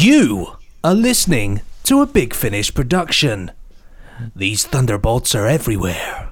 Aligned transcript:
You 0.00 0.56
are 0.82 0.94
listening 0.94 1.60
to 1.82 2.00
a 2.00 2.06
Big 2.06 2.32
Finish 2.32 2.72
production. 2.72 3.52
These 4.34 4.66
thunderbolts 4.66 5.34
are 5.34 5.46
everywhere. 5.46 6.30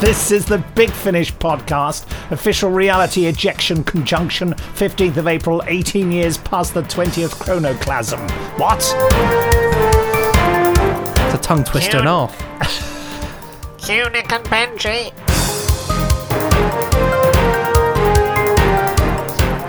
This 0.00 0.30
is 0.30 0.46
the 0.46 0.64
Big 0.76 0.90
Finish 0.90 1.34
podcast, 1.34 2.08
official 2.30 2.70
reality 2.70 3.26
ejection 3.26 3.82
conjunction, 3.82 4.52
15th 4.52 5.16
of 5.16 5.26
April, 5.26 5.60
18 5.66 6.12
years 6.12 6.38
past 6.38 6.72
the 6.72 6.82
20th 6.82 7.34
chronoclasm. 7.34 8.20
What? 8.60 8.78
It's 11.26 11.34
a 11.34 11.38
tongue 11.42 11.64
twister 11.64 11.98
and 11.98 12.06
off. 12.06 12.38
Cue 13.84 14.08
Nick 14.10 14.30
and 14.30 14.44
Benji. 14.44 15.12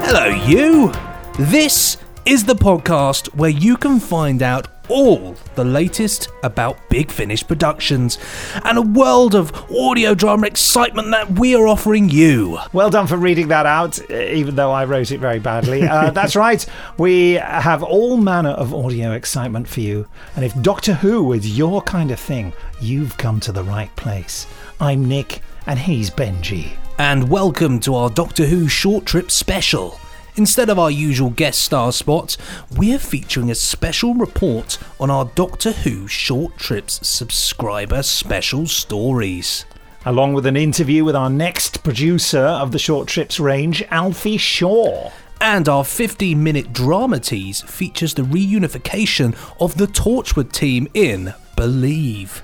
Hello, 0.05 0.27
you! 0.27 0.93
This 1.39 1.97
is 2.25 2.45
the 2.45 2.55
podcast 2.55 3.27
where 3.35 3.51
you 3.51 3.77
can 3.77 3.99
find 3.99 4.41
out 4.41 4.69
all 4.89 5.35
the 5.53 5.63
latest 5.63 6.29
about 6.41 6.79
Big 6.89 7.11
Finish 7.11 7.45
Productions 7.45 8.17
and 8.65 8.75
a 8.75 8.81
world 8.81 9.35
of 9.35 9.53
audio 9.71 10.15
drama 10.15 10.47
excitement 10.47 11.11
that 11.11 11.33
we 11.33 11.53
are 11.53 11.67
offering 11.67 12.09
you. 12.09 12.57
Well 12.73 12.89
done 12.89 13.05
for 13.05 13.17
reading 13.17 13.49
that 13.49 13.67
out, 13.67 13.99
uh, 14.09 14.15
even 14.15 14.55
though 14.55 14.71
I 14.71 14.85
wrote 14.85 15.11
it 15.11 15.19
very 15.19 15.37
badly. 15.37 15.83
Uh, 15.83 16.09
that's 16.09 16.35
right, 16.35 16.65
we 16.97 17.33
have 17.33 17.83
all 17.83 18.17
manner 18.17 18.49
of 18.49 18.73
audio 18.73 19.11
excitement 19.11 19.67
for 19.67 19.81
you. 19.81 20.07
And 20.35 20.43
if 20.43 20.59
Doctor 20.63 20.95
Who 20.95 21.33
is 21.33 21.55
your 21.55 21.83
kind 21.83 22.09
of 22.09 22.19
thing, 22.19 22.51
you've 22.81 23.15
come 23.17 23.39
to 23.41 23.51
the 23.51 23.63
right 23.63 23.95
place. 23.95 24.47
I'm 24.81 25.05
Nick, 25.05 25.41
and 25.67 25.77
he's 25.77 26.09
Benji. 26.09 26.71
And 26.97 27.29
welcome 27.29 27.79
to 27.81 27.93
our 27.93 28.09
Doctor 28.09 28.47
Who 28.47 28.67
short 28.67 29.05
trip 29.05 29.29
special. 29.29 29.99
Instead 30.37 30.69
of 30.69 30.77
our 30.77 30.91
usual 30.91 31.31
guest 31.31 31.57
star 31.63 31.91
spot, 31.91 32.37
we're 32.75 32.99
featuring 32.99 33.49
a 33.49 33.55
special 33.55 34.13
report 34.13 34.77
on 34.99 35.09
our 35.09 35.25
Doctor 35.25 35.71
Who 35.71 36.07
short 36.07 36.57
trips 36.57 36.99
subscriber 37.07 38.03
special 38.03 38.67
stories. 38.67 39.65
Along 40.05 40.35
with 40.35 40.45
an 40.45 40.55
interview 40.55 41.03
with 41.03 41.15
our 41.15 41.31
next 41.31 41.83
producer 41.83 42.37
of 42.37 42.71
the 42.71 42.77
Short 42.77 43.07
Trips 43.07 43.39
range, 43.39 43.81
Alfie 43.89 44.37
Shaw. 44.37 45.11
And 45.41 45.67
our 45.67 45.83
15 45.83 46.41
minute 46.41 46.71
drama 46.71 47.19
tease 47.19 47.61
features 47.61 48.13
the 48.13 48.21
reunification 48.21 49.35
of 49.59 49.77
the 49.77 49.87
Torchwood 49.87 50.51
team 50.51 50.87
in 50.93 51.33
Believe. 51.55 52.43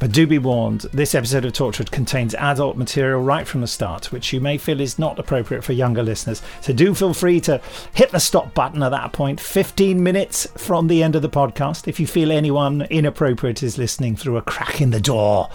But 0.00 0.12
do 0.12 0.26
be 0.26 0.38
warned, 0.38 0.80
this 0.94 1.14
episode 1.14 1.44
of 1.44 1.52
Torchwood 1.52 1.90
contains 1.90 2.34
adult 2.36 2.78
material 2.78 3.20
right 3.20 3.46
from 3.46 3.60
the 3.60 3.66
start, 3.66 4.10
which 4.10 4.32
you 4.32 4.40
may 4.40 4.56
feel 4.56 4.80
is 4.80 4.98
not 4.98 5.18
appropriate 5.18 5.62
for 5.62 5.74
younger 5.74 6.02
listeners. 6.02 6.40
So 6.62 6.72
do 6.72 6.94
feel 6.94 7.12
free 7.12 7.38
to 7.42 7.60
hit 7.92 8.10
the 8.10 8.18
stop 8.18 8.54
button 8.54 8.82
at 8.82 8.88
that 8.88 9.12
point, 9.12 9.38
15 9.38 10.02
minutes 10.02 10.46
from 10.56 10.86
the 10.86 11.02
end 11.02 11.16
of 11.16 11.22
the 11.22 11.28
podcast, 11.28 11.86
if 11.86 12.00
you 12.00 12.06
feel 12.06 12.32
anyone 12.32 12.82
inappropriate 12.88 13.62
is 13.62 13.76
listening 13.76 14.16
through 14.16 14.38
a 14.38 14.42
crack 14.42 14.80
in 14.80 14.88
the 14.88 15.00
door 15.00 15.50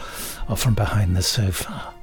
or 0.47 0.55
from 0.55 0.75
behind 0.75 1.17
the 1.17 1.23
sofa. 1.23 1.94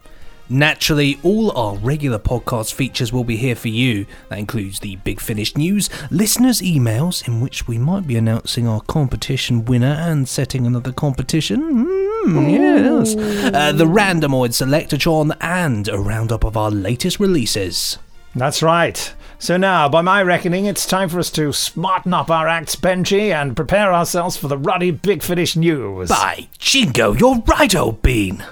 Naturally, 0.53 1.19
all 1.23 1.51
our 1.57 1.77
regular 1.77 2.19
podcast 2.19 2.75
features 2.75 3.11
will 3.11 3.25
be 3.25 3.39
here 3.39 3.57
for 3.57 3.69
you. 3.69 4.05
That 4.29 4.39
includes 4.39 4.81
the 4.81 4.97
Big 4.97 5.19
Finish 5.19 5.57
news, 5.57 5.89
listeners' 6.11 6.61
emails, 6.61 7.27
in 7.27 7.41
which 7.41 7.67
we 7.67 7.79
might 7.79 8.07
be 8.07 8.19
announcing 8.19 8.69
our 8.69 8.83
competition 8.83 9.65
winner 9.65 9.97
and 9.99 10.29
setting 10.29 10.67
another 10.67 10.93
competition. 10.93 11.87
Mm, 12.27 12.53
yes. 12.53 13.17
Uh, 13.17 13.73
the 13.73 13.87
Randomoid 13.87 14.51
Selectortron, 14.51 15.35
and 15.41 15.89
a 15.89 15.99
roundup 15.99 16.45
of 16.45 16.55
our 16.55 16.71
latest 16.71 17.19
releases. 17.19 17.99
That's 18.37 18.63
right. 18.63 19.15
So 19.39 19.57
now, 19.57 19.89
by 19.89 20.03
my 20.03 20.23
reckoning, 20.23 20.67
it's 20.67 20.85
time 20.85 21.09
for 21.09 21.19
us 21.19 21.31
to 21.31 21.55
smarten 21.55 22.13
up 22.13 22.31
our 22.31 22.47
acts, 22.47 22.77
Benji, 22.77 23.33
and 23.33 23.57
prepare 23.57 23.95
ourselves 23.95 24.37
for 24.37 24.49
the 24.49 24.59
ruddy 24.59 24.91
Big 24.91 25.23
Finish 25.23 25.57
news. 25.57 26.11
By 26.11 26.49
Jingo, 26.59 27.15
you're 27.15 27.43
right, 27.47 27.75
old 27.75 28.03
bean. 28.03 28.45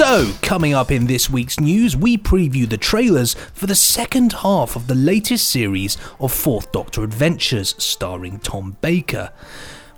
So, 0.00 0.32
coming 0.40 0.72
up 0.72 0.90
in 0.90 1.08
this 1.08 1.28
week's 1.28 1.60
news, 1.60 1.94
we 1.94 2.16
preview 2.16 2.66
the 2.66 2.78
trailers 2.78 3.34
for 3.52 3.66
the 3.66 3.74
second 3.74 4.32
half 4.32 4.74
of 4.74 4.86
the 4.86 4.94
latest 4.94 5.50
series 5.50 5.98
of 6.18 6.32
Fourth 6.32 6.72
Doctor 6.72 7.04
Adventures, 7.04 7.74
starring 7.76 8.38
Tom 8.38 8.78
Baker. 8.80 9.30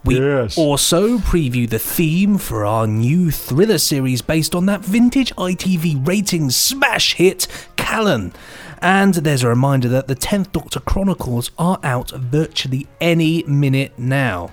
We 0.05 0.19
Yes. 0.19 0.59
also 0.59 1.19
preview 1.19 1.71
the 1.71 1.79
theme 1.79 2.37
for 2.37 2.67
our 2.67 2.89
new 2.89 3.31
thriller 3.31 3.79
series 3.79 4.23
based 4.23 4.57
on 4.57 4.67
that 4.67 4.85
vintage 4.85 5.33
ITV 5.39 6.05
ratings 6.05 6.57
smash 6.57 7.15
hit, 7.15 7.47
Callan. 7.77 8.33
And 8.81 9.15
there's 9.15 9.45
a 9.45 9.49
reminder 9.49 9.89
that 9.91 10.09
the 10.09 10.17
10th 10.17 10.51
Doctor 10.51 10.81
Chronicles 10.81 11.53
are 11.61 11.79
out 11.85 12.11
virtually 12.11 12.89
any 13.01 13.45
minute 13.45 13.97
now. 13.97 14.51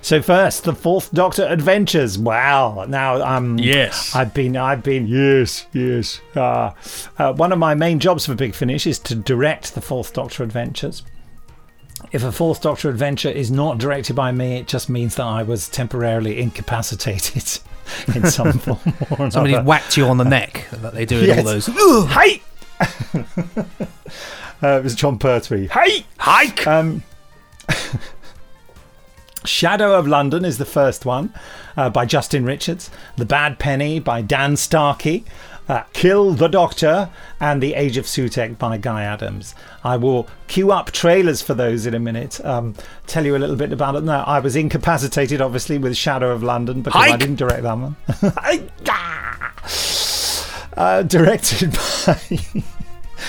So 0.00 0.22
first, 0.22 0.64
the 0.64 0.74
Fourth 0.74 1.12
Doctor 1.12 1.44
Adventures. 1.46 2.18
Wow. 2.18 2.84
Now, 2.88 3.20
um, 3.22 3.58
Yes. 3.58 4.14
I've 4.14 4.32
been, 4.32 4.56
I've 4.56 4.82
been, 4.82 5.06
yes, 5.06 5.66
yes. 5.72 6.20
Uh, 6.34 6.72
uh, 7.18 7.32
one 7.34 7.52
of 7.52 7.58
my 7.58 7.74
main 7.74 7.98
jobs 7.98 8.24
for 8.26 8.34
Big 8.34 8.54
Finish 8.54 8.86
is 8.86 8.98
to 9.00 9.14
direct 9.14 9.74
the 9.74 9.80
Fourth 9.80 10.12
Doctor 10.14 10.42
Adventures. 10.44 11.02
If 12.12 12.22
a 12.22 12.30
Fourth 12.32 12.62
Doctor 12.62 12.88
Adventure 12.88 13.28
is 13.28 13.50
not 13.50 13.78
directed 13.78 14.14
by 14.14 14.30
me, 14.32 14.56
it 14.56 14.68
just 14.68 14.88
means 14.88 15.16
that 15.16 15.24
I 15.26 15.42
was 15.42 15.68
temporarily 15.68 16.40
incapacitated 16.40 17.60
in 18.14 18.30
some 18.30 18.52
form 18.60 18.78
or 19.18 19.30
Somebody 19.30 19.58
whacked 19.58 19.96
you 19.96 20.06
on 20.06 20.16
the 20.16 20.24
neck 20.24 20.68
that 20.70 20.94
they 20.94 21.04
do 21.04 21.18
in 21.18 21.26
Yes. 21.26 21.38
all 21.38 21.44
those. 21.44 22.12
Hey! 22.12 22.42
uh, 24.62 24.78
it 24.78 24.84
was 24.84 24.94
Jon 24.94 25.18
Pertwee. 25.18 25.66
Hey! 25.66 26.06
Hike! 26.18 26.66
Um, 26.66 27.02
Shadow 29.44 29.94
of 29.98 30.06
London 30.06 30.44
is 30.44 30.58
the 30.58 30.64
first 30.64 31.04
one 31.06 31.32
uh, 31.76 31.90
by 31.90 32.04
Justin 32.06 32.44
Richards. 32.44 32.90
The 33.16 33.24
Bad 33.24 33.58
Penny 33.58 34.00
by 34.00 34.22
Dan 34.22 34.56
Starkey. 34.56 35.24
Uh, 35.68 35.82
Kill 35.92 36.32
the 36.32 36.48
Doctor 36.48 37.10
and 37.40 37.62
The 37.62 37.74
Age 37.74 37.98
of 37.98 38.06
Sutekh 38.06 38.56
by 38.58 38.78
Guy 38.78 39.02
Adams. 39.02 39.54
I 39.84 39.98
will 39.98 40.26
queue 40.46 40.72
up 40.72 40.92
trailers 40.92 41.42
for 41.42 41.52
those 41.52 41.84
in 41.84 41.92
a 41.92 41.98
minute. 41.98 42.42
Um, 42.42 42.74
tell 43.06 43.26
you 43.26 43.36
a 43.36 43.38
little 43.38 43.54
bit 43.56 43.70
about 43.70 43.94
it 43.94 44.02
now. 44.02 44.24
I 44.24 44.40
was 44.40 44.56
incapacitated, 44.56 45.42
obviously, 45.42 45.76
with 45.76 45.94
Shadow 45.94 46.30
of 46.32 46.42
London 46.42 46.80
because 46.80 47.02
I 47.02 47.16
didn't 47.18 47.36
direct 47.36 47.62
that 47.64 47.74
one. 47.78 47.96
uh, 50.78 51.02
directed 51.02 51.72
by. 52.06 52.18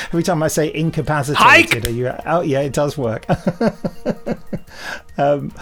Every 0.07 0.23
time 0.23 0.44
I 0.44 0.47
say 0.47 0.73
incapacitated, 0.73 1.83
Hike! 1.83 1.85
are 1.85 1.89
you? 1.89 2.13
Oh, 2.25 2.41
yeah, 2.41 2.61
it 2.61 2.73
does 2.73 2.97
work. 2.97 3.25
um, 5.17 5.53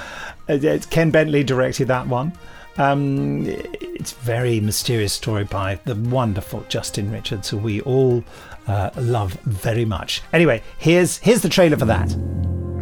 it's 0.47 0.85
Ken 0.85 1.11
Bentley 1.11 1.43
directed 1.43 1.87
that 1.87 2.07
one. 2.07 2.33
Um, 2.77 3.45
it's 3.47 4.11
a 4.11 4.15
very 4.17 4.59
mysterious 4.59 5.13
story 5.13 5.43
by 5.43 5.79
the 5.85 5.95
wonderful 5.95 6.63
Justin 6.69 7.11
Richards, 7.11 7.49
who 7.49 7.57
we 7.57 7.81
all 7.81 8.23
uh, 8.67 8.91
love 8.97 9.33
very 9.43 9.85
much. 9.85 10.21
Anyway, 10.33 10.61
here's 10.77 11.17
here's 11.17 11.41
the 11.41 11.49
trailer 11.49 11.77
for 11.77 11.85
that. 11.85 12.09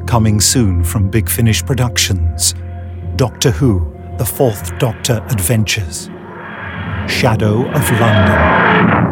Coming 0.08 0.42
soon 0.42 0.84
from 0.84 1.10
Big 1.10 1.30
Finish 1.30 1.66
Productions 1.66 2.54
Doctor 3.16 3.52
Who, 3.52 3.96
The 4.18 4.26
Fourth 4.26 4.78
Doctor 4.80 5.26
Adventures. 5.30 6.10
Shadow 7.08 7.70
of 7.70 7.92
London. 8.00 9.05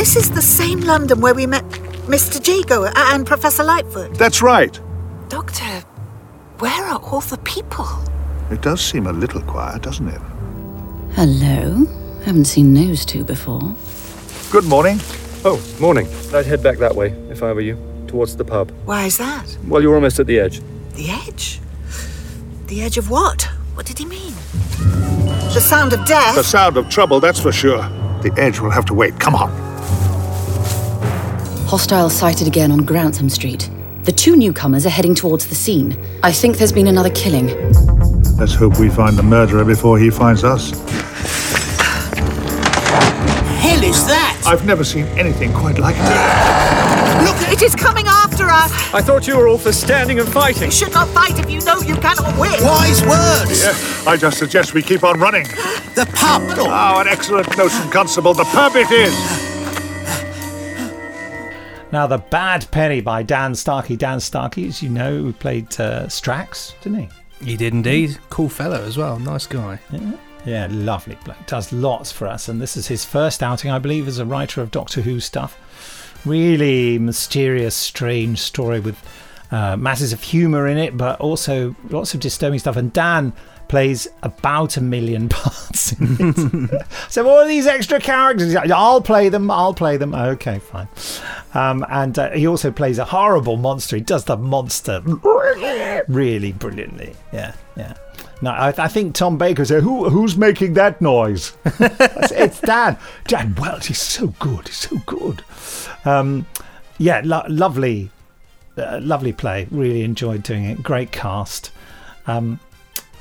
This 0.00 0.16
is 0.16 0.30
the 0.30 0.40
same 0.40 0.80
London 0.80 1.20
where 1.20 1.34
we 1.34 1.46
met 1.46 1.62
Mr. 2.08 2.40
Jago 2.40 2.86
and 2.96 3.26
Professor 3.26 3.62
Lightfoot. 3.62 4.14
That's 4.14 4.40
right. 4.40 4.80
Doctor, 5.28 5.84
where 6.58 6.86
are 6.86 6.98
all 6.98 7.20
the 7.20 7.36
people? 7.44 7.86
It 8.50 8.62
does 8.62 8.80
seem 8.80 9.06
a 9.06 9.12
little 9.12 9.42
quiet, 9.42 9.82
doesn't 9.82 10.08
it? 10.08 10.20
Hello. 11.12 11.84
Haven't 12.24 12.46
seen 12.46 12.72
those 12.72 13.04
two 13.04 13.24
before. 13.24 13.60
Good 14.50 14.64
morning. 14.64 15.00
Oh, 15.44 15.62
morning. 15.78 16.08
I'd 16.32 16.46
head 16.46 16.62
back 16.62 16.78
that 16.78 16.96
way, 16.96 17.08
if 17.28 17.42
I 17.42 17.52
were 17.52 17.60
you, 17.60 17.76
towards 18.06 18.34
the 18.34 18.44
pub. 18.44 18.70
Why 18.86 19.04
is 19.04 19.18
that? 19.18 19.54
Well, 19.68 19.82
you're 19.82 19.94
almost 19.94 20.18
at 20.18 20.26
the 20.26 20.40
edge. 20.40 20.62
The 20.94 21.10
edge? 21.10 21.60
The 22.68 22.80
edge 22.80 22.96
of 22.96 23.10
what? 23.10 23.42
What 23.74 23.84
did 23.84 23.98
he 23.98 24.06
mean? 24.06 24.32
The 25.52 25.60
sound 25.60 25.92
of 25.92 26.06
death? 26.06 26.36
The 26.36 26.42
sound 26.42 26.78
of 26.78 26.88
trouble, 26.88 27.20
that's 27.20 27.38
for 27.38 27.52
sure. 27.52 27.82
The 28.22 28.32
edge 28.38 28.60
will 28.60 28.70
have 28.70 28.86
to 28.86 28.94
wait. 28.94 29.20
Come 29.20 29.34
on. 29.34 29.69
Hostile 31.70 32.10
sighted 32.10 32.48
again 32.48 32.72
on 32.72 32.84
Grantham 32.84 33.28
Street. 33.28 33.70
The 34.02 34.10
two 34.10 34.34
newcomers 34.34 34.84
are 34.86 34.90
heading 34.90 35.14
towards 35.14 35.46
the 35.46 35.54
scene. 35.54 35.96
I 36.20 36.32
think 36.32 36.56
there's 36.56 36.72
been 36.72 36.88
another 36.88 37.10
killing. 37.10 37.46
Let's 38.38 38.54
hope 38.54 38.80
we 38.80 38.88
find 38.90 39.16
the 39.16 39.22
murderer 39.22 39.64
before 39.64 39.96
he 39.96 40.10
finds 40.10 40.42
us. 40.42 40.72
hell 43.60 43.84
is 43.84 44.04
that? 44.08 44.42
I've 44.44 44.66
never 44.66 44.82
seen 44.82 45.04
anything 45.16 45.52
quite 45.52 45.78
like 45.78 45.94
it. 45.96 47.22
Look, 47.22 47.52
it 47.52 47.62
is 47.62 47.76
coming 47.76 48.08
after 48.08 48.48
us! 48.48 48.72
I 48.92 49.00
thought 49.00 49.28
you 49.28 49.36
were 49.36 49.46
all 49.46 49.56
for 49.56 49.70
standing 49.70 50.18
and 50.18 50.28
fighting. 50.28 50.64
You 50.64 50.70
should 50.72 50.92
not 50.92 51.06
fight 51.10 51.38
if 51.38 51.48
you 51.48 51.60
know 51.60 51.80
you 51.82 51.94
cannot 51.94 52.36
win! 52.36 52.60
Wise 52.64 53.00
words. 53.02 53.62
Yeah, 53.62 54.10
I 54.10 54.16
just 54.16 54.38
suggest 54.38 54.74
we 54.74 54.82
keep 54.82 55.04
on 55.04 55.20
running. 55.20 55.44
The 55.94 56.10
pub. 56.14 56.42
Oh, 56.58 57.00
an 57.00 57.06
excellent 57.06 57.56
notion, 57.56 57.88
Constable. 57.92 58.34
The 58.34 58.42
pub 58.42 58.72
it 58.74 58.90
is. 58.90 59.59
Now, 61.92 62.06
The 62.06 62.18
Bad 62.18 62.70
Penny 62.70 63.00
by 63.00 63.22
Dan 63.22 63.54
Starkey. 63.54 63.96
Dan 63.96 64.20
Starkey, 64.20 64.68
as 64.68 64.82
you 64.82 64.88
know, 64.88 65.34
played 65.40 65.66
uh, 65.80 66.06
Strax, 66.06 66.80
didn't 66.82 67.00
he? 67.00 67.08
He 67.44 67.56
did 67.56 67.72
indeed. 67.72 68.18
Cool 68.28 68.48
fellow 68.48 68.82
as 68.82 68.96
well. 68.96 69.18
Nice 69.18 69.46
guy. 69.46 69.80
Yeah. 69.90 70.12
Yeah, 70.46 70.68
lovely 70.70 71.18
bloke. 71.24 71.46
Does 71.46 71.72
lots 71.72 72.10
for 72.10 72.26
us, 72.26 72.48
and 72.48 72.62
this 72.62 72.76
is 72.76 72.86
his 72.86 73.04
first 73.04 73.42
outing, 73.42 73.70
I 73.70 73.78
believe, 73.78 74.08
as 74.08 74.18
a 74.18 74.24
writer 74.24 74.62
of 74.62 74.70
Doctor 74.70 75.02
Who 75.02 75.20
stuff. 75.20 75.58
Really 76.24 76.98
mysterious, 76.98 77.74
strange 77.74 78.38
story 78.40 78.80
with 78.80 78.98
uh, 79.50 79.76
masses 79.76 80.12
of 80.12 80.22
humour 80.22 80.66
in 80.66 80.78
it, 80.78 80.96
but 80.96 81.20
also 81.20 81.74
lots 81.90 82.14
of 82.14 82.20
disturbing 82.20 82.58
stuff. 82.58 82.76
And 82.76 82.92
Dan 82.92 83.32
plays 83.70 84.08
about 84.24 84.76
a 84.76 84.80
million 84.80 85.28
parts 85.30 85.94
so 87.08 87.28
all 87.28 87.46
these 87.46 87.66
extra 87.66 88.00
characters, 88.00 88.54
I'll 88.56 89.00
play 89.00 89.28
them. 89.28 89.50
I'll 89.50 89.74
play 89.74 89.96
them. 89.96 90.14
Okay, 90.14 90.58
fine. 90.58 90.88
Um, 91.54 91.84
and 91.88 92.18
uh, 92.18 92.30
he 92.30 92.46
also 92.46 92.70
plays 92.70 92.98
a 92.98 93.04
horrible 93.04 93.56
monster. 93.56 93.96
He 93.96 94.02
does 94.02 94.24
the 94.24 94.36
monster 94.36 95.00
really 96.08 96.52
brilliantly. 96.52 97.14
Yeah, 97.32 97.54
yeah. 97.76 97.94
No, 98.42 98.50
I, 98.50 98.68
I 98.76 98.88
think 98.88 99.14
Tom 99.14 99.36
Baker 99.36 99.64
said, 99.64 99.82
Who, 99.82 100.08
"Who's 100.08 100.36
making 100.36 100.74
that 100.74 101.00
noise?" 101.00 101.52
it's, 101.64 102.32
it's 102.32 102.60
Dan. 102.60 102.96
Dan 103.26 103.54
Welch. 103.54 103.88
He's 103.88 104.00
so 104.00 104.28
good. 104.38 104.68
He's 104.68 104.76
so 104.76 104.96
good. 105.06 105.42
Um, 106.04 106.46
yeah, 106.98 107.20
lo- 107.24 107.44
lovely, 107.48 108.10
uh, 108.78 108.98
lovely 109.02 109.32
play. 109.32 109.68
Really 109.70 110.02
enjoyed 110.02 110.42
doing 110.42 110.64
it. 110.64 110.82
Great 110.82 111.12
cast. 111.12 111.70
Um, 112.26 112.60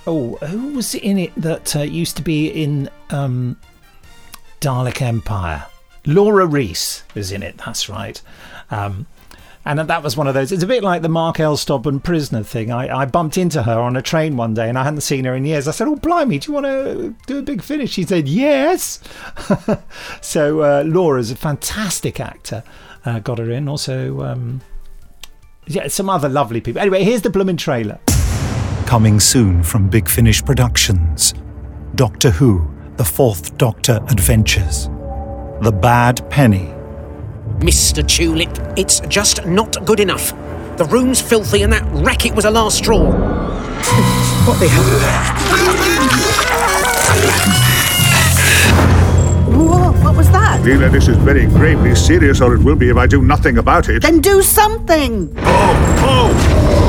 oh, 0.10 0.36
who 0.48 0.74
was 0.74 0.96
in 0.96 1.18
it 1.18 1.32
that 1.38 1.76
uh, 1.76 1.82
used 1.82 2.18
to 2.18 2.24
be 2.24 2.48
in 2.48 2.90
um, 3.12 3.58
Dalek 4.60 5.02
Empire? 5.02 5.66
Laura 6.06 6.46
Reese 6.46 7.04
was 7.14 7.32
in 7.32 7.44
it. 7.44 7.58
That's 7.60 7.88
right. 7.88 8.20
Um, 8.72 9.06
and 9.66 9.78
that 9.80 10.02
was 10.02 10.18
one 10.18 10.26
of 10.26 10.34
those. 10.34 10.52
It's 10.52 10.64
a 10.64 10.68
bit 10.68 10.84
like 10.84 11.04
the 11.04 11.10
Mark 11.10 11.38
Elstob 11.38 11.86
and 11.86 12.04
Prisoner 12.04 12.44
thing. 12.44 12.72
I, 12.72 13.02
I 13.02 13.06
bumped 13.06 13.38
into 13.38 13.62
her 13.62 13.80
on 13.80 13.96
a 13.96 14.02
train 14.02 14.36
one 14.36 14.56
day 14.56 14.68
and 14.68 14.80
I 14.80 14.84
hadn't 14.84 15.02
seen 15.02 15.26
her 15.26 15.36
in 15.36 15.46
years. 15.46 15.68
I 15.68 15.72
said, 15.72 15.88
Oh, 15.88 15.96
blimey, 15.96 16.40
do 16.40 16.50
you 16.50 16.54
want 16.56 16.66
to 16.66 17.16
do 17.28 17.38
a 17.38 17.42
big 17.44 17.62
finish? 17.62 17.92
She 17.92 18.04
said, 18.04 18.28
Yes. 18.28 19.00
so 20.22 20.62
uh, 20.62 20.84
Laura's 20.88 21.30
a 21.30 21.36
fantastic 21.36 22.20
actor. 22.20 22.64
Uh, 23.06 23.20
got 23.20 23.38
her 23.38 23.52
in. 23.52 23.68
Also, 23.68 24.22
um, 24.22 24.62
yeah, 25.68 25.88
some 25.88 26.10
other 26.10 26.30
lovely 26.30 26.62
people. 26.62 26.82
Anyway, 26.82 27.04
here's 27.04 27.22
the 27.22 27.30
blooming 27.30 27.58
trailer. 27.58 28.00
Coming 28.89 29.19
soon 29.19 29.62
from 29.62 29.88
Big 29.88 30.09
Finish 30.09 30.44
Productions 30.44 31.36
Doctor 31.94 32.31
Who, 32.31 32.68
The 32.97 33.06
Fourth 33.06 33.56
Doctor 33.56 34.00
Adventures. 34.09 34.88
The 35.62 35.71
Bad 35.71 36.27
Penny. 36.31 36.74
Mr. 37.59 38.01
Tulip, 38.01 38.50
it's 38.75 39.01
just 39.01 39.45
not 39.45 39.86
good 39.86 40.00
enough. 40.00 40.31
The 40.77 40.86
room's 40.86 41.21
filthy 41.21 41.62
and 41.62 41.71
that 41.71 41.83
racket 42.03 42.33
was 42.33 42.45
a 42.45 42.50
last 42.50 42.80
straw. 42.80 43.12
What 44.47 44.59
the 44.59 44.68
hell? 44.68 44.83
Whoa, 49.56 49.91
what 50.03 50.15
was 50.18 50.31
that? 50.31 50.62
Leela, 50.63 50.91
this 50.91 51.07
is 51.07 51.18
very 51.18 51.45
gravely 51.45 51.94
serious, 51.94 52.41
or 52.41 52.56
it 52.56 52.63
will 52.63 52.75
be 52.75 52.89
if 52.89 52.97
I 52.97 53.06
do 53.06 53.21
nothing 53.21 53.59
about 53.59 53.88
it. 53.88 54.01
Then 54.01 54.19
do 54.19 54.41
something! 54.41 55.31
Oh, 55.38 55.95
oh! 56.00 56.88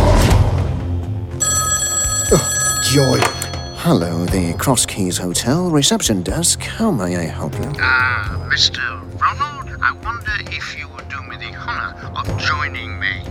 Joy. 2.83 3.19
Hello, 3.83 4.25
the 4.27 4.55
Cross 4.59 4.87
Keys 4.87 5.19
Hotel 5.19 5.71
reception 5.71 6.23
desk. 6.23 6.63
How 6.63 6.91
may 6.91 7.17
I 7.17 7.25
help 7.25 7.53
you? 7.55 7.71
Uh, 7.79 8.49
Mr. 8.49 8.81
Ronald, 9.21 9.79
I 9.83 9.93
wonder 10.03 10.33
if 10.51 10.79
you 10.79 10.89
would 10.89 11.09
do 11.09 11.23
me 11.25 11.37
the 11.37 11.55
honor 11.57 11.95
of 12.17 12.27
joining 12.41 12.99
me. 12.99 13.23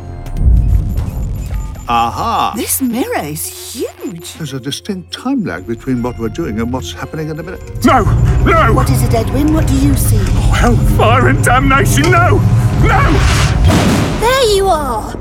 Aha! 1.87 2.53
This 2.55 2.81
mirror 2.81 3.25
is 3.25 3.73
huge. 3.73 4.35
There's 4.35 4.53
a 4.53 4.59
distinct 4.59 5.11
time 5.11 5.43
lag 5.43 5.65
between 5.65 6.03
what 6.03 6.19
we're 6.19 6.29
doing 6.29 6.59
and 6.61 6.71
what's 6.71 6.93
happening 6.93 7.29
in 7.29 7.39
a 7.39 7.43
minute. 7.43 7.83
No! 7.83 8.03
No! 8.45 8.71
What 8.73 8.89
is 8.91 9.01
it, 9.01 9.13
Edwin? 9.13 9.53
What 9.53 9.67
do 9.67 9.75
you 9.75 9.95
see? 9.95 10.19
Oh, 10.19 10.51
hellfire 10.53 11.29
and 11.29 11.43
damnation! 11.43 12.03
No! 12.03 12.37
No! 12.83 14.19
There 14.21 14.55
you 14.55 14.67
are. 14.67 15.15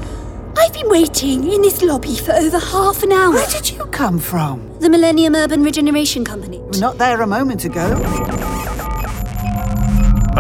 I've 0.57 0.73
been 0.73 0.89
waiting 0.89 1.51
in 1.51 1.63
this 1.63 1.83
lobby 1.83 2.17
for 2.17 2.33
over 2.33 2.59
half 2.59 3.03
an 3.03 3.13
hour. 3.13 3.33
Where 3.33 3.47
did 3.49 3.71
you 3.71 3.85
come 3.87 4.19
from? 4.19 4.79
The 4.81 4.89
Millennium 4.89 5.35
Urban 5.35 5.63
Regeneration 5.63 6.25
Company. 6.25 6.59
We're 6.59 6.81
not 6.81 6.99
there 6.99 7.21
a 7.21 7.27
moment 7.27 7.65
ago. 7.65 7.93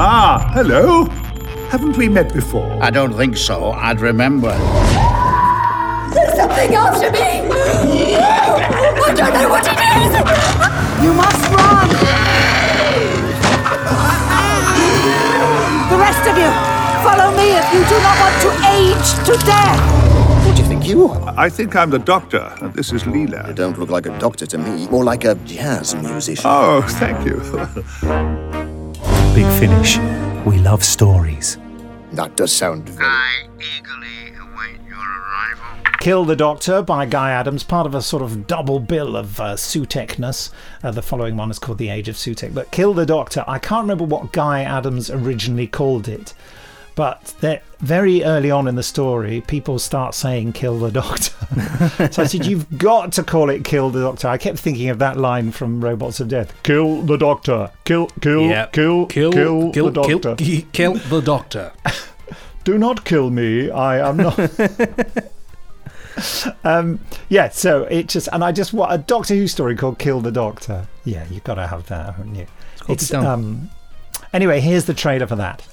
Ah, 0.00 0.50
hello! 0.54 1.04
Haven't 1.70 1.96
we 1.96 2.08
met 2.08 2.32
before? 2.32 2.70
I 2.82 2.90
don't 2.90 3.14
think 3.14 3.36
so. 3.36 3.72
I'd 3.72 4.00
remember. 4.00 4.52
There's 6.14 6.34
something 6.36 6.74
after 6.74 7.10
me! 7.10 7.18
I 8.20 9.14
don't 9.14 9.34
know 9.34 9.48
what 9.48 9.66
it 9.66 9.78
is! 9.98 11.04
You 11.04 11.12
must 11.12 11.50
run! 11.50 12.27
Follow 17.02 17.30
me 17.36 17.52
if 17.56 17.72
you 17.72 17.84
do 17.84 17.96
not 18.02 18.18
want 18.18 18.36
to 18.42 18.50
age 18.74 19.26
to 19.26 19.46
death! 19.46 20.46
What 20.46 20.56
do 20.56 20.62
you 20.62 20.68
think 20.68 20.86
you 20.86 21.06
are? 21.08 21.34
I 21.36 21.48
think 21.48 21.76
I'm 21.76 21.90
the 21.90 21.98
doctor, 21.98 22.52
and 22.60 22.74
this 22.74 22.92
is 22.92 23.04
Leela. 23.04 23.46
You 23.46 23.54
don't 23.54 23.78
look 23.78 23.90
like 23.90 24.06
a 24.06 24.18
doctor 24.18 24.46
to 24.46 24.58
me, 24.58 24.88
more 24.88 25.04
like 25.04 25.24
a 25.24 25.36
jazz 25.36 25.94
musician. 25.94 26.44
Oh, 26.46 26.82
thank 26.82 27.24
you. 27.24 27.36
Big 29.34 29.46
Finish. 29.60 29.98
We 30.44 30.58
love 30.58 30.82
stories. 30.82 31.58
That 32.12 32.36
does 32.36 32.50
sound 32.52 32.88
very. 32.88 33.06
I 33.06 33.48
eagerly 33.58 34.34
await 34.36 34.80
your 34.88 34.98
arrival. 34.98 35.64
Kill 36.00 36.24
the 36.24 36.34
Doctor 36.34 36.82
by 36.82 37.06
Guy 37.06 37.30
Adams, 37.30 37.62
part 37.62 37.86
of 37.86 37.94
a 37.94 38.02
sort 38.02 38.22
of 38.22 38.46
double 38.46 38.80
bill 38.80 39.16
of 39.16 39.38
uh, 39.40 39.54
Sutekness. 39.54 40.50
Uh, 40.82 40.90
the 40.90 41.02
following 41.02 41.36
one 41.36 41.50
is 41.50 41.58
called 41.58 41.78
The 41.78 41.90
Age 41.90 42.08
of 42.08 42.16
Sutekh. 42.16 42.54
But 42.54 42.70
Kill 42.70 42.94
the 42.94 43.06
Doctor, 43.06 43.44
I 43.46 43.58
can't 43.58 43.82
remember 43.82 44.04
what 44.04 44.32
Guy 44.32 44.62
Adams 44.62 45.10
originally 45.10 45.66
called 45.66 46.08
it. 46.08 46.34
But 46.98 47.32
that 47.42 47.62
very 47.78 48.24
early 48.24 48.50
on 48.50 48.66
in 48.66 48.74
the 48.74 48.82
story, 48.82 49.40
people 49.46 49.78
start 49.78 50.16
saying 50.16 50.52
"kill 50.54 50.80
the 50.80 50.90
doctor." 50.90 51.30
so 52.10 52.22
I 52.22 52.26
said, 52.26 52.44
"You've 52.44 52.76
got 52.76 53.12
to 53.12 53.22
call 53.22 53.50
it 53.50 53.62
"kill 53.62 53.90
the 53.90 54.00
doctor." 54.00 54.26
I 54.26 54.36
kept 54.36 54.58
thinking 54.58 54.88
of 54.88 54.98
that 54.98 55.16
line 55.16 55.52
from 55.52 55.80
Robots 55.80 56.18
of 56.18 56.26
Death: 56.26 56.52
"Kill 56.64 57.02
the 57.02 57.16
doctor, 57.16 57.70
kill, 57.84 58.08
kill, 58.20 58.46
Yep. 58.46 58.72
kill, 58.72 59.06
Kill, 59.06 59.30
kill, 59.32 59.70
kill, 59.70 59.90
the 59.90 59.92
doctor. 59.92 60.34
kill, 60.34 60.62
kill 60.72 60.94
the 60.94 61.20
doctor. 61.20 61.70
Do 62.64 62.76
not 62.78 63.04
kill 63.04 63.30
me. 63.30 63.70
I 63.70 64.00
am 64.08 64.16
not." 64.16 64.36
um, 66.64 66.98
yeah, 67.28 67.48
so 67.50 67.84
it 67.84 68.08
just 68.08 68.28
and 68.32 68.42
I 68.42 68.50
just 68.50 68.72
what 68.72 68.92
a 68.92 68.98
Doctor 68.98 69.36
Who 69.36 69.46
story 69.46 69.76
called 69.76 70.00
"Kill 70.00 70.20
the 70.20 70.32
Doctor." 70.32 70.88
Yeah, 71.04 71.24
you've 71.30 71.44
got 71.44 71.54
to 71.54 71.68
have 71.68 71.86
that, 71.86 72.16
haven't 72.16 72.34
you? 72.34 72.46
gotta 72.80 72.94
be 72.96 73.06
done. 73.06 73.24
um. 73.26 73.70
Anyway, 74.32 74.60
here's 74.60 74.86
the 74.86 74.94
trailer 74.94 75.28
for 75.28 75.36
that. 75.36 75.64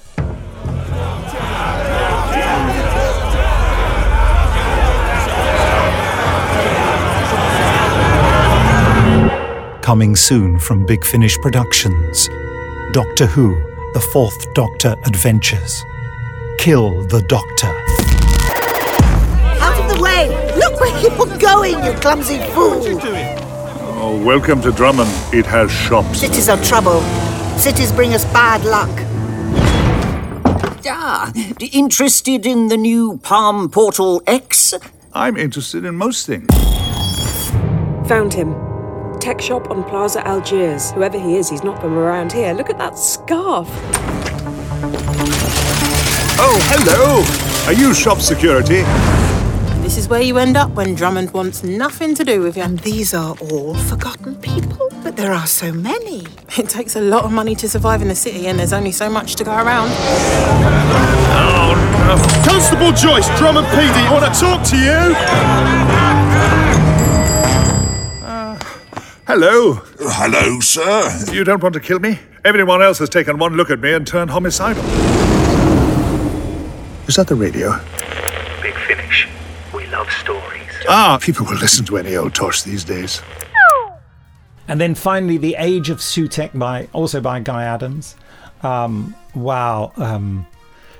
Coming 9.82 10.16
soon 10.16 10.58
from 10.58 10.84
Big 10.84 11.04
Finish 11.04 11.38
Productions 11.38 12.28
Doctor 12.92 13.26
Who, 13.26 13.54
The 13.94 14.00
Fourth 14.12 14.52
Doctor 14.52 14.96
Adventures. 15.04 15.84
Kill 16.58 17.02
the 17.06 17.22
Doctor. 17.22 17.68
Out 19.62 19.78
of 19.78 19.96
the 19.96 20.02
way! 20.02 20.28
Look 20.56 20.80
where 20.80 21.00
you're 21.00 21.38
going, 21.38 21.84
you 21.84 21.92
clumsy 22.00 22.38
fool! 22.52 22.82
Oh, 23.98 24.20
welcome 24.24 24.60
to 24.62 24.72
Drummond. 24.72 25.10
It 25.32 25.46
has 25.46 25.70
shops. 25.70 26.18
Cities 26.20 26.48
are 26.48 26.62
trouble. 26.64 27.00
Cities 27.56 27.92
bring 27.92 28.12
us 28.12 28.24
bad 28.26 28.64
luck. 28.64 28.90
Ah, 30.88 31.32
interested 31.72 32.46
in 32.46 32.68
the 32.68 32.76
new 32.76 33.18
Palm 33.18 33.68
Portal 33.68 34.22
X? 34.26 34.72
I'm 35.12 35.36
interested 35.36 35.84
in 35.84 35.96
most 35.96 36.26
things. 36.26 36.46
Found 38.08 38.32
him. 38.32 38.54
Tech 39.18 39.40
shop 39.40 39.70
on 39.70 39.82
Plaza 39.82 40.24
Algiers. 40.26 40.92
Whoever 40.92 41.18
he 41.18 41.36
is, 41.36 41.48
he's 41.48 41.64
not 41.64 41.80
from 41.80 41.98
around 41.98 42.32
here. 42.32 42.52
Look 42.52 42.70
at 42.70 42.78
that 42.78 42.96
scarf. 42.96 43.68
Oh, 46.38 46.58
hello! 46.70 47.24
Are 47.66 47.76
you 47.76 47.92
shop 47.92 48.20
security? 48.20 48.82
This 49.86 49.98
is 49.98 50.08
where 50.08 50.20
you 50.20 50.36
end 50.38 50.56
up 50.56 50.72
when 50.72 50.96
Drummond 50.96 51.32
wants 51.32 51.62
nothing 51.62 52.16
to 52.16 52.24
do 52.24 52.40
with 52.40 52.56
you. 52.56 52.64
And 52.64 52.80
these 52.80 53.14
are 53.14 53.36
all 53.38 53.74
forgotten 53.74 54.34
people? 54.34 54.90
But 55.04 55.14
there 55.16 55.32
are 55.32 55.46
so 55.46 55.72
many. 55.72 56.26
It 56.58 56.68
takes 56.68 56.96
a 56.96 57.00
lot 57.00 57.24
of 57.24 57.30
money 57.30 57.54
to 57.54 57.68
survive 57.68 58.02
in 58.02 58.08
the 58.08 58.16
city, 58.16 58.48
and 58.48 58.58
there's 58.58 58.72
only 58.72 58.90
so 58.90 59.08
much 59.08 59.36
to 59.36 59.44
go 59.44 59.52
around. 59.52 59.90
Constable 62.44 62.90
Joyce, 62.90 63.28
Drummond 63.38 63.68
PD, 63.68 64.10
want 64.10 64.24
to 64.24 64.40
talk 64.40 64.64
to 64.72 64.76
you? 64.76 65.14
Uh, 68.26 68.58
hello. 69.28 69.74
Hello, 70.00 70.58
sir. 70.58 71.32
You 71.32 71.44
don't 71.44 71.62
want 71.62 71.74
to 71.74 71.80
kill 71.80 72.00
me? 72.00 72.18
Everyone 72.44 72.82
else 72.82 72.98
has 72.98 73.08
taken 73.08 73.38
one 73.38 73.56
look 73.56 73.70
at 73.70 73.78
me 73.78 73.92
and 73.92 74.04
turned 74.04 74.30
homicidal. 74.30 74.82
Is 77.06 77.14
that 77.14 77.28
the 77.28 77.36
radio? 77.36 77.78
Big 78.62 78.74
Ah, 80.88 81.18
people 81.22 81.46
will 81.46 81.56
listen 81.56 81.84
to 81.86 81.96
any 81.96 82.16
old 82.16 82.34
tosh 82.34 82.62
these 82.62 82.84
days. 82.84 83.22
And 84.68 84.80
then 84.80 84.94
finally, 84.94 85.38
The 85.38 85.54
Age 85.58 85.90
of 85.90 85.98
Sutekh 85.98 86.58
by 86.58 86.88
also 86.92 87.20
by 87.20 87.40
Guy 87.40 87.62
Adams. 87.64 88.16
Um, 88.62 89.14
wow. 89.34 89.92
Um, 89.96 90.46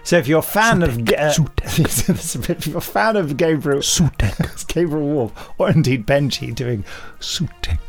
so 0.04 0.16
if 0.18 0.28
you're 0.28 0.38
a 0.38 0.42
fan 0.42 0.82
of 0.82 0.98
uh, 0.98 1.02
if 1.64 2.66
you're 2.66 2.78
a 2.78 2.80
fan 2.80 3.16
of 3.16 3.36
Gabriel 3.36 3.80
Sutekh, 3.80 4.66
Gabriel 4.72 5.04
Woolf, 5.04 5.50
or 5.58 5.68
indeed 5.70 6.06
Benji 6.06 6.54
doing 6.54 6.84
Sutekh, 7.18 7.80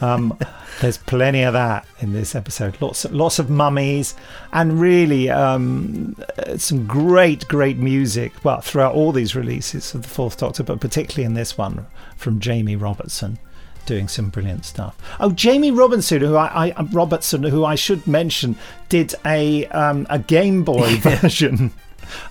um, 0.00 0.36
there's 0.80 0.98
plenty 0.98 1.42
of 1.42 1.54
that 1.54 1.86
in 2.00 2.12
this 2.12 2.34
episode. 2.34 2.80
Lots 2.80 3.04
of, 3.04 3.12
lots 3.12 3.38
of 3.38 3.50
mummies, 3.50 4.14
and 4.52 4.80
really 4.80 5.30
um, 5.30 6.16
some 6.56 6.86
great 6.86 7.46
great 7.48 7.78
music. 7.78 8.32
Well, 8.44 8.60
throughout 8.60 8.94
all 8.94 9.12
these 9.12 9.34
releases 9.34 9.94
of 9.94 10.02
the 10.02 10.08
Fourth 10.08 10.38
Doctor, 10.38 10.62
but 10.62 10.80
particularly 10.80 11.24
in 11.24 11.34
this 11.34 11.56
one 11.56 11.86
from 12.16 12.40
Jamie 12.40 12.76
Robertson 12.76 13.38
doing 13.86 14.08
some 14.08 14.28
brilliant 14.28 14.64
stuff. 14.64 14.96
Oh, 15.20 15.30
Jamie 15.30 15.70
Robinson, 15.70 16.20
who 16.20 16.36
I, 16.36 16.74
I 16.76 16.82
Robertson, 16.92 17.44
who 17.44 17.64
I 17.64 17.76
should 17.76 18.06
mention, 18.06 18.56
did 18.88 19.14
a 19.24 19.66
um, 19.66 20.06
a 20.10 20.18
Game 20.18 20.64
Boy 20.64 20.96
version 21.00 21.72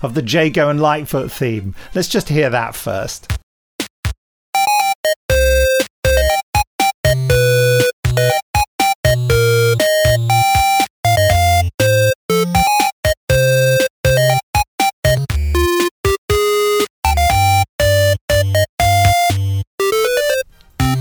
of 0.02 0.14
the 0.14 0.22
Jago 0.22 0.68
and 0.68 0.80
Lightfoot 0.80 1.32
theme. 1.32 1.74
Let's 1.94 2.08
just 2.08 2.28
hear 2.28 2.50
that 2.50 2.74
first. 2.74 3.32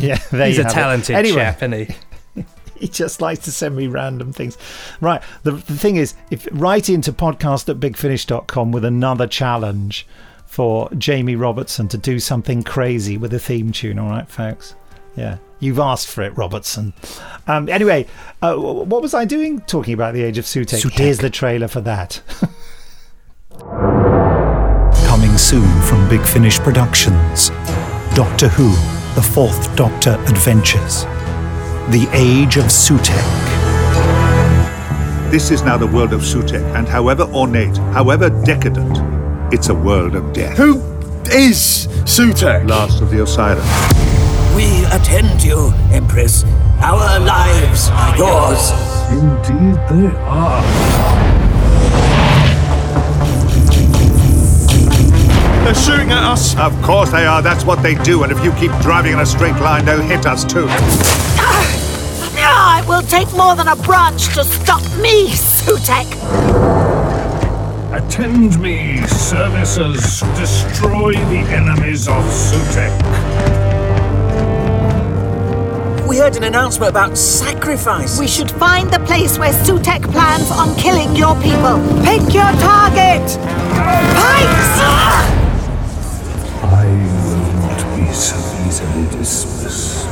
Yeah, 0.05 0.19
there 0.31 0.47
He's 0.47 0.57
you 0.57 0.63
a 0.63 0.65
have 0.65 0.71
it. 0.71 0.75
talented 0.75 1.15
anyway, 1.15 1.35
chap, 1.35 1.57
isn't 1.63 1.71
he? 2.35 2.43
he 2.79 2.87
just 2.87 3.21
likes 3.21 3.43
to 3.45 3.51
send 3.51 3.75
me 3.75 3.87
random 3.87 4.33
things. 4.33 4.57
Right. 5.01 5.21
The, 5.43 5.51
the 5.51 5.77
thing 5.77 5.95
is, 5.95 6.15
if 6.31 6.47
write 6.51 6.89
into 6.89 7.11
podcast 7.13 7.69
at 7.69 7.79
bigfinish.com 7.79 8.71
with 8.71 8.85
another 8.85 9.27
challenge 9.27 10.07
for 10.45 10.89
Jamie 10.93 11.35
Robertson 11.35 11.87
to 11.89 11.97
do 11.97 12.19
something 12.19 12.63
crazy 12.63 13.17
with 13.17 13.33
a 13.33 13.39
theme 13.39 13.71
tune. 13.71 13.99
All 13.99 14.09
right, 14.09 14.29
folks. 14.29 14.75
Yeah. 15.15 15.37
You've 15.59 15.79
asked 15.79 16.07
for 16.07 16.21
it, 16.21 16.37
Robertson. 16.37 16.93
Um, 17.47 17.69
anyway, 17.69 18.05
uh, 18.41 18.55
what 18.55 19.01
was 19.01 19.13
I 19.13 19.23
doing? 19.25 19.61
Talking 19.61 19.93
about 19.93 20.13
the 20.13 20.21
age 20.23 20.37
of 20.37 20.45
Sutekh. 20.45 20.81
Sutekh. 20.81 20.99
Here's 20.99 21.17
the 21.19 21.29
trailer 21.29 21.67
for 21.69 21.81
that. 21.81 22.21
Coming 25.07 25.37
soon 25.37 25.81
from 25.83 26.07
Big 26.09 26.21
Finish 26.21 26.59
Productions 26.59 27.49
Doctor 28.13 28.49
Who, 28.49 28.69
The 29.15 29.21
Fourth 29.21 29.73
Doctor 29.77 30.21
Adventures. 30.27 31.03
The 31.89 32.05
Age 32.11 32.57
of 32.57 32.65
Sutekh. 32.65 33.15
This 35.31 35.51
is 35.51 35.61
now 35.61 35.77
the 35.77 35.87
world 35.87 36.11
of 36.11 36.19
Sutekh, 36.19 36.75
and 36.75 36.85
however 36.85 37.23
ornate, 37.23 37.77
however 37.93 38.29
decadent, 38.29 38.97
it's 39.53 39.69
a 39.69 39.73
world 39.73 40.15
of 40.15 40.33
death. 40.33 40.57
Who 40.57 40.81
is 41.31 41.87
Sutekh? 42.03 42.67
Last 42.69 43.01
of 43.01 43.09
the 43.09 43.23
Osiris. 43.23 43.63
We 44.53 44.83
attend 44.91 45.41
you, 45.41 45.71
Empress. 45.93 46.43
Our 46.81 47.17
lives 47.21 47.87
are 47.93 48.17
yours. 48.17 48.71
Indeed, 49.11 49.79
they 49.89 50.13
are. 50.17 51.24
They're 55.65 55.73
shooting 55.73 56.11
at 56.11 56.23
us. 56.23 56.55
Of 56.59 56.79
course 56.83 57.09
they 57.11 57.25
are. 57.25 57.41
That's 57.41 57.65
what 57.65 57.81
they 57.81 57.95
do. 57.95 58.21
And 58.21 58.31
if 58.31 58.43
you 58.43 58.51
keep 58.51 58.69
driving 58.83 59.13
in 59.13 59.19
a 59.19 59.25
straight 59.25 59.55
line, 59.55 59.83
they'll 59.83 59.99
hit 59.99 60.27
us 60.27 60.45
too. 60.45 60.67
Ah, 62.37 62.79
it 62.79 62.87
will 62.87 63.01
take 63.01 63.31
more 63.35 63.55
than 63.55 63.67
a 63.67 63.75
branch 63.75 64.27
to 64.35 64.43
stop 64.43 64.83
me, 65.01 65.27
Sutekh. 65.29 66.05
Attend 67.91 68.61
me, 68.61 69.01
services. 69.07 70.19
Destroy 70.37 71.13
the 71.13 71.43
enemies 71.49 72.07
of 72.07 72.23
Sutekh. 72.25 72.93
We 76.07 76.19
heard 76.19 76.35
an 76.37 76.43
announcement 76.43 76.91
about 76.91 77.17
sacrifice. 77.17 78.19
We 78.19 78.27
should 78.27 78.51
find 78.51 78.91
the 78.93 78.99
place 78.99 79.39
where 79.39 79.51
Sutekh 79.51 80.11
plans 80.11 80.51
on 80.51 80.75
killing 80.75 81.15
your 81.15 81.33
people. 81.41 81.81
Pick 82.03 82.35
your 82.35 82.51
target! 82.61 83.39
Pikes! 83.73 85.44
So 88.15 88.37
easily 88.65 89.07
dismissed. 89.11 90.07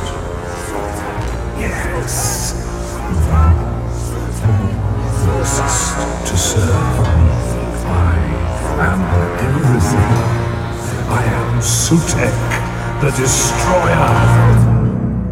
Yes. 1.58 2.52
Thou 3.30 4.64
persist 5.24 5.96
to 6.28 6.36
serve 6.36 6.98
me. 7.00 7.30
I 7.86 8.86
am 8.92 9.00
everything. 9.40 10.12
I 11.08 11.24
am 11.24 11.60
Sutekh, 11.60 12.52
the 13.00 13.10
Destroyer. 13.16 14.12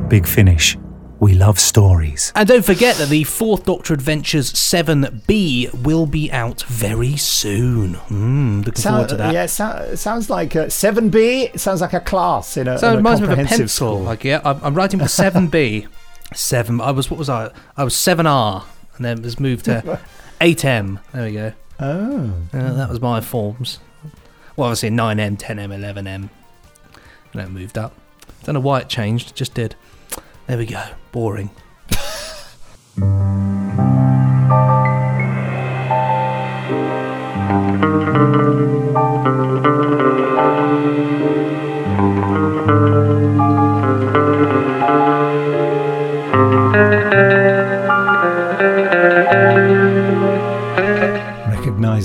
Big 0.08 0.26
Finish. 0.26 0.78
We 1.22 1.34
love 1.34 1.60
stories. 1.60 2.32
And 2.34 2.48
don't 2.48 2.64
forget 2.64 2.96
that 2.96 3.08
the 3.08 3.22
Fourth 3.22 3.64
Doctor 3.64 3.94
Adventures 3.94 4.52
7B 4.54 5.84
will 5.84 6.04
be 6.04 6.32
out 6.32 6.62
very 6.64 7.16
soon. 7.16 7.94
Mm, 7.94 8.66
looking 8.66 8.82
forward 8.82 9.08
to 9.10 9.16
that. 9.18 9.32
Yeah, 9.32 9.46
so, 9.46 9.94
sounds 9.94 10.28
like 10.28 10.56
a 10.56 10.66
7B. 10.66 11.54
It 11.54 11.60
sounds 11.60 11.80
like 11.80 11.92
a 11.92 12.00
class 12.00 12.56
in 12.56 12.66
a, 12.66 12.76
So 12.76 12.88
in 12.88 12.94
it 12.94 12.94
a 12.94 12.96
reminds 12.96 13.20
me 13.20 13.28
of 13.28 13.38
a 13.38 13.44
pencil. 13.44 13.68
school. 13.68 14.00
Like, 14.00 14.24
yeah, 14.24 14.40
I'm, 14.44 14.58
I'm 14.64 14.74
writing 14.74 14.98
for 14.98 15.04
7B. 15.06 15.86
7. 16.34 16.80
I 16.80 16.90
was, 16.90 17.08
what 17.08 17.18
was 17.18 17.28
I? 17.28 17.52
I 17.76 17.84
was 17.84 17.94
7R, 17.94 18.64
and 18.96 19.04
then 19.04 19.18
it 19.18 19.22
was 19.22 19.38
moved 19.38 19.66
to 19.66 20.00
8M. 20.40 20.98
There 21.12 21.24
we 21.24 21.32
go. 21.34 21.52
Oh. 21.78 22.32
Uh, 22.52 22.72
that 22.72 22.88
was 22.88 23.00
my 23.00 23.20
forms. 23.20 23.78
Well, 24.56 24.66
obviously 24.70 24.90
9M, 24.90 25.38
10M, 25.38 25.68
11M. 25.68 26.06
And 26.08 26.30
then 27.32 27.46
it 27.46 27.50
moved 27.50 27.78
up. 27.78 27.94
Don't 28.42 28.54
know 28.54 28.60
why 28.60 28.80
it 28.80 28.88
changed, 28.88 29.30
it 29.30 29.34
just 29.36 29.54
did. 29.54 29.76
There 30.52 30.58
we 30.58 30.66
go. 30.66 30.84
Boring. 31.12 31.48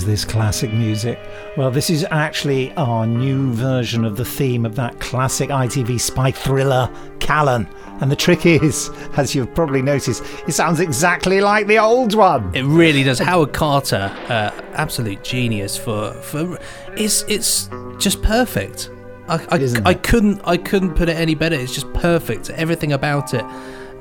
this 0.07 0.25
classic 0.25 0.73
music? 0.73 1.19
Well, 1.55 1.69
this 1.69 1.91
is 1.91 2.05
actually 2.09 2.73
our 2.73 3.05
new 3.05 3.53
version 3.53 4.03
of 4.05 4.17
the 4.17 4.25
theme 4.25 4.65
of 4.65 4.75
that 4.75 4.99
classic 4.99 5.49
ITV 5.49 5.99
spy 5.99 6.31
thriller, 6.31 6.89
Callan. 7.19 7.67
And 8.01 8.09
the 8.11 8.15
trick 8.15 8.45
is, 8.45 8.89
as 9.17 9.35
you've 9.35 9.53
probably 9.53 9.81
noticed, 9.83 10.23
it 10.47 10.53
sounds 10.53 10.79
exactly 10.79 11.41
like 11.41 11.67
the 11.67 11.77
old 11.77 12.15
one. 12.15 12.55
It 12.55 12.63
really 12.63 13.03
does. 13.03 13.19
Howard 13.19 13.53
Carter, 13.53 14.11
uh, 14.29 14.51
absolute 14.73 15.23
genius 15.23 15.77
for 15.77 16.13
for 16.13 16.57
it's 16.95 17.23
it's 17.23 17.69
just 17.99 18.21
perfect. 18.23 18.89
I 19.27 19.35
I, 19.51 19.89
I 19.89 19.93
couldn't 19.93 20.41
I 20.45 20.57
couldn't 20.57 20.95
put 20.95 21.09
it 21.09 21.17
any 21.17 21.35
better. 21.35 21.55
It's 21.55 21.73
just 21.73 21.91
perfect. 21.93 22.49
Everything 22.51 22.93
about 22.93 23.33
it. 23.33 23.45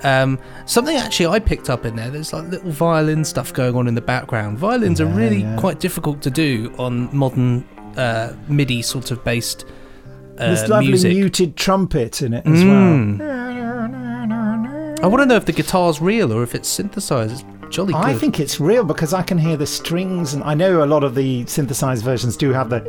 Um, 0.03 0.39
something 0.67 0.97
actually 0.97 1.27
I 1.27 1.39
picked 1.39 1.71
up 1.71 1.85
in 1.85 1.97
there. 1.97 2.11
There's 2.11 2.33
like 2.33 2.49
little 2.49 2.71
violin 2.71 3.25
stuff 3.25 3.53
going 3.53 3.75
on 3.77 3.89
in 3.89 3.95
the 3.95 4.01
background. 4.01 4.59
Violins 4.59 5.01
are 5.01 5.07
really 5.07 5.41
yeah. 5.43 5.57
quite 5.59 5.81
difficult 5.81 6.21
to 6.23 6.31
do 6.31 6.73
on 6.79 7.15
modern 7.17 7.67
uh, 7.97 8.35
MIDI 8.49 8.83
sort 8.83 9.11
of 9.11 9.25
based 9.25 9.65
uh, 10.39 10.47
There's 10.55 10.69
lovely 10.69 10.89
music. 10.89 11.13
muted 11.15 11.57
trumpet 11.57 12.21
in 12.23 12.35
it 12.35 12.47
as 12.47 12.63
Mm. 12.63 13.19
well. 13.19 13.27
I 15.03 15.07
want 15.09 15.23
to 15.23 15.27
know 15.27 15.37
if 15.37 15.45
the 15.45 15.53
guitar's 15.53 16.01
real 16.01 16.33
or 16.33 16.43
if 16.43 16.55
it's 16.55 16.69
synthesized. 16.69 17.45
It's 17.63 17.75
jolly 17.75 17.93
good. 17.93 18.03
I 18.03 18.15
think 18.15 18.41
it's 18.41 18.61
real 18.61 18.83
because 18.85 19.13
I 19.15 19.23
can 19.23 19.39
hear 19.39 19.57
the 19.57 19.67
strings, 19.67 20.35
and 20.35 20.43
I 20.43 20.55
know 20.55 20.83
a 20.83 20.87
lot 20.87 21.05
of 21.05 21.15
the 21.15 21.45
synthesized 21.47 22.05
versions 22.05 22.37
do 22.37 22.51
have 22.53 22.71
the 22.71 22.83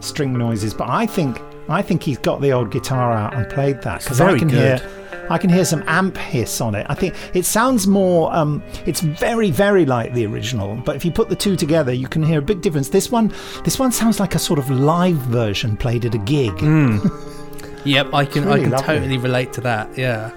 string 0.00 0.36
noises, 0.36 0.72
but 0.74 0.88
I 0.88 1.06
think 1.06 1.40
I 1.68 1.82
think 1.82 2.02
he's 2.02 2.18
got 2.18 2.40
the 2.40 2.52
old 2.52 2.70
guitar 2.70 3.12
out 3.12 3.34
and 3.34 3.48
played 3.48 3.82
that 3.82 4.02
because 4.02 4.20
I 4.20 4.38
can 4.38 4.48
good. 4.48 4.80
hear 4.80 4.90
I 5.28 5.38
can 5.38 5.50
hear 5.50 5.64
some 5.64 5.82
amp 5.88 6.16
hiss 6.16 6.60
on 6.60 6.74
it. 6.76 6.86
I 6.88 6.94
think 6.94 7.14
it 7.34 7.44
sounds 7.44 7.86
more. 7.86 8.32
Um, 8.34 8.62
it's 8.84 9.00
very 9.00 9.50
very 9.50 9.84
like 9.84 10.14
the 10.14 10.26
original, 10.26 10.76
but 10.76 10.94
if 10.96 11.04
you 11.04 11.10
put 11.10 11.28
the 11.28 11.36
two 11.36 11.56
together, 11.56 11.92
you 11.92 12.06
can 12.08 12.22
hear 12.22 12.38
a 12.38 12.42
big 12.42 12.60
difference. 12.60 12.88
This 12.88 13.10
one 13.10 13.32
this 13.64 13.78
one 13.78 13.90
sounds 13.92 14.20
like 14.20 14.34
a 14.34 14.38
sort 14.38 14.58
of 14.58 14.70
live 14.70 15.16
version 15.16 15.76
played 15.76 16.04
at 16.04 16.14
a 16.14 16.18
gig. 16.18 16.52
Yep, 17.86 18.14
I 18.14 18.24
can. 18.24 18.42
It's 18.42 18.52
I 18.52 18.58
can 18.58 18.70
lovely. 18.70 18.86
totally 18.86 19.18
relate 19.18 19.52
to 19.54 19.60
that. 19.60 19.96
Yeah. 19.96 20.32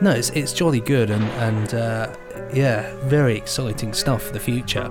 No, 0.00 0.10
it's 0.10 0.30
it's 0.30 0.52
jolly 0.52 0.80
good 0.80 1.10
and 1.10 1.22
and 1.22 1.74
uh, 1.74 2.12
yeah, 2.52 2.92
very 3.04 3.36
exciting 3.36 3.94
stuff 3.94 4.24
for 4.24 4.32
the 4.32 4.40
future. 4.40 4.88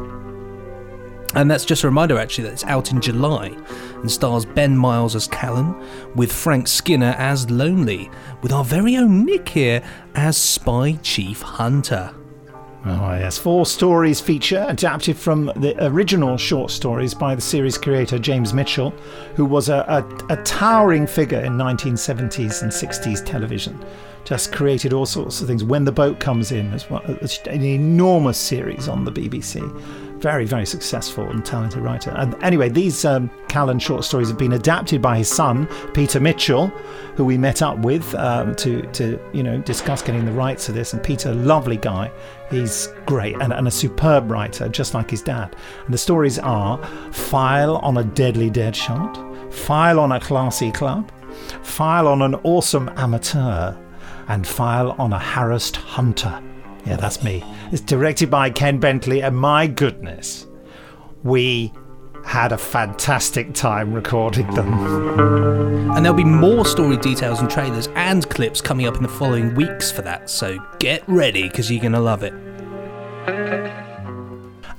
And 1.35 1.51
that's 1.51 1.65
just 1.65 1.83
a 1.83 1.87
reminder, 1.87 2.17
actually, 2.17 2.45
that 2.45 2.53
it's 2.53 2.63
out 2.63 2.91
in 2.91 3.01
July 3.01 3.47
and 3.95 4.09
stars 4.09 4.45
Ben 4.45 4.75
Miles 4.75 5.15
as 5.15 5.27
Callan, 5.27 5.75
with 6.15 6.31
Frank 6.31 6.67
Skinner 6.67 7.13
as 7.17 7.49
Lonely, 7.51 8.09
with 8.41 8.53
our 8.53 8.63
very 8.63 8.95
own 8.95 9.25
Nick 9.25 9.49
here 9.49 9.83
as 10.15 10.37
Spy 10.37 10.93
Chief 11.03 11.41
Hunter. 11.41 12.13
Oh, 12.87 13.15
yes. 13.15 13.35
Four 13.39 13.65
stories 13.65 14.21
feature 14.21 14.63
adapted 14.67 15.17
from 15.17 15.47
the 15.55 15.75
original 15.87 16.37
short 16.37 16.69
stories 16.69 17.15
by 17.15 17.33
the 17.33 17.41
series 17.41 17.79
creator 17.79 18.19
James 18.19 18.53
Mitchell, 18.53 18.91
who 19.35 19.43
was 19.43 19.69
a, 19.69 19.83
a, 19.87 20.33
a 20.33 20.43
towering 20.43 21.07
figure 21.07 21.39
in 21.39 21.53
1970s 21.53 22.61
and 22.61 22.71
60s 22.71 23.25
television. 23.25 23.83
Just 24.23 24.51
created 24.51 24.93
all 24.93 25.07
sorts 25.07 25.41
of 25.41 25.47
things. 25.47 25.63
When 25.63 25.83
the 25.83 25.91
Boat 25.91 26.19
Comes 26.19 26.51
In, 26.51 26.71
as 26.73 26.87
well, 26.89 27.01
an 27.03 27.63
enormous 27.63 28.37
series 28.37 28.87
on 28.87 29.03
the 29.03 29.11
BBC. 29.11 29.61
Very, 30.19 30.45
very 30.45 30.65
successful 30.65 31.29
and 31.29 31.45
talented 31.45 31.83
writer. 31.83 32.11
And 32.11 32.35
anyway, 32.43 32.69
these 32.69 33.03
um, 33.05 33.29
Callan 33.49 33.77
short 33.79 34.03
stories 34.03 34.29
have 34.29 34.37
been 34.37 34.53
adapted 34.53 35.01
by 35.01 35.17
his 35.17 35.29
son, 35.29 35.67
Peter 35.93 36.19
Mitchell, 36.19 36.67
who 37.15 37.25
we 37.25 37.37
met 37.37 37.61
up 37.61 37.77
with 37.79 38.15
um, 38.15 38.55
to, 38.55 38.81
to, 38.93 39.19
you 39.33 39.43
know, 39.43 39.59
discuss 39.59 40.01
getting 40.01 40.25
the 40.25 40.31
rights 40.31 40.69
of 40.69 40.75
this. 40.75 40.93
And 40.93 41.03
Peter, 41.03 41.33
lovely 41.33 41.77
guy, 41.77 42.11
he's 42.49 42.89
great 43.05 43.35
and, 43.41 43.53
and 43.53 43.67
a 43.67 43.71
superb 43.71 44.29
writer, 44.29 44.69
just 44.69 44.93
like 44.93 45.09
his 45.09 45.21
dad. 45.21 45.55
And 45.85 45.93
the 45.93 45.97
stories 45.97 46.39
are 46.39 46.83
File 47.11 47.77
on 47.77 47.97
a 47.97 48.03
Deadly 48.03 48.49
Dead 48.49 48.75
Shot, 48.75 49.17
File 49.53 49.99
on 49.99 50.11
a 50.11 50.19
Classy 50.19 50.71
Club, 50.71 51.11
File 51.63 52.07
on 52.07 52.21
an 52.21 52.35
Awesome 52.43 52.89
Amateur, 52.95 53.75
and 54.27 54.47
File 54.47 54.95
on 54.97 55.13
a 55.13 55.19
Harassed 55.19 55.75
Hunter. 55.75 56.41
Yeah, 56.85 56.97
that's 56.97 57.23
me. 57.23 57.43
It's 57.71 57.81
directed 57.81 58.29
by 58.29 58.49
Ken 58.49 58.79
Bentley, 58.79 59.21
and 59.21 59.35
my 59.35 59.67
goodness, 59.67 60.47
we 61.23 61.73
had 62.25 62.51
a 62.51 62.57
fantastic 62.57 63.53
time 63.53 63.93
recording 63.93 64.47
them. 64.55 64.73
And 65.91 66.03
there'll 66.03 66.17
be 66.17 66.23
more 66.23 66.65
story 66.65 66.97
details 66.97 67.39
and 67.39 67.49
trailers 67.49 67.87
and 67.95 68.29
clips 68.29 68.59
coming 68.59 68.87
up 68.87 68.97
in 68.97 69.03
the 69.03 69.09
following 69.09 69.55
weeks 69.55 69.91
for 69.91 70.01
that, 70.01 70.29
so 70.29 70.57
get 70.79 71.03
ready 71.07 71.47
because 71.47 71.71
you're 71.71 71.81
going 71.81 71.93
to 71.93 71.99
love 71.99 72.23
it. 72.23 72.33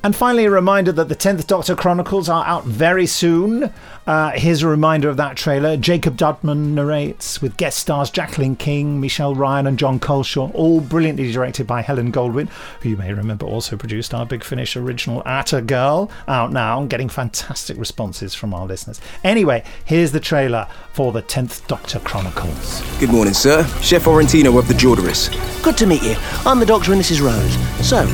And 0.06 0.14
finally, 0.14 0.44
a 0.44 0.50
reminder 0.52 0.92
that 0.92 1.08
the 1.08 1.16
10th 1.16 1.48
Doctor 1.48 1.74
Chronicles 1.74 2.28
are 2.28 2.44
out 2.46 2.62
very 2.64 3.06
soon. 3.06 3.72
Uh, 4.06 4.30
here's 4.30 4.62
a 4.62 4.68
reminder 4.68 5.08
of 5.08 5.16
that 5.16 5.36
trailer. 5.36 5.76
Jacob 5.76 6.16
Dudman 6.16 6.74
narrates 6.74 7.42
with 7.42 7.56
guest 7.56 7.78
stars 7.78 8.08
Jacqueline 8.08 8.54
King, 8.54 9.00
Michelle 9.00 9.34
Ryan, 9.34 9.66
and 9.66 9.76
Jon 9.76 9.98
Culshaw, 9.98 10.54
all 10.54 10.80
brilliantly 10.80 11.32
directed 11.32 11.66
by 11.66 11.82
Helen 11.82 12.12
Goldwyn, 12.12 12.48
who 12.82 12.90
you 12.90 12.96
may 12.96 13.12
remember 13.12 13.46
also 13.46 13.76
produced 13.76 14.14
our 14.14 14.24
Big 14.24 14.44
Finish 14.44 14.76
original 14.76 15.24
Atta 15.26 15.60
Girl, 15.60 16.08
out 16.28 16.52
now 16.52 16.80
and 16.80 16.88
getting 16.88 17.08
fantastic 17.08 17.76
responses 17.76 18.32
from 18.32 18.54
our 18.54 18.64
listeners. 18.64 19.00
Anyway, 19.24 19.64
here's 19.86 20.12
the 20.12 20.20
trailer 20.20 20.68
for 20.92 21.10
the 21.10 21.22
10th 21.22 21.66
Doctor 21.66 21.98
Chronicles. 21.98 22.80
Good 23.00 23.10
morning, 23.10 23.34
sir. 23.34 23.64
Chef 23.82 24.04
Orentino 24.04 24.56
of 24.56 24.68
the 24.68 24.74
Jordaris. 24.74 25.32
Good 25.64 25.76
to 25.78 25.86
meet 25.88 26.04
you. 26.04 26.14
I'm 26.46 26.60
the 26.60 26.66
doctor 26.66 26.92
and 26.92 27.00
this 27.00 27.10
is 27.10 27.20
Rose. 27.20 27.56
So, 27.84 28.06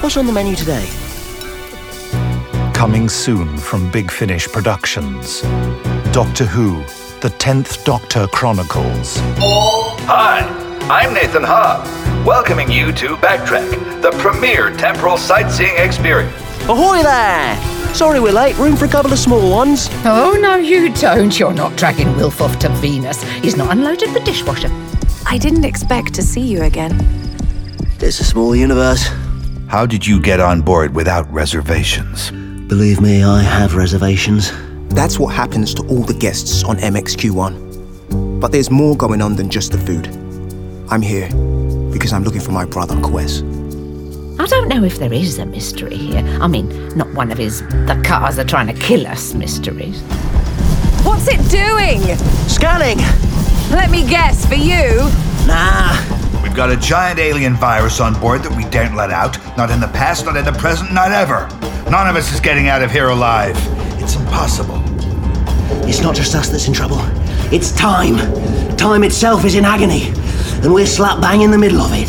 what's 0.00 0.16
on 0.16 0.28
the 0.28 0.32
menu 0.32 0.54
today? 0.54 0.88
Coming 2.80 3.10
soon 3.10 3.58
from 3.58 3.90
Big 3.90 4.10
Finish 4.10 4.48
Productions. 4.48 5.42
Doctor 6.12 6.46
Who, 6.46 6.82
The 7.20 7.28
Tenth 7.36 7.84
Doctor 7.84 8.26
Chronicles. 8.28 9.18
Hi, 10.06 10.40
I'm 10.88 11.12
Nathan 11.12 11.42
Ha, 11.42 12.24
welcoming 12.26 12.70
you 12.70 12.90
to 12.92 13.16
Backtrack, 13.16 14.00
the 14.00 14.12
premier 14.12 14.74
temporal 14.78 15.18
sightseeing 15.18 15.76
experience. 15.76 16.34
Ahoy 16.70 17.02
there! 17.02 17.94
Sorry 17.94 18.18
we're 18.18 18.32
late. 18.32 18.56
Room 18.56 18.76
for 18.76 18.86
a 18.86 18.88
couple 18.88 19.12
of 19.12 19.18
small 19.18 19.50
ones. 19.50 19.90
Oh, 20.06 20.38
no, 20.40 20.56
you 20.56 20.90
don't. 20.94 21.38
You're 21.38 21.52
not 21.52 21.76
dragging 21.76 22.16
Wilf 22.16 22.40
off 22.40 22.58
to 22.60 22.70
Venus. 22.70 23.22
He's 23.42 23.58
not 23.58 23.72
unloaded 23.72 24.14
the 24.14 24.20
dishwasher. 24.20 24.70
I 25.26 25.36
didn't 25.36 25.66
expect 25.66 26.14
to 26.14 26.22
see 26.22 26.40
you 26.40 26.62
again. 26.62 26.98
It's 28.00 28.20
a 28.20 28.24
small 28.24 28.56
universe. 28.56 29.06
How 29.68 29.84
did 29.84 30.06
you 30.06 30.18
get 30.18 30.40
on 30.40 30.62
board 30.62 30.94
without 30.94 31.30
reservations? 31.30 32.32
Believe 32.70 33.00
me, 33.00 33.24
I 33.24 33.42
have 33.42 33.74
reservations. 33.74 34.52
That's 34.90 35.18
what 35.18 35.34
happens 35.34 35.74
to 35.74 35.82
all 35.88 36.04
the 36.04 36.14
guests 36.14 36.62
on 36.62 36.76
MXQ1. 36.76 38.40
But 38.40 38.52
there's 38.52 38.70
more 38.70 38.96
going 38.96 39.20
on 39.20 39.34
than 39.34 39.50
just 39.50 39.72
the 39.72 39.78
food. 39.78 40.06
I'm 40.88 41.02
here 41.02 41.28
because 41.90 42.12
I'm 42.12 42.22
looking 42.22 42.40
for 42.40 42.52
my 42.52 42.64
brother, 42.64 42.94
Quez. 42.94 43.40
I 44.38 44.46
don't 44.46 44.68
know 44.68 44.84
if 44.84 45.00
there 45.00 45.12
is 45.12 45.40
a 45.40 45.46
mystery 45.46 45.96
here. 45.96 46.24
I 46.40 46.46
mean, 46.46 46.96
not 46.96 47.12
one 47.12 47.32
of 47.32 47.38
his 47.38 47.60
the 47.88 48.00
cars 48.04 48.38
are 48.38 48.44
trying 48.44 48.68
to 48.68 48.80
kill 48.80 49.04
us 49.04 49.34
mysteries. 49.34 50.00
What's 51.02 51.26
it 51.26 51.42
doing? 51.50 52.00
Scanning! 52.48 52.98
Let 53.72 53.90
me 53.90 54.08
guess, 54.08 54.46
for 54.46 54.54
you? 54.54 55.10
Nah. 55.44 56.19
We've 56.42 56.54
got 56.54 56.70
a 56.70 56.76
giant 56.76 57.18
alien 57.18 57.54
virus 57.54 58.00
on 58.00 58.18
board 58.20 58.42
that 58.42 58.56
we 58.56 58.64
daren't 58.70 58.96
let 58.96 59.10
out. 59.10 59.38
Not 59.56 59.70
in 59.70 59.80
the 59.80 59.88
past, 59.88 60.24
not 60.24 60.36
in 60.36 60.44
the 60.44 60.52
present, 60.52 60.92
not 60.92 61.12
ever. 61.12 61.48
None 61.90 62.08
of 62.08 62.16
us 62.16 62.32
is 62.32 62.40
getting 62.40 62.68
out 62.68 62.82
of 62.82 62.90
here 62.90 63.08
alive. 63.08 63.56
It's 64.02 64.16
impossible. 64.16 64.82
It's 65.88 66.00
not 66.00 66.14
just 66.14 66.34
us 66.34 66.48
that's 66.48 66.66
in 66.66 66.72
trouble. 66.72 66.98
It's 67.52 67.72
time. 67.72 68.16
Time 68.76 69.04
itself 69.04 69.44
is 69.44 69.54
in 69.54 69.64
agony. 69.64 70.12
And 70.62 70.72
we're 70.72 70.86
slap 70.86 71.20
bang 71.20 71.42
in 71.42 71.50
the 71.50 71.58
middle 71.58 71.80
of 71.80 71.90
it. 71.92 72.08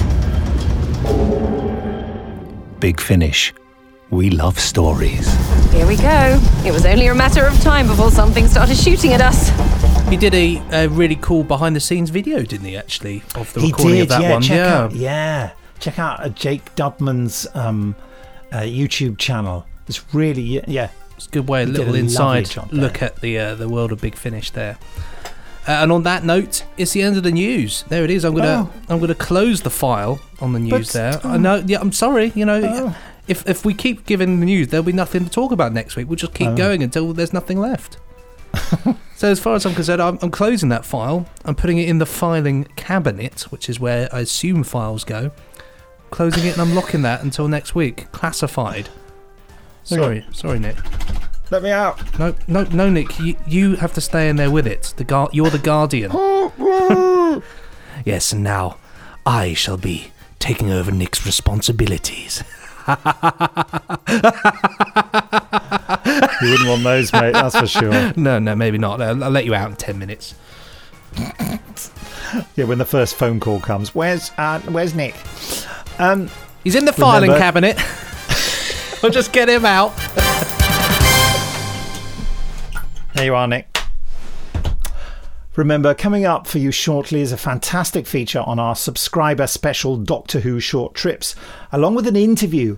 Big 2.80 3.00
Finish. 3.00 3.54
We 4.10 4.30
love 4.30 4.60
stories. 4.60 5.28
Here 5.92 5.98
we 5.98 6.04
go. 6.04 6.40
It 6.66 6.72
was 6.72 6.86
only 6.86 7.08
a 7.08 7.14
matter 7.14 7.46
of 7.46 7.60
time 7.60 7.86
before 7.86 8.12
something 8.12 8.48
started 8.48 8.78
shooting 8.78 9.12
at 9.12 9.20
us. 9.20 9.50
He 10.08 10.16
did 10.16 10.34
a, 10.34 10.62
a 10.72 10.88
really 10.88 11.18
cool 11.18 11.44
behind 11.44 11.76
the 11.76 11.82
scenes 11.82 12.10
video, 12.10 12.44
didn't 12.44 12.66
he, 12.66 12.78
actually, 12.78 13.24
of 13.36 13.52
the 13.52 13.60
he 13.60 13.68
recording 13.68 13.96
did, 13.96 14.04
of 14.04 14.08
that 14.08 14.22
yeah, 14.22 14.32
one? 14.32 14.42
Check 14.42 14.56
yeah. 14.56 14.74
Out, 14.74 14.96
yeah. 14.96 15.52
Check 15.82 16.00
out 16.00 16.22
uh, 16.22 16.30
Jake 16.30 16.74
Dudman's 16.76 17.46
um, 17.54 17.98
uh, 18.54 18.60
YouTube 18.60 19.18
channel. 19.18 19.66
It's 19.90 20.02
really, 20.16 20.42
yeah. 20.42 20.62
yeah. 20.66 20.92
It's 21.18 21.28
a 21.28 21.30
good 21.30 21.50
way, 21.50 21.64
a 21.64 21.66
He 21.66 21.74
little 21.74 21.94
a 21.94 21.98
inside 21.98 22.56
look 22.72 23.02
at 23.02 23.20
the 23.20 23.38
uh, 23.38 23.56
the 23.56 23.68
world 23.68 23.92
of 23.92 24.00
Big 24.00 24.16
Finish 24.16 24.52
there. 24.52 24.78
Uh, 25.68 25.72
and 25.72 25.92
on 25.92 26.04
that 26.04 26.24
note, 26.24 26.64
it's 26.78 26.94
the 26.94 27.02
end 27.02 27.18
of 27.18 27.24
the 27.24 27.32
news. 27.34 27.84
There 27.90 28.06
it 28.06 28.12
is. 28.12 28.24
I'm 28.24 28.34
gonna 28.34 28.72
Oh. 28.74 28.82
I'm 28.88 29.02
gonna 29.02 29.14
close 29.14 29.62
the 29.62 29.70
file 29.70 30.22
on 30.40 30.54
the 30.54 30.60
news 30.60 30.94
But, 30.94 30.94
there. 30.94 31.20
I 31.26 31.36
oh. 31.36 31.38
know. 31.38 31.64
Yeah, 31.68 31.82
I'm 31.82 31.92
sorry. 31.92 32.32
You 32.34 32.46
know, 32.46 32.62
Oh. 32.64 32.98
If 33.32 33.48
if 33.50 33.66
we 33.66 33.74
keep 33.74 34.06
giving 34.06 34.40
the 34.40 34.46
news, 34.46 34.68
there'll 34.68 34.84
be 34.84 34.92
nothing 34.94 35.24
to 35.26 35.32
talk 35.32 35.52
about 35.52 35.74
next 35.74 35.96
week. 35.96 36.08
We'll 36.08 36.18
just 36.18 36.34
keep 36.34 36.50
Oh. 36.50 36.56
going 36.56 36.84
until 36.84 37.14
there's 37.14 37.34
nothing 37.34 37.60
left. 37.60 37.98
so 39.16 39.30
as 39.30 39.40
far 39.40 39.56
as 39.56 39.66
I'm 39.66 39.74
concerned, 39.74 40.02
I'm, 40.02 40.20
I'm 40.22 40.30
closing 40.32 40.70
that 40.70 40.86
file. 40.86 41.26
I'm 41.46 41.56
putting 41.56 41.78
it 41.78 41.88
in 41.88 41.98
the 42.00 42.06
filing 42.06 42.66
cabinet, 42.76 43.44
which 43.52 43.70
is 43.70 43.80
where 43.80 44.10
I 44.14 44.20
assume 44.20 44.64
files 44.64 45.04
go. 45.06 45.32
Closing 46.10 46.46
it 46.46 46.54
and 46.54 46.62
I'm 46.62 46.76
locking 46.76 47.02
that 47.04 47.24
until 47.24 47.48
next 47.48 47.74
week. 47.74 48.12
Classified. 48.12 48.90
Sorry, 49.84 50.26
sorry, 50.34 50.60
Nick. 50.60 50.76
Let 51.50 51.64
me 51.64 51.72
out. 51.72 51.98
No, 52.20 52.36
no, 52.48 52.64
no, 52.66 52.90
Nick. 52.90 53.18
You, 53.20 53.36
you 53.48 53.76
have 53.78 53.94
to 53.94 54.02
stay 54.02 54.28
in 54.30 54.36
there 54.36 54.52
with 54.52 54.68
it. 54.68 54.94
The 54.98 55.04
guard. 55.06 55.30
You're 55.34 55.50
the 55.50 55.58
guardian. 55.58 56.12
yes, 58.06 58.34
and 58.34 58.44
now 58.44 58.78
I 59.26 59.54
shall 59.54 59.78
be 59.78 60.12
taking 60.40 60.70
over 60.72 60.92
Nick's 60.92 61.26
responsibilities. 61.26 62.44
You 66.42 66.50
wouldn't 66.50 66.70
want 66.70 66.84
those, 66.84 67.14
mate. 67.14 67.34
That's 67.34 67.58
for 67.58 67.68
sure. 67.68 68.14
no, 68.16 68.40
no, 68.40 68.56
maybe 68.56 68.78
not. 68.78 69.02
I'll, 69.02 69.24
I'll 69.24 69.30
let 69.30 69.46
you 69.46 69.54
out 69.54 69.70
in 69.70 69.76
ten 69.76 70.00
minutes. 70.00 70.34
Yeah, 72.56 72.66
when 72.66 72.78
the 72.78 72.86
first 72.86 73.16
phone 73.16 73.40
call 73.40 73.60
comes, 73.60 73.94
where's 73.94 74.32
uh, 74.38 74.60
where's 74.62 74.96
Nick? 74.96 75.16
Um, 76.00 76.30
He's 76.64 76.76
in 76.76 76.86
the 76.86 76.94
filing 76.94 77.32
remember- 77.32 77.40
cabinet. 77.40 77.78
I'll 79.04 79.10
just 79.10 79.34
get 79.34 79.50
him 79.50 79.66
out. 79.66 79.96
There 83.16 83.26
you 83.26 83.36
are, 83.36 83.48
Nick. 83.48 83.71
Remember, 85.58 85.94
coming 85.94 86.26
up 86.26 86.48
for 86.48 86.60
you 86.60 86.72
shortly 86.72 87.20
is 87.20 87.34
a 87.34 87.38
fantastic 87.38 88.08
feature 88.08 88.40
on 88.40 88.58
our 88.58 88.74
subscriber 88.74 89.48
special 89.48 89.98
Doctor 89.98 90.40
Who 90.40 90.62
short 90.62 90.94
trips, 90.94 91.36
along 91.74 91.96
with 91.96 92.08
an 92.08 92.16
interview 92.16 92.78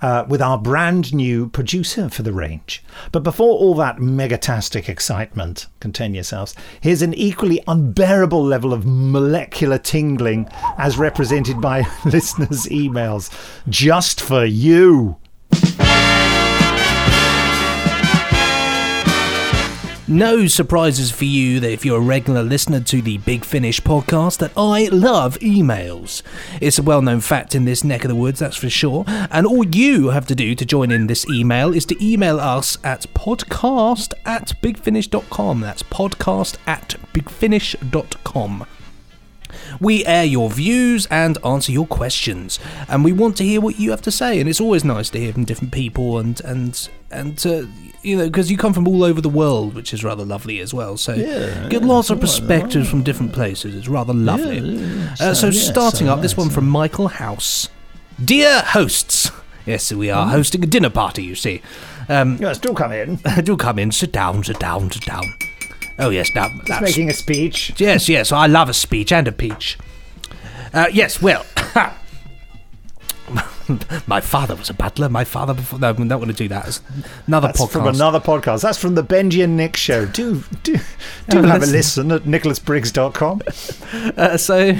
uh, 0.00 0.24
with 0.26 0.40
our 0.40 0.56
brand 0.56 1.12
new 1.12 1.50
producer 1.50 2.08
for 2.08 2.22
the 2.22 2.32
range. 2.32 2.82
But 3.12 3.24
before 3.24 3.58
all 3.58 3.74
that 3.74 3.98
megatastic 3.98 4.88
excitement, 4.88 5.66
contain 5.80 6.14
yourselves, 6.14 6.54
here's 6.80 7.02
an 7.02 7.12
equally 7.12 7.62
unbearable 7.68 8.42
level 8.42 8.72
of 8.72 8.86
molecular 8.86 9.76
tingling 9.76 10.48
as 10.78 10.96
represented 10.96 11.60
by 11.60 11.80
listeners' 12.06 12.64
emails, 12.66 13.30
just 13.68 14.22
for 14.22 14.46
you. 14.46 15.16
No 20.06 20.46
surprises 20.46 21.10
for 21.10 21.24
you 21.24 21.60
that 21.60 21.72
if 21.72 21.82
you're 21.82 21.96
a 21.96 22.00
regular 22.00 22.42
listener 22.42 22.80
to 22.80 23.00
the 23.00 23.16
Big 23.18 23.42
Finish 23.42 23.80
podcast 23.80 24.36
that 24.38 24.52
I 24.54 24.88
love 24.92 25.38
emails. 25.38 26.20
It's 26.60 26.78
a 26.78 26.82
well-known 26.82 27.20
fact 27.20 27.54
in 27.54 27.64
this 27.64 27.82
neck 27.82 28.04
of 28.04 28.08
the 28.08 28.14
woods, 28.14 28.40
that's 28.40 28.58
for 28.58 28.68
sure. 28.68 29.04
And 29.06 29.46
all 29.46 29.64
you 29.64 30.10
have 30.10 30.26
to 30.26 30.34
do 30.34 30.54
to 30.54 30.66
join 30.66 30.90
in 30.90 31.06
this 31.06 31.26
email 31.30 31.72
is 31.72 31.86
to 31.86 32.06
email 32.06 32.38
us 32.38 32.76
at 32.84 33.06
podcast 33.14 34.12
at 34.26 34.52
bigfinish.com. 34.60 35.60
That's 35.60 35.82
podcast 35.82 36.58
at 36.66 36.96
bigfinish.com. 37.14 38.66
We 39.80 40.04
air 40.06 40.24
your 40.24 40.50
views 40.50 41.06
and 41.06 41.38
answer 41.44 41.72
your 41.72 41.86
questions, 41.86 42.58
and 42.88 43.04
we 43.04 43.12
want 43.12 43.36
to 43.38 43.44
hear 43.44 43.60
what 43.60 43.78
you 43.78 43.90
have 43.90 44.02
to 44.02 44.10
say. 44.10 44.40
And 44.40 44.48
it's 44.48 44.60
always 44.60 44.84
nice 44.84 45.10
to 45.10 45.18
hear 45.20 45.32
from 45.32 45.44
different 45.44 45.72
people, 45.72 46.18
and 46.18 46.40
and 46.42 46.88
and 47.10 47.46
uh, 47.46 47.62
you 48.02 48.16
know, 48.16 48.26
because 48.26 48.50
you 48.50 48.56
come 48.56 48.72
from 48.74 48.86
all 48.88 49.02
over 49.04 49.20
the 49.20 49.28
world, 49.28 49.74
which 49.74 49.92
is 49.94 50.04
rather 50.04 50.24
lovely 50.24 50.60
as 50.60 50.74
well. 50.74 50.96
So 50.96 51.14
Yeah, 51.14 51.68
get 51.68 51.82
lots 51.82 52.10
of 52.10 52.18
yeah, 52.18 52.22
perspectives 52.22 52.88
from 52.88 53.02
different 53.02 53.32
places. 53.32 53.74
It's 53.74 53.88
rather 53.88 54.12
lovely. 54.14 54.58
yeah, 54.60 55.14
uh, 55.20 55.34
so 55.34 55.34
so, 55.34 55.46
yeah, 55.48 55.70
starting 55.72 56.06
so 56.08 56.12
up, 56.12 56.20
this 56.22 56.32
nice, 56.32 56.38
one 56.46 56.50
from 56.50 56.68
Michael 56.68 57.08
House. 57.08 57.68
Dear 58.24 58.60
hosts, 58.60 59.30
yes, 59.66 59.92
we 59.92 60.10
are 60.10 60.24
Hmm? 60.26 60.30
hosting 60.32 60.62
a 60.62 60.66
dinner 60.66 60.90
party. 60.90 61.24
You 61.24 61.34
see. 61.34 61.62
Um, 62.08 62.36
yes, 62.38 62.58
do 62.58 62.74
come 62.74 62.92
in. 62.92 63.16
do 63.44 63.56
come 63.56 63.78
in. 63.78 63.90
Sit 63.90 64.12
down. 64.12 64.44
Sit 64.44 64.58
down. 64.58 64.90
Sit 64.90 65.04
down. 65.06 65.24
Oh 65.98 66.10
yes, 66.10 66.34
now 66.34 66.48
that's 66.66 66.82
making 66.82 67.08
a 67.10 67.12
speech. 67.12 67.72
Yes, 67.78 68.08
yes, 68.08 68.32
I 68.32 68.46
love 68.46 68.68
a 68.68 68.74
speech 68.74 69.12
and 69.12 69.28
a 69.28 69.32
peach. 69.32 69.78
Uh, 70.72 70.86
yes, 70.92 71.22
well, 71.22 71.46
my 74.06 74.20
father 74.20 74.54
was 74.56 74.68
a 74.68 74.74
butler. 74.74 75.08
My 75.08 75.24
father 75.24 75.54
before. 75.54 75.78
No, 75.78 75.90
I 75.90 75.92
don't 75.92 76.08
want 76.10 76.26
to 76.26 76.32
do 76.36 76.48
that. 76.48 76.66
It's 76.66 76.82
another 77.26 77.48
That's 77.48 77.60
podcast. 77.60 77.70
from 77.70 77.86
another 77.86 78.20
podcast. 78.20 78.62
That's 78.62 78.76
from 78.78 78.94
the 78.96 79.04
Benji 79.04 79.42
and 79.44 79.56
Nick 79.56 79.76
show. 79.76 80.04
Do 80.04 80.42
do 80.64 80.76
do 80.76 80.80
Oh, 81.38 81.42
have 81.42 81.62
a 81.62 81.66
listen. 81.66 82.10
at 82.12 82.22
nicholasbriggs.com. 82.22 83.42
Uh, 84.16 84.36
so, 84.36 84.76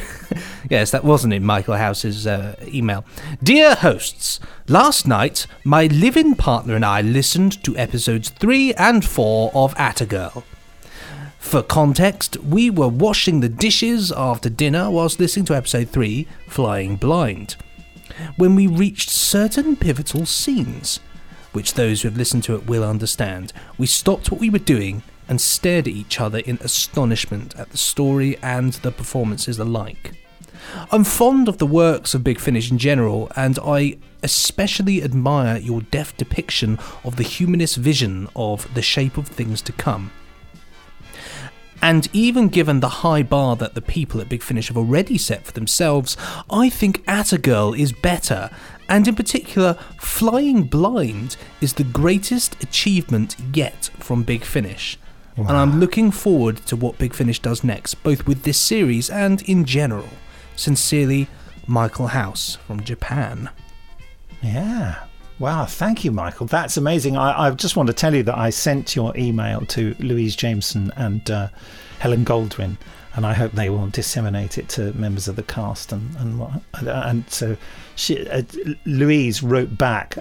yes, 0.68 0.90
that 0.90 1.04
wasn't 1.04 1.32
in 1.32 1.44
Michael 1.44 1.76
House's 1.76 2.26
uh, 2.26 2.56
email. 2.66 3.04
Dear 3.42 3.76
hosts, 3.76 4.40
last 4.68 5.06
night 5.06 5.46
my 5.62 5.86
live-in 5.86 6.34
partner 6.34 6.74
and 6.74 6.84
I 6.84 7.00
listened 7.00 7.62
to 7.64 7.76
episodes 7.76 8.28
three 8.30 8.74
and 8.74 9.04
four 9.04 9.50
of 9.54 9.74
Attagirl. 9.76 10.42
For 11.44 11.62
context, 11.62 12.38
we 12.38 12.68
were 12.68 12.88
washing 12.88 13.38
the 13.38 13.48
dishes 13.48 14.10
after 14.10 14.48
dinner 14.48 14.90
whilst 14.90 15.20
listening 15.20 15.44
to 15.44 15.54
episode 15.54 15.90
3, 15.90 16.26
Flying 16.48 16.96
Blind, 16.96 17.54
when 18.36 18.56
we 18.56 18.66
reached 18.66 19.10
certain 19.10 19.76
pivotal 19.76 20.26
scenes, 20.26 20.98
which 21.52 21.74
those 21.74 22.02
who 22.02 22.08
have 22.08 22.16
listened 22.16 22.42
to 22.44 22.56
it 22.56 22.66
will 22.66 22.82
understand. 22.82 23.52
We 23.78 23.86
stopped 23.86 24.32
what 24.32 24.40
we 24.40 24.50
were 24.50 24.58
doing 24.58 25.04
and 25.28 25.40
stared 25.40 25.86
at 25.86 25.94
each 25.94 26.18
other 26.18 26.38
in 26.38 26.58
astonishment 26.60 27.54
at 27.56 27.70
the 27.70 27.78
story 27.78 28.36
and 28.42 28.72
the 28.72 28.90
performances 28.90 29.58
alike. 29.58 30.14
I'm 30.90 31.04
fond 31.04 31.46
of 31.46 31.58
the 31.58 31.66
works 31.66 32.14
of 32.14 32.24
Big 32.24 32.40
Finish 32.40 32.70
in 32.70 32.78
general, 32.78 33.30
and 33.36 33.60
I 33.62 33.98
especially 34.24 35.04
admire 35.04 35.58
your 35.58 35.82
deft 35.82 36.16
depiction 36.16 36.80
of 37.04 37.14
the 37.14 37.22
humanist 37.22 37.76
vision 37.76 38.28
of 38.34 38.72
the 38.74 38.82
shape 38.82 39.18
of 39.18 39.28
things 39.28 39.62
to 39.62 39.72
come. 39.72 40.10
And 41.82 42.08
even 42.12 42.48
given 42.48 42.80
the 42.80 42.88
high 42.88 43.22
bar 43.22 43.56
that 43.56 43.74
the 43.74 43.82
people 43.82 44.20
at 44.20 44.28
Big 44.28 44.42
Finish 44.42 44.68
have 44.68 44.76
already 44.76 45.18
set 45.18 45.44
for 45.44 45.52
themselves, 45.52 46.16
I 46.50 46.70
think 46.70 47.04
Attagirl 47.06 47.78
is 47.78 47.92
better, 47.92 48.50
and 48.88 49.06
in 49.06 49.14
particular, 49.14 49.74
Flying 49.98 50.64
Blind 50.64 51.36
is 51.60 51.74
the 51.74 51.84
greatest 51.84 52.62
achievement 52.62 53.36
yet 53.52 53.90
from 53.98 54.22
Big 54.22 54.44
Finish. 54.44 54.98
And 55.36 55.50
I'm 55.50 55.80
looking 55.80 56.10
forward 56.10 56.58
to 56.66 56.76
what 56.76 56.96
Big 56.96 57.12
Finish 57.12 57.40
does 57.40 57.64
next, 57.64 57.96
both 58.04 58.26
with 58.26 58.44
this 58.44 58.58
series 58.58 59.10
and 59.10 59.42
in 59.42 59.64
general. 59.64 60.08
Sincerely, 60.54 61.28
Michael 61.66 62.08
House 62.08 62.56
from 62.66 62.84
Japan. 62.84 63.50
Yeah. 64.42 65.04
Wow, 65.40 65.66
thank 65.66 66.04
you, 66.04 66.12
Michael. 66.12 66.46
That's 66.46 66.76
amazing. 66.76 67.16
I, 67.16 67.46
I 67.46 67.50
just 67.50 67.76
want 67.76 67.88
to 67.88 67.92
tell 67.92 68.14
you 68.14 68.22
that 68.22 68.38
I 68.38 68.50
sent 68.50 68.94
your 68.94 69.16
email 69.16 69.62
to 69.66 69.94
Louise 69.98 70.36
Jameson 70.36 70.92
and 70.96 71.28
uh, 71.28 71.48
Helen 71.98 72.24
Goldwyn, 72.24 72.76
and 73.14 73.26
I 73.26 73.34
hope 73.34 73.52
they 73.52 73.68
will 73.68 73.88
disseminate 73.88 74.58
it 74.58 74.68
to 74.70 74.92
members 74.92 75.26
of 75.26 75.34
the 75.34 75.42
cast. 75.42 75.92
And 75.92 76.16
and, 76.16 76.88
and 76.88 77.28
so 77.28 77.56
she, 77.96 78.28
uh, 78.28 78.42
Louise 78.86 79.42
wrote 79.42 79.76
back 79.76 80.18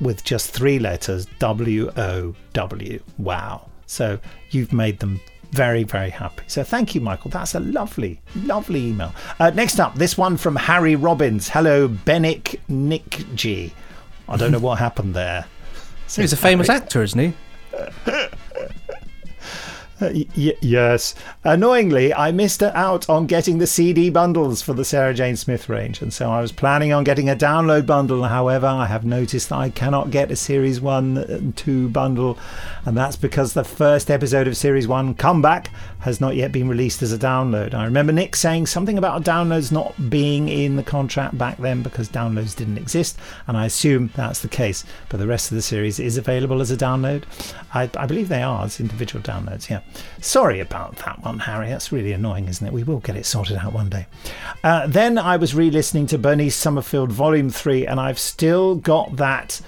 with 0.00 0.24
just 0.24 0.50
three 0.50 0.78
letters 0.78 1.26
W 1.38 1.90
O 1.96 2.34
W. 2.52 3.00
Wow. 3.18 3.70
So 3.86 4.18
you've 4.50 4.72
made 4.72 4.98
them 4.98 5.20
very, 5.52 5.84
very 5.84 6.10
happy. 6.10 6.42
So 6.48 6.64
thank 6.64 6.94
you, 6.94 7.00
Michael. 7.00 7.30
That's 7.30 7.54
a 7.54 7.60
lovely, 7.60 8.20
lovely 8.34 8.88
email. 8.88 9.14
Uh, 9.38 9.50
next 9.50 9.78
up, 9.78 9.94
this 9.94 10.18
one 10.18 10.36
from 10.36 10.56
Harry 10.56 10.96
Robbins. 10.96 11.48
Hello, 11.48 11.88
Bennick 11.88 12.58
Nick 12.68 13.24
G. 13.36 13.72
I 14.28 14.36
don't 14.36 14.52
know 14.52 14.58
what 14.58 14.78
happened 14.78 15.14
there. 15.14 15.46
He's 16.14 16.32
a 16.32 16.36
famous 16.36 16.68
actor, 16.68 17.02
isn't 17.02 17.18
he? 17.18 17.34
Uh, 19.98 20.10
y- 20.14 20.56
yes. 20.60 21.14
Annoyingly, 21.42 22.12
I 22.12 22.30
missed 22.30 22.62
out 22.62 23.08
on 23.08 23.26
getting 23.26 23.58
the 23.58 23.66
CD 23.66 24.10
bundles 24.10 24.60
for 24.60 24.74
the 24.74 24.84
Sarah 24.84 25.14
Jane 25.14 25.36
Smith 25.36 25.70
range, 25.70 26.02
and 26.02 26.12
so 26.12 26.30
I 26.30 26.42
was 26.42 26.52
planning 26.52 26.92
on 26.92 27.02
getting 27.04 27.30
a 27.30 27.36
download 27.36 27.86
bundle. 27.86 28.24
However, 28.24 28.66
I 28.66 28.86
have 28.86 29.06
noticed 29.06 29.48
that 29.48 29.56
I 29.56 29.70
cannot 29.70 30.10
get 30.10 30.30
a 30.30 30.36
Series 30.36 30.82
1 30.82 31.16
and 31.16 31.56
2 31.56 31.88
bundle, 31.88 32.38
and 32.84 32.94
that's 32.94 33.16
because 33.16 33.54
the 33.54 33.64
first 33.64 34.10
episode 34.10 34.46
of 34.46 34.56
Series 34.56 34.86
1, 34.86 35.14
Comeback, 35.14 35.70
has 36.00 36.20
not 36.20 36.36
yet 36.36 36.52
been 36.52 36.68
released 36.68 37.02
as 37.02 37.12
a 37.12 37.18
download. 37.18 37.72
I 37.72 37.84
remember 37.84 38.12
Nick 38.12 38.36
saying 38.36 38.66
something 38.66 38.98
about 38.98 39.24
downloads 39.24 39.72
not 39.72 40.10
being 40.10 40.48
in 40.48 40.76
the 40.76 40.82
contract 40.82 41.38
back 41.38 41.56
then 41.56 41.82
because 41.82 42.08
downloads 42.10 42.54
didn't 42.54 42.78
exist, 42.78 43.18
and 43.46 43.56
I 43.56 43.64
assume 43.64 44.10
that's 44.14 44.40
the 44.40 44.48
case. 44.48 44.84
But 45.08 45.20
the 45.20 45.26
rest 45.26 45.50
of 45.50 45.56
the 45.56 45.62
series 45.62 45.98
is 45.98 46.18
available 46.18 46.60
as 46.60 46.70
a 46.70 46.76
download. 46.76 47.24
I, 47.72 47.90
I 47.96 48.06
believe 48.06 48.28
they 48.28 48.42
are 48.42 48.64
as 48.64 48.78
individual 48.78 49.22
downloads, 49.22 49.70
yeah. 49.70 49.80
Sorry 50.20 50.60
about 50.60 50.96
that 50.96 51.22
one, 51.22 51.38
Harry. 51.40 51.68
That's 51.68 51.92
really 51.92 52.12
annoying, 52.12 52.48
isn't 52.48 52.66
it? 52.66 52.72
We 52.72 52.82
will 52.82 53.00
get 53.00 53.16
it 53.16 53.26
sorted 53.26 53.56
out 53.56 53.72
one 53.72 53.88
day. 53.88 54.06
Uh, 54.64 54.86
then 54.86 55.18
I 55.18 55.36
was 55.36 55.54
re 55.54 55.70
listening 55.70 56.06
to 56.08 56.18
Bernice 56.18 56.56
Summerfield 56.56 57.12
Volume 57.12 57.50
3, 57.50 57.86
and 57.86 58.00
I've 58.00 58.18
still 58.18 58.74
got 58.74 59.16
that. 59.16 59.60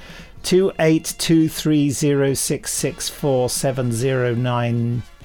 Two 0.44 0.72
eight 0.78 1.14
two 1.18 1.48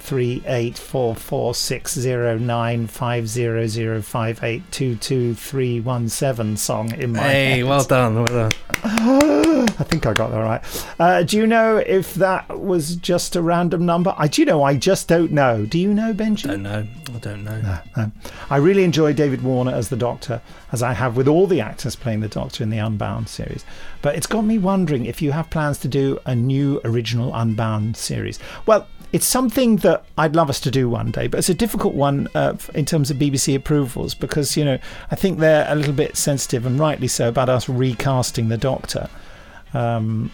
three 0.03 0.41
zero 0.41 0.43
six 0.43 0.43
six 0.43 0.43
four 0.43 0.43
seven 0.43 0.43
zero 0.43 0.43
nine 0.43 0.43
three 0.43 0.43
eight 0.47 0.77
four 0.77 1.15
four 1.15 1.55
six 1.55 1.93
zero 1.99 2.37
nine 2.37 2.87
five 2.87 3.27
zero 3.27 3.67
zero 3.67 4.01
five 4.01 4.43
eight 4.43 4.63
two 4.71 4.95
two 4.97 5.33
three 5.33 5.79
one 5.79 6.09
seven 6.09 6.57
song 6.57 6.93
in 6.99 7.13
my 7.13 7.19
Hey, 7.21 7.57
head. 7.57 7.65
well 7.65 7.83
done, 7.83 8.15
well 8.15 8.25
done. 8.25 8.51
I 8.85 9.83
think 9.85 10.05
I 10.05 10.13
got 10.13 10.31
that 10.31 10.39
right. 10.39 10.85
Uh, 10.99 11.23
do 11.23 11.37
you 11.37 11.47
know 11.47 11.77
if 11.77 12.15
that 12.15 12.59
was 12.59 12.95
just 12.97 13.35
a 13.35 13.41
random 13.41 13.85
number? 13.85 14.13
I 14.17 14.27
do 14.27 14.41
you 14.41 14.45
know. 14.45 14.63
I 14.63 14.75
just 14.75 15.07
don't 15.07 15.31
know. 15.31 15.65
Do 15.65 15.79
you 15.79 15.93
know, 15.93 16.13
Benji? 16.13 16.43
Don't 16.43 16.63
know. 16.63 16.85
I 17.13 17.17
don't 17.19 17.43
know. 17.43 17.61
No, 17.61 17.79
no. 17.95 18.11
I 18.49 18.57
really 18.57 18.83
enjoy 18.83 19.13
David 19.13 19.41
Warner 19.41 19.71
as 19.71 19.89
the 19.89 19.95
Doctor, 19.95 20.41
as 20.71 20.83
I 20.83 20.93
have 20.93 21.15
with 21.15 21.27
all 21.27 21.47
the 21.47 21.61
actors 21.61 21.95
playing 21.95 22.19
the 22.19 22.27
Doctor 22.27 22.63
in 22.63 22.69
the 22.69 22.77
Unbound 22.79 23.29
series. 23.29 23.63
But 24.01 24.15
it's 24.15 24.27
got 24.27 24.41
me 24.43 24.57
wondering 24.57 25.05
if 25.05 25.21
you 25.21 25.31
have 25.31 25.49
plans 25.49 25.77
to 25.79 25.87
do 25.87 26.19
a 26.25 26.35
new 26.35 26.81
original 26.83 27.33
Unbound 27.33 27.95
series. 27.95 28.37
Well, 28.65 28.87
it's 29.13 29.27
something 29.27 29.77
that 29.77 30.03
I'd 30.17 30.35
love 30.35 30.49
us 30.49 30.59
to 30.61 30.71
do 30.71 30.89
one 30.89 31.11
day, 31.11 31.27
but 31.27 31.37
it's 31.37 31.49
a 31.49 31.53
difficult 31.53 31.93
one 31.93 32.27
uh, 32.33 32.57
in 32.73 32.83
terms 32.83 33.11
of 33.11 33.17
BBC 33.17 33.55
approvals 33.55 34.15
because, 34.15 34.57
you 34.57 34.65
know, 34.65 34.79
I 35.11 35.15
think 35.15 35.37
they're 35.37 35.67
a 35.69 35.75
little 35.75 35.93
bit 35.93 36.17
sensitive 36.17 36.65
and 36.65 36.79
rightly 36.79 37.07
so 37.07 37.29
about 37.29 37.47
us 37.47 37.69
recasting 37.69 38.49
the 38.49 38.57
Doctor. 38.57 39.07
Um, 39.75 40.31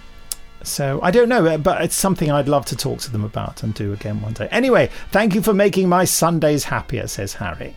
so 0.63 0.99
I 1.03 1.11
don't 1.11 1.27
know, 1.27 1.57
but 1.57 1.81
it's 1.81 1.95
something 1.95 2.31
I'd 2.31 2.47
love 2.47 2.65
to 2.67 2.75
talk 2.75 2.99
to 2.99 3.11
them 3.11 3.25
about 3.25 3.63
and 3.63 3.73
do 3.73 3.91
again 3.91 4.21
one 4.21 4.33
day. 4.33 4.47
Anyway, 4.49 4.89
thank 5.11 5.35
you 5.35 5.41
for 5.41 5.53
making 5.53 5.89
my 5.89 6.05
Sundays 6.05 6.63
happier, 6.63 7.07
says 7.07 7.33
Harry. 7.33 7.75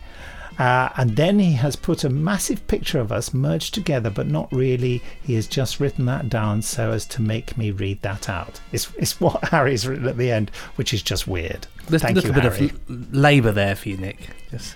Uh, 0.59 0.89
and 0.97 1.15
then 1.15 1.39
he 1.39 1.53
has 1.53 1.75
put 1.75 2.03
a 2.03 2.09
massive 2.09 2.65
picture 2.67 2.99
of 2.99 3.11
us 3.11 3.33
merged 3.33 3.73
together, 3.73 4.09
but 4.09 4.27
not 4.27 4.51
really. 4.51 5.01
He 5.23 5.33
has 5.35 5.47
just 5.47 5.79
written 5.79 6.05
that 6.05 6.29
down 6.29 6.61
so 6.61 6.91
as 6.91 7.05
to 7.07 7.21
make 7.21 7.57
me 7.57 7.71
read 7.71 8.01
that 8.03 8.29
out. 8.29 8.59
It's, 8.71 8.91
it's 8.97 9.19
what 9.21 9.43
Harry's 9.49 9.87
written 9.87 10.07
at 10.07 10.17
the 10.17 10.31
end, 10.31 10.49
which 10.75 10.93
is 10.93 11.01
just 11.01 11.27
weird. 11.27 11.67
There's 11.87 12.01
Thank 12.01 12.13
a 12.17 12.21
little 12.21 12.35
you, 12.35 12.41
bit 12.41 12.53
Harry. 12.53 12.65
of 12.69 12.71
l- 12.89 13.19
labour 13.21 13.51
there 13.51 13.75
for 13.75 13.89
you, 13.89 13.97
Nick. 13.97 14.29
Just, 14.51 14.75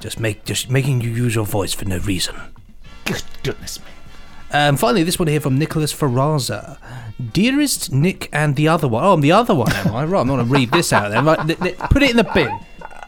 just 0.00 0.20
make, 0.20 0.44
just 0.44 0.68
making 0.70 1.00
you 1.00 1.10
use 1.10 1.34
your 1.34 1.46
voice 1.46 1.72
for 1.72 1.84
no 1.86 1.98
reason. 1.98 2.36
Good 3.04 3.22
goodness 3.42 3.78
me. 3.80 3.86
Um, 4.52 4.76
finally, 4.76 5.02
this 5.02 5.18
one 5.18 5.28
here 5.28 5.40
from 5.40 5.58
Nicholas 5.58 5.92
Ferraza. 5.92 6.78
Dearest 7.32 7.90
Nick 7.92 8.28
and 8.32 8.54
the 8.56 8.68
other 8.68 8.86
one. 8.86 9.02
Oh, 9.02 9.12
I'm 9.14 9.20
the 9.20 9.32
other 9.32 9.54
one, 9.54 9.72
am 9.72 9.94
I? 9.94 10.04
Right, 10.04 10.20
I'm 10.20 10.28
going 10.28 10.38
to 10.46 10.52
read 10.52 10.70
this 10.70 10.92
out 10.92 11.10
then. 11.10 11.24
Right, 11.24 11.44
Nick- 11.46 11.60
Nick, 11.60 11.78
put 11.78 12.02
it 12.02 12.10
in 12.10 12.16
the 12.16 12.24
bin. 12.34 12.56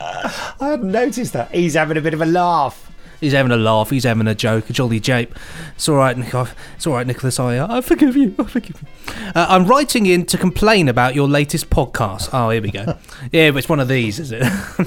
I 0.61 0.68
hadn't 0.70 0.92
noticed 0.92 1.32
that. 1.32 1.50
He's 1.50 1.74
having 1.74 1.96
a 1.96 2.00
bit 2.00 2.14
of 2.14 2.20
a 2.20 2.26
laugh. 2.26 2.88
He's 3.20 3.32
having 3.32 3.50
a 3.50 3.56
laugh. 3.56 3.90
He's 3.90 4.04
having 4.04 4.28
a 4.28 4.34
joke, 4.34 4.70
a 4.70 4.72
jolly 4.72 5.00
jape. 5.00 5.34
It's 5.74 5.88
all 5.88 5.96
right, 5.96 6.16
Nick. 6.16 6.32
It's 6.76 6.87
all 6.87 6.94
right, 6.94 7.06
Nicholas. 7.06 7.40
I, 7.40 7.58
uh, 7.58 7.78
I 7.78 7.80
forgive 7.80 8.16
you. 8.16 8.34
I 8.38 8.44
forgive 8.44 8.80
you. 8.80 8.88
Uh, 9.34 9.46
I'm 9.48 9.66
writing 9.66 10.06
in 10.06 10.24
to 10.26 10.38
complain 10.38 10.88
about 10.88 11.16
your 11.16 11.28
latest 11.28 11.68
podcast. 11.68 12.30
Oh, 12.32 12.50
here 12.50 12.62
we 12.62 12.70
go. 12.70 12.96
yeah, 13.32 13.50
but 13.50 13.58
it's 13.58 13.68
one 13.68 13.80
of 13.80 13.88
these, 13.88 14.20
is 14.20 14.30
it? 14.30 14.42
I'm 14.78 14.87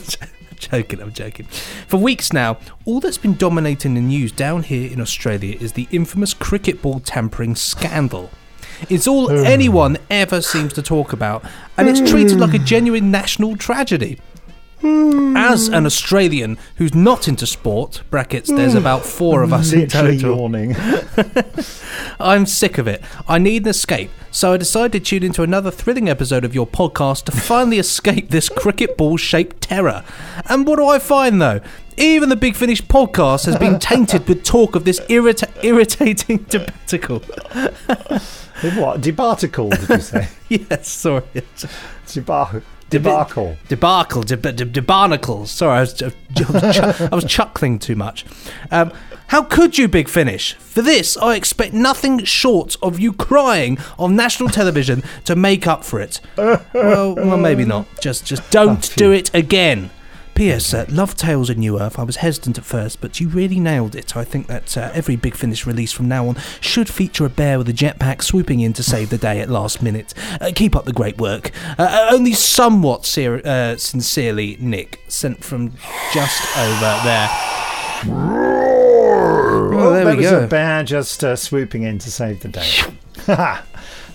joking. 0.58 1.02
I'm 1.02 1.12
joking. 1.12 1.46
For 1.48 1.98
weeks 1.98 2.32
now, 2.32 2.58
all 2.86 3.02
that's 3.02 3.18
been 3.18 3.36
dominating 3.36 3.96
the 3.96 4.02
news 4.02 4.32
down 4.32 4.64
here 4.64 4.90
in 4.90 5.02
Australia 5.02 5.58
is 5.60 5.74
the 5.74 5.90
infamous 5.92 6.34
cricket 6.34 6.82
ball 6.82 7.02
tampering 7.02 7.56
scandal. 7.56 8.30
It's 8.90 9.08
all 9.08 9.30
anyone 9.46 9.98
ever 10.10 10.42
seems 10.42 10.72
to 10.74 10.82
talk 10.82 11.12
about, 11.12 11.44
and 11.78 11.90
it's 11.90 12.00
treated 12.10 12.40
like 12.40 12.54
a 12.54 12.60
genuine 12.64 13.12
national 13.12 13.58
tragedy. 13.58 14.22
As 14.84 15.68
an 15.68 15.86
Australian 15.86 16.58
who's 16.78 16.96
not 16.96 17.28
into 17.28 17.46
sport, 17.46 18.02
brackets, 18.10 18.50
there's 18.50 18.74
hmm. 18.74 18.80
about 18.80 19.06
four 19.06 19.44
of 19.44 19.54
us 19.54 19.74
in 19.74 19.82
Literally 19.82 20.18
total. 20.18 20.38
yawning. 20.38 20.76
I'm 22.20 22.46
sick 22.46 22.78
of 22.78 22.88
it. 22.88 23.04
I 23.28 23.38
need 23.38 23.64
an 23.64 23.70
escape. 23.70 24.10
So 24.32 24.54
I 24.54 24.58
decided 24.58 24.94
to 24.94 25.00
tune 25.00 25.24
into 25.24 25.44
another 25.44 25.72
thrilling 25.72 26.10
episode 26.10 26.46
of 26.46 26.56
your 26.56 26.66
podcast 26.66 27.26
to 27.26 27.32
finally 27.32 27.80
escape 27.80 28.30
this 28.30 28.50
cricket 28.50 28.98
ball 28.98 29.18
shaped 29.18 29.62
terror. 29.62 30.04
And 30.48 30.66
what 30.66 30.78
do 30.78 30.86
I 30.86 31.00
find 31.00 31.42
though? 31.42 31.62
Even 31.98 32.30
the 32.30 32.36
Big 32.36 32.56
Finish 32.56 32.82
podcast 32.82 33.46
has 33.46 33.58
been 33.58 33.78
tainted 33.78 34.28
with 34.28 34.44
talk 34.44 34.76
of 34.76 34.86
this 34.86 35.00
irrita- 35.02 35.52
irritating 35.64 36.40
debaticle. 36.46 37.22
what? 38.80 39.02
Debarticle, 39.02 39.70
did 39.80 39.90
you 39.90 40.00
say? 40.00 40.28
yes, 40.50 40.88
sorry. 40.88 41.24
Debar- 42.08 42.64
debacle. 42.92 43.58
Debacle, 43.68 44.24
deb- 44.24 44.56
deb- 44.56 44.74
debarnacles. 44.74 45.48
Sorry, 45.48 45.78
I 45.78 45.82
was, 45.82 46.02
I 46.02 46.06
was, 46.08 46.76
chu- 46.76 47.06
I 47.12 47.16
was 47.16 47.26
chuckling 47.28 47.80
too 47.80 47.96
much. 47.96 48.26
Um, 48.70 48.92
how 49.28 49.44
could 49.44 49.78
you, 49.78 49.88
Big 49.88 50.10
Finish? 50.10 50.56
For 50.56 50.82
this, 50.82 51.16
I 51.16 51.36
expect 51.36 51.74
nothing 51.74 52.24
short 52.26 52.76
of 52.82 53.00
you 53.00 53.14
crying 53.14 53.78
on 53.98 54.16
national 54.16 54.50
television 54.50 55.04
to 55.24 55.36
make 55.38 55.66
up 55.66 55.86
for 55.86 56.02
it. 56.02 56.20
well, 56.38 56.62
well, 56.74 57.38
maybe 57.38 57.64
not. 57.64 57.88
Just, 58.02 58.26
just 58.26 58.50
don't 58.52 58.94
do 58.98 59.12
it 59.12 59.34
again. 59.34 59.90
P.S. 60.42 60.74
Uh, 60.74 60.88
love 60.90 61.16
Tales 61.16 61.52
of 61.52 61.60
New 61.60 61.80
Earth. 61.80 62.00
I 62.00 62.04
was 62.04 62.16
hesitant 62.16 62.58
at 62.58 62.66
first, 62.66 63.00
but 63.00 63.20
you 63.20 63.28
really 63.28 63.60
nailed 63.60 63.94
it. 63.94 64.18
I 64.18 64.24
think 64.24 64.48
that 64.48 64.76
uh, 64.76 64.90
every 64.92 65.16
Big 65.16 65.36
Finish 65.36 65.68
release 65.68 65.92
from 65.92 66.08
now 66.08 66.28
on 66.28 66.36
should 66.60 66.90
feature 66.90 67.26
a 67.26 67.30
bear 67.30 67.60
with 67.60 67.70
a 67.70 67.74
jetpack 67.74 68.24
swooping 68.24 68.60
in 68.60 68.74
to 68.74 68.82
save 68.82 69.12
the 69.12 69.20
day 69.20 69.40
at 69.40 69.52
last 69.52 69.84
minute. 69.84 70.16
Uh, 70.42 70.52
keep 70.56 70.76
up 70.76 70.86
the 70.86 70.94
great 70.94 71.20
work. 71.20 71.52
Uh, 71.78 71.84
uh, 71.84 72.10
only 72.12 72.34
somewhat 72.34 73.06
ser- 73.06 73.44
uh, 73.46 73.78
sincerely, 73.78 74.58
Nick, 74.60 75.02
sent 75.08 75.44
from 75.44 75.74
just 76.12 76.58
over 76.58 77.00
there. 77.04 77.30
Oh, 79.76 79.92
there 79.94 80.06
that 80.06 80.18
we 80.18 80.24
was 80.24 80.32
go. 80.32 80.46
a 80.46 80.48
bear 80.48 80.84
just 80.84 81.24
swooping 81.38 81.84
in 81.84 82.00
to 82.00 82.10
save 82.10 82.40
the 82.40 82.48
day. 82.48 82.68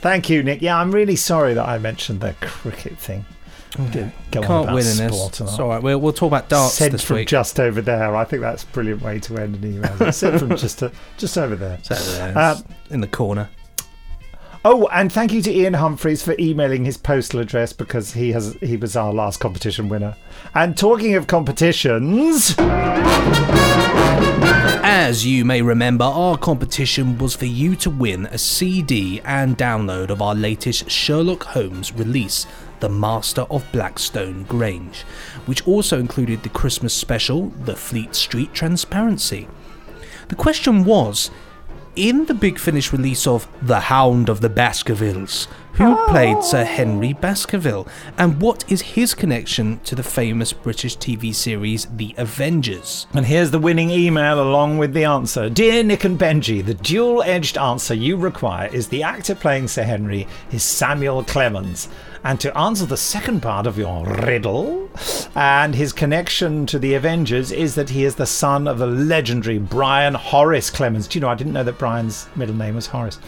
Thank 0.00 0.28
you, 0.28 0.42
Nick. 0.42 0.60
Yeah, 0.60 0.76
I'm 0.76 0.90
really 0.90 1.14
sorry 1.14 1.54
that 1.54 1.68
I 1.68 1.78
mentioned 1.78 2.20
the 2.20 2.34
cricket 2.40 2.98
thing. 2.98 3.24
Did 3.90 4.12
go 4.30 4.42
Can't 4.42 4.66
win 4.68 4.86
in 4.86 4.96
this. 4.96 5.26
It's 5.28 5.40
all. 5.58 5.68
right. 5.68 5.82
We'll, 5.82 5.98
we'll 6.00 6.12
talk 6.12 6.28
about 6.28 6.48
darts 6.48 6.74
Sent 6.74 6.92
this 6.92 7.02
from 7.02 7.16
week. 7.16 7.28
just 7.28 7.60
over 7.60 7.82
there. 7.82 8.16
I 8.16 8.24
think 8.24 8.40
that's 8.40 8.62
a 8.62 8.66
brilliant 8.68 9.02
way 9.02 9.18
to 9.20 9.36
end 9.38 9.56
an 9.56 9.74
email. 9.74 10.12
Sent 10.12 10.38
from 10.38 10.56
just 10.56 10.82
uh, 10.82 10.90
just 11.18 11.36
over 11.36 11.56
there. 11.56 11.78
There. 11.88 12.32
Uh, 12.38 12.58
in 12.90 13.00
the 13.02 13.08
corner. 13.08 13.50
Oh, 14.64 14.88
and 14.92 15.12
thank 15.12 15.32
you 15.32 15.42
to 15.42 15.52
Ian 15.52 15.74
Humphreys 15.74 16.22
for 16.24 16.34
emailing 16.40 16.84
his 16.84 16.96
postal 16.96 17.38
address 17.40 17.72
because 17.72 18.12
he 18.14 18.32
has 18.32 18.54
he 18.60 18.76
was 18.76 18.96
our 18.96 19.12
last 19.12 19.38
competition 19.40 19.88
winner. 19.88 20.16
And 20.54 20.76
talking 20.76 21.14
of 21.14 21.26
competitions, 21.26 22.54
As 24.88 25.26
you 25.26 25.44
may 25.44 25.62
remember, 25.62 26.04
our 26.04 26.36
competition 26.38 27.18
was 27.18 27.34
for 27.36 27.44
you 27.46 27.76
to 27.76 27.90
win 27.90 28.26
a 28.26 28.38
CD 28.38 29.20
and 29.24 29.56
download 29.58 30.10
of 30.10 30.22
our 30.22 30.34
latest 30.34 30.90
Sherlock 30.90 31.42
Holmes 31.44 31.92
release, 31.92 32.46
The 32.80 32.88
Master 32.88 33.42
of 33.42 33.70
Blackstone 33.72 34.44
Grange, 34.44 35.02
which 35.46 35.66
also 35.66 35.98
included 35.98 36.42
the 36.42 36.48
Christmas 36.48 36.94
special, 36.94 37.48
The 37.64 37.76
Fleet 37.76 38.14
Street 38.14 38.52
Transparency. 38.52 39.48
The 40.28 40.34
question 40.34 40.84
was 40.84 41.30
in 41.96 42.26
the 42.26 42.34
Big 42.34 42.58
Finish 42.58 42.92
release 42.92 43.26
of 43.26 43.48
The 43.62 43.80
Hound 43.80 44.28
of 44.28 44.42
the 44.42 44.50
Baskervilles, 44.50 45.48
who 45.72 45.96
oh. 45.96 46.06
played 46.08 46.44
Sir 46.44 46.64
Henry 46.64 47.14
Baskerville, 47.14 47.88
and 48.18 48.40
what 48.40 48.70
is 48.70 48.82
his 48.82 49.14
connection 49.14 49.78
to 49.80 49.94
the 49.94 50.02
famous 50.02 50.52
British 50.52 50.96
TV 50.98 51.34
series 51.34 51.86
The 51.86 52.14
Avengers? 52.18 53.06
and 53.14 53.24
here's 53.24 53.50
the 53.50 53.58
winning 53.58 53.90
email 53.90 54.42
along 54.42 54.76
with 54.76 54.92
the 54.92 55.04
answer. 55.04 55.48
Dear 55.48 55.82
Nick 55.82 56.04
and 56.04 56.18
Benji, 56.18 56.64
the 56.64 56.74
dual-edged 56.74 57.56
answer 57.56 57.94
you 57.94 58.16
require 58.16 58.68
is 58.68 58.88
the 58.88 59.02
actor 59.02 59.34
playing 59.34 59.68
Sir 59.68 59.82
Henry 59.82 60.26
is 60.52 60.62
Samuel 60.62 61.24
Clemens. 61.24 61.88
And 62.26 62.40
to 62.40 62.58
answer 62.58 62.84
the 62.84 62.96
second 62.96 63.40
part 63.40 63.68
of 63.68 63.78
your 63.78 64.04
riddle, 64.04 64.90
and 65.36 65.76
his 65.76 65.92
connection 65.92 66.66
to 66.66 66.78
the 66.78 66.94
Avengers 66.94 67.52
is 67.52 67.76
that 67.76 67.90
he 67.90 68.04
is 68.04 68.16
the 68.16 68.26
son 68.26 68.66
of 68.66 68.78
the 68.78 68.86
legendary 68.88 69.58
Brian 69.58 70.14
Horace 70.14 70.68
Clemens. 70.68 71.06
Do 71.06 71.18
you 71.18 71.20
know, 71.20 71.28
I 71.28 71.36
didn't 71.36 71.52
know 71.52 71.62
that 71.62 71.78
Brian's 71.78 72.28
middle 72.34 72.56
name 72.56 72.74
was 72.74 72.88
Horace. 72.88 73.20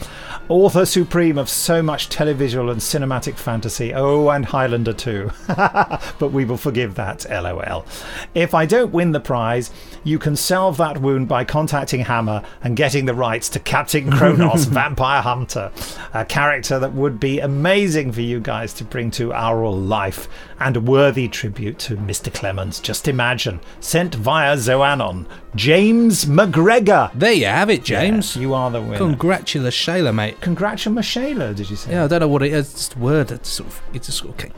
Author 0.48 0.84
supreme 0.84 1.38
of 1.38 1.48
so 1.48 1.80
much 1.80 2.08
televisual 2.08 2.72
and 2.72 2.80
cinematic 2.80 3.37
fantasy. 3.37 3.94
Oh, 3.94 4.30
and 4.30 4.44
Highlander 4.44 4.94
too. 4.94 5.30
but 5.46 6.32
we 6.32 6.44
will 6.44 6.56
forgive 6.56 6.96
that, 6.96 7.24
lol. 7.30 7.87
If 8.34 8.52
I 8.52 8.66
don't 8.66 8.92
win 8.92 9.12
the 9.12 9.20
prize, 9.20 9.70
you 10.02 10.18
can 10.18 10.34
salve 10.34 10.76
that 10.78 11.00
wound 11.00 11.28
by 11.28 11.44
contacting 11.44 12.00
Hammer 12.00 12.42
and 12.64 12.76
getting 12.76 13.04
the 13.04 13.14
rights 13.14 13.48
to 13.50 13.61
Captain 13.61 14.11
Kronos, 14.11 14.64
Vampire 14.66 15.22
Hunter, 15.22 15.70
a 16.14 16.24
character 16.24 16.80
that 16.80 16.94
would 16.94 17.20
be 17.20 17.38
amazing 17.38 18.11
for 18.11 18.22
you 18.22 18.40
guys 18.40 18.72
to 18.74 18.88
bring 18.90 19.11
to 19.12 19.33
our 19.33 19.68
life 19.70 20.29
and 20.61 20.77
a 20.77 20.81
worthy 20.81 21.29
tribute 21.29 21.79
to 21.81 21.96
Mr. 21.96 22.33
Clemens. 22.33 22.81
Just 22.81 23.09
imagine, 23.09 23.61
sent 23.81 24.14
via 24.14 24.57
Zoanon, 24.57 25.27
James 25.55 26.24
McGregor. 26.24 27.11
There 27.14 27.33
you 27.33 27.46
have 27.46 27.70
it, 27.70 27.85
James. 27.85 28.37
you 28.37 28.55
are 28.55 28.70
the 28.70 28.81
winner. 28.81 28.98
Congratulations, 28.98 29.74
Shayla, 29.74 30.14
mate. 30.14 30.40
Congratulations, 30.40 31.57
did 31.57 31.70
you 31.70 31.77
say? 31.77 31.92
Yeah, 31.92 32.05
I 32.05 32.07
don't 32.09 32.20
know 32.20 32.29
what 32.29 32.42
it 32.42 32.53
is. 32.53 32.72
It's 32.72 32.94
a 32.94 32.98
word. 32.98 33.31
It's 33.31 33.48
sort 33.48 33.68
of. 33.68 33.81
It's 33.92 34.09
a 34.09 34.12
sort 34.12 34.42
of. 34.44 34.57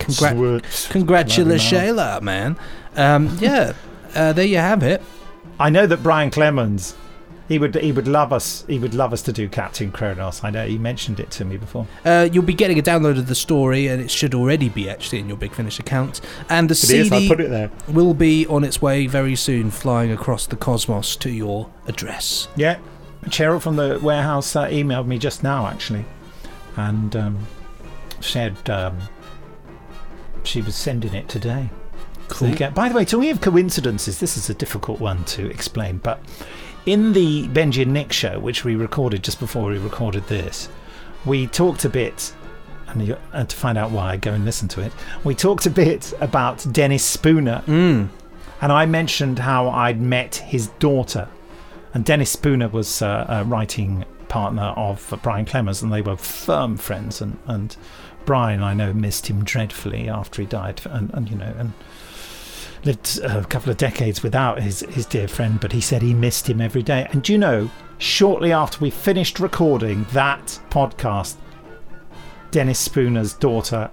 Congratulations, 0.90 1.62
Shayla, 1.62 2.22
man. 2.22 2.56
Um, 2.96 3.36
yeah, 3.40 3.74
uh, 4.14 4.32
there 4.32 4.46
you 4.46 4.58
have 4.58 4.82
it. 4.82 5.02
I 5.58 5.70
know 5.70 5.86
that 5.86 6.02
Brian 6.02 6.30
Clemens, 6.30 6.94
he 7.50 7.58
would 7.58 7.74
he 7.74 7.90
would 7.90 8.06
love 8.06 8.32
us. 8.32 8.64
He 8.68 8.78
would 8.78 8.94
love 8.94 9.12
us 9.12 9.22
to 9.22 9.32
do 9.32 9.48
Captain 9.48 9.90
Kronos. 9.90 10.44
I 10.44 10.50
know 10.50 10.66
he 10.66 10.78
mentioned 10.78 11.18
it 11.18 11.30
to 11.32 11.44
me 11.44 11.56
before. 11.56 11.86
Uh, 12.04 12.28
you'll 12.32 12.44
be 12.44 12.54
getting 12.54 12.78
a 12.78 12.82
download 12.82 13.18
of 13.18 13.26
the 13.26 13.34
story, 13.34 13.88
and 13.88 14.00
it 14.00 14.08
should 14.10 14.34
already 14.34 14.68
be 14.68 14.88
actually 14.88 15.18
in 15.18 15.26
your 15.26 15.36
Big 15.36 15.52
Finish 15.52 15.80
account. 15.80 16.20
And 16.48 16.68
the 16.68 16.74
It 16.74 16.82
is, 16.84 17.08
CD 17.08 17.26
I 17.26 17.28
put 17.28 17.40
it 17.40 17.50
there. 17.50 17.70
will 17.88 18.14
be 18.14 18.46
on 18.46 18.62
its 18.62 18.80
way 18.80 19.08
very 19.08 19.34
soon, 19.34 19.72
flying 19.72 20.12
across 20.12 20.46
the 20.46 20.54
cosmos 20.56 21.16
to 21.16 21.28
your 21.30 21.68
address. 21.88 22.46
Yeah, 22.54 22.78
Cheryl 23.26 23.60
from 23.60 23.74
the 23.74 23.98
warehouse 24.00 24.54
uh, 24.54 24.68
emailed 24.68 25.06
me 25.08 25.18
just 25.18 25.42
now 25.42 25.66
actually, 25.66 26.04
and 26.76 27.16
um, 27.16 27.38
said 28.20 28.70
um, 28.70 28.96
she 30.44 30.62
was 30.62 30.76
sending 30.76 31.14
it 31.14 31.28
today. 31.28 31.68
So 32.28 32.46
Cool. 32.46 32.54
get- 32.54 32.74
by 32.76 32.88
the 32.88 32.94
way, 32.94 33.04
talking 33.04 33.30
of 33.30 33.40
coincidences, 33.40 34.20
this 34.20 34.36
is 34.36 34.48
a 34.48 34.54
difficult 34.54 35.00
one 35.00 35.24
to 35.24 35.50
explain, 35.50 35.98
but 35.98 36.20
in 36.86 37.12
the 37.12 37.46
Benji 37.48 37.82
and 37.82 37.92
Nick 37.92 38.12
show, 38.12 38.38
which 38.38 38.64
we 38.64 38.74
recorded 38.76 39.22
just 39.22 39.38
before 39.40 39.70
we 39.70 39.78
recorded 39.78 40.26
this, 40.28 40.68
we 41.24 41.46
talked 41.46 41.84
a 41.84 41.88
bit. 41.88 42.32
And, 42.88 43.06
you, 43.06 43.16
and 43.32 43.48
to 43.48 43.54
find 43.56 43.78
out 43.78 43.92
why, 43.92 44.16
go 44.16 44.32
and 44.32 44.44
listen 44.44 44.66
to 44.68 44.80
it. 44.80 44.92
We 45.22 45.34
talked 45.36 45.64
a 45.66 45.70
bit 45.70 46.12
about 46.20 46.66
Dennis 46.72 47.04
Spooner, 47.04 47.62
Mm. 47.66 48.08
and 48.60 48.72
I 48.72 48.84
mentioned 48.86 49.38
how 49.38 49.68
I'd 49.68 50.00
met 50.00 50.36
his 50.36 50.68
daughter. 50.80 51.28
And 51.94 52.04
Dennis 52.04 52.30
Spooner 52.30 52.68
was 52.68 53.00
uh, 53.00 53.26
a 53.28 53.44
writing 53.44 54.04
partner 54.28 54.72
of 54.76 55.16
Brian 55.22 55.44
Clemens, 55.44 55.82
and 55.82 55.92
they 55.92 56.02
were 56.02 56.16
firm 56.16 56.76
friends. 56.76 57.20
And, 57.20 57.38
and 57.46 57.76
Brian, 58.24 58.60
I 58.62 58.74
know, 58.74 58.92
missed 58.92 59.28
him 59.28 59.44
dreadfully 59.44 60.08
after 60.08 60.42
he 60.42 60.46
died, 60.46 60.80
and, 60.86 61.12
and 61.14 61.30
you 61.30 61.36
know, 61.36 61.54
and 61.58 61.72
lived 62.84 63.18
a 63.22 63.44
couple 63.44 63.70
of 63.70 63.76
decades 63.76 64.22
without 64.22 64.62
his, 64.62 64.80
his 64.80 65.06
dear 65.06 65.28
friend. 65.28 65.60
But 65.60 65.72
he 65.72 65.80
said 65.80 66.02
he 66.02 66.14
missed 66.14 66.48
him 66.48 66.60
every 66.60 66.82
day. 66.82 67.06
And 67.10 67.22
do 67.22 67.32
you 67.32 67.38
know, 67.38 67.70
shortly 67.98 68.52
after 68.52 68.78
we 68.80 68.90
finished 68.90 69.40
recording 69.40 70.06
that 70.12 70.60
podcast, 70.70 71.36
Dennis 72.50 72.80
Spooner's 72.80 73.34
daughter 73.34 73.90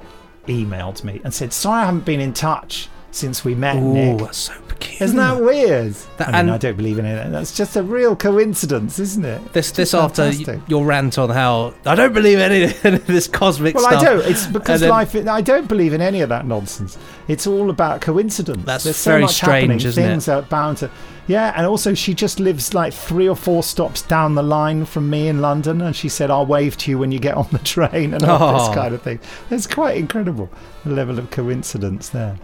emailed 0.48 1.04
me 1.04 1.22
and 1.24 1.34
said, 1.34 1.54
"Sorry, 1.54 1.82
I 1.82 1.86
haven't 1.86 2.06
been 2.06 2.22
in 2.22 2.34
touch 2.34 2.90
since 3.12 3.44
we 3.46 3.56
met, 3.56 3.76
Nick." 3.78 4.20
that's 4.20 4.38
so 4.38 4.54
Isn't 5.00 5.12
hmm. 5.12 5.18
that 5.18 5.42
weird? 5.42 5.94
That- 6.18 6.30
I 6.30 6.32
mean, 6.32 6.40
and- 6.42 6.52
I 6.52 6.58
don't 6.58 6.78
believe 6.78 7.00
in 7.00 7.06
it. 7.06 7.32
That's 7.32 7.56
just 7.56 7.76
a 7.76 7.84
real 7.84 8.16
coincidence, 8.16 9.00
isn't 9.00 9.26
it? 9.26 9.54
This 9.54 9.72
this 9.72 9.92
Just 9.92 9.96
after 10.04 10.24
fantastic. 10.32 10.60
your 10.68 10.86
rant 10.86 11.18
on 11.18 11.30
how 11.30 11.74
I 11.86 11.96
don't 11.96 12.14
believe 12.14 12.40
in 12.40 12.52
any 12.52 12.64
of 12.96 13.06
this 13.08 13.28
cosmic 13.28 13.78
stuff. 13.78 13.92
Well, 13.92 14.00
stuff. 14.00 14.12
I 14.12 14.16
don't. 14.24 14.32
It's 14.32 14.48
because 14.48 14.82
then- 14.82 14.90
life. 14.90 15.16
I 15.16 15.42
don't 15.42 15.68
believe 15.68 15.94
in 15.94 16.02
any 16.02 16.22
of 16.22 16.30
that 16.30 16.46
nonsense. 16.46 16.98
It's 17.28 17.46
all 17.48 17.70
about 17.70 18.02
coincidence. 18.02 18.64
That's 18.66 18.84
There's 18.84 18.96
so 18.98 19.12
very 19.12 19.22
much 19.24 19.36
strange, 19.36 19.54
happening. 19.62 19.78
isn't 19.88 20.04
it? 20.04 20.08
Things 20.08 20.28
are 20.28 20.42
bound 20.44 20.78
to. 20.78 20.90
Yeah, 21.28 21.52
and 21.58 21.66
also 21.66 21.94
she 21.94 22.14
just 22.14 22.40
lives 22.40 22.74
like 22.74 22.94
three 22.94 23.28
or 23.28 23.36
four 23.36 23.62
stops 23.62 24.02
down 24.02 24.36
the 24.36 24.44
line 24.44 24.86
from 24.86 25.10
me 25.10 25.28
in 25.28 25.42
London, 25.42 25.82
and 25.82 25.94
she 25.94 26.08
said, 26.08 26.32
"I'll 26.32 26.46
wave 26.46 26.78
to 26.78 26.92
you 26.92 26.98
when 26.98 27.12
you 27.12 27.20
get 27.20 27.36
on 27.36 27.48
the 27.52 27.58
train," 27.74 28.14
and 28.14 28.24
all 28.24 28.56
Oh. 28.56 28.66
this 28.68 28.76
kind 28.76 28.94
of 28.96 29.02
thing. 29.02 29.20
It's 29.52 29.68
quite 29.68 29.98
incredible 29.98 30.50
the 30.86 30.92
level 30.92 31.20
of 31.20 31.30
coincidence 31.30 32.10
there. 32.10 32.38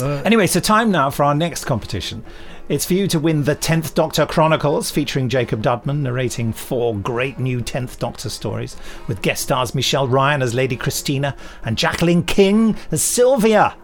Anyway, 0.00 0.46
so 0.46 0.60
time 0.60 0.90
now 0.90 1.10
for 1.10 1.24
our 1.24 1.34
next 1.34 1.64
competition. 1.64 2.24
It's 2.68 2.86
for 2.86 2.94
you 2.94 3.06
to 3.08 3.18
win 3.18 3.44
the 3.44 3.56
10th 3.56 3.92
Doctor 3.94 4.24
Chronicles, 4.24 4.90
featuring 4.90 5.28
Jacob 5.28 5.62
Dudman 5.62 5.98
narrating 5.98 6.52
four 6.52 6.96
great 6.96 7.38
new 7.38 7.60
10th 7.60 7.98
Doctor 7.98 8.30
stories, 8.30 8.76
with 9.06 9.20
guest 9.20 9.42
stars 9.42 9.74
Michelle 9.74 10.08
Ryan 10.08 10.42
as 10.42 10.54
Lady 10.54 10.76
Christina 10.76 11.36
and 11.64 11.76
Jacqueline 11.76 12.22
King 12.22 12.76
as 12.90 13.02
Sylvia. 13.02 13.76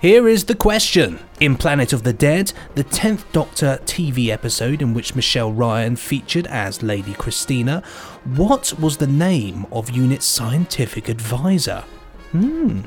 Here 0.00 0.28
is 0.28 0.44
the 0.44 0.54
question. 0.54 1.18
In 1.40 1.56
Planet 1.56 1.92
of 1.92 2.02
the 2.02 2.12
Dead, 2.12 2.52
the 2.74 2.84
10th 2.84 3.24
Doctor 3.32 3.78
TV 3.84 4.28
episode 4.28 4.80
in 4.80 4.94
which 4.94 5.14
Michelle 5.14 5.52
Ryan 5.52 5.96
featured 5.96 6.46
as 6.46 6.82
Lady 6.82 7.14
Christina, 7.14 7.82
what 8.24 8.78
was 8.78 8.98
the 8.98 9.06
name 9.06 9.66
of 9.72 9.90
Unit's 9.90 10.26
scientific 10.26 11.08
advisor? 11.08 11.84
Hmm. 12.32 12.80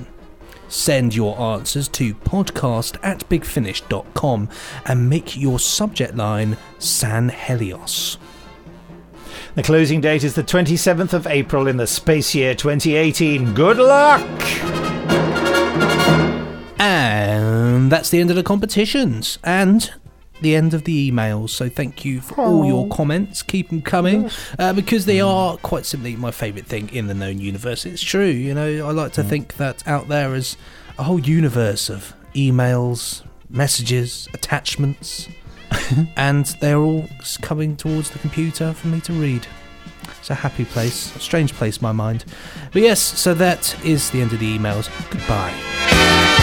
Send 0.68 1.16
your 1.16 1.40
answers 1.40 1.88
to 1.90 2.14
podcast 2.14 2.98
at 3.04 3.28
bigfinish.com 3.30 4.50
and 4.86 5.10
make 5.10 5.38
your 5.38 5.60
subject 5.60 6.16
line 6.16 6.58
San 6.80 7.30
Helios. 7.30 8.18
The 9.56 9.64
closing 9.64 10.02
date 10.02 10.24
is 10.24 10.36
the 10.36 10.44
27th 10.44 11.14
of 11.14 11.26
April 11.26 11.68
in 11.68 11.78
the 11.78 11.88
space 11.88 12.36
year 12.36 12.54
2018. 12.54 13.54
Good 13.54 13.78
luck! 13.78 14.22
And 16.80 17.92
that's 17.92 18.10
the 18.10 18.20
end 18.20 18.30
of 18.30 18.36
the 18.36 18.44
competitions 18.44 19.40
and 19.44 19.92
the 20.42 20.56
end 20.56 20.74
of 20.74 20.84
the 20.84 21.12
emails. 21.12 21.50
So 21.50 21.70
thank 21.70 22.06
you 22.06 22.22
for 22.22 22.42
all 22.42 22.66
your 22.66 22.88
comments. 22.90 23.42
Keep 23.42 23.70
them 23.70 23.82
coming 23.82 24.30
uh, 24.60 24.74
because 24.74 25.06
they 25.06 25.20
are 25.22 25.58
quite 25.58 25.86
simply 25.86 26.16
my 26.16 26.32
favourite 26.32 26.66
thing 26.68 26.90
in 26.90 27.08
the 27.08 27.14
known 27.14 27.40
universe. 27.40 27.86
It's 27.86 28.04
true, 28.04 28.26
you 28.26 28.54
know. 28.54 28.88
I 28.88 28.92
like 28.92 29.14
to 29.14 29.24
think 29.24 29.56
that 29.56 29.88
out 29.88 30.08
there 30.08 30.36
is 30.36 30.58
a 30.98 31.04
whole 31.04 31.20
universe 31.20 31.90
of 31.90 32.14
emails, 32.36 33.24
messages, 33.50 34.28
attachments, 34.34 35.28
and 36.16 36.46
they're 36.62 36.80
all 36.80 37.08
coming 37.42 37.76
towards 37.76 38.12
the 38.12 38.20
computer 38.20 38.74
for 38.74 38.88
me 38.88 39.02
to 39.02 39.14
read. 39.14 39.48
It's 40.20 40.30
a 40.30 40.36
happy 40.36 40.66
place, 40.66 41.16
a 41.16 41.20
strange 41.20 41.54
place, 41.54 41.82
my 41.82 41.92
mind. 41.92 42.26
But 42.72 42.82
yes, 42.82 43.00
so 43.00 43.34
that 43.36 43.76
is 43.86 44.10
the 44.12 44.22
end 44.22 44.34
of 44.34 44.40
the 44.40 44.58
emails. 44.58 44.90
Goodbye. 45.10 46.36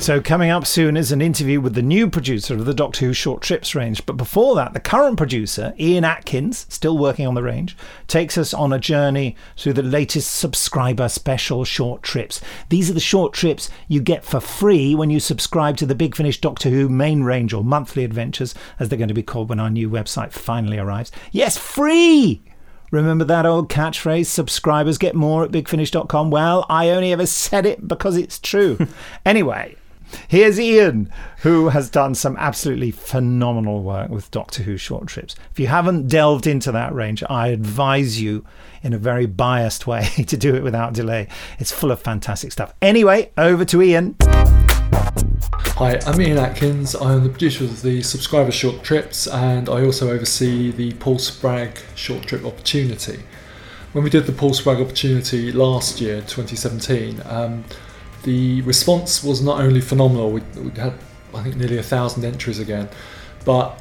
So, 0.00 0.18
coming 0.18 0.50
up 0.50 0.66
soon 0.66 0.96
is 0.96 1.12
an 1.12 1.20
interview 1.20 1.60
with 1.60 1.74
the 1.74 1.82
new 1.82 2.08
producer 2.08 2.54
of 2.54 2.64
the 2.64 2.72
Doctor 2.72 3.04
Who 3.04 3.12
short 3.12 3.42
trips 3.42 3.74
range. 3.74 4.06
But 4.06 4.16
before 4.16 4.54
that, 4.54 4.72
the 4.72 4.80
current 4.80 5.18
producer, 5.18 5.74
Ian 5.78 6.04
Atkins, 6.04 6.64
still 6.70 6.96
working 6.96 7.26
on 7.26 7.34
the 7.34 7.42
range, 7.42 7.76
takes 8.08 8.38
us 8.38 8.54
on 8.54 8.72
a 8.72 8.78
journey 8.78 9.36
through 9.58 9.74
the 9.74 9.82
latest 9.82 10.34
subscriber 10.34 11.06
special 11.10 11.66
short 11.66 12.02
trips. 12.02 12.40
These 12.70 12.88
are 12.90 12.94
the 12.94 12.98
short 12.98 13.34
trips 13.34 13.68
you 13.88 14.00
get 14.00 14.24
for 14.24 14.40
free 14.40 14.94
when 14.94 15.10
you 15.10 15.20
subscribe 15.20 15.76
to 15.76 15.86
the 15.86 15.94
Big 15.94 16.16
Finish 16.16 16.40
Doctor 16.40 16.70
Who 16.70 16.88
main 16.88 17.22
range 17.22 17.52
or 17.52 17.62
monthly 17.62 18.02
adventures, 18.02 18.54
as 18.78 18.88
they're 18.88 18.98
going 18.98 19.08
to 19.08 19.14
be 19.14 19.22
called 19.22 19.50
when 19.50 19.60
our 19.60 19.70
new 19.70 19.90
website 19.90 20.32
finally 20.32 20.78
arrives. 20.78 21.12
Yes, 21.30 21.58
free! 21.58 22.42
Remember 22.90 23.24
that 23.26 23.44
old 23.44 23.68
catchphrase, 23.68 24.26
subscribers 24.26 24.96
get 24.96 25.14
more 25.14 25.44
at 25.44 25.52
bigfinish.com? 25.52 26.30
Well, 26.30 26.64
I 26.70 26.88
only 26.88 27.12
ever 27.12 27.26
said 27.26 27.66
it 27.66 27.86
because 27.86 28.16
it's 28.16 28.38
true. 28.38 28.78
anyway, 29.26 29.76
here's 30.28 30.58
Ian, 30.58 31.10
who 31.38 31.68
has 31.68 31.90
done 31.90 32.14
some 32.14 32.36
absolutely 32.36 32.90
phenomenal 32.90 33.82
work 33.82 34.10
with 34.10 34.30
Doctor 34.30 34.62
Who 34.62 34.76
short 34.76 35.06
trips. 35.06 35.34
If 35.50 35.60
you 35.60 35.66
haven't 35.66 36.08
delved 36.08 36.46
into 36.46 36.72
that 36.72 36.94
range, 36.94 37.22
I 37.28 37.48
advise 37.48 38.20
you 38.20 38.44
in 38.82 38.92
a 38.92 38.98
very 38.98 39.26
biased 39.26 39.86
way 39.86 40.04
to 40.26 40.36
do 40.36 40.54
it 40.54 40.62
without 40.62 40.92
delay. 40.92 41.28
It's 41.58 41.72
full 41.72 41.90
of 41.90 42.00
fantastic 42.00 42.52
stuff. 42.52 42.74
Anyway, 42.82 43.30
over 43.36 43.64
to 43.66 43.82
Ian. 43.82 44.16
Hi, 45.80 45.98
I'm 46.06 46.20
Ian 46.20 46.38
Atkins. 46.38 46.94
I'm 46.94 47.24
the 47.24 47.30
producer 47.30 47.64
of 47.64 47.82
the 47.82 48.02
subscriber 48.02 48.50
short 48.50 48.82
trips 48.82 49.26
and 49.26 49.68
I 49.68 49.82
also 49.84 50.10
oversee 50.10 50.70
the 50.70 50.92
Paul 50.94 51.16
Spragg 51.16 51.78
short 51.94 52.24
trip 52.24 52.44
opportunity. 52.44 53.22
When 53.92 54.04
we 54.04 54.10
did 54.10 54.26
the 54.26 54.32
Paul 54.32 54.50
Spragg 54.52 54.80
opportunity 54.80 55.50
last 55.52 56.00
year, 56.00 56.20
2017, 56.20 57.22
um, 57.24 57.64
the 58.22 58.62
response 58.62 59.24
was 59.24 59.42
not 59.42 59.60
only 59.60 59.80
phenomenal, 59.80 60.30
we, 60.30 60.40
we 60.56 60.70
had 60.78 60.94
I 61.34 61.42
think 61.42 61.56
nearly 61.56 61.78
a 61.78 61.82
thousand 61.82 62.24
entries 62.24 62.58
again, 62.58 62.88
but 63.44 63.80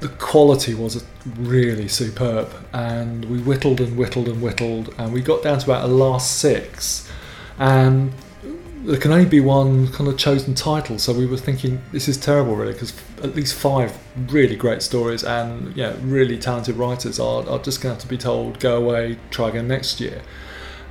the 0.00 0.08
quality 0.08 0.74
was 0.74 1.04
really 1.36 1.88
superb. 1.88 2.52
And 2.72 3.24
we 3.24 3.40
whittled 3.40 3.80
and 3.80 3.96
whittled 3.96 4.28
and 4.28 4.42
whittled 4.42 4.94
and 4.98 5.12
we 5.12 5.22
got 5.22 5.42
down 5.42 5.58
to 5.58 5.64
about 5.64 5.84
a 5.84 5.92
last 5.92 6.38
six. 6.38 7.10
And 7.58 8.12
there 8.84 8.98
can 8.98 9.12
only 9.12 9.24
be 9.24 9.40
one 9.40 9.88
kind 9.92 10.10
of 10.10 10.18
chosen 10.18 10.54
title 10.54 10.98
so 10.98 11.10
we 11.10 11.24
were 11.24 11.38
thinking 11.38 11.80
this 11.90 12.06
is 12.06 12.18
terrible 12.18 12.54
really 12.54 12.74
because 12.74 12.92
at 13.22 13.34
least 13.34 13.54
five 13.54 13.96
really 14.28 14.56
great 14.56 14.82
stories 14.82 15.24
and 15.24 15.74
yeah 15.74 15.96
really 16.02 16.36
talented 16.36 16.76
writers 16.76 17.18
are, 17.18 17.48
are 17.48 17.58
just 17.60 17.80
going 17.80 17.94
to 17.94 17.94
have 17.94 18.02
to 18.02 18.06
be 18.06 18.18
told 18.18 18.60
go 18.60 18.76
away 18.76 19.16
try 19.30 19.48
again 19.48 19.66
next 19.66 20.00
year. 20.00 20.20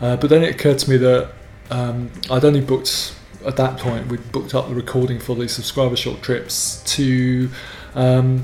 Uh, 0.02 0.16
but 0.16 0.32
then 0.32 0.42
it 0.42 0.56
occurred 0.56 0.80
to 0.80 0.90
me 0.90 0.98
that 0.98 1.32
um, 1.70 2.12
I'd 2.30 2.46
only 2.46 2.62
booked 2.62 3.16
at 3.46 3.58
that 3.58 3.78
point 3.78 4.08
we'd 4.08 4.32
booked 4.32 4.56
up 4.56 4.70
the 4.70 4.76
recording 4.76 5.20
for 5.20 5.36
the 5.36 5.50
subscriber 5.50 5.96
short 5.96 6.22
trips 6.22 6.82
to 6.96 7.50
um, 7.94 8.44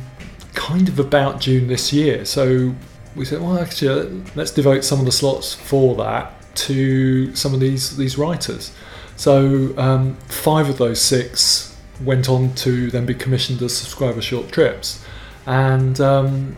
kind 0.53 0.89
of 0.89 0.99
about 0.99 1.39
June 1.39 1.67
this 1.67 1.93
year 1.93 2.25
so 2.25 2.73
we 3.15 3.25
said 3.25 3.41
well 3.41 3.57
actually 3.57 4.23
let's 4.35 4.51
devote 4.51 4.83
some 4.83 4.99
of 4.99 5.05
the 5.05 5.11
slots 5.11 5.53
for 5.53 5.95
that 5.95 6.33
to 6.55 7.33
some 7.35 7.53
of 7.53 7.59
these 7.59 7.95
these 7.95 8.17
writers 8.17 8.73
so 9.15 9.73
um, 9.77 10.15
five 10.27 10.69
of 10.69 10.77
those 10.77 11.01
six 11.01 11.69
went 12.03 12.29
on 12.29 12.53
to 12.55 12.89
then 12.91 13.05
be 13.05 13.13
commissioned 13.13 13.61
as 13.61 13.75
subscriber 13.75 14.21
short 14.21 14.49
trips, 14.49 15.05
and 15.45 15.99
um, 15.99 16.55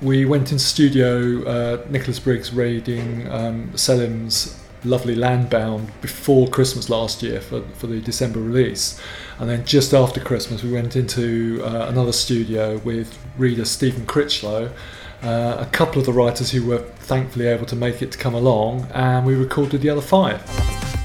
we 0.00 0.24
went 0.24 0.52
into 0.52 0.64
studio. 0.64 1.44
Uh, 1.44 1.84
Nicholas 1.90 2.20
Briggs 2.20 2.52
reading 2.52 3.28
um, 3.30 3.76
Selim's 3.76 4.62
lovely 4.84 5.16
Landbound 5.16 5.90
before 6.00 6.48
Christmas 6.48 6.88
last 6.88 7.22
year 7.22 7.40
for 7.40 7.62
for 7.74 7.86
the 7.86 8.00
December 8.00 8.40
release, 8.40 9.00
and 9.38 9.48
then 9.48 9.64
just 9.64 9.92
after 9.94 10.20
Christmas 10.20 10.62
we 10.62 10.72
went 10.72 10.96
into 10.96 11.62
uh, 11.64 11.86
another 11.88 12.12
studio 12.12 12.78
with 12.78 13.18
reader 13.36 13.64
Stephen 13.64 14.06
Critchlow. 14.06 14.70
Uh, 15.20 15.56
a 15.58 15.66
couple 15.72 15.98
of 15.98 16.06
the 16.06 16.12
writers 16.12 16.52
who 16.52 16.64
were 16.64 16.78
thankfully 16.78 17.48
able 17.48 17.66
to 17.66 17.74
make 17.74 18.00
it 18.02 18.12
to 18.12 18.18
come 18.18 18.34
along, 18.34 18.86
and 18.94 19.26
we 19.26 19.34
recorded 19.34 19.80
the 19.80 19.90
other 19.90 20.00
five. 20.00 20.40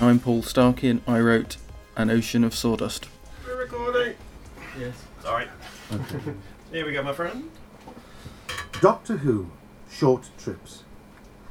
I'm 0.01 0.19
Paul 0.19 0.43
Starkey 0.43 0.89
and 0.89 1.01
I 1.07 1.19
wrote 1.19 1.57
An 1.95 2.11
Ocean 2.11 2.43
of 2.43 2.53
Sawdust. 2.53 3.07
We're 3.45 3.57
recording. 3.57 4.15
Yes. 4.77 4.95
Sorry. 5.21 5.47
Okay. 5.91 6.33
Here 6.71 6.85
we 6.85 6.91
go, 6.91 7.01
my 7.01 7.13
friend. 7.13 7.49
Doctor 8.81 9.17
Who 9.17 9.49
Short 9.89 10.29
Trips 10.37 10.83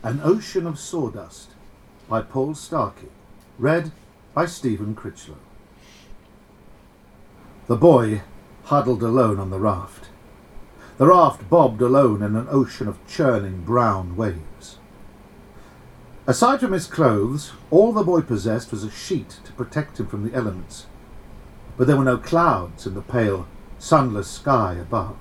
An 0.03 0.21
Ocean 0.23 0.67
of 0.67 0.79
Sawdust 0.79 1.52
by 2.09 2.23
Paul 2.23 2.55
Starkey. 2.55 3.09
Read 3.59 3.93
by 4.35 4.47
Stephen 4.47 4.95
Critchlow. 4.95 5.37
The 7.69 7.77
boy 7.77 8.23
huddled 8.65 9.03
alone 9.03 9.39
on 9.39 9.51
the 9.51 9.59
raft. 9.59 10.09
The 10.99 11.07
raft 11.07 11.49
bobbed 11.49 11.81
alone 11.81 12.23
in 12.23 12.37
an 12.37 12.47
ocean 12.51 12.89
of 12.89 13.05
churning 13.07 13.63
brown 13.63 14.17
waves. 14.17 14.79
Aside 16.27 16.61
from 16.61 16.73
his 16.73 16.87
clothes, 16.87 17.53
all 17.71 17.93
the 17.93 18.05
boy 18.05 18.21
possessed 18.21 18.71
was 18.71 18.85
a 18.85 18.91
sheet 18.91 19.41
to 19.45 19.53
protect 19.53 19.99
him 19.99 20.07
from 20.07 20.25
the 20.25 20.35
elements. 20.35 20.87
But 21.77 21.87
there 21.87 21.97
were 21.97 22.05
no 22.05 22.19
clouds 22.19 22.87
in 22.87 22.95
the 22.95 23.01
pale, 23.03 23.49
sunless 23.79 24.29
sky 24.29 24.75
above. 24.81 25.17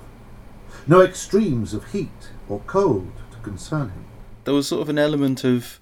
No 0.86 1.00
extremes 1.00 1.74
of 1.74 1.92
heat 1.92 2.30
or 2.48 2.60
cold 2.66 3.12
to 3.32 3.38
concern 3.38 3.90
him. 3.90 4.04
There 4.44 4.54
was 4.54 4.68
sort 4.68 4.82
of 4.82 4.88
an 4.88 4.98
element 4.98 5.44
of, 5.44 5.80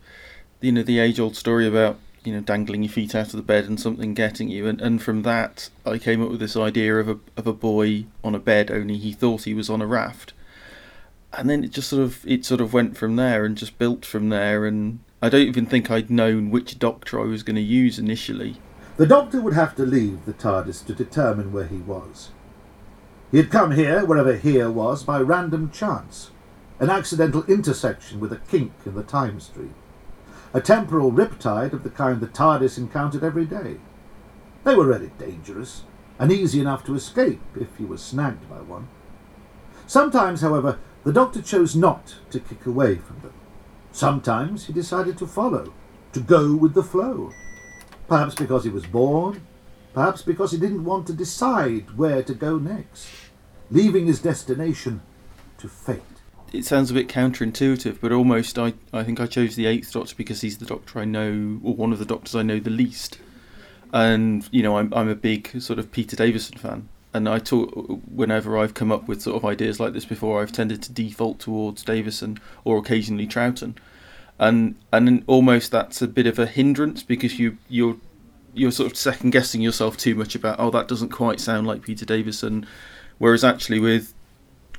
you 0.61 0.73
know, 0.73 0.83
the 0.83 0.99
age 0.99 1.19
old 1.19 1.37
story 1.37 1.67
about, 1.67 1.99
you 2.25 2.33
know, 2.33 2.41
dangling 2.41 2.83
your 2.83 2.93
feet 2.93 3.15
out 3.15 3.27
of 3.27 3.33
the 3.33 3.43
bed 3.43 3.65
and 3.65 3.81
something 3.81 4.15
getting 4.15 4.49
you. 4.49 4.67
And, 4.67 4.81
and 4.81 5.03
from 5.03 5.23
that, 5.23 5.71
I 5.87 5.99
came 5.99 6.23
up 6.23 6.31
with 6.31 6.41
this 6.41 6.57
idea 6.57 6.97
of 6.97 7.09
a, 7.09 7.19
of 7.37 7.47
a 7.47 7.53
boy 7.53 8.07
on 8.23 8.35
a 8.35 8.39
bed, 8.39 8.71
only 8.71 8.99
he 8.99 9.13
thought 9.13 9.45
he 9.45 9.55
was 9.55 9.71
on 9.71 9.81
a 9.81 9.87
raft. 9.87 10.33
And 11.33 11.49
then 11.49 11.65
it 11.65 11.71
just 11.71 11.89
sort 11.89 12.03
of, 12.03 12.27
it 12.27 12.45
sort 12.45 12.61
of 12.61 12.73
went 12.73 12.97
from 12.97 13.17
there 13.17 13.45
and 13.45 13.57
just 13.57 13.79
built 13.79 14.05
from 14.05 14.29
there. 14.29 14.67
And 14.67 14.99
I 15.23 15.29
don't 15.29 15.47
even 15.47 15.67
think 15.67 15.91
I'd 15.91 16.11
known 16.11 16.51
which 16.51 16.79
doctor 16.79 17.21
I 17.21 17.25
was 17.25 17.43
going 17.43 17.57
to 17.57 17.63
use 17.63 17.99
initially. 17.99 18.57
The 18.97 19.07
doctor 19.07 19.41
would 19.41 19.55
have 19.55 19.75
to 19.77 19.87
leave 19.87 20.27
the 20.27 20.33
TARDIS 20.33 20.85
to 20.87 20.95
determine 20.95 21.53
where 21.53 21.67
he 21.67 21.79
was. 21.79 22.31
He 23.31 23.37
had 23.39 23.51
come 23.51 23.71
here, 23.71 24.05
wherever 24.05 24.37
here 24.37 24.71
was, 24.71 25.05
by 25.05 25.21
random 25.21 25.71
chance, 25.71 26.31
an 26.81 26.91
accidental 26.91 27.45
intersection 27.45 28.19
with 28.19 28.33
a 28.33 28.41
kink 28.51 28.73
in 28.85 28.95
the 28.95 29.05
time 29.05 29.39
stream, 29.39 29.75
a 30.53 30.61
temporal 30.61 31.13
riptide 31.13 31.73
of 31.73 31.85
the 31.85 31.91
kind 31.91 32.21
the 32.21 32.27
TARDIS 32.27 32.77
encountered 32.77 33.23
every 33.23 33.45
day. 33.45 33.77
They 34.65 34.75
were 34.75 34.87
really 34.87 35.13
dangerous, 35.19 35.85
and 36.19 36.33
easy 36.33 36.61
enough 36.61 36.85
to 36.85 36.95
escape 36.95 37.41
if 37.59 37.69
you 37.79 37.87
were 37.87 37.99
snagged 37.99 38.49
by 38.51 38.61
one. 38.61 38.89
Sometimes, 39.87 40.41
however, 40.41 40.79
the 41.05 41.13
Doctor 41.13 41.41
chose 41.41 41.75
not 41.75 42.17
to 42.31 42.41
kick 42.41 42.67
away 42.67 42.97
from 42.97 43.21
them. 43.21 43.33
Sometimes 43.93 44.67
he 44.67 44.73
decided 44.73 45.17
to 45.19 45.27
follow, 45.27 45.73
to 46.13 46.21
go 46.21 46.55
with 46.55 46.75
the 46.75 46.83
flow. 46.83 47.33
Perhaps 48.09 48.35
because 48.35 48.65
he 48.65 48.71
was 48.71 48.87
born, 48.87 49.47
perhaps 49.95 50.23
because 50.23 50.53
he 50.53 50.59
didn't 50.59 50.85
want 50.85 51.07
to 51.07 51.13
decide 51.13 51.97
where 51.97 52.23
to 52.23 52.35
go 52.35 52.59
next, 52.59 53.09
leaving 53.71 54.07
his 54.07 54.21
destination 54.21 55.01
to 55.59 55.69
fate. 55.69 56.20
It 56.53 56.65
sounds 56.65 56.91
a 56.91 56.95
bit 56.95 57.09
counterintuitive, 57.09 57.99
but 58.01 58.11
almost 58.11 58.59
I, 58.59 58.75
I 58.93 59.05
think 59.05 59.21
I 59.21 59.27
chose 59.27 59.55
the 59.55 59.67
Eighth 59.67 59.93
Doctor 59.93 60.15
because 60.17 60.41
he's 60.41 60.59
the 60.59 60.67
Doctor 60.67 60.99
I 60.99 61.05
know, 61.05 61.61
or 61.63 61.75
one 61.75 61.93
of 61.93 61.99
the 62.01 62.05
Doctors 62.05 62.35
I 62.35 62.43
know 62.43 62.59
the 62.59 62.71
least. 62.71 63.19
And, 63.93 64.49
you 64.53 64.63
know, 64.63 64.79
I'm, 64.79 64.93
I'm 64.95 65.09
a 65.09 65.15
big 65.15 65.61
sort 65.61 65.79
of 65.79 65.93
Peter 65.93 66.17
Davison 66.17 66.59
fan. 66.59 66.89
And 67.13 67.29
I 67.29 67.39
talk, 67.39 67.73
whenever 68.13 68.57
I've 68.57 68.75
come 68.75 68.93
up 68.93 69.09
with 69.09 69.23
sort 69.23 69.37
of 69.37 69.45
ideas 69.45 69.81
like 69.81 69.93
this 69.93 70.05
before, 70.05 70.41
I've 70.41 70.53
tended 70.53 70.83
to 70.83 70.93
default 70.93 71.41
towards 71.41 71.83
Davison 71.83 72.39
or 72.65 72.79
occasionally 72.79 73.27
Troughton. 73.27 73.75
And 74.39 74.77
and 74.93 75.23
almost 75.27 75.71
that's 75.71 76.01
a 76.01 76.09
bit 76.09 76.27
of 76.27 76.39
a 76.39 76.47
hindrance 76.47 77.03
because 77.03 77.39
you 77.39 77.59
you're 77.69 77.97
you're 78.55 78.71
sort 78.73 78.91
of 78.91 78.97
second 78.97 79.31
guessing 79.31 79.61
yourself 79.61 79.99
too 79.99 80.15
much 80.15 80.35
about 80.35 80.59
oh 80.59 80.71
that 80.71 80.89
doesn't 80.89 81.11
quite 81.11 81.41
sound 81.41 81.67
like 81.67 81.83
Peter 81.83 82.07
Davison, 82.07 82.65
whereas 83.19 83.45
actually 83.45 83.81
with 83.81 84.15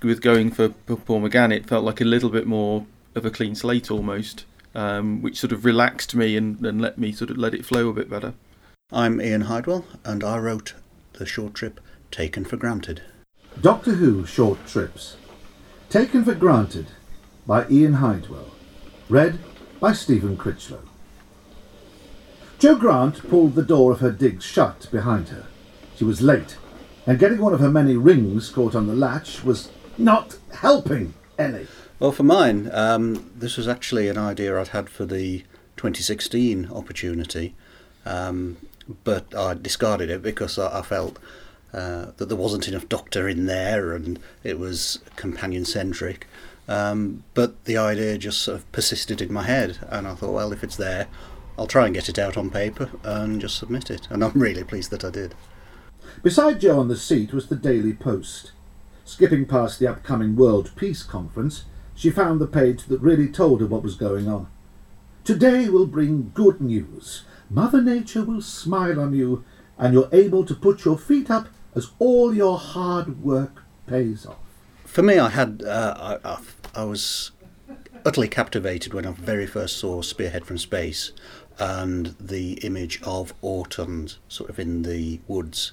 with 0.04 0.22
going 0.22 0.52
for 0.52 0.70
Paul 0.70 1.22
McGann 1.22 1.54
it 1.54 1.68
felt 1.68 1.84
like 1.84 2.02
a 2.02 2.06
little 2.06 2.30
bit 2.30 2.48
more 2.48 2.86
of 3.16 3.26
a 3.26 3.32
clean 3.32 3.56
slate 3.56 3.92
almost, 3.92 4.46
um, 4.74 5.22
which 5.22 5.40
sort 5.40 5.52
of 5.52 5.66
relaxed 5.66 6.16
me 6.16 6.36
and, 6.36 6.66
and 6.66 6.82
let 6.82 6.98
me 6.98 7.12
sort 7.12 7.30
of 7.30 7.38
let 7.38 7.54
it 7.54 7.66
flow 7.66 7.90
a 7.90 7.94
bit 7.94 8.10
better. 8.10 8.34
I'm 8.92 9.22
Ian 9.22 9.44
Hidewell, 9.44 9.86
and 10.04 10.24
I 10.24 10.38
wrote 10.38 10.74
the 11.14 11.26
short 11.26 11.54
trip 11.54 11.80
Taken 12.10 12.44
for 12.44 12.58
Granted. 12.58 13.02
Doctor 13.60 13.92
Who 13.94 14.26
Short 14.26 14.66
Trips. 14.68 15.18
Taken 15.90 16.24
for 16.24 16.36
Granted 16.36 16.88
by 17.46 17.68
Ian 17.70 17.96
Hidewell. 17.96 18.52
Read 19.10 19.40
by 19.80 19.94
Stephen 19.94 20.38
Critchlow. 20.38 20.82
Jo 22.60 22.76
Grant 22.76 23.28
pulled 23.30 23.56
the 23.56 23.64
door 23.64 23.92
of 23.92 24.00
her 24.00 24.12
digs 24.12 24.46
shut 24.46 24.88
behind 24.92 25.30
her. 25.30 25.48
She 25.96 26.04
was 26.04 26.22
late, 26.22 26.58
and 27.06 27.20
getting 27.20 27.40
one 27.40 27.54
of 27.54 27.60
her 27.60 27.72
many 27.72 27.96
rings 27.96 28.50
caught 28.50 28.76
on 28.76 28.88
the 28.88 28.96
latch 28.96 29.44
was 29.44 29.70
not 30.04 30.38
helping 30.54 31.14
any. 31.38 31.68
Well, 32.00 32.12
for 32.12 32.24
mine, 32.24 32.70
um, 32.74 33.32
this 33.36 33.58
was 33.58 33.68
actually 33.68 34.10
an 34.10 34.18
idea 34.18 34.60
I'd 34.60 34.70
had 34.70 34.90
for 34.90 35.06
the 35.06 35.40
2016 35.78 36.70
opportunity, 36.72 37.54
um, 38.06 38.58
but 39.04 39.34
I 39.36 39.54
discarded 39.54 40.10
it 40.10 40.22
because 40.22 40.58
I, 40.58 40.80
I 40.80 40.82
felt 40.82 41.20
uh, 41.74 42.08
that 42.18 42.28
there 42.28 42.38
wasn't 42.38 42.68
enough 42.68 42.90
Doctor 42.90 43.28
in 43.28 43.46
there 43.46 43.94
and 43.94 44.20
it 44.44 44.60
was 44.60 45.00
companion 45.16 45.66
centric. 45.66 46.28
Um, 46.68 47.24
but 47.34 47.66
the 47.66 47.78
idea 47.78 48.18
just 48.18 48.42
sort 48.42 48.58
of 48.58 48.72
persisted 48.72 49.22
in 49.22 49.34
my 49.34 49.44
head, 49.44 49.80
and 49.90 50.08
I 50.08 50.16
thought, 50.16 50.34
well, 50.34 50.54
if 50.54 50.64
it's 50.64 50.76
there, 50.76 51.08
I'll 51.58 51.68
try 51.68 51.86
and 51.86 51.94
get 51.94 52.10
it 52.10 52.18
out 52.18 52.38
on 52.38 52.50
paper 52.50 52.90
and 53.04 53.42
just 53.42 53.58
submit 53.58 53.92
it. 53.92 54.08
And 54.10 54.24
I'm 54.24 54.34
really 54.34 54.64
pleased 54.64 54.90
that 54.92 55.04
I 55.04 55.10
did. 55.10 55.36
Beside 56.24 56.62
Jo 56.62 56.80
on 56.80 56.88
the 56.88 56.96
seat 56.96 57.34
was 57.34 57.48
the 57.48 57.56
Daily 57.56 57.94
Post. 57.94 58.52
Skipping 59.06 59.46
past 59.46 59.80
the 59.80 59.88
upcoming 59.88 60.36
World 60.36 60.72
Peace 60.76 61.04
Conference, 61.04 61.66
she 61.96 62.10
found 62.10 62.40
the 62.40 62.48
page 62.48 62.86
that 62.86 63.02
really 63.02 63.28
told 63.28 63.62
her 63.62 63.68
what 63.68 63.84
was 63.84 63.96
going 63.96 64.28
on. 64.28 64.48
Today 65.24 65.70
will 65.70 65.88
bring 65.88 66.32
good 66.34 66.62
news. 66.62 67.24
Mother 67.50 67.82
Nature 67.82 68.24
will 68.24 68.42
smile 68.42 69.00
on 69.00 69.14
you, 69.14 69.44
and 69.78 69.94
you're 69.94 70.10
able 70.12 70.46
to 70.46 70.56
put 70.56 70.86
your 70.86 70.98
feet 70.98 71.30
up 71.30 71.48
as 71.76 71.92
all 72.00 72.34
your 72.34 72.58
hard 72.58 73.24
work 73.24 73.64
pays 73.88 74.26
off. 74.26 74.38
For 74.86 75.04
me, 75.04 75.20
I 75.20 75.30
had 75.30 75.64
uh, 75.66 76.18
I, 76.24 76.30
I, 76.32 76.38
I 76.76 76.84
was 76.84 77.32
utterly 78.06 78.28
captivated 78.28 78.94
when 78.94 79.06
I 79.06 79.12
very 79.12 79.46
first 79.46 79.78
saw 79.78 80.02
Spearhead 80.02 80.46
from 80.46 80.58
Space 80.58 81.12
and 81.60 82.16
the 82.20 82.54
image 82.64 83.02
of 83.04 83.34
Autumn 83.42 84.08
sort 84.28 84.50
of 84.50 84.60
in 84.60 84.82
the 84.82 85.22
woods. 85.28 85.72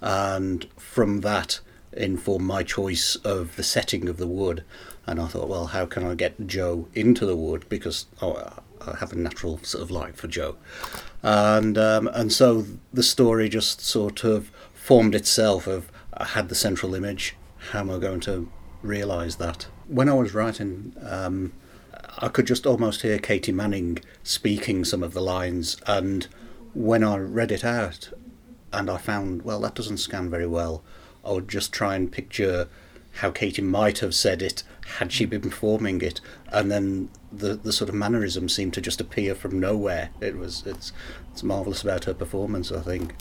And 0.00 0.66
from 0.76 1.20
that 1.20 1.60
informed 1.92 2.46
my 2.46 2.62
choice 2.62 3.16
of 3.16 3.56
the 3.56 3.62
setting 3.62 4.08
of 4.08 4.16
the 4.16 4.26
wood. 4.26 4.64
And 5.06 5.20
I 5.20 5.26
thought, 5.26 5.48
well, 5.48 5.66
how 5.66 5.86
can 5.86 6.04
I 6.04 6.14
get 6.14 6.46
Jo 6.46 6.88
into 6.94 7.26
the 7.26 7.36
wood? 7.36 7.64
Because 7.68 8.06
oh, 8.22 8.62
I 8.80 8.96
have 8.96 9.12
a 9.12 9.16
natural 9.16 9.58
sort 9.62 9.82
of 9.82 9.90
like 9.90 10.16
for 10.16 10.28
Jo. 10.28 10.56
And, 11.22 11.76
um, 11.76 12.08
and 12.08 12.32
so 12.32 12.64
the 12.92 13.02
story 13.02 13.48
just 13.48 13.80
sort 13.80 14.24
of 14.24 14.50
formed 14.72 15.14
itself 15.14 15.66
of 15.66 15.90
I 16.14 16.24
had 16.24 16.48
the 16.48 16.54
central 16.54 16.94
image. 16.94 17.36
How 17.70 17.80
am 17.80 17.90
I 17.90 17.98
going 17.98 18.20
to 18.20 18.50
realise 18.82 19.36
that? 19.36 19.66
When 19.88 20.08
I 20.08 20.14
was 20.14 20.34
writing, 20.34 20.94
um, 21.02 21.52
I 22.18 22.28
could 22.28 22.46
just 22.46 22.66
almost 22.66 23.02
hear 23.02 23.18
Katy 23.18 23.52
Manning 23.52 23.98
speaking 24.22 24.84
some 24.84 25.02
of 25.02 25.14
the 25.14 25.20
lines, 25.20 25.76
and 25.86 26.26
when 26.74 27.02
I 27.02 27.16
read 27.16 27.52
it 27.52 27.64
out, 27.64 28.10
and 28.72 28.90
I 28.90 28.96
found, 28.96 29.42
well, 29.42 29.60
that 29.60 29.74
doesn't 29.74 29.98
scan 29.98 30.30
very 30.30 30.46
well, 30.46 30.82
I 31.24 31.32
would 31.32 31.48
just 31.48 31.72
try 31.72 31.94
and 31.96 32.10
picture 32.10 32.68
how 33.14 33.30
Katy 33.30 33.62
might 33.62 33.98
have 33.98 34.14
said 34.14 34.40
it 34.40 34.62
had 34.98 35.12
she 35.12 35.24
been 35.24 35.40
performing 35.40 36.00
it, 36.00 36.20
and 36.52 36.70
then 36.70 37.10
the 37.32 37.54
the 37.54 37.72
sort 37.72 37.88
of 37.88 37.94
mannerism 37.94 38.48
seemed 38.48 38.74
to 38.74 38.80
just 38.80 39.00
appear 39.00 39.34
from 39.34 39.60
nowhere. 39.60 40.10
It 40.20 40.36
was 40.36 40.62
it's 40.66 40.92
it's 41.32 41.42
marvelous 41.42 41.82
about 41.82 42.04
her 42.04 42.14
performance, 42.14 42.72
I 42.72 42.80
think. 42.80 43.14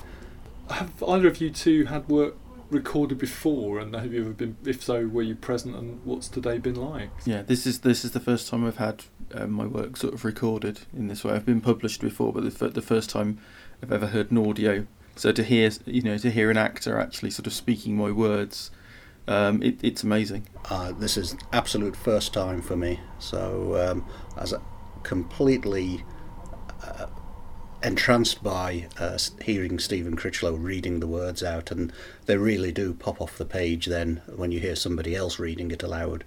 Have 0.69 1.03
either 1.03 1.27
of 1.27 1.41
you 1.41 1.49
two 1.49 1.85
had 1.85 2.07
work 2.07 2.35
recorded 2.69 3.17
before, 3.17 3.79
and 3.79 3.95
have 3.95 4.13
you 4.13 4.21
ever 4.21 4.29
been? 4.31 4.57
If 4.65 4.83
so, 4.83 5.07
were 5.07 5.23
you 5.23 5.35
present, 5.35 5.75
and 5.75 5.99
what's 6.05 6.27
today 6.27 6.59
been 6.59 6.75
like? 6.75 7.09
Yeah, 7.25 7.41
this 7.41 7.65
is 7.65 7.79
this 7.79 8.05
is 8.05 8.11
the 8.11 8.19
first 8.19 8.47
time 8.47 8.65
I've 8.65 8.77
had 8.77 9.05
uh, 9.33 9.47
my 9.47 9.65
work 9.65 9.97
sort 9.97 10.13
of 10.13 10.23
recorded 10.25 10.81
in 10.95 11.07
this 11.07 11.23
way. 11.23 11.33
I've 11.33 11.45
been 11.45 11.61
published 11.61 12.01
before, 12.01 12.31
but 12.33 12.43
the, 12.43 12.65
f- 12.65 12.73
the 12.73 12.81
first 12.81 13.09
time 13.09 13.39
I've 13.81 13.91
ever 13.91 14.07
heard 14.07 14.31
an 14.31 14.37
audio. 14.37 14.85
So 15.19 15.33
to 15.33 15.43
hear 15.43 15.69
you 15.85 16.01
know 16.01 16.17
to 16.17 16.31
hear 16.31 16.49
an 16.49 16.55
actor 16.55 16.97
actually 16.97 17.31
sort 17.31 17.45
of 17.45 17.51
speaking 17.51 17.97
my 17.97 18.09
words, 18.09 18.71
um, 19.27 19.61
it, 19.61 19.77
it's 19.83 20.01
amazing. 20.01 20.47
Uh, 20.69 20.93
this 20.93 21.17
is 21.17 21.35
absolute 21.51 21.97
first 21.97 22.33
time 22.33 22.61
for 22.61 22.77
me. 22.77 23.01
So 23.19 23.75
um, 23.77 24.05
I 24.37 24.41
was 24.43 24.53
completely 25.03 26.05
uh, 26.81 27.07
entranced 27.83 28.41
by 28.41 28.87
uh, 28.97 29.17
hearing 29.43 29.77
Stephen 29.77 30.15
Critchlow 30.15 30.55
reading 30.55 31.01
the 31.01 31.07
words 31.07 31.43
out, 31.43 31.69
and 31.69 31.91
they 32.25 32.37
really 32.37 32.71
do 32.71 32.93
pop 32.93 33.19
off 33.19 33.37
the 33.37 33.43
page 33.43 33.87
then 33.87 34.21
when 34.33 34.53
you 34.53 34.61
hear 34.61 34.77
somebody 34.77 35.17
else 35.17 35.37
reading 35.37 35.69
it 35.69 35.83
aloud. 35.83 36.23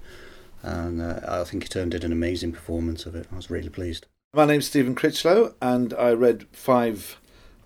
And 0.62 1.00
uh, 1.00 1.20
I 1.26 1.44
think 1.44 1.62
he 1.62 1.68
turned 1.70 1.94
in 1.94 2.02
an 2.02 2.12
amazing 2.12 2.52
performance 2.52 3.06
of 3.06 3.14
it. 3.14 3.26
I 3.32 3.36
was 3.36 3.48
really 3.48 3.70
pleased. 3.70 4.04
My 4.34 4.44
name's 4.44 4.66
Stephen 4.66 4.94
Critchlow, 4.94 5.54
and 5.62 5.94
I 5.94 6.12
read 6.12 6.44
five 6.52 7.16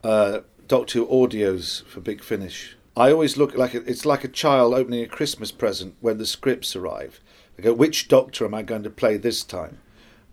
uh, 0.05 0.43
Doctor 0.69 1.01
audios 1.01 1.85
for 1.85 2.01
Big 2.01 2.23
Finish. 2.23 2.77
I 2.97 3.13
always 3.13 3.37
look 3.37 3.55
like 3.55 3.75
a, 3.75 3.89
it's 3.89 4.07
like 4.07 4.25
a 4.25 4.29
child 4.29 4.75
opening 4.75 5.03
a 5.03 5.07
Christmas 5.07 5.53
present 5.53 5.95
when 6.01 6.19
the 6.19 6.27
scripts 6.27 6.75
arrive. 6.75 7.21
I 7.59 7.63
go, 7.63 7.73
which 7.73 8.09
Doctor 8.09 8.45
am 8.45 8.55
I 8.55 8.63
going 8.63 8.83
to 8.83 8.91
play 8.91 9.17
this 9.17 9.45
time? 9.45 9.79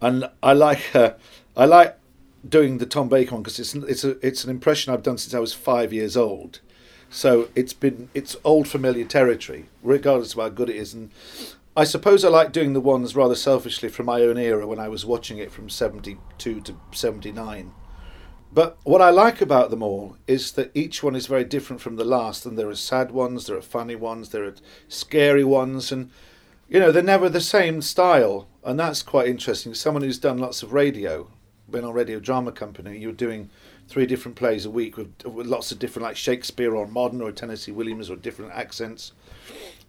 And 0.02 0.30
I 0.42 0.54
like 0.54 0.96
uh, 0.96 1.14
I 1.56 1.66
like 1.66 1.98
doing 2.48 2.78
the 2.78 2.86
Tom 2.86 3.10
Baker 3.10 3.36
one 3.36 3.44
because 3.44 3.60
it's 3.60 3.76
it's 3.76 4.04
a 4.04 4.26
it's 4.26 4.44
an 4.44 4.50
impression 4.50 4.94
I've 4.94 5.04
done 5.04 5.18
since 5.18 5.34
I 5.34 5.40
was 5.40 5.54
five 5.54 5.94
years 5.94 6.18
old. 6.18 6.62
So 7.10 7.50
it's 7.54 7.74
been 7.74 8.10
it's 8.14 8.36
old 8.44 8.68
familiar 8.68 9.06
territory, 9.06 9.66
regardless 9.84 10.34
of 10.34 10.40
how 10.40 10.50
good 10.50 10.70
it 10.70 10.76
is. 10.78 10.94
And 10.94 11.12
I 11.78 11.84
suppose 11.84 12.26
I 12.26 12.30
like 12.30 12.52
doing 12.52 12.74
the 12.74 12.82
ones 12.82 13.16
rather 13.16 13.36
selfishly 13.36 13.90
from 13.90 14.08
my 14.08 14.22
own 14.22 14.38
era 14.38 14.66
when 14.66 14.80
I 14.80 14.90
was 14.90 15.06
watching 15.06 15.38
it 15.38 15.52
from 15.52 15.70
seventy 15.70 16.18
two 16.38 16.60
to 16.62 16.76
seventy 16.92 17.32
nine. 17.32 17.72
But 18.54 18.78
what 18.84 19.01
I 19.01 19.10
like 19.10 19.41
about 19.41 19.72
them 19.72 19.82
all 19.82 20.18
is 20.28 20.51
that 20.51 20.70
each 20.76 21.01
one 21.01 21.16
is 21.16 21.26
very 21.26 21.43
different 21.43 21.82
from 21.82 21.95
the 21.95 22.06
last, 22.06 22.45
and 22.45 22.58
there 22.58 22.70
are 22.70 22.76
sad 22.76 23.10
ones, 23.10 23.47
there 23.47 23.58
are 23.58 23.62
funny 23.62 23.95
ones, 23.95 24.30
there 24.30 24.43
are 24.43 24.54
scary 24.88 25.43
ones, 25.43 25.91
and 25.91 26.12
you 26.70 26.80
know 26.80 26.91
they're 26.91 27.01
never 27.01 27.30
the 27.30 27.41
same 27.41 27.82
style, 27.82 28.47
and 28.64 28.80
that's 28.80 29.01
quite 29.01 29.28
interesting. 29.28 29.74
Someone 29.74 30.04
who's 30.04 30.20
done 30.20 30.38
lots 30.38 30.62
of 30.62 30.72
radio, 30.72 31.32
been 31.68 31.84
on 31.84 31.93
Radio 31.93 32.20
Drama 32.20 32.51
Company, 32.51 32.99
you're 32.99 33.12
doing 33.12 33.49
three 33.88 34.06
different 34.06 34.38
plays 34.38 34.66
a 34.66 34.70
week 34.70 34.97
with, 34.97 35.26
with 35.26 35.47
lots 35.47 35.72
of 35.72 35.80
different, 35.80 36.04
like 36.04 36.16
Shakespeare 36.16 36.76
or 36.76 36.86
modern 36.86 37.22
or 37.22 37.32
Tennessee 37.32 37.72
Williams 37.72 38.08
or 38.08 38.16
different 38.16 38.51
accents. 38.51 39.14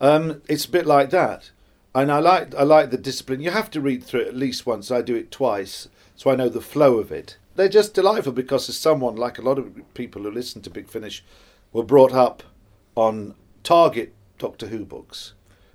Um, 0.00 0.40
it's 0.48 0.64
a 0.64 0.70
bit 0.70 0.86
like 0.86 1.10
that, 1.10 1.50
and 1.94 2.10
I 2.10 2.20
like 2.20 2.54
I 2.54 2.62
like 2.62 2.90
the 2.90 2.96
discipline. 2.96 3.42
You 3.42 3.50
have 3.50 3.70
to 3.72 3.82
read 3.82 4.02
through 4.02 4.20
it 4.20 4.28
at 4.28 4.36
least 4.36 4.64
once. 4.64 4.90
I 4.90 5.02
do 5.02 5.14
it 5.14 5.30
twice, 5.30 5.88
so 6.16 6.30
I 6.30 6.34
know 6.34 6.48
the 6.48 6.62
flow 6.62 6.96
of 6.96 7.12
it 7.12 7.36
they're 7.57 7.68
just 7.68 7.94
delightful 7.94 8.32
because 8.32 8.68
as 8.68 8.76
someone 8.76 9.16
like 9.16 9.38
a 9.38 9.42
lot 9.42 9.59
of 9.59 9.72
people 9.94 10.22
who 10.22 10.30
listen 10.30 10.62
to 10.62 10.70
Big 10.70 10.88
Finish 10.88 11.24
were 11.72 11.84
brought 11.84 12.12
up 12.12 12.42
on 12.94 13.34
Target 13.62 14.14
Doctor 14.38 14.68
Who 14.68 14.84
books, 14.84 15.34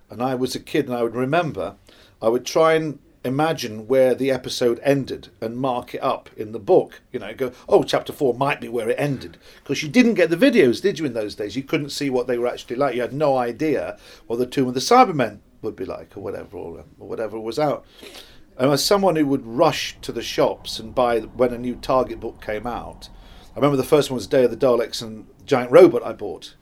and 0.09 0.21
I 0.21 0.35
was 0.35 0.55
a 0.55 0.59
kid, 0.59 0.87
and 0.87 0.95
I 0.95 1.03
would 1.03 1.15
remember, 1.15 1.75
I 2.21 2.29
would 2.29 2.45
try 2.45 2.73
and 2.73 2.99
imagine 3.23 3.87
where 3.87 4.15
the 4.15 4.31
episode 4.31 4.79
ended 4.81 5.27
and 5.41 5.57
mark 5.57 5.93
it 5.93 6.01
up 6.01 6.29
in 6.37 6.51
the 6.51 6.59
book. 6.59 7.01
You 7.11 7.19
know, 7.19 7.33
go, 7.33 7.51
oh, 7.67 7.83
chapter 7.83 8.13
four 8.13 8.33
might 8.33 8.61
be 8.61 8.69
where 8.69 8.89
it 8.89 8.99
ended. 8.99 9.37
Because 9.63 9.83
you 9.83 9.89
didn't 9.89 10.13
get 10.13 10.29
the 10.29 10.37
videos, 10.37 10.81
did 10.81 10.99
you, 10.99 11.05
in 11.05 11.13
those 11.13 11.35
days? 11.35 11.55
You 11.55 11.63
couldn't 11.63 11.89
see 11.89 12.09
what 12.09 12.27
they 12.27 12.37
were 12.37 12.47
actually 12.47 12.77
like. 12.77 12.95
You 12.95 13.01
had 13.01 13.13
no 13.13 13.37
idea 13.37 13.97
what 14.27 14.37
the 14.37 14.45
Tomb 14.45 14.69
of 14.69 14.73
the 14.73 14.79
Cybermen 14.79 15.39
would 15.61 15.75
be 15.75 15.85
like, 15.85 16.15
or 16.15 16.21
whatever, 16.21 16.57
or, 16.57 16.85
or 16.99 17.07
whatever 17.07 17.39
was 17.39 17.59
out. 17.59 17.85
And 18.59 18.71
as 18.71 18.83
someone 18.83 19.15
who 19.15 19.25
would 19.25 19.47
rush 19.47 19.97
to 20.01 20.11
the 20.11 20.21
shops 20.21 20.79
and 20.79 20.93
buy 20.93 21.21
when 21.21 21.53
a 21.53 21.57
new 21.57 21.75
Target 21.75 22.19
book 22.19 22.41
came 22.41 22.67
out, 22.67 23.09
I 23.53 23.55
remember 23.55 23.77
the 23.77 23.83
first 23.83 24.11
one 24.11 24.15
was 24.15 24.27
Day 24.27 24.43
of 24.43 24.51
the 24.51 24.57
Daleks 24.57 25.01
and 25.01 25.27
Giant 25.45 25.71
Robot 25.71 26.05
I 26.05 26.13
bought 26.13 26.55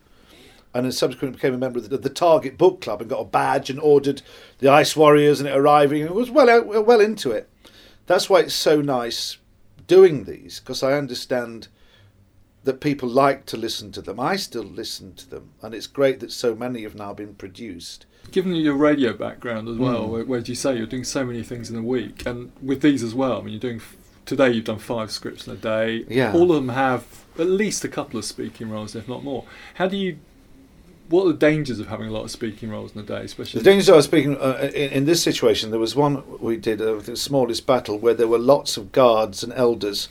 and 0.74 0.86
then 0.86 0.91
subsequently 0.91 1.36
became 1.36 1.56
a 1.56 1.58
member 1.58 1.80
of 1.80 1.89
the, 1.89 1.98
the, 1.98 2.10
Target 2.10 2.56
Book 2.58 2.82
Club 2.82 3.02
and 3.02 3.10
got 3.10 3.22
a 3.22 3.26
badge 3.26 3.72
and 3.72 3.80
ordered 3.80 4.22
the 4.60 4.70
Ice 4.70 4.95
Warriors 4.95 5.39
and 5.39 5.50
it 5.50 5.56
arriving 5.56 6.04
and 6.04 6.12
was 6.12 6.30
well 6.30 6.50
out, 6.50 6.68
well 6.68 7.02
into 7.02 7.32
it. 7.32 7.50
That's 8.06 8.30
why 8.30 8.41
it's 8.41 8.54
so 8.54 8.80
nice 8.82 9.38
doing 9.88 10.26
these 10.26 10.60
because 10.60 10.84
I 10.84 10.93
understand 10.93 11.68
that 12.64 12.80
people 12.80 13.10
like 13.10 13.45
to 13.48 13.58
listen 13.58 13.91
to 13.93 14.02
them. 14.02 14.20
I 14.20 14.36
still 14.36 14.64
listen 14.64 15.16
to 15.16 15.30
them, 15.30 15.52
and 15.62 15.74
it's 15.74 15.88
great 15.88 16.20
that 16.20 16.32
so 16.32 16.54
many 16.54 16.84
have 16.84 16.95
now 16.95 17.14
been 17.14 17.34
produced. 17.34 18.06
Given 18.32 18.55
your 18.55 18.75
radio 18.75 19.13
background 19.13 19.67
as 19.67 19.78
well, 19.78 20.05
mm. 20.05 20.09
where, 20.09 20.25
where 20.25 20.41
do 20.41 20.51
you 20.51 20.55
say 20.55 20.78
you're 20.78 20.86
doing 20.86 21.03
so 21.03 21.23
many 21.23 21.43
things 21.43 21.69
in 21.69 21.75
a 21.75 21.82
week, 21.82 22.25
and 22.25 22.51
with 22.61 22.82
these 22.82 23.03
as 23.03 23.15
well, 23.15 23.39
I 23.39 23.41
mean, 23.41 23.53
you're 23.53 23.59
doing 23.59 23.82
today. 24.25 24.51
You've 24.51 24.65
done 24.65 24.80
five 24.80 25.11
scripts 25.11 25.47
in 25.47 25.53
a 25.53 25.57
day. 25.57 26.05
Yeah. 26.07 26.34
All 26.34 26.51
of 26.51 26.57
them 26.57 26.69
have 26.69 27.25
at 27.39 27.47
least 27.47 27.84
a 27.84 27.88
couple 27.88 28.17
of 28.19 28.25
speaking 28.25 28.69
roles, 28.69 28.95
if 28.95 29.07
not 29.07 29.23
more. 29.23 29.45
How 29.75 29.88
do 29.88 29.97
you 29.97 30.19
what 31.09 31.23
are 31.23 31.32
the 31.32 31.38
dangers 31.38 31.80
of 31.80 31.88
having 31.88 32.07
a 32.07 32.11
lot 32.11 32.23
of 32.23 32.32
speaking 32.32 32.69
roles 32.69 32.93
in 32.93 33.01
a 33.01 33.03
day, 33.03 33.21
especially? 33.21 33.61
The 33.61 33.69
dangers 33.69 33.89
of 33.89 34.03
speaking 34.03 34.38
uh, 34.38 34.69
in, 34.73 34.91
in, 34.91 35.05
this 35.05 35.23
situation. 35.23 35.71
There 35.71 35.80
was 35.80 35.95
one 35.95 36.23
we 36.39 36.57
did, 36.57 36.82
uh, 36.82 36.95
the 36.95 37.15
smallest 37.15 37.65
battle, 37.65 37.97
where 37.97 38.13
there 38.13 38.28
were 38.28 38.38
lots 38.38 38.78
of 38.78 38.91
guards 38.91 39.43
and 39.43 39.53
elders 39.53 40.09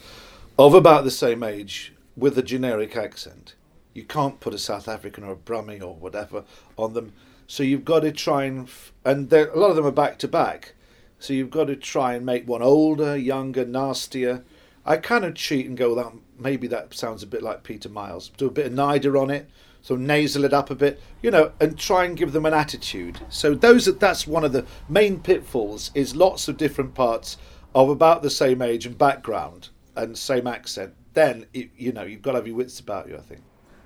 of 0.58 0.74
about 0.74 1.04
the 1.04 1.10
same 1.10 1.42
age 1.42 1.92
with 2.16 2.38
a 2.38 2.42
generic 2.42 2.96
accent. 2.96 3.54
You 3.92 4.04
can't 4.04 4.40
put 4.40 4.54
a 4.54 4.58
South 4.58 4.88
African 4.88 5.24
or 5.24 5.32
a 5.32 5.36
Brummie 5.36 5.82
or 5.82 5.94
whatever 5.94 6.44
on 6.78 6.94
them, 6.94 7.12
so 7.46 7.62
you've 7.62 7.84
got 7.84 8.00
to 8.00 8.12
try 8.12 8.44
and 8.44 8.68
and 9.04 9.32
a 9.32 9.56
lot 9.58 9.70
of 9.70 9.76
them 9.76 9.86
are 9.86 9.92
back 9.92 10.18
to 10.18 10.28
back, 10.28 10.74
so 11.18 11.32
you've 11.32 11.50
got 11.50 11.66
to 11.66 11.76
try 11.76 12.14
and 12.14 12.26
make 12.26 12.46
one 12.46 12.62
older, 12.62 13.16
younger, 13.16 13.64
nastier. 13.64 14.44
I 14.84 14.98
kind 14.98 15.24
of 15.24 15.34
cheat 15.34 15.66
and 15.66 15.76
go, 15.76 15.94
that 15.96 16.12
maybe 16.38 16.66
that 16.68 16.94
sounds 16.94 17.22
a 17.22 17.26
bit 17.26 17.42
like 17.42 17.64
Peter 17.64 17.88
Miles. 17.88 18.28
Do 18.36 18.46
a 18.46 18.50
bit 18.50 18.66
of 18.66 18.72
Nyder 18.72 19.20
on 19.20 19.30
it 19.30 19.50
so 19.86 19.94
nasal 19.94 20.42
it 20.42 20.52
up 20.52 20.68
a 20.68 20.74
bit, 20.74 21.00
you 21.22 21.30
know, 21.30 21.52
and 21.60 21.78
try 21.78 22.04
and 22.04 22.16
give 22.16 22.32
them 22.32 22.44
an 22.44 22.52
attitude. 22.52 23.20
So 23.28 23.54
those 23.54 23.84
that's 23.84 24.26
one 24.26 24.42
of 24.42 24.50
the 24.50 24.66
main 24.88 25.20
pitfalls 25.20 25.92
is 25.94 26.16
lots 26.16 26.48
of 26.48 26.56
different 26.56 26.94
parts 26.94 27.36
of 27.72 27.88
about 27.88 28.22
the 28.22 28.30
same 28.30 28.62
age 28.62 28.84
and 28.84 28.98
background 28.98 29.68
and 29.94 30.18
same 30.18 30.48
accent. 30.48 30.94
Then 31.14 31.46
it, 31.54 31.70
you 31.76 31.92
know 31.92 32.02
you've 32.02 32.22
got 32.22 32.32
to 32.32 32.38
have 32.38 32.48
your 32.48 32.56
wits 32.56 32.80
about 32.80 33.08
you. 33.08 33.16
I 33.16 33.20
think. 33.20 33.42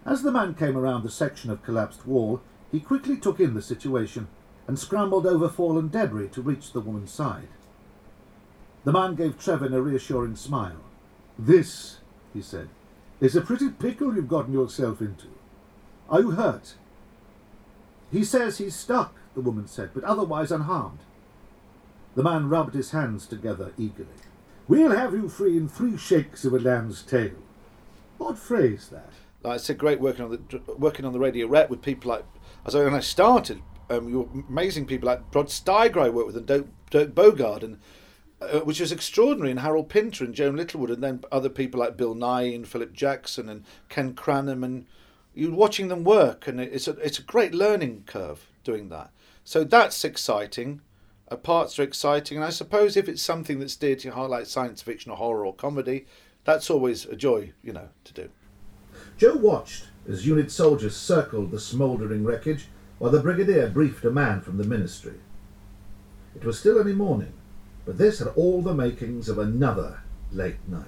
As 0.06 0.22
the 0.22 0.32
man 0.32 0.54
came 0.54 0.74
around 0.74 1.02
the 1.02 1.10
section 1.10 1.50
of 1.50 1.62
collapsed 1.62 2.06
wall, 2.06 2.40
he 2.70 2.80
quickly 2.80 3.16
took 3.16 3.40
in 3.40 3.54
the 3.54 3.62
situation 3.62 4.28
and 4.66 4.78
scrambled 4.78 5.26
over 5.26 5.48
fallen 5.48 5.88
debris 5.88 6.28
to 6.28 6.42
reach 6.42 6.72
the 6.72 6.80
woman's 6.80 7.10
side. 7.10 7.48
The 8.84 8.92
man 8.92 9.14
gave 9.14 9.38
Trevin 9.38 9.74
a 9.74 9.82
reassuring 9.82 10.36
smile. 10.36 10.80
This, 11.38 11.98
he 12.32 12.40
said, 12.40 12.68
is 13.20 13.36
a 13.36 13.40
pretty 13.40 13.68
pickle 13.68 14.14
you've 14.14 14.28
gotten 14.28 14.52
yourself 14.52 15.00
into. 15.00 15.26
Are 16.08 16.20
you 16.20 16.30
hurt? 16.32 16.74
He 18.10 18.24
says 18.24 18.58
he's 18.58 18.74
stuck, 18.74 19.14
the 19.34 19.40
woman 19.40 19.66
said, 19.68 19.90
but 19.94 20.04
otherwise 20.04 20.50
unharmed. 20.50 21.00
The 22.14 22.22
man 22.22 22.48
rubbed 22.48 22.74
his 22.74 22.90
hands 22.90 23.26
together 23.26 23.72
eagerly. 23.78 24.08
We'll 24.66 24.96
have 24.96 25.12
you 25.12 25.28
free 25.28 25.56
in 25.56 25.68
three 25.68 25.96
shakes 25.96 26.44
of 26.44 26.52
a 26.52 26.58
lamb's 26.58 27.02
tail. 27.02 27.32
Odd 28.20 28.38
phrase 28.38 28.88
that. 28.88 29.10
Like 29.42 29.54
I 29.54 29.56
said, 29.56 29.78
great 29.78 30.00
working 30.00 30.24
on 30.24 30.30
the 30.30 30.60
working 30.76 31.04
on 31.04 31.12
the 31.12 31.18
radio 31.18 31.46
rep 31.46 31.70
with 31.70 31.82
people 31.82 32.10
like 32.10 32.24
I 32.66 32.78
when 32.78 32.94
I 32.94 33.00
started, 33.00 33.62
um, 33.88 34.08
you 34.08 34.20
were 34.20 34.42
amazing 34.48 34.86
people 34.86 35.06
like 35.06 35.22
Rod 35.34 35.46
Steiger 35.46 36.02
I 36.02 36.08
worked 36.08 36.28
with 36.28 36.36
and 36.36 36.46
Dirk, 36.46 36.66
Dirk 36.90 37.14
Bogarde 37.14 37.64
and 37.64 37.78
uh, 38.40 38.60
which 38.60 38.80
was 38.80 38.90
extraordinary, 38.90 39.50
and 39.50 39.60
Harold 39.60 39.90
Pinter 39.90 40.24
and 40.24 40.34
Joan 40.34 40.56
Littlewood, 40.56 40.90
and 40.90 41.02
then 41.02 41.22
other 41.30 41.50
people 41.50 41.80
like 41.80 41.98
Bill 41.98 42.14
Nighy 42.14 42.54
and 42.54 42.66
Philip 42.66 42.94
Jackson 42.94 43.50
and 43.50 43.64
Ken 43.90 44.14
Cranham 44.14 44.64
and 44.64 44.86
you're 45.34 45.54
watching 45.54 45.88
them 45.88 46.04
work, 46.04 46.46
and 46.46 46.60
it's 46.60 46.88
a 46.88 46.92
it's 46.98 47.18
a 47.18 47.22
great 47.22 47.54
learning 47.54 48.04
curve 48.06 48.48
doing 48.64 48.88
that. 48.88 49.10
So 49.44 49.64
that's 49.64 50.04
exciting. 50.04 50.80
Uh, 51.30 51.36
parts 51.36 51.78
are 51.78 51.82
exciting, 51.82 52.36
and 52.36 52.44
I 52.44 52.50
suppose 52.50 52.96
if 52.96 53.08
it's 53.08 53.22
something 53.22 53.60
that's 53.60 53.76
dear 53.76 53.96
to 53.96 54.04
your 54.04 54.14
heart, 54.14 54.30
like 54.30 54.46
science 54.46 54.82
fiction 54.82 55.12
or 55.12 55.16
horror 55.16 55.46
or 55.46 55.54
comedy, 55.54 56.06
that's 56.44 56.70
always 56.70 57.06
a 57.06 57.14
joy, 57.14 57.52
you 57.62 57.72
know, 57.72 57.88
to 58.04 58.12
do. 58.12 58.30
Joe 59.16 59.36
watched 59.36 59.86
as 60.08 60.26
unit 60.26 60.50
soldiers 60.50 60.96
circled 60.96 61.50
the 61.50 61.60
smouldering 61.60 62.24
wreckage 62.24 62.66
while 62.98 63.10
the 63.10 63.20
brigadier 63.20 63.68
briefed 63.68 64.04
a 64.04 64.10
man 64.10 64.40
from 64.40 64.58
the 64.58 64.64
ministry. 64.64 65.14
It 66.34 66.44
was 66.44 66.58
still 66.58 66.78
early 66.78 66.92
morning, 66.92 67.32
but 67.84 67.98
this 67.98 68.18
had 68.18 68.28
all 68.28 68.62
the 68.62 68.74
makings 68.74 69.28
of 69.28 69.38
another 69.38 70.02
late 70.32 70.56
night. 70.68 70.86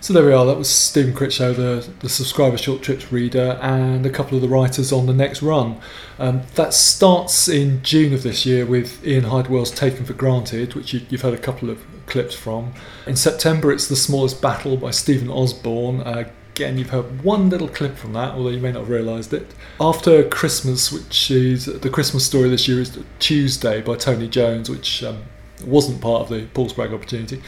So 0.00 0.12
there 0.12 0.24
we 0.24 0.32
are. 0.32 0.44
That 0.44 0.58
was 0.58 0.68
Stephen 0.68 1.14
Critchlow, 1.14 1.54
the, 1.54 1.88
the 2.00 2.08
subscriber 2.08 2.58
short 2.58 2.82
trips 2.82 3.10
reader, 3.10 3.58
and 3.62 4.04
a 4.04 4.10
couple 4.10 4.36
of 4.36 4.42
the 4.42 4.48
writers 4.48 4.92
on 4.92 5.06
the 5.06 5.14
next 5.14 5.42
run. 5.42 5.80
Um, 6.18 6.42
that 6.54 6.74
starts 6.74 7.48
in 7.48 7.82
June 7.82 8.12
of 8.12 8.22
this 8.22 8.46
year 8.46 8.66
with 8.66 9.04
Ian 9.06 9.24
Hidewell's 9.24 9.70
Taken 9.70 10.04
for 10.04 10.12
Granted, 10.12 10.74
which 10.74 10.92
you, 10.92 11.00
have 11.00 11.22
had 11.22 11.34
a 11.34 11.38
couple 11.38 11.70
of 11.70 11.84
clips 12.06 12.34
from. 12.34 12.72
In 13.06 13.16
September, 13.16 13.72
it's 13.72 13.88
The 13.88 13.96
Smallest 13.96 14.40
Battle 14.40 14.76
by 14.76 14.90
Stephen 14.90 15.30
Osborne. 15.30 16.02
Uh, 16.02 16.28
again, 16.56 16.78
you've 16.78 16.88
heard 16.88 17.22
one 17.22 17.50
little 17.50 17.68
clip 17.68 17.96
from 17.96 18.14
that, 18.14 18.34
although 18.34 18.48
you 18.48 18.60
may 18.60 18.72
not 18.72 18.80
have 18.80 18.88
realised 18.88 19.32
it. 19.34 19.46
After 19.78 20.26
Christmas, 20.26 20.90
which 20.90 21.30
is 21.30 21.66
the 21.66 21.90
Christmas 21.90 22.24
story 22.24 22.48
this 22.48 22.66
year, 22.66 22.80
is 22.80 22.98
Tuesday 23.18 23.82
by 23.82 23.96
Tony 23.96 24.26
Jones, 24.26 24.70
which 24.70 25.04
um, 25.04 25.24
wasn't 25.66 26.00
part 26.00 26.22
of 26.22 26.28
the 26.30 26.46
Paul 26.54 26.70
Spragg 26.70 26.94
opportunity. 26.94 27.42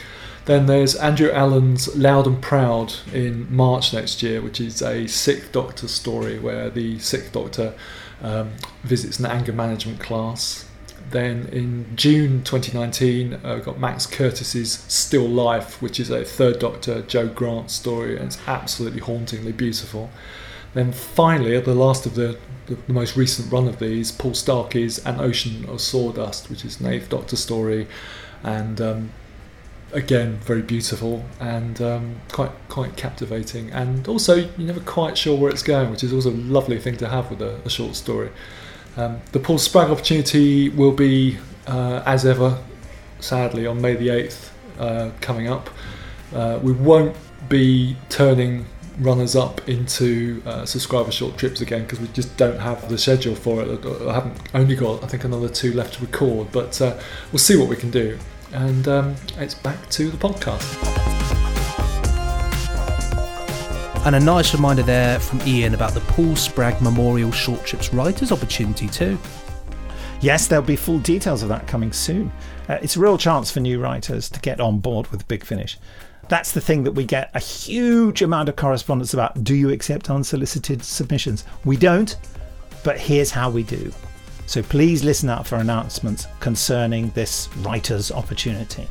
Then 0.45 0.67
there's 0.67 0.95
Andrew 0.95 1.31
Allen's 1.31 1.95
Loud 1.97 2.27
and 2.27 2.39
Proud 2.39 2.93
in 3.11 3.53
March 3.53 3.93
next 3.93 4.21
year, 4.21 4.41
which 4.41 4.61
is 4.61 4.81
a 4.83 5.07
Sixth 5.07 5.51
Doctor 5.51 5.87
story 5.87 6.37
where 6.37 6.69
the 6.69 6.99
Sixth 6.99 7.31
Doctor 7.31 7.73
um, 8.21 8.51
visits 8.83 9.17
an 9.17 9.25
anger 9.25 9.53
management 9.53 9.99
class. 9.99 10.68
Then 11.11 11.47
in 11.51 11.95
June 11.95 12.43
2019, 12.43 13.33
uh, 13.33 13.55
we've 13.55 13.65
got 13.65 13.79
Max 13.79 14.05
Curtis's 14.05 14.71
Still 14.87 15.27
Life, 15.27 15.81
which 15.81 15.99
is 15.99 16.09
a 16.09 16.23
Third 16.23 16.59
Doctor 16.59 17.01
Jo 17.01 17.27
Grant 17.27 17.71
story, 17.71 18.15
and 18.15 18.25
it's 18.25 18.37
absolutely 18.47 18.99
hauntingly 18.99 19.51
beautiful. 19.51 20.09
Then 20.73 20.91
finally, 20.91 21.55
at 21.55 21.65
the 21.65 21.73
last 21.73 22.05
of 22.05 22.15
the, 22.15 22.37
the, 22.67 22.75
the, 22.75 22.93
most 22.93 23.17
recent 23.17 23.51
run 23.51 23.67
of 23.67 23.79
these, 23.79 24.11
Paul 24.11 24.33
Starkey's 24.33 25.03
An 25.05 25.19
Ocean 25.19 25.67
of 25.67 25.81
Sawdust, 25.81 26.49
which 26.49 26.63
is 26.63 26.79
an 26.79 26.85
Eighth 26.85 27.09
Doctor 27.09 27.35
story, 27.35 27.87
and 28.43 28.79
um, 28.79 29.09
again 29.91 30.35
very 30.37 30.61
beautiful 30.61 31.25
and 31.39 31.81
um, 31.81 32.15
quite 32.31 32.51
quite 32.67 32.95
captivating 32.95 33.71
and 33.71 34.07
also 34.07 34.35
you're 34.35 34.49
never 34.57 34.79
quite 34.81 35.17
sure 35.17 35.37
where 35.37 35.49
it's 35.49 35.63
going 35.63 35.89
which 35.89 36.03
is 36.03 36.13
also 36.13 36.29
a 36.29 36.31
lovely 36.31 36.77
thing 36.79 36.95
to 36.95 37.07
have 37.07 37.29
with 37.29 37.41
a, 37.41 37.59
a 37.65 37.69
short 37.69 37.95
story 37.95 38.29
um, 38.97 39.21
the 39.31 39.39
Paul 39.39 39.57
Spragg 39.57 39.89
opportunity 39.89 40.69
will 40.69 40.91
be 40.91 41.37
uh, 41.67 42.03
as 42.05 42.25
ever 42.25 42.61
sadly 43.19 43.65
on 43.65 43.81
May 43.81 43.95
the 43.95 44.07
8th 44.07 44.49
uh, 44.79 45.11
coming 45.21 45.47
up. 45.47 45.69
Uh, 46.33 46.59
we 46.61 46.71
won't 46.71 47.15
be 47.47 47.95
turning 48.09 48.65
runners 48.99 49.35
up 49.35 49.67
into 49.69 50.41
uh, 50.45 50.65
subscriber 50.65 51.11
short 51.11 51.37
trips 51.37 51.61
again 51.61 51.83
because 51.83 51.99
we 51.99 52.07
just 52.09 52.35
don't 52.37 52.59
have 52.59 52.89
the 52.89 52.97
schedule 52.97 53.35
for 53.35 53.61
it. 53.61 53.85
I 53.85 54.13
haven't 54.13 54.37
only 54.53 54.75
got 54.75 55.03
I 55.03 55.07
think 55.07 55.23
another 55.23 55.49
two 55.49 55.73
left 55.73 55.95
to 55.95 56.01
record 56.01 56.51
but 56.51 56.81
uh, 56.81 56.99
we'll 57.31 57.39
see 57.39 57.57
what 57.57 57.69
we 57.69 57.75
can 57.75 57.91
do. 57.91 58.17
And 58.51 58.87
um, 58.87 59.15
it's 59.37 59.55
back 59.55 59.89
to 59.91 60.09
the 60.09 60.17
podcast. 60.17 61.18
And 64.05 64.15
a 64.15 64.19
nice 64.19 64.53
reminder 64.53 64.81
there 64.81 65.19
from 65.19 65.41
Ian 65.45 65.73
about 65.75 65.93
the 65.93 65.99
Paul 66.01 66.35
Spragg 66.35 66.81
Memorial 66.81 67.31
Short 67.31 67.63
Trips 67.65 67.93
Writers 67.93 68.31
opportunity 68.31 68.87
too. 68.87 69.19
Yes, 70.21 70.47
there'll 70.47 70.65
be 70.65 70.77
full 70.77 70.99
details 70.99 71.43
of 71.43 71.49
that 71.49 71.67
coming 71.67 71.91
soon. 71.91 72.31
Uh, 72.67 72.79
it's 72.81 72.95
a 72.95 72.99
real 72.99 73.17
chance 73.17 73.51
for 73.51 73.59
new 73.59 73.79
writers 73.79 74.29
to 74.29 74.39
get 74.39 74.59
on 74.59 74.79
board 74.79 75.07
with 75.07 75.27
Big 75.27 75.43
Finish. 75.43 75.77
That's 76.27 76.53
the 76.53 76.61
thing 76.61 76.83
that 76.83 76.93
we 76.93 77.05
get 77.05 77.29
a 77.33 77.39
huge 77.39 78.21
amount 78.21 78.49
of 78.49 78.55
correspondence 78.55 79.13
about. 79.13 79.43
Do 79.43 79.53
you 79.53 79.69
accept 79.69 80.09
unsolicited 80.09 80.83
submissions? 80.83 81.43
We 81.65 81.75
don't, 81.75 82.15
but 82.83 82.99
here's 82.99 83.31
how 83.31 83.49
we 83.49 83.63
do. 83.63 83.91
So 84.45 84.63
please 84.63 85.03
listen 85.03 85.29
out 85.29 85.45
for 85.45 85.57
announcements 85.57 86.25
concerning 86.39 87.09
this 87.11 87.49
writer's 87.57 88.11
opportunity. 88.11 88.87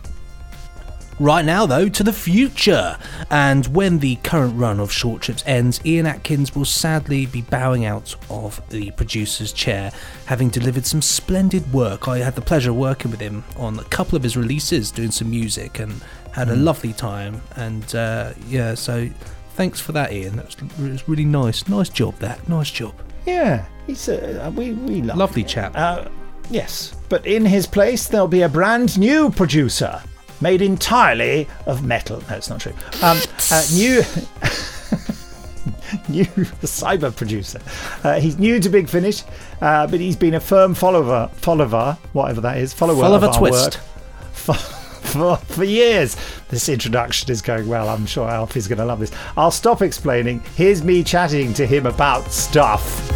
Right 1.20 1.44
now, 1.44 1.66
though, 1.66 1.88
to 1.88 2.04
the 2.04 2.12
future. 2.12 2.96
And 3.30 3.66
when 3.74 3.98
the 3.98 4.16
current 4.22 4.56
run 4.56 4.78
of 4.78 4.92
short 4.92 5.20
trips 5.22 5.42
ends, 5.46 5.80
Ian 5.84 6.06
Atkins 6.06 6.54
will 6.54 6.64
sadly 6.64 7.26
be 7.26 7.42
bowing 7.42 7.84
out 7.84 8.14
of 8.30 8.60
the 8.70 8.92
producer's 8.92 9.52
chair, 9.52 9.90
having 10.26 10.48
delivered 10.48 10.86
some 10.86 11.02
splendid 11.02 11.72
work. 11.72 12.06
I 12.06 12.18
had 12.18 12.36
the 12.36 12.40
pleasure 12.40 12.70
of 12.70 12.76
working 12.76 13.10
with 13.10 13.18
him 13.20 13.42
on 13.56 13.78
a 13.80 13.84
couple 13.84 14.14
of 14.16 14.22
his 14.22 14.36
releases, 14.36 14.92
doing 14.92 15.10
some 15.10 15.28
music, 15.30 15.80
and 15.80 16.00
had 16.32 16.50
a 16.50 16.54
Mm. 16.54 16.62
lovely 16.64 16.92
time. 16.92 17.42
And 17.56 17.92
uh, 17.96 18.32
yeah, 18.48 18.74
so 18.74 19.08
thanks 19.54 19.80
for 19.80 19.90
that, 19.92 20.12
Ian. 20.12 20.36
That 20.36 20.46
was, 20.46 20.54
it 20.54 20.90
was 20.92 21.08
really 21.08 21.24
nice. 21.24 21.66
Nice 21.66 21.88
job, 21.88 22.16
that. 22.20 22.48
Nice 22.48 22.70
job. 22.70 22.94
Yeah, 23.26 23.64
he's 23.88 24.08
a, 24.08 24.52
we 24.54 24.72
we 24.72 25.02
love 25.02 25.16
Lovely 25.18 25.42
chap. 25.42 25.72
Uh, 25.74 26.04
yes, 26.48 26.94
but 27.08 27.26
in 27.26 27.44
his 27.44 27.66
place 27.66 28.06
there'll 28.06 28.28
be 28.28 28.42
a 28.42 28.48
brand 28.48 28.96
new 28.98 29.30
producer 29.30 30.00
made 30.40 30.62
entirely 30.62 31.48
of 31.66 31.84
metal. 31.84 32.22
No, 32.28 32.36
it's 32.36 32.50
not 32.50 32.60
true. 32.60 32.72
Um, 33.02 33.18
uh, 33.50 33.64
new. 33.74 34.02
New 36.08 36.24
cyber 36.64 37.14
producer. 37.14 37.60
Uh, 38.04 38.20
he's 38.20 38.38
new 38.38 38.60
to 38.60 38.68
Big 38.68 38.88
Finish, 38.88 39.22
uh, 39.60 39.86
but 39.86 40.00
he's 40.00 40.16
been 40.16 40.34
a 40.34 40.40
firm 40.40 40.74
follower, 40.74 41.28
follower, 41.34 41.96
whatever 42.12 42.40
that 42.42 42.58
is, 42.58 42.72
follower 42.74 43.00
Follower 43.00 43.26
of 43.26 43.36
twist. 43.36 43.80
for, 44.32 44.54
for, 44.54 45.36
for 45.36 45.64
years. 45.64 46.16
This 46.48 46.68
introduction 46.68 47.30
is 47.30 47.40
going 47.42 47.68
well. 47.68 47.88
I'm 47.88 48.06
sure 48.06 48.28
Alfie's 48.28 48.68
going 48.68 48.78
to 48.78 48.84
love 48.84 49.00
this. 49.00 49.12
I'll 49.36 49.50
stop 49.50 49.80
explaining. 49.82 50.40
Here's 50.56 50.82
me 50.82 51.02
chatting 51.02 51.54
to 51.54 51.66
him 51.66 51.86
about 51.86 52.30
stuff. 52.32 53.08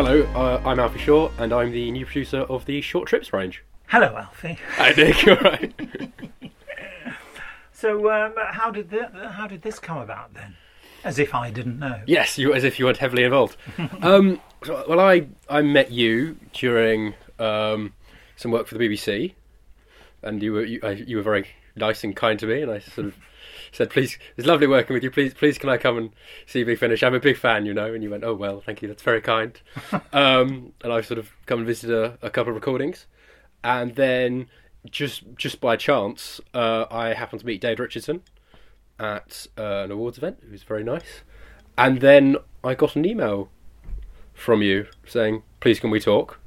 Hello, 0.00 0.22
uh, 0.36 0.62
I'm 0.64 0.78
Alfie 0.78 1.00
Shaw, 1.00 1.28
and 1.38 1.52
I'm 1.52 1.72
the 1.72 1.90
new 1.90 2.06
producer 2.06 2.42
of 2.42 2.64
the 2.66 2.80
Short 2.80 3.08
Trips 3.08 3.32
range. 3.32 3.64
Hello, 3.88 4.16
Alfie. 4.16 4.56
Hi, 4.76 4.90
Nick. 4.92 5.26
All 5.26 5.34
right? 5.38 5.74
So, 7.72 8.08
um, 8.08 8.32
how 8.52 8.70
did 8.70 8.92
th- 8.92 9.10
how 9.32 9.48
did 9.48 9.62
this 9.62 9.80
come 9.80 9.98
about 9.98 10.34
then? 10.34 10.54
As 11.02 11.18
if 11.18 11.34
I 11.34 11.50
didn't 11.50 11.80
know. 11.80 12.00
Yes, 12.06 12.38
you 12.38 12.54
as 12.54 12.62
if 12.62 12.78
you 12.78 12.84
weren't 12.84 12.98
heavily 12.98 13.24
involved. 13.24 13.56
um, 14.02 14.40
so- 14.64 14.84
well, 14.88 15.00
I 15.00 15.26
I 15.50 15.62
met 15.62 15.90
you 15.90 16.36
during 16.52 17.14
um, 17.40 17.92
some 18.36 18.52
work 18.52 18.68
for 18.68 18.78
the 18.78 18.88
BBC, 18.88 19.34
and 20.22 20.40
you 20.40 20.52
were 20.52 20.64
you, 20.64 20.78
uh, 20.84 20.90
you 20.90 21.16
were 21.16 21.24
very 21.24 21.48
nice 21.78 22.04
and 22.04 22.14
kind 22.14 22.38
to 22.38 22.46
me, 22.46 22.62
and 22.62 22.70
I 22.70 22.78
sort 22.80 23.08
of 23.08 23.16
said, 23.72 23.90
"Please, 23.90 24.18
it's 24.36 24.46
lovely 24.46 24.66
working 24.66 24.94
with 24.94 25.02
you. 25.02 25.10
Please, 25.10 25.34
please, 25.34 25.58
can 25.58 25.68
I 25.68 25.76
come 25.76 25.98
and 25.98 26.10
see 26.46 26.64
Big 26.64 26.78
Finish? 26.78 27.02
I'm 27.02 27.14
a 27.14 27.20
big 27.20 27.36
fan, 27.36 27.66
you 27.66 27.74
know." 27.74 27.92
And 27.92 28.02
you 28.02 28.10
went, 28.10 28.24
"Oh 28.24 28.34
well, 28.34 28.60
thank 28.60 28.82
you. 28.82 28.88
That's 28.88 29.02
very 29.02 29.20
kind." 29.20 29.60
um, 30.12 30.72
and 30.82 30.92
I've 30.92 31.06
sort 31.06 31.18
of 31.18 31.30
come 31.46 31.60
and 31.60 31.66
visited 31.66 31.96
a, 31.96 32.18
a 32.26 32.30
couple 32.30 32.50
of 32.50 32.56
recordings, 32.56 33.06
and 33.62 33.94
then 33.94 34.48
just 34.90 35.24
just 35.36 35.60
by 35.60 35.76
chance, 35.76 36.40
uh, 36.54 36.86
I 36.90 37.14
happened 37.14 37.40
to 37.40 37.46
meet 37.46 37.60
Dave 37.60 37.78
Richardson 37.78 38.22
at 38.98 39.46
uh, 39.56 39.84
an 39.84 39.90
awards 39.90 40.18
event. 40.18 40.38
It 40.42 40.50
was 40.50 40.62
very 40.62 40.84
nice, 40.84 41.22
and 41.76 42.00
then 42.00 42.36
I 42.64 42.74
got 42.74 42.96
an 42.96 43.04
email 43.04 43.50
from 44.34 44.62
you 44.62 44.86
saying, 45.06 45.42
"Please, 45.60 45.80
can 45.80 45.90
we 45.90 46.00
talk?" 46.00 46.38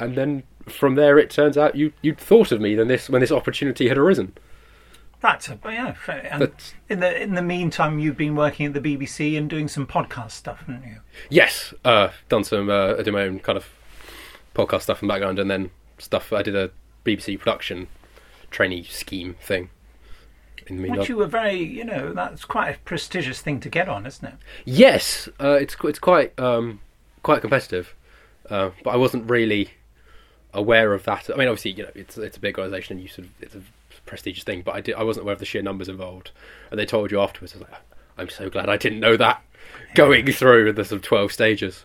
And 0.00 0.16
then 0.16 0.44
from 0.68 0.94
there, 0.94 1.18
it 1.18 1.30
turns 1.30 1.56
out 1.58 1.74
you 1.76 1.92
you'd 2.02 2.18
thought 2.18 2.52
of 2.52 2.60
me 2.60 2.74
then 2.74 2.88
this 2.88 3.08
when 3.08 3.20
this 3.20 3.32
opportunity 3.32 3.88
had 3.88 3.98
arisen. 3.98 4.34
That's 5.20 5.48
a, 5.48 5.58
yeah. 5.64 5.94
And 6.30 6.42
That's- 6.42 6.74
in 6.88 7.00
the 7.00 7.20
in 7.22 7.34
the 7.34 7.42
meantime, 7.42 7.98
you've 7.98 8.16
been 8.16 8.36
working 8.36 8.66
at 8.66 8.72
the 8.72 8.80
BBC 8.80 9.36
and 9.36 9.50
doing 9.50 9.66
some 9.66 9.86
podcast 9.86 10.30
stuff, 10.32 10.60
haven't 10.60 10.84
you? 10.84 10.98
Yes, 11.28 11.74
uh, 11.84 12.10
done 12.28 12.44
some. 12.44 12.70
Uh, 12.70 12.94
I 12.96 13.02
did 13.02 13.12
my 13.12 13.22
own 13.22 13.40
kind 13.40 13.56
of 13.58 13.66
podcast 14.54 14.82
stuff 14.82 15.02
in 15.02 15.08
the 15.08 15.12
background, 15.14 15.38
and 15.40 15.50
then 15.50 15.70
stuff. 15.98 16.32
I 16.32 16.42
did 16.42 16.54
a 16.54 16.70
BBC 17.04 17.36
production 17.38 17.88
trainee 18.50 18.84
scheme 18.84 19.34
thing. 19.42 19.70
In 20.68 20.76
the 20.76 20.82
meantime, 20.82 21.00
Which 21.00 21.08
you 21.08 21.16
were 21.16 21.26
very, 21.26 21.56
you 21.56 21.82
know, 21.84 22.12
that's 22.12 22.44
quite 22.44 22.76
a 22.76 22.78
prestigious 22.80 23.40
thing 23.40 23.58
to 23.60 23.68
get 23.70 23.88
on, 23.88 24.06
isn't 24.06 24.24
it? 24.26 24.34
yes, 24.66 25.28
uh, 25.40 25.58
it's 25.60 25.74
it's 25.82 25.98
quite 25.98 26.38
um, 26.38 26.80
quite 27.24 27.40
competitive, 27.40 27.94
uh, 28.50 28.70
but 28.84 28.90
I 28.90 28.96
wasn't 28.96 29.28
really 29.28 29.70
aware 30.54 30.92
of 30.94 31.04
that. 31.04 31.30
I 31.32 31.36
mean, 31.36 31.48
obviously, 31.48 31.72
you 31.72 31.82
know, 31.84 31.90
it's 31.94 32.18
it's 32.18 32.36
a 32.36 32.40
big 32.40 32.58
organisation, 32.58 32.96
and 32.96 33.02
you 33.02 33.08
sort 33.08 33.26
of 33.26 33.32
it's 33.40 33.54
a 33.54 33.62
prestigious 34.06 34.44
thing, 34.44 34.62
but 34.62 34.74
I 34.74 34.80
did 34.80 34.94
I 34.94 35.02
wasn't 35.02 35.24
aware 35.24 35.34
of 35.34 35.38
the 35.38 35.44
sheer 35.44 35.62
numbers 35.62 35.88
involved, 35.88 36.30
and 36.70 36.78
they 36.78 36.86
told 36.86 37.10
you 37.10 37.20
afterwards. 37.20 37.54
I 37.54 37.58
was 37.58 37.68
like, 37.68 37.80
I'm 38.16 38.28
so 38.28 38.50
glad 38.50 38.68
I 38.68 38.76
didn't 38.76 39.00
know 39.00 39.16
that 39.16 39.42
going 39.94 40.30
through 40.32 40.72
the 40.72 40.84
sort 40.84 41.00
of 41.00 41.02
twelve 41.02 41.32
stages. 41.32 41.84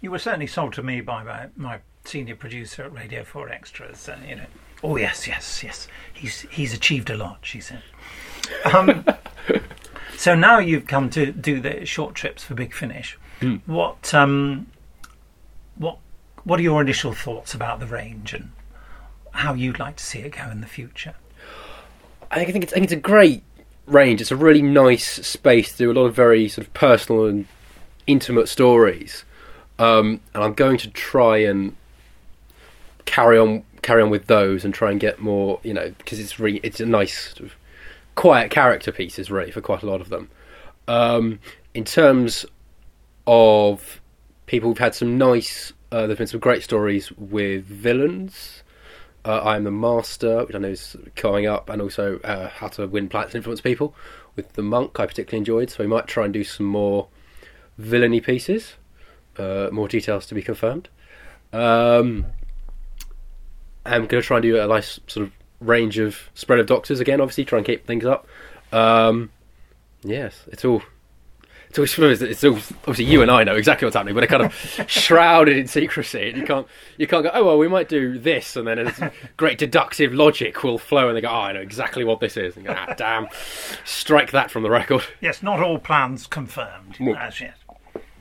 You 0.00 0.10
were 0.10 0.18
certainly 0.18 0.46
sold 0.46 0.74
to 0.74 0.82
me 0.82 1.00
by 1.00 1.24
my, 1.24 1.48
my 1.56 1.80
senior 2.04 2.36
producer 2.36 2.84
at 2.84 2.92
Radio 2.92 3.24
4 3.24 3.48
Extras. 3.48 4.08
Uh, 4.08 4.16
you 4.28 4.36
know, 4.36 4.46
oh 4.84 4.96
yes, 4.96 5.26
yes, 5.26 5.62
yes. 5.64 5.88
He's 6.12 6.42
he's 6.42 6.74
achieved 6.74 7.10
a 7.10 7.16
lot. 7.16 7.38
She 7.42 7.60
said. 7.60 7.82
Um, 8.72 9.04
so 10.16 10.34
now 10.34 10.58
you've 10.58 10.86
come 10.86 11.10
to 11.10 11.32
do 11.32 11.60
the 11.60 11.84
short 11.84 12.14
trips 12.14 12.44
for 12.44 12.54
Big 12.54 12.72
Finish. 12.72 13.18
Hmm. 13.40 13.56
What 13.66 14.14
um, 14.14 14.66
what 16.46 16.60
are 16.60 16.62
your 16.62 16.80
initial 16.80 17.12
thoughts 17.12 17.54
about 17.54 17.80
the 17.80 17.86
range 17.86 18.32
and 18.32 18.52
how 19.32 19.52
you'd 19.52 19.80
like 19.80 19.96
to 19.96 20.04
see 20.04 20.20
it 20.20 20.36
go 20.36 20.48
in 20.48 20.60
the 20.60 20.66
future? 20.66 21.16
I 22.30 22.44
think 22.44 22.62
it's 22.62 22.72
I 22.72 22.76
think 22.76 22.84
it's 22.84 22.92
a 22.92 22.96
great 22.96 23.42
range. 23.86 24.20
It's 24.20 24.30
a 24.30 24.36
really 24.36 24.62
nice 24.62 25.26
space 25.26 25.72
to 25.72 25.78
do 25.78 25.90
a 25.90 25.94
lot 25.94 26.06
of 26.06 26.14
very 26.14 26.48
sort 26.48 26.66
of 26.66 26.72
personal 26.72 27.26
and 27.26 27.46
intimate 28.06 28.48
stories. 28.48 29.24
Um, 29.80 30.20
and 30.34 30.44
I'm 30.44 30.54
going 30.54 30.78
to 30.78 30.90
try 30.90 31.38
and 31.38 31.74
carry 33.06 33.38
on 33.38 33.64
carry 33.82 34.02
on 34.02 34.10
with 34.10 34.26
those 34.26 34.64
and 34.64 34.72
try 34.72 34.92
and 34.92 35.00
get 35.00 35.18
more, 35.18 35.58
you 35.64 35.74
know, 35.74 35.92
because 35.98 36.20
it's 36.20 36.38
really 36.38 36.60
it's 36.62 36.78
a 36.78 36.86
nice 36.86 37.34
sort 37.34 37.40
of 37.40 37.56
quiet 38.14 38.52
character 38.52 38.92
pieces 38.92 39.30
really 39.32 39.50
for 39.50 39.60
quite 39.60 39.82
a 39.82 39.86
lot 39.86 40.00
of 40.00 40.10
them. 40.10 40.30
Um, 40.86 41.40
in 41.74 41.84
terms 41.84 42.46
of 43.26 44.00
people, 44.46 44.70
we've 44.70 44.78
had 44.78 44.94
some 44.94 45.18
nice. 45.18 45.72
Uh, 45.92 46.06
there's 46.06 46.18
been 46.18 46.26
some 46.26 46.40
great 46.40 46.62
stories 46.62 47.12
with 47.12 47.64
villains. 47.64 48.62
Uh, 49.24 49.38
I 49.38 49.56
am 49.56 49.64
the 49.64 49.70
master, 49.70 50.44
which 50.44 50.54
I 50.54 50.58
know 50.58 50.68
is 50.68 50.96
coming 51.14 51.46
up, 51.46 51.68
and 51.68 51.80
also 51.80 52.18
uh, 52.20 52.48
how 52.48 52.68
to 52.68 52.86
win 52.86 53.08
planets 53.08 53.34
and 53.34 53.40
influence 53.40 53.60
people 53.60 53.94
with 54.34 54.52
the 54.54 54.62
monk. 54.62 54.98
I 54.98 55.06
particularly 55.06 55.38
enjoyed, 55.38 55.70
so 55.70 55.82
we 55.82 55.88
might 55.88 56.06
try 56.06 56.24
and 56.24 56.32
do 56.32 56.44
some 56.44 56.66
more 56.66 57.08
villainy 57.78 58.20
pieces. 58.20 58.74
Uh, 59.36 59.68
more 59.70 59.88
details 59.88 60.26
to 60.26 60.34
be 60.34 60.42
confirmed. 60.42 60.88
Um, 61.52 62.26
I'm 63.84 64.06
going 64.06 64.22
to 64.22 64.26
try 64.26 64.38
and 64.38 64.42
do 64.42 64.60
a 64.60 64.66
nice 64.66 64.98
sort 65.06 65.26
of 65.26 65.32
range 65.60 65.98
of 65.98 66.30
spread 66.34 66.58
of 66.58 66.66
doctors 66.66 67.00
again. 67.00 67.20
Obviously, 67.20 67.44
try 67.44 67.58
and 67.58 67.66
keep 67.66 67.86
things 67.86 68.04
up. 68.04 68.26
Um, 68.72 69.30
yes, 70.02 70.44
it's 70.48 70.64
all. 70.64 70.82
It's 71.82 71.98
all, 71.98 72.56
it's 72.56 72.72
obviously 72.72 73.04
you 73.04 73.22
and 73.22 73.30
I 73.30 73.44
know 73.44 73.56
exactly 73.56 73.86
what's 73.86 73.96
happening, 73.96 74.14
but 74.14 74.24
it 74.24 74.28
kind 74.28 74.42
of 74.42 74.54
shrouded 74.86 75.56
in 75.56 75.66
secrecy. 75.66 76.30
And 76.30 76.38
you 76.38 76.46
can't 76.46 76.66
you 76.98 77.06
can't 77.06 77.24
go. 77.24 77.30
Oh 77.32 77.44
well, 77.44 77.58
we 77.58 77.68
might 77.68 77.88
do 77.88 78.18
this, 78.18 78.56
and 78.56 78.66
then 78.66 78.78
it's 78.78 79.00
great 79.36 79.58
deductive 79.58 80.12
logic 80.12 80.62
will 80.62 80.78
flow, 80.78 81.08
and 81.08 81.16
they 81.16 81.20
go, 81.20 81.28
"Oh, 81.28 81.42
I 81.42 81.52
know 81.52 81.60
exactly 81.60 82.04
what 82.04 82.20
this 82.20 82.36
is." 82.36 82.56
And 82.56 82.66
go, 82.66 82.74
ah, 82.76 82.94
damn, 82.96 83.28
strike 83.84 84.30
that 84.32 84.50
from 84.50 84.62
the 84.62 84.70
record. 84.70 85.04
Yes, 85.20 85.42
not 85.42 85.60
all 85.60 85.78
plans 85.78 86.26
confirmed 86.26 86.98
as 87.16 87.40
yet. 87.40 87.56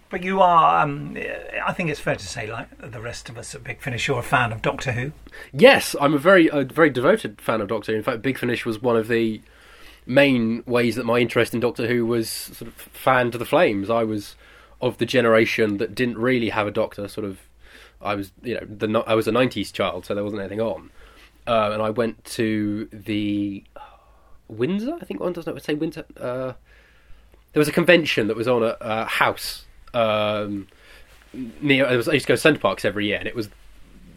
But 0.10 0.24
you 0.24 0.40
are, 0.40 0.84
um, 0.84 1.18
I 1.66 1.74
think 1.74 1.90
it's 1.90 2.00
fair 2.00 2.16
to 2.16 2.26
say, 2.26 2.50
like 2.50 2.70
the 2.92 3.02
rest 3.02 3.28
of 3.28 3.38
us 3.38 3.56
at 3.56 3.64
Big 3.64 3.82
Finish, 3.82 4.08
you're 4.08 4.20
a 4.20 4.24
fan 4.24 4.52
of 4.52 4.62
Doctor 4.62 4.92
Who. 4.92 5.12
Yes, 5.52 5.96
I'm 6.00 6.14
a 6.14 6.18
very 6.18 6.48
a 6.48 6.64
very 6.64 6.90
devoted 6.90 7.42
fan 7.42 7.60
of 7.60 7.68
Doctor 7.68 7.92
Who. 7.92 7.98
In 7.98 8.04
fact, 8.04 8.22
Big 8.22 8.38
Finish 8.38 8.66
was 8.66 8.82
one 8.82 8.96
of 8.96 9.08
the 9.08 9.42
main 10.06 10.64
ways 10.66 10.96
that 10.96 11.06
my 11.06 11.20
interest 11.20 11.54
in 11.54 11.60
Doctor 11.60 11.88
Who 11.88 12.06
was 12.06 12.30
sort 12.30 12.68
of 12.68 12.74
fanned 12.74 13.32
to 13.34 13.38
the 13.38 13.46
flames. 13.46 13.90
I 13.90 14.04
was 14.04 14.36
of 14.82 14.98
the 14.98 15.06
generation 15.06 15.78
that 15.78 15.96
didn't 15.96 16.18
really 16.18 16.50
have 16.50 16.68
a 16.68 16.72
Doctor. 16.72 17.08
Sort 17.08 17.26
of, 17.26 17.40
I 18.02 18.16
was 18.16 18.32
you 18.44 18.56
know 18.56 18.66
the 18.68 19.04
I 19.08 19.16
was 19.16 19.28
a 19.28 19.32
'90s 19.32 19.72
child, 19.72 20.06
so 20.06 20.16
there 20.16 20.24
wasn't 20.24 20.42
anything 20.42 20.62
on, 20.62 20.92
uh, 21.48 21.72
and 21.74 21.82
I 21.82 21.90
went 21.90 22.24
to 22.26 22.88
the 22.92 23.64
Windsor. 24.48 24.98
I 25.02 25.06
think 25.06 25.20
one 25.20 25.34
doesn't. 25.34 25.62
Say 25.64 25.74
Windsor. 25.74 26.06
Uh, 26.20 26.54
there 27.54 27.62
was 27.62 27.68
a 27.68 27.74
convention 27.74 28.28
that 28.28 28.36
was 28.36 28.48
on 28.48 28.64
a, 28.64 28.76
a 28.82 29.06
house 29.06 29.66
um, 29.94 30.68
near. 31.62 31.86
It 31.88 31.96
was, 31.96 32.08
I 32.08 32.14
used 32.14 32.26
to 32.26 32.34
go 32.34 32.36
to 32.36 32.42
Center 32.42 32.60
Parcs 32.60 32.86
every 32.86 33.08
year, 33.08 33.18
and 33.18 33.28
it 33.28 33.36
was 33.36 33.50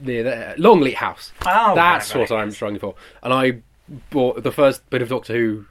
near 0.01 0.23
the 0.23 0.55
Longleat 0.59 0.97
House. 0.97 1.33
Oh, 1.47 1.75
That's 1.75 2.15
right, 2.15 2.29
what 2.29 2.39
I'm 2.39 2.51
struggling 2.51 2.81
for. 2.81 2.95
And 3.23 3.33
I 3.33 3.63
bought 4.11 4.43
the 4.43 4.53
first 4.53 4.89
bit 4.91 5.03
of 5.03 5.09
Doctor 5.09 5.35
Who 5.35 5.67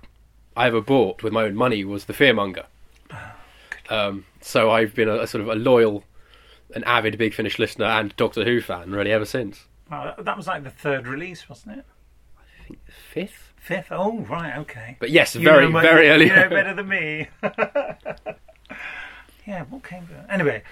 I 0.57 0.67
ever 0.67 0.81
bought 0.81 1.23
with 1.23 1.31
my 1.31 1.43
own 1.43 1.55
money 1.55 1.83
was 1.85 2.05
the 2.05 2.13
Fearmonger. 2.13 2.65
Um, 3.89 4.25
so 4.41 4.69
I've 4.71 4.93
been 4.93 5.07
a, 5.07 5.19
a 5.19 5.27
sort 5.27 5.41
of 5.41 5.47
a 5.47 5.55
loyal, 5.55 6.03
an 6.75 6.83
avid 6.83 7.17
Big 7.17 7.33
Finish 7.33 7.57
listener 7.59 7.85
and 7.85 8.13
Doctor 8.17 8.43
Who 8.43 8.59
fan 8.59 8.91
really 8.91 9.11
ever 9.11 9.23
since. 9.25 9.65
Well, 9.89 10.15
that 10.17 10.35
was 10.35 10.47
like 10.47 10.63
the 10.63 10.69
third 10.69 11.07
release, 11.07 11.47
wasn't 11.47 11.77
it? 11.79 12.77
Fifth. 13.13 13.53
Fifth. 13.55 13.87
Oh, 13.91 14.19
right. 14.29 14.57
Okay. 14.57 14.97
But 14.99 15.09
yes, 15.11 15.35
You 15.35 15.43
very, 15.43 15.69
much- 15.69 15.83
very 15.83 16.09
early. 16.09 16.25
You 16.27 16.35
know 16.35 16.49
better 16.49 16.73
than 16.73 16.87
me. 16.89 17.27
yeah. 19.45 19.63
What 19.69 19.83
came? 19.83 20.07
Anyway, 20.29 20.63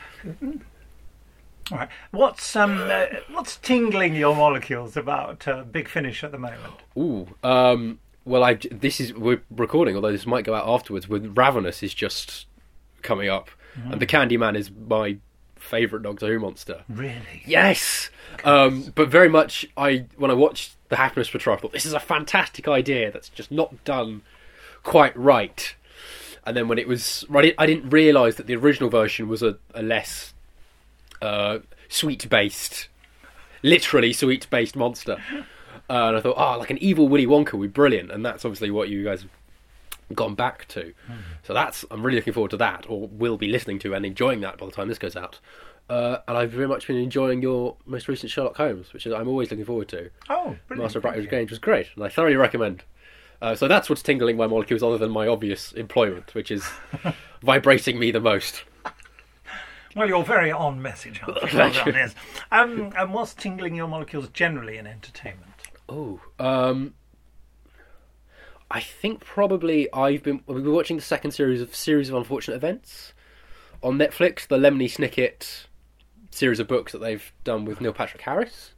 All 1.72 1.78
right. 1.78 1.90
What's 2.12 2.56
um 2.56 2.82
uh, 2.90 3.06
what's 3.32 3.58
tingling 3.58 4.16
your 4.16 4.36
molecules 4.36 4.98
about 4.98 5.48
uh, 5.48 5.64
Big 5.64 5.88
Finish 5.88 6.24
at 6.24 6.32
the 6.32 6.38
moment? 6.38 6.74
Ooh. 6.98 7.28
Um, 7.48 8.00
well, 8.26 8.44
I 8.44 8.56
this 8.72 9.00
is 9.00 9.14
we're 9.14 9.42
recording, 9.50 9.96
although 9.96 10.12
this 10.12 10.26
might 10.26 10.44
go 10.46 10.54
out 10.56 10.68
afterwards. 10.68 11.08
With 11.08 11.38
Ravenous 11.38 11.82
is 11.84 11.94
just 11.94 12.48
coming 13.02 13.30
up, 13.30 13.50
Mhm. 13.80 13.92
and 13.94 14.02
the 14.02 14.08
Kandyman 14.08 14.56
is 14.58 14.70
my 14.72 15.18
favourite 15.56 16.04
Doctor 16.04 16.28
Who 16.28 16.40
monster. 16.40 16.84
Really? 16.90 17.44
Yes. 17.46 18.10
Um, 18.44 18.92
but 18.96 19.10
very 19.10 19.30
much, 19.30 19.66
I 19.78 20.06
when 20.18 20.30
I 20.32 20.34
watched 20.34 20.74
the 20.90 20.96
Happiness 20.98 21.30
Patrol, 21.30 21.56
I 21.56 21.60
thought 21.60 21.72
this 21.72 21.86
is 21.86 21.94
a 21.94 22.00
fantastic 22.00 22.68
idea 22.68 23.12
that's 23.12 23.30
just 23.30 23.52
not 23.52 23.84
done 23.84 24.22
quite 24.84 25.16
right. 25.18 25.76
And 26.46 26.56
then 26.56 26.68
when 26.68 26.78
it 26.78 26.88
was 26.88 27.26
right, 27.28 27.56
I 27.58 27.66
didn't 27.66 27.90
realise 27.90 28.36
that 28.36 28.46
the 28.46 28.56
original 28.56 28.90
version 28.90 29.28
was 29.28 29.42
a, 29.42 29.58
a 29.74 29.82
less 29.82 30.34
uh, 31.22 31.60
sweet 31.90 32.30
based, 32.30 32.88
literally 33.64 34.14
sweet 34.14 34.48
based 34.52 34.76
monster. 34.76 35.18
Uh, 35.90 36.08
and 36.08 36.18
I 36.18 36.22
thought, 36.22 36.36
oh, 36.38 36.58
like 36.58 36.70
an 36.72 36.78
evil 36.80 37.08
Willy 37.08 37.28
Wonka 37.28 37.54
would 37.54 37.72
be 37.72 37.74
brilliant, 37.74 38.12
and 38.12 38.26
that's 38.26 38.44
obviously 38.44 38.72
what 38.72 38.90
you 38.90 39.04
guys 39.04 39.22
have 39.22 39.30
gone 40.16 40.36
back 40.36 40.68
to. 40.70 40.94
So 41.44 41.54
that's 41.54 41.86
I'm 41.92 42.04
really 42.04 42.18
looking 42.18 42.34
forward 42.34 42.52
to 42.52 42.58
that, 42.58 42.86
or 42.90 43.08
will 43.08 43.38
be 43.38 43.48
listening 43.48 43.80
to 43.80 43.94
and 43.94 44.06
enjoying 44.06 44.42
that 44.42 44.58
by 44.58 44.66
the 44.66 44.72
time 44.72 44.88
this 44.88 44.98
goes 44.98 45.16
out. 45.16 45.40
Uh, 45.88 46.18
and 46.28 46.36
I've 46.36 46.52
very 46.52 46.68
much 46.68 46.88
been 46.88 46.96
enjoying 46.98 47.44
your 47.44 47.76
most 47.86 48.08
recent 48.08 48.32
Sherlock 48.32 48.58
Holmes, 48.58 48.92
which 48.92 49.06
is, 49.06 49.14
I'm 49.14 49.28
always 49.28 49.52
looking 49.52 49.66
forward 49.66 49.88
to. 49.90 50.10
Oh, 50.30 50.56
brilliant. 50.68 50.96
Master 50.96 51.08
of 51.08 51.16
you. 51.16 51.30
Grange 51.30 51.52
was 51.52 51.60
great, 51.60 51.88
and 51.96 52.04
I 52.04 52.10
thoroughly 52.10 52.36
recommend. 52.36 52.84
Uh, 53.42 53.54
so 53.54 53.68
that's 53.68 53.90
what's 53.90 54.02
tingling 54.02 54.38
my 54.38 54.48
molecules, 54.48 54.82
other 54.82 54.98
than 54.98 55.12
my 55.12 55.28
obvious 55.28 55.72
employment, 55.74 56.34
which 56.34 56.50
is 56.50 56.68
vibrating 57.44 58.00
me 58.00 58.10
the 58.10 58.20
most. 58.20 58.64
Well, 59.96 60.08
you're 60.08 60.24
very 60.24 60.52
on 60.52 60.82
message, 60.82 61.22
aren't 61.26 61.42
you? 61.42 61.50
Well 61.58 61.68
you. 61.70 61.74
done, 61.74 61.94
yes. 61.94 62.16
Um, 62.52 62.92
and 62.98 63.14
what's 63.14 63.34
tingling 63.34 63.76
your 63.76 63.88
molecules 63.88 64.28
generally 64.30 64.78
in 64.78 64.88
entertainment? 64.88 65.45
Oh, 65.88 66.20
um, 66.40 66.94
I 68.72 68.80
think 68.80 69.24
probably 69.24 69.92
I've 69.94 70.24
been 70.24 70.42
we've 70.48 70.64
been 70.64 70.74
watching 70.74 70.98
the 70.98 71.04
second 71.04 71.32
series 71.32 71.62
of 71.62 71.76
Series 71.76 72.10
of 72.10 72.16
Unfortunate 72.16 72.56
Events 72.56 73.14
on 73.84 73.98
Netflix, 73.98 74.48
the 74.48 74.58
Lemony 74.58 74.90
Snicket 74.90 75.66
series 76.32 76.60
of 76.60 76.68
books 76.68 76.92
that 76.92 77.00
they've 77.00 77.32
done 77.44 77.66
with 77.66 77.80
Neil 77.82 77.94
Patrick 77.94 78.22
Harris. 78.24 78.72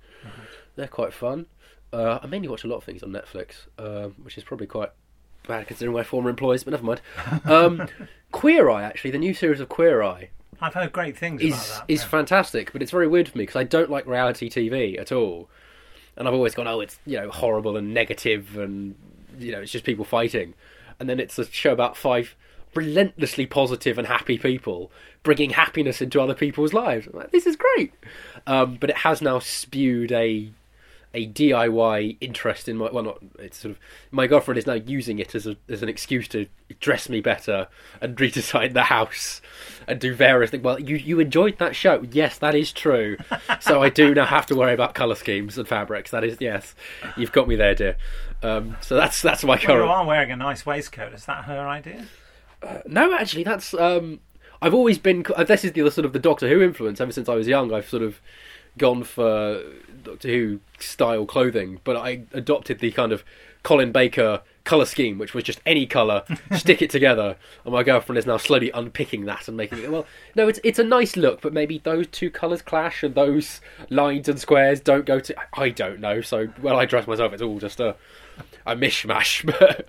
They're 0.75 0.87
quite 0.87 1.13
fun. 1.13 1.47
Uh, 1.93 2.19
I 2.21 2.27
mainly 2.27 2.49
watch 2.49 2.63
a 2.63 2.67
lot 2.67 2.77
of 2.77 2.83
things 2.83 3.01
on 3.01 3.11
Netflix, 3.11 3.67
um, 3.79 4.15
which 4.21 4.37
is 4.37 4.43
probably 4.43 4.67
quite 4.67 4.91
bad 5.47 5.65
considering 5.67 5.95
my 5.95 6.03
former 6.03 6.29
employees, 6.29 6.63
but 6.65 6.71
never 6.71 6.83
mind. 6.83 7.01
Um, 7.45 7.87
Queer 8.31 8.69
Eye, 8.69 8.83
actually, 8.83 9.11
the 9.11 9.17
new 9.17 9.33
series 9.33 9.61
of 9.61 9.69
Queer 9.69 10.03
Eye 10.03 10.29
I've 10.59 10.73
heard 10.73 10.91
great 10.91 11.17
things 11.17 11.41
is 11.41 11.53
about 11.53 11.87
that. 11.87 11.93
is 11.93 12.03
fantastic, 12.03 12.73
but 12.73 12.81
it's 12.81 12.91
very 12.91 13.07
weird 13.07 13.29
for 13.29 13.37
me 13.37 13.43
because 13.43 13.55
I 13.55 13.63
don't 13.63 13.89
like 13.89 14.05
reality 14.07 14.49
TV 14.49 14.99
at 14.99 15.11
all, 15.11 15.49
and 16.17 16.27
I've 16.27 16.33
always 16.33 16.55
gone, 16.55 16.67
oh, 16.67 16.79
it's 16.79 16.99
you 17.05 17.17
know 17.17 17.29
horrible 17.29 17.77
and 17.77 17.93
negative, 17.93 18.57
and 18.57 18.95
you 19.39 19.51
know 19.51 19.61
it's 19.61 19.71
just 19.71 19.85
people 19.85 20.05
fighting, 20.05 20.53
and 20.99 21.09
then 21.09 21.19
it's 21.19 21.37
a 21.39 21.45
show 21.45 21.71
about 21.71 21.95
five 21.95 22.35
relentlessly 22.75 23.45
positive 23.45 23.97
and 23.97 24.07
happy 24.07 24.37
people 24.37 24.91
bringing 25.23 25.51
happiness 25.51 26.01
into 26.01 26.21
other 26.21 26.35
people's 26.35 26.73
lives. 26.73 27.07
I'm 27.07 27.17
like, 27.17 27.31
this 27.31 27.47
is 27.47 27.55
great, 27.55 27.93
um, 28.45 28.77
but 28.79 28.89
it 28.89 28.97
has 28.97 29.21
now 29.21 29.39
spewed 29.39 30.11
a 30.11 30.51
a 31.17 31.27
DIY 31.27 32.17
interest 32.21 32.69
in 32.69 32.77
my 32.77 32.89
well 32.91 33.03
not 33.03 33.17
it's 33.39 33.57
sort 33.57 33.71
of 33.71 33.79
my 34.11 34.27
girlfriend 34.27 34.57
is 34.57 34.67
now 34.67 34.73
using 34.75 35.17
it 35.19 35.33
as 35.35 35.47
a 35.47 35.57
as 35.67 35.81
an 35.81 35.89
excuse 35.89 36.27
to 36.27 36.45
dress 36.79 37.09
me 37.09 37.19
better 37.21 37.67
and 38.01 38.15
redesign 38.17 38.73
the 38.73 38.83
house 38.83 39.41
and 39.87 39.99
do 39.99 40.13
various 40.13 40.51
things. 40.51 40.63
Well, 40.63 40.79
you 40.79 40.95
you 40.95 41.19
enjoyed 41.19 41.57
that 41.57 41.75
show, 41.75 42.05
yes, 42.11 42.37
that 42.37 42.53
is 42.55 42.71
true. 42.71 43.17
so 43.59 43.81
I 43.81 43.89
do 43.89 44.13
now 44.13 44.25
have 44.25 44.45
to 44.47 44.55
worry 44.55 44.73
about 44.73 44.93
color 44.93 45.15
schemes 45.15 45.57
and 45.57 45.67
fabrics. 45.67 46.11
That 46.11 46.23
is 46.23 46.37
yes, 46.39 46.75
you've 47.17 47.31
got 47.31 47.47
me 47.47 47.55
there, 47.55 47.73
dear. 47.75 47.97
Um, 48.43 48.77
so 48.81 48.95
that's 48.95 49.21
that's 49.21 49.43
my 49.43 49.53
Well, 49.53 49.59
you 49.61 49.67
current. 49.67 49.89
are 49.89 50.05
wearing 50.05 50.31
a 50.31 50.35
nice 50.35 50.65
waistcoat. 50.65 51.13
Is 51.13 51.25
that 51.25 51.45
her 51.45 51.67
idea? 51.67 52.05
No, 52.85 53.13
actually, 53.13 53.43
that's. 53.43 53.73
Um, 53.73 54.19
I've 54.61 54.73
always 54.73 54.97
been. 54.97 55.25
uh, 55.35 55.43
This 55.43 55.63
is 55.63 55.71
the 55.73 55.89
sort 55.91 56.05
of 56.05 56.13
the 56.13 56.19
Doctor 56.19 56.47
Who 56.49 56.61
influence. 56.61 56.99
Ever 56.99 57.11
since 57.11 57.29
I 57.29 57.35
was 57.35 57.47
young, 57.47 57.73
I've 57.73 57.87
sort 57.87 58.03
of 58.03 58.19
gone 58.77 59.03
for 59.03 59.61
Doctor 60.03 60.27
Who 60.29 60.59
style 60.79 61.25
clothing, 61.25 61.79
but 61.83 61.97
I 61.97 62.23
adopted 62.33 62.79
the 62.79 62.91
kind 62.91 63.11
of 63.11 63.23
Colin 63.63 63.91
Baker 63.91 64.41
color 64.63 64.85
scheme, 64.85 65.17
which 65.17 65.33
was 65.33 65.43
just 65.43 65.59
any 65.65 65.85
color, 65.85 66.23
stick 66.55 66.81
it 66.81 66.89
together. 66.89 67.37
And 67.65 67.73
my 67.73 67.83
girlfriend 67.83 68.17
is 68.17 68.25
now 68.25 68.37
slowly 68.37 68.71
unpicking 68.71 69.25
that 69.25 69.47
and 69.47 69.57
making 69.57 69.79
it. 69.79 69.91
Well, 69.91 70.05
no, 70.35 70.47
it's 70.47 70.59
it's 70.63 70.79
a 70.79 70.83
nice 70.83 71.17
look, 71.17 71.41
but 71.41 71.53
maybe 71.53 71.79
those 71.79 72.07
two 72.07 72.29
colors 72.29 72.61
clash 72.61 73.03
and 73.03 73.15
those 73.15 73.61
lines 73.89 74.29
and 74.29 74.39
squares 74.39 74.79
don't 74.79 75.05
go 75.05 75.19
to. 75.19 75.35
I 75.53 75.69
don't 75.69 75.99
know. 75.99 76.21
So 76.21 76.47
when 76.61 76.75
I 76.75 76.85
dress 76.85 77.07
myself, 77.07 77.33
it's 77.33 77.41
all 77.41 77.59
just 77.59 77.79
a 77.79 77.95
a 78.65 78.75
mishmash. 78.75 79.43
But 79.59 79.87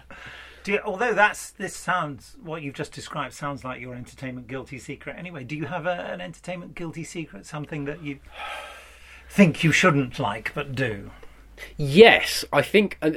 Do 0.64 0.72
you, 0.72 0.80
although 0.84 1.14
that's 1.14 1.50
this 1.52 1.74
sounds 1.74 2.36
what 2.42 2.62
you've 2.62 2.74
just 2.74 2.92
described 2.92 3.34
sounds 3.34 3.64
like 3.64 3.80
your 3.80 3.94
entertainment 3.94 4.48
guilty 4.48 4.78
secret. 4.78 5.16
Anyway, 5.18 5.44
do 5.44 5.56
you 5.56 5.66
have 5.66 5.86
a, 5.86 5.92
an 6.12 6.20
entertainment 6.20 6.74
guilty 6.74 7.04
secret? 7.04 7.46
Something 7.46 7.84
that 7.84 8.02
you 8.02 8.18
think 9.28 9.62
you 9.64 9.72
shouldn't 9.72 10.18
like 10.18 10.52
but 10.54 10.74
do? 10.74 11.10
Yes, 11.76 12.44
I 12.52 12.62
think 12.62 12.98
uh, 13.02 13.10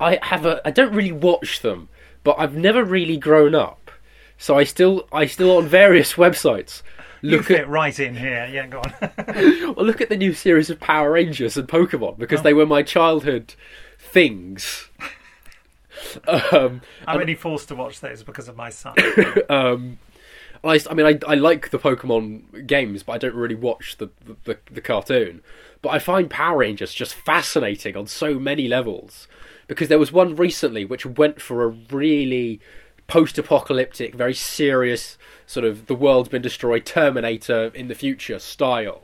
I 0.00 0.18
have 0.22 0.46
a. 0.46 0.60
I 0.66 0.70
don't 0.70 0.94
really 0.94 1.12
watch 1.12 1.60
them, 1.60 1.88
but 2.24 2.36
I've 2.38 2.54
never 2.56 2.84
really 2.84 3.16
grown 3.16 3.54
up, 3.54 3.90
so 4.38 4.56
I 4.58 4.64
still 4.64 5.06
I 5.12 5.26
still 5.26 5.56
on 5.56 5.66
various 5.66 6.12
websites 6.24 6.82
look 7.22 7.50
at 7.52 7.68
right 7.68 7.98
in 8.00 8.16
here. 8.16 8.48
Yeah, 8.52 8.66
go 8.66 8.80
on. 8.80 8.92
well, 9.76 9.86
look 9.86 10.00
at 10.00 10.08
the 10.08 10.16
new 10.16 10.32
series 10.34 10.70
of 10.70 10.80
Power 10.80 11.12
Rangers 11.12 11.56
and 11.56 11.68
Pokemon 11.68 12.18
because 12.18 12.40
Oh. 12.40 12.42
they 12.42 12.52
were 12.52 12.66
my 12.66 12.82
childhood 12.82 13.54
things. 13.98 14.88
um, 16.26 16.82
I'm 17.06 17.20
only 17.20 17.36
forced 17.36 17.68
to 17.68 17.74
watch 17.76 18.00
those 18.00 18.22
because 18.24 18.48
of 18.48 18.56
my 18.56 18.70
son. 18.70 18.94
um, 19.48 19.98
I, 20.64 20.80
I 20.88 20.94
mean, 20.94 21.06
I, 21.06 21.18
I 21.26 21.34
like 21.34 21.70
the 21.70 21.78
Pokemon 21.78 22.66
games, 22.66 23.02
but 23.02 23.12
I 23.12 23.18
don't 23.18 23.34
really 23.34 23.54
watch 23.54 23.96
the, 23.98 24.10
the, 24.44 24.58
the 24.70 24.80
cartoon. 24.80 25.42
But 25.80 25.90
I 25.90 25.98
find 25.98 26.30
Power 26.30 26.58
Rangers 26.58 26.94
just 26.94 27.14
fascinating 27.14 27.96
on 27.96 28.06
so 28.06 28.38
many 28.38 28.68
levels. 28.68 29.26
Because 29.66 29.88
there 29.88 29.98
was 29.98 30.12
one 30.12 30.36
recently 30.36 30.84
which 30.84 31.06
went 31.06 31.40
for 31.40 31.64
a 31.64 31.68
really 31.68 32.60
post 33.06 33.38
apocalyptic, 33.38 34.14
very 34.14 34.34
serious, 34.34 35.18
sort 35.46 35.64
of 35.64 35.86
the 35.86 35.94
world's 35.94 36.28
been 36.28 36.42
destroyed, 36.42 36.86
Terminator 36.86 37.66
in 37.74 37.88
the 37.88 37.94
future 37.94 38.38
style. 38.38 39.02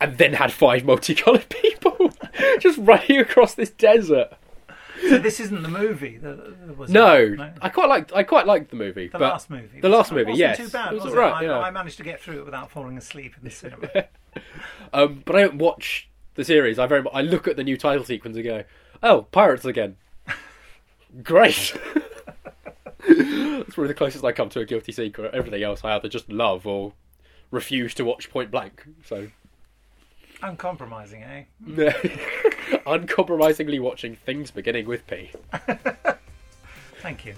And 0.00 0.18
then 0.18 0.34
had 0.34 0.52
five 0.52 0.84
multicolored 0.84 1.48
people 1.62 2.12
just 2.60 2.78
running 2.78 3.18
across 3.18 3.54
this 3.54 3.70
desert. 3.70 4.32
So 5.08 5.18
this 5.18 5.40
isn't 5.40 5.62
the 5.62 5.68
movie 5.68 6.18
that 6.18 6.76
was 6.76 6.90
No, 6.90 7.36
I 7.60 7.68
quite 7.68 7.88
liked. 7.88 8.12
I 8.12 8.22
quite 8.22 8.46
liked 8.46 8.70
the 8.70 8.76
movie. 8.76 9.08
The 9.08 9.18
last 9.18 9.50
movie. 9.50 9.80
The 9.80 9.88
last 9.88 10.12
It 10.12 10.14
movie, 10.14 10.32
yes, 10.34 10.56
too 10.58 10.68
bad, 10.68 10.92
it 10.92 10.96
was 10.96 11.04
was 11.04 11.14
alright. 11.14 11.34
I, 11.34 11.42
yeah. 11.42 11.58
I 11.58 11.70
managed 11.70 11.96
to 11.98 12.02
get 12.02 12.20
through 12.20 12.40
it 12.40 12.44
without 12.44 12.70
falling 12.70 12.96
asleep 12.98 13.34
in 13.36 13.44
the 13.44 13.50
cinema. 13.50 13.88
Um, 14.92 15.22
but 15.24 15.36
I 15.36 15.40
don't 15.42 15.58
watch 15.58 16.08
the 16.34 16.44
series. 16.44 16.78
I 16.78 16.86
very 16.86 17.04
I 17.12 17.22
look 17.22 17.46
at 17.48 17.56
the 17.56 17.64
new 17.64 17.76
title 17.76 18.04
sequence 18.04 18.36
and 18.36 18.44
go, 18.44 18.64
"Oh, 19.02 19.22
pirates 19.32 19.64
again! 19.64 19.96
Great!" 21.22 21.76
That's 23.08 23.74
probably 23.74 23.88
the 23.88 23.94
closest 23.94 24.24
I 24.24 24.32
come 24.32 24.48
to 24.50 24.60
a 24.60 24.64
guilty 24.64 24.92
secret. 24.92 25.34
Everything 25.34 25.62
else 25.62 25.84
I 25.84 25.94
either 25.96 26.08
just 26.08 26.30
love 26.30 26.66
or 26.66 26.92
refuse 27.50 27.94
to 27.94 28.04
watch 28.04 28.30
point 28.30 28.50
blank. 28.50 28.84
So, 29.04 29.28
Uncompromising, 30.42 31.22
eh? 31.22 31.44
uncompromisingly 32.86 33.78
watching 33.78 34.16
things 34.16 34.50
beginning 34.50 34.86
with 34.86 35.06
P. 35.06 35.30
Thank 37.00 37.24
you. 37.26 37.34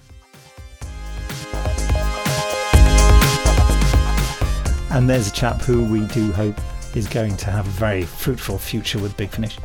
And 4.90 5.08
there's 5.08 5.28
a 5.28 5.32
chap 5.32 5.62
who 5.62 5.84
we 5.84 6.06
do 6.06 6.32
hope 6.32 6.60
is 6.94 7.08
going 7.08 7.36
to 7.38 7.50
have 7.50 7.66
a 7.66 7.70
very 7.70 8.02
fruitful 8.02 8.58
future 8.58 8.98
with 8.98 9.16
Big 9.16 9.30
Finish. 9.30 9.58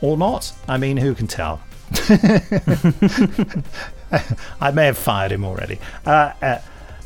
Or 0.00 0.16
not. 0.16 0.52
I 0.68 0.78
mean, 0.78 0.96
who 0.96 1.14
can 1.14 1.26
tell? 1.26 1.60
I 4.60 4.70
may 4.72 4.86
have 4.86 4.98
fired 4.98 5.32
him 5.32 5.44
already. 5.44 5.80
Uh, 6.06 6.32
uh, 6.40 6.58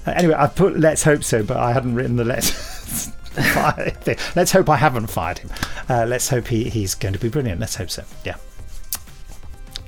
anyway, 0.07 0.35
I 0.37 0.49
put 0.49 0.79
let's 0.79 1.03
hope 1.03 1.25
so, 1.25 1.43
but 1.43 1.57
I 1.57 1.73
hadn't 1.73 1.95
written 1.95 2.17
the 2.17 2.25
let's. 2.25 3.11
Fire 3.33 3.91
thing. 3.91 4.17
let's 4.37 4.53
hope 4.53 4.69
I 4.69 4.77
haven't 4.77 5.09
fired 5.09 5.39
him. 5.39 5.51
Uh, 5.89 6.05
let's 6.07 6.29
hope 6.29 6.49
he, 6.49 6.65
he's 6.65 6.95
going 6.95 7.15
to 7.15 7.19
be 7.19 7.29
brilliant. 7.29 7.61
Let's 7.61 7.77
hope 7.77 7.91
so. 7.91 8.05
Yeah. 8.25 8.37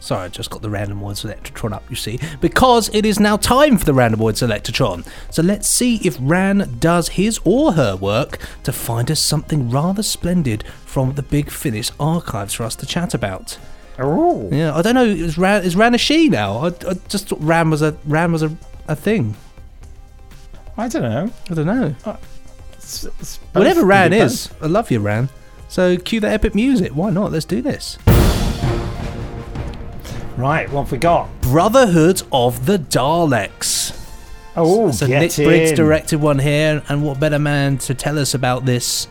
Sorry, 0.05 0.25
I 0.25 0.29
just 0.29 0.51
got 0.51 0.61
the 0.61 0.69
Randomoid 0.69 1.17
Selectortron 1.17 1.73
up, 1.73 1.83
you 1.89 1.97
see, 1.97 2.21
because 2.43 2.95
it 2.95 3.07
is 3.07 3.19
now 3.19 3.39
time 3.39 3.79
for 3.79 3.87
the 3.87 3.95
Randomoid 3.95 4.35
Selectortron. 4.35 5.09
So 5.31 5.43
let's 5.43 5.67
see 5.67 5.97
if 6.07 6.19
Ran 6.21 6.77
does 6.79 7.09
his 7.09 7.41
or 7.43 7.73
her 7.73 7.97
work 7.97 8.39
to 8.65 8.73
find 8.73 9.11
us 9.11 9.19
something 9.21 9.71
rather 9.71 10.03
splendid 10.03 10.63
from 10.85 11.15
the 11.15 11.23
Big 11.23 11.51
Finish 11.51 11.91
archives 11.99 12.53
for 12.53 12.65
us 12.65 12.77
to 12.77 12.87
chat 12.87 13.15
about. 13.15 13.57
Oh, 13.99 14.51
yeah. 14.53 14.75
I 14.75 14.83
don't 14.83 14.95
know. 14.95 15.05
Is 15.05 15.39
Ran 15.39 15.63
is 15.65 15.75
Ran 15.75 15.95
a 15.95 15.99
she 15.99 16.29
now? 16.29 16.59
I, 16.59 16.67
I 16.67 16.95
just 17.09 17.29
thought 17.29 17.41
Ran 17.41 17.71
was 17.71 17.81
a 17.81 17.97
Ran 18.05 18.33
was 18.33 18.43
a, 18.43 18.55
a 18.89 18.97
thing. 18.97 19.37
I 20.77 20.89
don't 20.89 21.03
know. 21.03 21.31
I 21.51 21.55
don't 21.55 21.67
know. 21.67 21.95
It's, 22.85 23.05
it's 23.05 23.37
Whatever 23.53 23.85
Ran 23.85 24.13
is, 24.13 24.51
I 24.61 24.67
love 24.67 24.91
you, 24.91 25.01
Ran. 25.01 25.29
So 25.69 25.97
cue 25.97 26.21
the 26.21 26.29
epic 26.29 26.55
music. 26.55 26.93
Why 26.93 27.11
not? 27.11 27.33
Let's 27.33 27.45
do 27.45 27.63
this. 27.63 27.99
Right, 30.37 30.71
what 30.71 30.83
have 30.83 30.93
we 30.93 30.99
got? 30.99 31.29
Brotherhood 31.41 32.23
of 32.33 32.67
the 32.67 32.79
Daleks. 32.79 33.93
Oh, 34.57 34.91
so 34.91 35.07
get 35.07 35.21
Nick 35.21 35.35
Briggs 35.35 35.73
directed 35.73 36.21
one 36.21 36.39
here, 36.39 36.83
and 36.89 37.03
what 37.03 37.19
better 37.19 37.39
man 37.39 37.79
to 37.79 37.95
tell 37.95 38.19
us 38.19 38.35
about 38.35 38.65
this 38.65 39.09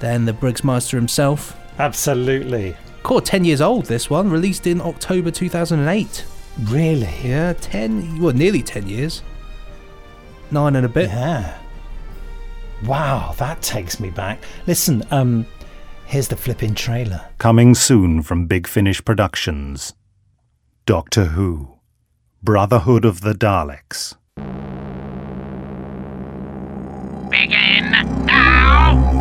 than 0.00 0.24
the 0.24 0.32
Briggsmaster 0.32 0.92
himself? 0.92 1.56
Absolutely. 1.78 2.76
Cool, 3.02 3.20
10 3.20 3.44
years 3.44 3.60
old, 3.60 3.86
this 3.86 4.10
one, 4.10 4.30
released 4.30 4.66
in 4.66 4.80
October 4.80 5.30
2008. 5.30 6.24
Really? 6.64 7.14
Yeah, 7.22 7.52
10, 7.54 8.20
well, 8.20 8.34
nearly 8.34 8.62
10 8.62 8.88
years. 8.88 9.22
Nine 10.50 10.76
and 10.76 10.86
a 10.86 10.88
bit. 10.88 11.08
Yeah. 11.08 11.58
Wow, 12.84 13.34
that 13.38 13.62
takes 13.62 13.98
me 13.98 14.10
back. 14.10 14.42
Listen, 14.66 15.02
um, 15.10 15.46
here's 16.04 16.28
the 16.28 16.36
flipping 16.36 16.74
trailer. 16.74 17.22
Coming 17.38 17.74
soon 17.74 18.22
from 18.22 18.46
Big 18.46 18.66
Finish 18.66 19.04
Productions. 19.04 19.94
Doctor 20.84 21.26
Who. 21.26 21.78
Brotherhood 22.42 23.04
of 23.04 23.22
the 23.22 23.32
Daleks. 23.32 24.14
Begin 27.30 27.90
now! 28.26 29.16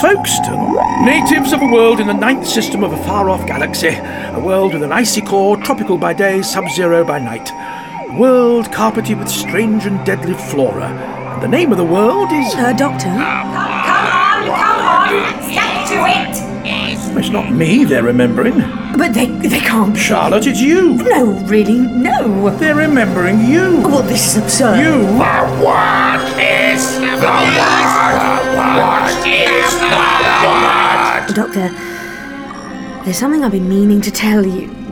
Folkestone, 0.00 0.74
natives 1.04 1.52
of 1.52 1.62
a 1.62 1.66
world 1.66 2.00
in 2.00 2.06
the 2.06 2.12
ninth 2.12 2.46
system 2.46 2.84
of 2.84 2.92
a 2.92 3.04
far 3.04 3.30
off 3.30 3.46
galaxy. 3.46 3.88
A 3.88 4.40
world 4.44 4.74
with 4.74 4.82
an 4.82 4.92
icy 4.92 5.22
core, 5.22 5.56
tropical 5.56 5.96
by 5.96 6.12
day, 6.12 6.42
sub 6.42 6.68
zero 6.68 7.04
by 7.04 7.18
night. 7.18 7.50
A 8.08 8.18
world 8.18 8.72
carpeted 8.72 9.18
with 9.18 9.28
strange 9.28 9.84
and 9.84 10.04
deadly 10.06 10.34
flora. 10.34 10.86
And 10.86 11.42
the 11.42 11.48
name 11.48 11.72
of 11.72 11.78
the 11.78 11.84
world 11.84 12.30
is. 12.30 12.54
Uh, 12.54 12.72
Doctor? 12.72 13.06
Come 13.06 13.20
on, 13.20 14.46
come 14.46 14.80
on! 14.86 15.08
Get 15.50 15.88
to 15.88 16.06
it! 16.06 16.36
It's 17.18 17.30
not 17.30 17.50
me 17.50 17.84
they're 17.84 18.04
remembering. 18.04 18.60
But 18.96 19.12
they 19.12 19.26
they 19.26 19.58
can't. 19.58 19.96
Charlotte, 19.96 20.46
it's 20.46 20.60
you! 20.60 20.94
No, 20.94 21.32
really, 21.46 21.78
no. 21.78 22.50
They're 22.56 22.76
remembering 22.76 23.40
you! 23.40 23.80
Well, 23.80 24.02
this 24.02 24.36
is 24.36 24.42
absurd. 24.42 24.78
You! 24.78 25.04
What 25.64 26.20
is 26.38 26.98
the 26.98 27.16
What 28.76 29.26
is 29.26 29.72
the 29.80 31.34
Doctor, 31.34 31.68
there's 33.04 33.18
something 33.18 33.42
I've 33.42 33.52
been 33.52 33.68
meaning 33.68 34.00
to 34.02 34.10
tell 34.12 34.46
you. 34.46 34.85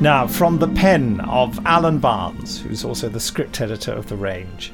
Now, 0.00 0.26
from 0.26 0.58
the 0.58 0.68
pen 0.68 1.20
of 1.20 1.58
Alan 1.64 1.98
Barnes, 1.98 2.60
who's 2.60 2.84
also 2.84 3.08
the 3.08 3.18
script 3.18 3.60
editor 3.62 3.92
of 3.92 4.08
The 4.08 4.16
Range. 4.16 4.70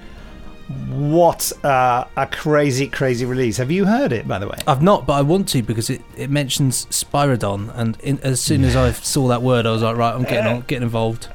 What 0.89 1.53
uh, 1.65 2.07
a 2.17 2.27
crazy, 2.27 2.89
crazy 2.89 3.25
release. 3.25 3.57
Have 3.59 3.71
you 3.71 3.85
heard 3.85 4.13
it, 4.13 4.27
by 4.27 4.41
the 4.41 4.49
way? 4.49 4.59
I've 4.67 4.83
not, 4.83 5.07
but 5.07 5.13
I 5.13 5.23
want 5.23 5.49
to 5.51 5.63
because 5.63 5.91
it, 5.91 6.03
it 6.17 6.29
mentions 6.29 6.87
Spiridon, 6.87 7.73
and 7.77 7.99
in, 8.01 8.19
as 8.21 8.41
soon 8.41 8.65
as 8.65 8.75
I 8.75 8.91
saw 8.91 9.29
that 9.29 9.43
word, 9.43 9.65
I 9.65 9.71
was 9.71 9.83
like, 9.83 9.97
right, 9.97 10.13
I'm 10.13 10.25
getting 10.25 10.53
on, 10.53 10.61
getting 10.63 10.83
involved, 10.83 11.29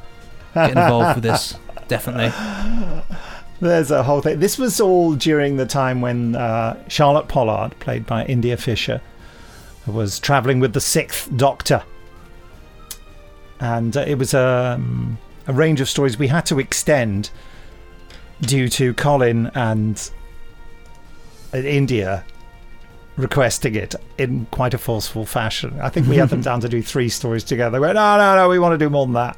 getting 0.53 0.77
involved 0.77 1.15
with 1.15 1.23
this, 1.23 1.55
definitely. 1.87 2.33
There's 3.61 3.89
a 3.89 4.03
whole 4.03 4.21
thing. 4.21 4.39
This 4.39 4.57
was 4.57 4.81
all 4.81 5.13
during 5.15 5.55
the 5.55 5.65
time 5.65 6.01
when 6.01 6.35
uh, 6.35 6.77
Charlotte 6.89 7.29
Pollard, 7.29 7.79
played 7.79 8.05
by 8.05 8.25
India 8.25 8.57
Fisher, 8.57 9.01
was 9.85 10.19
traveling 10.19 10.59
with 10.59 10.73
the 10.73 10.81
Sixth 10.81 11.29
Doctor. 11.37 11.83
And 13.59 13.95
uh, 13.95 14.01
it 14.01 14.15
was 14.15 14.33
um, 14.33 15.17
a 15.47 15.53
range 15.53 15.81
of 15.81 15.89
stories 15.89 16.17
we 16.17 16.27
had 16.27 16.45
to 16.47 16.59
extend 16.59 17.29
due 18.41 18.69
to 18.69 18.93
Colin 18.93 19.47
and 19.55 20.09
uh, 21.53 21.57
India 21.57 22.23
requesting 23.15 23.73
it 23.75 23.95
in 24.17 24.45
quite 24.51 24.73
a 24.73 24.77
forceful 24.77 25.25
fashion. 25.25 25.79
I 25.81 25.89
think 25.89 26.07
we 26.07 26.17
had 26.17 26.29
them 26.29 26.41
down 26.49 26.61
to 26.61 26.69
do 26.69 26.81
three 26.81 27.09
stories 27.09 27.43
together. 27.43 27.71
They 27.71 27.79
went, 27.79 27.95
no, 27.95 28.17
no, 28.17 28.35
no, 28.35 28.49
we 28.49 28.59
want 28.59 28.73
to 28.73 28.77
do 28.77 28.89
more 28.89 29.05
than 29.05 29.13
that. 29.13 29.37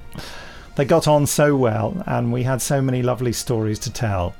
They 0.75 0.85
got 0.85 1.07
on 1.07 1.25
so 1.25 1.55
well, 1.55 2.03
and 2.05 2.31
we 2.31 2.43
had 2.43 2.61
so 2.61 2.81
many 2.81 3.01
lovely 3.01 3.33
stories 3.33 3.79
to 3.79 3.91
tell. 3.91 4.35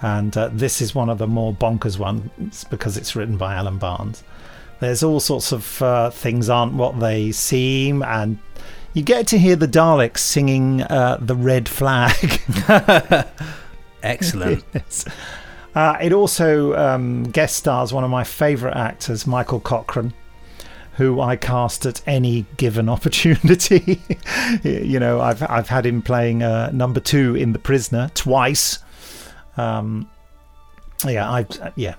And 0.00 0.36
uh, 0.36 0.50
this 0.52 0.80
is 0.80 0.94
one 0.94 1.08
of 1.08 1.18
the 1.18 1.26
more 1.26 1.52
bonkers 1.54 1.98
ones 1.98 2.64
because 2.64 2.96
it's 2.96 3.14
written 3.16 3.36
by 3.36 3.54
Alan 3.54 3.78
Barnes. 3.78 4.22
There's 4.80 5.02
all 5.02 5.20
sorts 5.20 5.52
of 5.52 5.80
uh, 5.80 6.10
things 6.10 6.48
aren't 6.48 6.74
what 6.74 6.98
they 6.98 7.32
seem, 7.32 8.02
and 8.02 8.38
you 8.94 9.02
get 9.02 9.26
to 9.28 9.38
hear 9.38 9.56
the 9.56 9.68
Daleks 9.68 10.18
singing 10.18 10.82
uh, 10.82 11.18
the 11.20 11.34
red 11.34 11.68
flag. 11.68 12.40
Excellent. 14.02 14.64
Yes. 14.74 15.04
Uh, 15.74 15.96
it 16.00 16.12
also 16.12 16.76
um, 16.76 17.24
guest 17.24 17.56
stars 17.56 17.92
one 17.92 18.04
of 18.04 18.10
my 18.10 18.24
favourite 18.24 18.76
actors, 18.76 19.26
Michael 19.26 19.60
Cochrane, 19.60 20.12
who 20.94 21.20
I 21.20 21.36
cast 21.36 21.86
at 21.86 22.02
any 22.06 22.44
given 22.58 22.88
opportunity. 22.90 24.00
you 24.62 25.00
know, 25.00 25.20
I've 25.20 25.42
I've 25.42 25.68
had 25.68 25.86
him 25.86 26.02
playing 26.02 26.42
uh, 26.42 26.70
number 26.72 27.00
two 27.00 27.34
in 27.36 27.52
The 27.52 27.58
Prisoner 27.58 28.10
twice. 28.14 28.80
Um, 29.56 30.10
yeah, 31.06 31.30
I 31.30 31.46
yeah, 31.76 31.94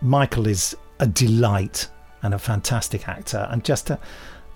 Michael 0.00 0.46
is 0.46 0.74
a 0.98 1.06
delight 1.06 1.88
and 2.22 2.32
a 2.32 2.38
fantastic 2.38 3.08
actor, 3.08 3.46
and 3.50 3.64
just 3.64 3.90
a, 3.90 3.98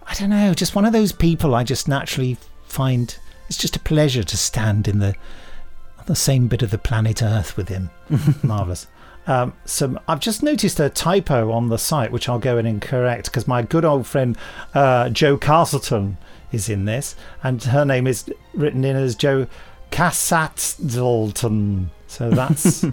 I 0.07 0.15
don't 0.15 0.31
know, 0.31 0.55
just 0.55 0.75
one 0.75 0.85
of 0.85 0.93
those 0.93 1.13
people 1.13 1.55
I 1.55 1.65
just 1.65 1.89
naturally 1.89 2.37
find 2.65 3.17
it's 3.49 3.59
just 3.59 3.77
a 3.77 3.81
pleasure 3.81 4.23
to 4.23 4.37
stand 4.37 4.89
in 4.89 4.99
the 4.99 5.15
on 5.99 6.05
the 6.07 6.17
same 6.17 6.49
bit 6.49 6.63
of 6.63 6.71
the 6.71 6.79
planet 6.79 7.23
Earth 7.23 7.57
with 7.57 7.69
him. 7.69 7.91
Marvelous. 8.43 8.87
Um, 9.27 9.55
so 9.65 9.99
I've 10.07 10.21
just 10.21 10.43
noticed 10.43 10.79
a 10.81 10.91
typo 10.91 11.51
on 11.51 11.69
the 11.69 11.79
site, 11.79 12.13
which 12.13 12.29
I'll 12.29 12.39
go 12.39 12.59
in 12.59 12.67
and 12.67 12.83
correct 12.83 13.27
because 13.27 13.49
my 13.49 13.63
good 13.63 13.85
old 13.85 14.07
friend 14.07 14.37
uh, 14.75 15.09
Jo 15.09 15.39
Castleton 15.39 16.19
is 16.53 16.69
in 16.69 16.85
this, 16.85 17.17
and 17.43 17.63
her 17.65 17.85
name 17.85 18.07
is 18.07 18.31
written 18.53 18.85
in 18.85 18.97
as 18.97 19.15
Joe 19.15 19.47
Cassattleton. 19.91 21.91
So 22.07 22.31
that's 22.31 22.85
a 22.85 22.93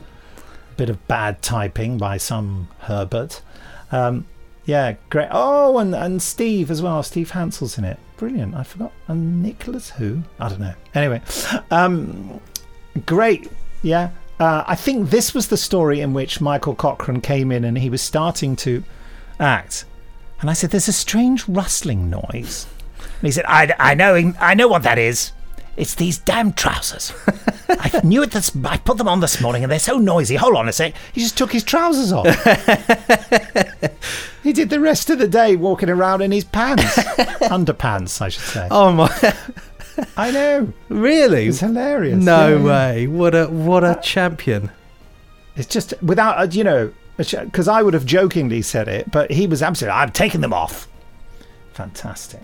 bit 0.77 0.89
of 0.89 1.05
bad 1.07 1.41
typing 1.41 1.97
by 1.97 2.17
some 2.17 2.69
Herbert. 2.79 3.41
Um, 3.91 4.25
yeah, 4.65 4.95
great. 5.09 5.29
Oh, 5.31 5.77
and, 5.79 5.95
and 5.95 6.21
Steve 6.21 6.69
as 6.69 6.81
well. 6.81 7.01
Steve 7.03 7.31
Hansel's 7.31 7.77
in 7.77 7.83
it. 7.83 7.99
Brilliant. 8.17 8.55
I 8.55 8.63
forgot. 8.63 8.91
And 9.07 9.41
Nicholas 9.41 9.89
who? 9.91 10.23
I 10.39 10.49
don't 10.49 10.59
know. 10.59 10.73
Anyway, 10.93 11.21
um, 11.71 12.39
great. 13.05 13.51
Yeah. 13.81 14.11
Uh, 14.39 14.63
I 14.67 14.75
think 14.75 15.09
this 15.09 15.33
was 15.33 15.47
the 15.47 15.57
story 15.57 16.01
in 16.01 16.13
which 16.13 16.41
Michael 16.41 16.75
Cochrane 16.75 17.21
came 17.21 17.51
in 17.51 17.63
and 17.63 17.77
he 17.77 17.89
was 17.89 18.01
starting 18.01 18.55
to 18.57 18.83
act. 19.39 19.85
And 20.39 20.49
I 20.49 20.53
said, 20.53 20.71
There's 20.71 20.87
a 20.87 20.93
strange 20.93 21.47
rustling 21.47 22.09
noise. 22.09 22.67
And 22.97 23.27
he 23.27 23.31
said, 23.31 23.45
I, 23.47 23.73
I 23.79 23.93
know 23.93 24.33
I 24.39 24.53
know 24.53 24.67
what 24.67 24.83
that 24.83 24.97
is. 24.97 25.31
It's 25.81 25.95
these 25.95 26.19
damn 26.19 26.53
trousers. 26.53 27.11
I 27.67 28.01
knew 28.03 28.21
it. 28.21 28.29
This, 28.29 28.55
I 28.63 28.77
put 28.77 28.99
them 28.99 29.07
on 29.07 29.19
this 29.19 29.41
morning 29.41 29.63
and 29.63 29.71
they're 29.71 29.79
so 29.79 29.97
noisy. 29.97 30.35
Hold 30.35 30.55
on 30.55 30.69
a 30.69 30.71
sec. 30.71 30.93
He 31.11 31.21
just 31.21 31.35
took 31.39 31.51
his 31.51 31.63
trousers 31.63 32.13
off. 32.13 32.27
he 34.43 34.53
did 34.53 34.69
the 34.69 34.79
rest 34.79 35.09
of 35.09 35.17
the 35.17 35.27
day 35.27 35.55
walking 35.55 35.89
around 35.89 36.21
in 36.21 36.31
his 36.31 36.43
pants. 36.43 36.83
Underpants, 37.49 38.21
I 38.21 38.29
should 38.29 38.43
say. 38.43 38.67
Oh 38.69 38.91
my! 38.91 39.33
I 40.15 40.29
know. 40.29 40.71
Really? 40.89 41.47
It's 41.47 41.61
hilarious. 41.61 42.23
No 42.23 42.57
Yeah. 42.57 42.63
way! 42.63 43.07
What 43.07 43.33
a 43.33 43.47
what 43.47 43.83
a 43.83 43.99
champion! 44.03 44.69
It's 45.55 45.67
just 45.67 45.95
without, 46.03 46.37
uh, 46.37 46.47
you 46.51 46.63
know, 46.63 46.93
because 47.17 47.67
I 47.67 47.81
would 47.81 47.95
have 47.95 48.05
jokingly 48.05 48.61
said 48.61 48.87
it, 48.87 49.09
but 49.11 49.31
he 49.31 49.47
was 49.47 49.63
absolutely, 49.63 49.97
I'm 49.97 50.11
taking 50.11 50.41
them 50.41 50.53
off. 50.53 50.87
Fantastic. 51.73 52.41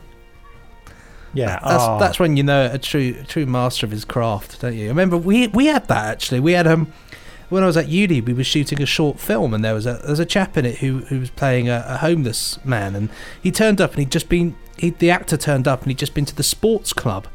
Yeah. 1.38 1.59
That's 1.63 1.83
oh. 1.83 1.99
that's 1.99 2.19
when 2.19 2.35
you 2.35 2.43
know 2.43 2.69
a 2.71 2.77
true 2.77 3.15
a 3.19 3.23
true 3.23 3.45
master 3.45 3.85
of 3.85 3.91
his 3.91 4.05
craft, 4.05 4.61
don't 4.61 4.75
you? 4.75 4.85
I 4.85 4.89
remember 4.89 5.17
we 5.17 5.47
we 5.47 5.67
had 5.67 5.88
that 5.88 6.05
actually. 6.05 6.39
We 6.39 6.53
had 6.53 6.65
um 6.67 6.91
when 7.49 7.63
I 7.63 7.67
was 7.67 7.77
at 7.77 7.88
uni, 7.88 8.19
we 8.19 8.33
were 8.33 8.43
shooting 8.43 8.81
a 8.81 8.85
short 8.85 9.19
film, 9.19 9.53
and 9.53 9.63
there 9.63 9.73
was 9.73 9.85
a 9.85 9.93
there 9.93 10.09
was 10.09 10.19
a 10.19 10.25
chap 10.25 10.57
in 10.57 10.65
it 10.65 10.79
who 10.79 10.99
who 11.05 11.19
was 11.19 11.29
playing 11.29 11.69
a, 11.69 11.85
a 11.88 11.97
homeless 11.97 12.63
man, 12.65 12.95
and 12.95 13.09
he 13.41 13.51
turned 13.51 13.79
up 13.79 13.91
and 13.91 13.99
he'd 13.99 14.11
just 14.11 14.29
been 14.29 14.55
he, 14.77 14.89
the 14.89 15.11
actor 15.11 15.38
turned 15.38 15.67
up 15.67 15.81
and 15.81 15.91
he'd 15.91 15.99
just 15.99 16.13
been 16.13 16.25
to 16.25 16.35
the 16.35 16.43
sports 16.43 16.91
club, 16.91 17.27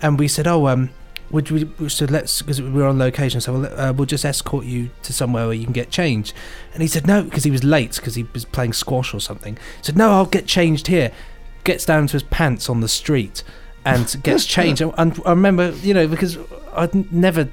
and 0.00 0.18
we 0.18 0.28
said, 0.28 0.46
oh 0.46 0.66
um. 0.66 0.90
Would 1.32 1.48
we, 1.52 1.62
we 1.62 1.88
said 1.88 2.10
let's 2.10 2.42
because 2.42 2.60
we 2.60 2.70
were 2.70 2.88
on 2.88 2.98
location, 2.98 3.40
so 3.40 3.52
we'll, 3.52 3.80
uh, 3.80 3.92
we'll 3.92 4.04
just 4.04 4.24
escort 4.24 4.64
you 4.64 4.90
to 5.04 5.12
somewhere 5.12 5.46
where 5.46 5.54
you 5.54 5.62
can 5.62 5.72
get 5.72 5.88
changed. 5.88 6.34
And 6.72 6.82
he 6.82 6.88
said 6.88 7.06
no 7.06 7.22
because 7.22 7.44
he 7.44 7.52
was 7.52 7.62
late 7.62 7.94
because 7.94 8.16
he 8.16 8.26
was 8.34 8.44
playing 8.44 8.72
squash 8.72 9.14
or 9.14 9.20
something. 9.20 9.54
He 9.54 9.84
said 9.84 9.96
no, 9.96 10.10
I'll 10.10 10.26
get 10.26 10.46
changed 10.46 10.88
here. 10.88 11.12
Gets 11.64 11.84
down 11.84 12.06
to 12.08 12.12
his 12.14 12.22
pants 12.24 12.68
on 12.68 12.80
the 12.80 12.88
street 12.88 13.42
and 13.84 14.16
gets 14.22 14.44
changed. 14.44 14.80
And, 14.80 14.92
and 14.96 15.20
I 15.24 15.30
remember, 15.30 15.70
you 15.70 15.94
know, 15.94 16.06
because 16.06 16.38
I'd 16.72 17.12
never, 17.12 17.48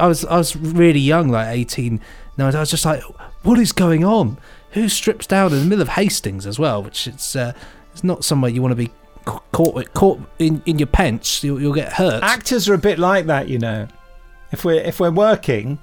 I 0.00 0.06
was 0.06 0.24
I 0.24 0.36
was 0.36 0.56
really 0.56 1.00
young, 1.00 1.28
like 1.28 1.48
eighteen. 1.48 2.00
No, 2.36 2.48
I 2.48 2.60
was 2.60 2.70
just 2.70 2.84
like, 2.84 3.02
what 3.42 3.58
is 3.58 3.72
going 3.72 4.04
on? 4.04 4.38
Who 4.72 4.88
strips 4.88 5.26
down 5.26 5.52
in 5.52 5.60
the 5.60 5.64
middle 5.64 5.82
of 5.82 5.90
Hastings 5.90 6.46
as 6.46 6.58
well? 6.58 6.82
Which 6.82 7.06
it's 7.06 7.34
uh, 7.34 7.52
it's 7.92 8.04
not 8.04 8.24
somewhere 8.24 8.50
you 8.50 8.62
want 8.62 8.72
to 8.72 8.76
be 8.76 8.92
caught 9.52 9.74
with, 9.74 9.92
caught 9.94 10.20
in, 10.38 10.62
in 10.66 10.78
your 10.78 10.86
pants. 10.86 11.42
You'll, 11.42 11.60
you'll 11.60 11.74
get 11.74 11.92
hurt. 11.92 12.22
Actors 12.22 12.68
are 12.68 12.74
a 12.74 12.78
bit 12.78 12.98
like 12.98 13.26
that, 13.26 13.48
you 13.48 13.58
know. 13.58 13.88
If 14.52 14.64
we're 14.64 14.80
if 14.80 15.00
we're 15.00 15.10
working, 15.10 15.78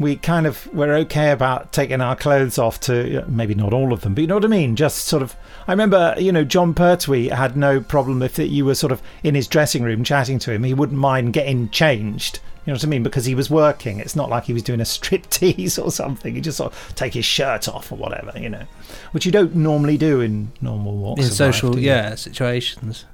we 0.00 0.16
kind 0.16 0.46
of 0.46 0.66
we're 0.74 0.94
okay 0.96 1.30
about 1.30 1.72
taking 1.72 2.00
our 2.00 2.16
clothes 2.16 2.58
off 2.58 2.80
to 2.80 3.24
maybe 3.28 3.54
not 3.54 3.72
all 3.72 3.92
of 3.92 4.00
them, 4.00 4.14
but 4.14 4.22
you 4.22 4.26
know 4.26 4.34
what 4.34 4.44
I 4.44 4.48
mean. 4.48 4.76
Just 4.76 5.04
sort 5.04 5.22
of. 5.22 5.36
I 5.66 5.72
remember, 5.72 6.14
you 6.18 6.30
know, 6.32 6.44
Jon 6.44 6.74
Pertwee 6.74 7.28
had 7.28 7.56
no 7.56 7.80
problem 7.80 8.22
if 8.22 8.38
you 8.38 8.64
were 8.64 8.74
sort 8.74 8.92
of 8.92 9.00
in 9.22 9.34
his 9.34 9.46
dressing 9.48 9.82
room 9.82 10.04
chatting 10.04 10.38
to 10.40 10.52
him. 10.52 10.64
He 10.64 10.74
wouldn't 10.74 10.98
mind 10.98 11.32
getting 11.32 11.70
changed. 11.70 12.40
You 12.66 12.72
know 12.72 12.76
what 12.76 12.84
I 12.84 12.88
mean? 12.88 13.02
Because 13.02 13.24
he 13.26 13.34
was 13.34 13.50
working. 13.50 14.00
It's 14.00 14.16
not 14.16 14.30
like 14.30 14.44
he 14.44 14.52
was 14.52 14.62
doing 14.62 14.80
a 14.80 14.84
strip 14.96 15.28
tease 15.30 15.78
or 15.78 15.90
something. 15.92 16.34
He 16.34 16.40
just 16.40 16.56
sort 16.58 16.72
of 16.72 16.94
take 16.94 17.14
his 17.14 17.24
shirt 17.24 17.68
off 17.68 17.92
or 17.92 17.96
whatever, 17.96 18.32
you 18.38 18.48
know, 18.48 18.64
which 19.12 19.24
you 19.26 19.32
don't 19.32 19.54
normally 19.54 19.96
do 19.98 20.20
in 20.20 20.50
normal 20.60 20.96
walks 20.96 21.24
in 21.24 21.30
social 21.30 21.70
life, 21.70 21.80
yeah 21.80 22.14
situations. 22.14 23.04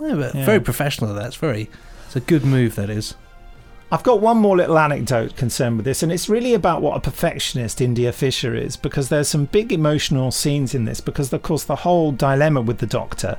Yeah, 0.00 0.14
but 0.14 0.34
Yeah. 0.34 0.44
very 0.44 0.60
professional. 0.60 1.12
That's 1.14 1.36
very. 1.36 1.68
It's 2.06 2.16
a 2.16 2.20
good 2.20 2.44
move. 2.44 2.76
That 2.76 2.88
is. 2.90 3.14
I've 3.94 4.02
got 4.02 4.20
one 4.20 4.38
more 4.38 4.56
little 4.56 4.76
anecdote 4.76 5.36
concerned 5.36 5.76
with 5.76 5.84
this, 5.84 6.02
and 6.02 6.10
it's 6.10 6.28
really 6.28 6.52
about 6.52 6.82
what 6.82 6.96
a 6.96 7.00
perfectionist 7.00 7.80
India 7.80 8.10
Fisher 8.10 8.52
is, 8.52 8.76
because 8.76 9.08
there's 9.08 9.28
some 9.28 9.44
big 9.44 9.72
emotional 9.72 10.32
scenes 10.32 10.74
in 10.74 10.84
this. 10.84 11.00
Because 11.00 11.32
of 11.32 11.42
course, 11.42 11.62
the 11.62 11.76
whole 11.76 12.10
dilemma 12.10 12.60
with 12.60 12.78
the 12.78 12.88
Doctor 12.88 13.38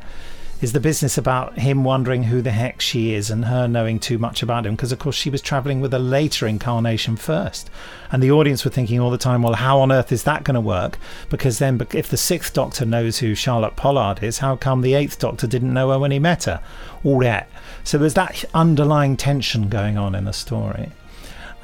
is 0.62 0.72
the 0.72 0.80
business 0.80 1.18
about 1.18 1.58
him 1.58 1.84
wondering 1.84 2.24
who 2.24 2.42
the 2.42 2.52
heck 2.52 2.80
she 2.80 3.14
is 3.14 3.30
and 3.30 3.44
her 3.44 3.68
knowing 3.68 4.00
too 4.00 4.18
much 4.18 4.42
about 4.42 4.66
him. 4.66 4.78
Because 4.78 4.94
of 4.94 5.00
course, 5.00 5.18
she 5.18 5.30
was 5.30 5.42
travelling 5.42 5.82
with 5.82 5.94
a 5.94 6.00
later 6.00 6.48
incarnation 6.48 7.18
first, 7.18 7.70
and 8.10 8.24
the 8.24 8.32
audience 8.32 8.64
were 8.64 8.72
thinking 8.72 9.02
all 9.02 9.12
the 9.12 9.18
time, 9.18 9.42
well, 9.42 9.56
how 9.56 9.82
on 9.82 9.92
earth 9.92 10.14
is 10.14 10.24
that 10.24 10.46
going 10.46 10.56
to 10.56 10.62
work? 10.62 10.98
Because 11.30 11.60
then, 11.60 11.86
if 11.94 12.08
the 12.08 12.16
sixth 12.16 12.54
Doctor 12.54 12.86
knows 12.86 13.18
who 13.18 13.36
Charlotte 13.36 13.76
Pollard 13.76 14.24
is, 14.24 14.38
how 14.38 14.56
come 14.56 14.80
the 14.80 14.94
eighth 14.94 15.20
Doctor 15.20 15.48
didn't 15.48 15.74
know 15.74 15.90
her 15.90 16.00
when 16.00 16.12
he 16.12 16.20
met 16.20 16.46
her? 16.46 16.62
All 17.04 17.20
that. 17.20 17.50
So 17.86 18.00
there's 18.00 18.16
that 18.16 18.44
underlying 18.54 19.16
tension 19.16 19.70
going 19.70 19.96
on 19.96 20.16
in 20.16 20.26
the 20.26 20.34
story. 20.34 20.92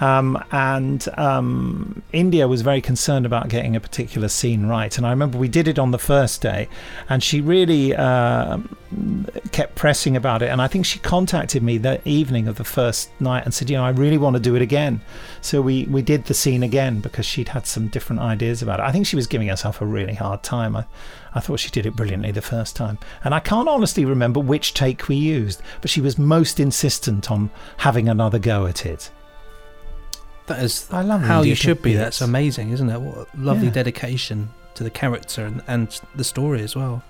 Um, 0.02 0.44
and 0.52 1.08
um, 1.18 2.02
India 2.12 2.48
was 2.48 2.64
very 2.64 2.82
concerned 2.82 3.26
about 3.26 3.50
getting 3.50 3.76
a 3.76 3.80
particular 3.80 4.28
scene 4.28 4.66
right. 4.66 4.98
And 4.98 5.06
I 5.06 5.12
remember 5.12 5.38
we 5.38 5.48
did 5.48 5.68
it 5.68 5.78
on 5.78 5.92
the 5.92 6.00
first 6.00 6.42
day, 6.42 6.68
and 7.08 7.24
she 7.24 7.40
really 7.40 7.96
uh, 7.96 8.58
kept 9.52 9.76
pressing 9.76 10.18
about 10.18 10.42
it. 10.42 10.50
And 10.50 10.60
I 10.60 10.68
think 10.68 10.88
she 10.88 10.98
contacted 11.00 11.62
me 11.62 11.78
that 11.80 12.02
evening 12.06 12.48
of 12.48 12.56
the 12.56 12.64
first 12.64 13.12
night 13.22 13.46
and 13.46 13.54
said, 13.54 13.70
you 13.70 13.78
know, 13.78 13.86
I 13.86 13.92
really 13.92 14.18
want 14.18 14.36
to 14.36 14.42
do 14.42 14.56
it 14.56 14.62
again. 14.64 15.02
So 15.42 15.62
we, 15.62 15.86
we 15.86 16.02
did 16.02 16.26
the 16.26 16.34
scene 16.34 16.64
again 16.64 17.00
because 17.00 17.26
she'd 17.26 17.50
had 17.50 17.68
some 17.68 17.88
different 17.88 18.24
ideas 18.24 18.64
about 18.64 18.80
it. 18.80 18.84
I 18.84 18.92
think 18.92 19.06
she 19.06 19.16
was 19.16 19.28
giving 19.28 19.50
herself 19.50 19.82
a 19.82 19.86
really 19.86 20.16
hard 20.16 20.42
time. 20.42 20.76
I, 20.76 20.86
I 21.36 21.40
thought 21.40 21.60
she 21.60 21.70
did 21.70 21.86
it 21.86 21.96
brilliantly 21.96 22.32
the 22.32 22.42
first 22.42 22.76
time. 22.76 22.98
And 23.24 23.36
I 23.36 23.40
can't 23.40 23.70
honestly 23.70 24.04
remember 24.04 24.40
which 24.40 24.74
take 24.74 25.08
we 25.08 25.16
used, 25.16 25.62
but 25.80 25.92
she 25.92 26.02
was 26.02 26.18
most 26.18 26.60
insistent 26.60 27.30
on 27.30 27.52
having 27.78 28.10
another 28.10 28.40
go 28.40 28.66
at 28.66 28.84
it. 28.86 29.12
That 30.56 30.64
is 30.64 30.88
I 30.92 31.02
love 31.02 31.22
how 31.22 31.42
you 31.42 31.56
should 31.56 31.82
be. 31.82 31.92
Yes. 31.92 32.00
That's 32.00 32.22
amazing, 32.22 32.72
isn't 32.72 32.90
it? 32.90 33.00
What 33.02 33.18
a 33.18 33.28
lovely 33.38 33.68
Yeah. 33.68 33.74
dedication 33.74 34.50
to 34.76 34.84
the 34.84 34.90
character 34.90 35.46
and, 35.46 35.62
and 35.68 36.00
the 36.16 36.24
story 36.24 36.62
as 36.62 36.76
well. 36.76 37.04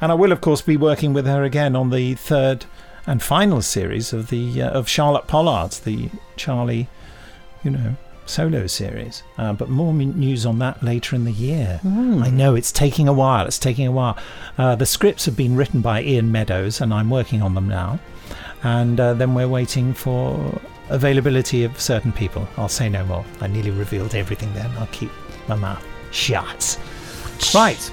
And 0.00 0.12
I 0.12 0.14
will, 0.14 0.32
of 0.32 0.40
course, 0.40 0.60
be 0.62 0.76
working 0.76 1.12
with 1.12 1.26
her 1.26 1.42
again 1.44 1.74
on 1.76 1.90
the 1.90 2.14
third 2.14 2.66
and 3.06 3.22
final 3.22 3.62
series 3.62 4.12
of 4.12 4.28
the 4.30 4.62
uh, 4.62 4.70
of 4.70 4.88
Charlotte 4.88 5.26
Pollard's, 5.26 5.80
the 5.80 6.10
Charlie, 6.36 6.88
you 7.64 7.70
know, 7.70 7.96
solo 8.26 8.66
series. 8.66 9.22
Uh, 9.38 9.52
but 9.52 9.68
more 9.68 9.90
m- 9.90 10.18
news 10.18 10.44
on 10.46 10.58
that 10.60 10.82
later 10.82 11.16
in 11.16 11.24
the 11.24 11.32
year. 11.32 11.80
I 11.84 12.30
know 12.30 12.54
it's 12.54 12.70
taking 12.70 13.08
a 13.08 13.12
while. 13.12 13.46
It's 13.46 13.58
taking 13.58 13.86
a 13.86 13.92
while. 13.92 14.16
Uh, 14.56 14.74
the 14.76 14.86
scripts 14.86 15.24
have 15.24 15.36
been 15.36 15.56
written 15.56 15.80
by 15.80 16.02
Ian 16.02 16.30
Meadows, 16.30 16.80
and 16.80 16.92
I'm 16.92 17.10
working 17.10 17.42
on 17.42 17.54
them 17.54 17.66
now. 17.68 17.98
And 18.62 19.00
uh, 19.00 19.14
then 19.14 19.34
we're 19.34 19.48
waiting 19.48 19.94
for 19.94 20.60
availability 20.90 21.64
of 21.64 21.80
certain 21.80 22.12
people. 22.12 22.48
I'll 22.56 22.68
say 22.68 22.88
no 22.88 23.04
more. 23.04 23.24
I 23.40 23.46
nearly 23.46 23.70
revealed 23.70 24.14
everything 24.14 24.52
then. 24.54 24.70
I'll 24.78 24.86
keep 24.88 25.10
my 25.48 25.54
mouth 25.54 25.84
shut. 26.10 26.78
Right. 27.54 27.92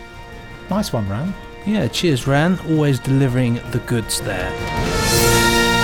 Nice 0.69 0.91
one, 0.91 1.07
Ran. 1.09 1.33
Yeah, 1.65 1.87
cheers, 1.87 2.27
Ran. 2.27 2.59
Always 2.69 2.99
delivering 2.99 3.55
the 3.71 3.81
goods 3.85 4.21
there. 4.21 5.74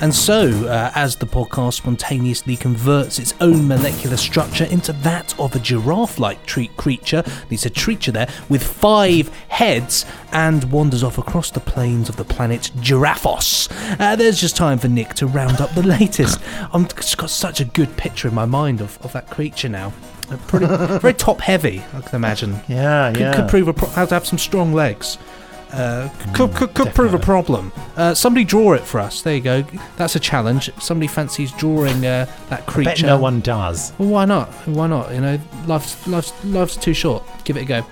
And 0.00 0.14
so, 0.14 0.48
uh, 0.66 0.90
as 0.94 1.16
the 1.16 1.26
podcast 1.26 1.74
spontaneously 1.74 2.56
converts 2.56 3.18
its 3.18 3.34
own 3.40 3.68
molecular 3.68 4.16
structure 4.16 4.64
into 4.64 4.94
that 4.94 5.38
of 5.38 5.54
a 5.54 5.58
giraffe 5.58 6.18
like 6.18 6.46
treat 6.46 6.74
creature, 6.78 7.22
there's 7.50 7.66
a 7.66 7.70
creature 7.70 8.10
there 8.10 8.28
with 8.48 8.62
five 8.62 9.28
heads 9.48 10.06
and 10.32 10.64
wanders 10.72 11.02
off 11.04 11.18
across 11.18 11.50
the 11.50 11.60
plains 11.60 12.08
of 12.08 12.16
the 12.16 12.24
planet 12.24 12.70
Giraffos. 12.76 13.68
Uh, 14.00 14.16
there's 14.16 14.40
just 14.40 14.56
time 14.56 14.78
for 14.78 14.88
Nick 14.88 15.12
to 15.14 15.26
round 15.26 15.60
up 15.60 15.70
the 15.74 15.82
latest. 15.98 16.40
I've 16.72 16.94
just 16.96 17.18
got 17.18 17.28
such 17.28 17.60
a 17.60 17.66
good 17.66 17.94
picture 17.98 18.28
in 18.28 18.34
my 18.34 18.46
mind 18.46 18.80
of, 18.80 18.98
of 19.02 19.12
that 19.12 19.28
creature 19.28 19.68
now. 19.68 19.92
Uh, 20.30 20.38
Pretty, 20.46 20.66
very 20.98 21.14
top 21.14 21.40
heavy, 21.42 21.82
I 21.92 22.00
can 22.00 22.16
imagine. 22.16 22.58
Yeah, 22.68 23.10
could, 23.12 23.20
yeah. 23.20 23.34
Could 23.36 23.48
prove 23.50 23.68
a 23.68 23.74
pro- 23.74 23.88
how 23.90 24.06
to 24.06 24.14
have 24.14 24.26
some 24.26 24.38
strong 24.38 24.72
legs. 24.72 25.18
Uh, 25.72 26.08
could 26.34 26.54
could, 26.54 26.74
could 26.74 26.94
prove 26.94 27.14
a 27.14 27.18
problem. 27.18 27.72
Uh, 27.96 28.14
somebody 28.14 28.44
draw 28.44 28.72
it 28.72 28.82
for 28.82 28.98
us. 28.98 29.22
There 29.22 29.34
you 29.34 29.40
go. 29.40 29.64
That's 29.96 30.16
a 30.16 30.20
challenge. 30.20 30.70
Somebody 30.80 31.06
fancies 31.06 31.52
drawing 31.52 32.04
uh, 32.04 32.26
that 32.48 32.66
creature. 32.66 32.90
bet 32.90 33.02
no 33.02 33.18
one 33.18 33.40
does. 33.40 33.92
Well, 33.98 34.08
why 34.08 34.24
not? 34.24 34.48
Why 34.66 34.86
not? 34.86 35.12
You 35.14 35.20
know, 35.20 35.38
life's 35.66 36.06
life's 36.06 36.32
life's 36.44 36.76
too 36.76 36.94
short. 36.94 37.22
Give 37.44 37.56
it 37.56 37.62
a 37.62 37.64
go. 37.64 37.86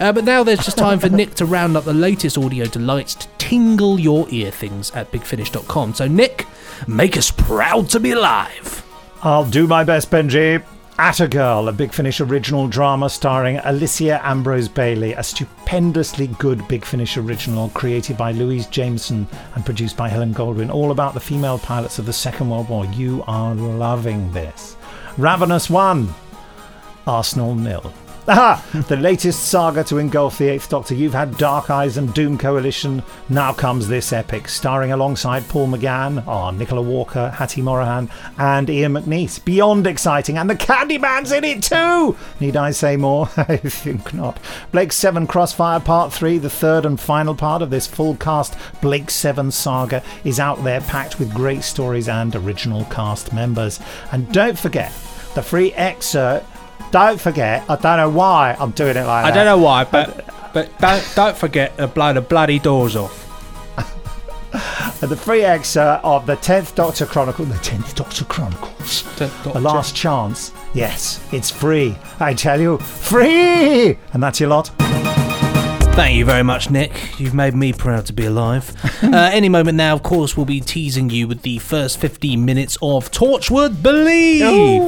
Uh, 0.00 0.12
but 0.12 0.24
now 0.24 0.44
there's 0.44 0.64
just 0.64 0.78
time 0.78 0.98
for 1.00 1.08
Nick 1.10 1.34
to 1.34 1.44
round 1.46 1.76
up 1.76 1.84
the 1.84 1.94
latest 1.94 2.38
audio 2.38 2.66
delights 2.66 3.14
to 3.16 3.28
tingle 3.38 3.98
your 3.98 4.26
ear 4.30 4.50
things 4.50 4.90
at 4.92 5.10
bigfinish.com. 5.10 5.94
So 5.94 6.06
Nick, 6.06 6.46
make 6.86 7.16
us 7.16 7.30
proud 7.30 7.90
to 7.90 8.00
be 8.00 8.12
alive. 8.12 8.82
I'll 9.22 9.44
do 9.44 9.66
my 9.66 9.84
best, 9.84 10.10
Benji. 10.10 10.62
ATA 10.96 11.26
Girl, 11.26 11.68
a 11.68 11.72
Big 11.72 11.92
Finish 11.92 12.20
original 12.20 12.68
drama 12.68 13.10
starring 13.10 13.56
Alicia 13.64 14.24
Ambrose 14.24 14.68
Bailey, 14.68 15.12
a 15.14 15.24
stupendously 15.24 16.28
good 16.38 16.66
Big 16.68 16.84
Finish 16.84 17.16
original 17.16 17.68
created 17.70 18.16
by 18.16 18.30
Louise 18.30 18.66
Jameson 18.66 19.26
and 19.56 19.64
produced 19.64 19.96
by 19.96 20.08
Helen 20.08 20.32
Goldwyn, 20.32 20.72
all 20.72 20.92
about 20.92 21.12
the 21.12 21.18
female 21.18 21.58
pilots 21.58 21.98
of 21.98 22.06
the 22.06 22.12
Second 22.12 22.48
World 22.48 22.68
War. 22.68 22.86
You 22.86 23.24
are 23.26 23.56
loving 23.56 24.30
this. 24.32 24.76
Ravenous 25.18 25.68
One, 25.68 26.14
Arsenal 27.08 27.56
nil. 27.56 27.92
Aha! 28.26 28.64
The 28.88 28.96
latest 28.96 29.48
saga 29.50 29.84
to 29.84 29.98
engulf 29.98 30.38
the 30.38 30.48
Eighth 30.48 30.70
Doctor. 30.70 30.94
You've 30.94 31.12
had 31.12 31.36
Dark 31.36 31.68
Eyes 31.68 31.98
and 31.98 32.14
Doom 32.14 32.38
Coalition. 32.38 33.02
Now 33.28 33.52
comes 33.52 33.86
this 33.86 34.14
epic, 34.14 34.48
starring 34.48 34.92
alongside 34.92 35.46
Paul 35.46 35.68
McGann, 35.68 36.26
oh, 36.26 36.50
Nicola 36.50 36.80
Walker, 36.80 37.28
Hattie 37.28 37.60
Morahan, 37.60 38.08
and 38.38 38.70
Ian 38.70 38.94
McNeice. 38.94 39.44
Beyond 39.44 39.86
exciting, 39.86 40.38
and 40.38 40.48
the 40.48 40.54
Kandyman's 40.54 41.32
in 41.32 41.44
it 41.44 41.64
too! 41.64 42.16
Need 42.40 42.56
I 42.56 42.70
say 42.70 42.96
more? 42.96 43.28
I 43.36 43.58
think 43.58 44.14
not. 44.14 44.40
Blake 44.72 44.92
7 44.92 45.26
Crossfire 45.26 45.80
Part 45.80 46.10
3, 46.10 46.38
the 46.38 46.48
third 46.48 46.86
and 46.86 46.98
final 46.98 47.34
part 47.34 47.60
of 47.60 47.68
this 47.68 47.86
full 47.86 48.16
cast 48.16 48.56
Blake 48.80 49.10
7 49.10 49.50
saga, 49.50 50.02
is 50.24 50.40
out 50.40 50.64
there 50.64 50.80
packed 50.80 51.18
with 51.18 51.34
great 51.34 51.62
stories 51.62 52.08
and 52.08 52.34
original 52.34 52.86
cast 52.86 53.34
members. 53.34 53.80
And 54.12 54.32
don't 54.32 54.58
forget, 54.58 54.92
the 55.34 55.42
free 55.42 55.74
excerpt 55.74 56.46
don't 56.94 57.20
forget, 57.20 57.68
I 57.68 57.74
don't 57.74 57.96
know 57.96 58.08
why 58.08 58.56
I'm 58.56 58.70
doing 58.70 58.96
it 58.96 59.04
like 59.04 59.24
that. 59.24 59.24
I 59.24 59.30
that. 59.30 59.34
don't 59.34 59.46
know 59.46 59.58
why, 59.58 59.82
but 59.82 60.24
but 60.54 60.78
don't 60.78 61.12
don't 61.16 61.36
forget 61.36 61.76
to 61.76 61.88
blow 61.88 62.12
the 62.12 62.20
bloody 62.20 62.60
doors 62.60 62.94
off. 62.94 63.20
Uh, 65.02 65.06
the 65.08 65.16
free 65.16 65.42
excerpt 65.42 66.04
of 66.04 66.24
the 66.26 66.36
10th 66.36 66.76
Doctor 66.76 67.04
Chronicle, 67.04 67.44
the 67.46 67.56
10th 67.56 67.96
Doctor 67.96 68.24
Chronicles, 68.24 69.02
The 69.16 69.58
Last 69.60 69.96
Chance. 69.96 70.52
Yes, 70.72 71.20
it's 71.32 71.50
free. 71.50 71.98
I 72.20 72.32
tell 72.34 72.60
you, 72.60 72.78
free! 72.78 73.98
And 74.12 74.22
that's 74.22 74.38
your 74.38 74.50
lot. 74.50 74.70
Thank 75.94 76.16
you 76.16 76.24
very 76.24 76.42
much, 76.42 76.70
Nick. 76.70 77.20
You've 77.20 77.34
made 77.34 77.54
me 77.54 77.72
proud 77.72 78.04
to 78.06 78.12
be 78.12 78.26
alive. 78.26 78.74
uh, 79.04 79.30
any 79.32 79.48
moment 79.48 79.76
now, 79.76 79.94
of 79.94 80.02
course, 80.02 80.36
we'll 80.36 80.44
be 80.44 80.60
teasing 80.60 81.08
you 81.08 81.28
with 81.28 81.42
the 81.42 81.58
first 81.60 82.00
15 82.00 82.44
minutes 82.44 82.76
of 82.82 83.12
Torchwood 83.12 83.80
Believe. 83.80 84.82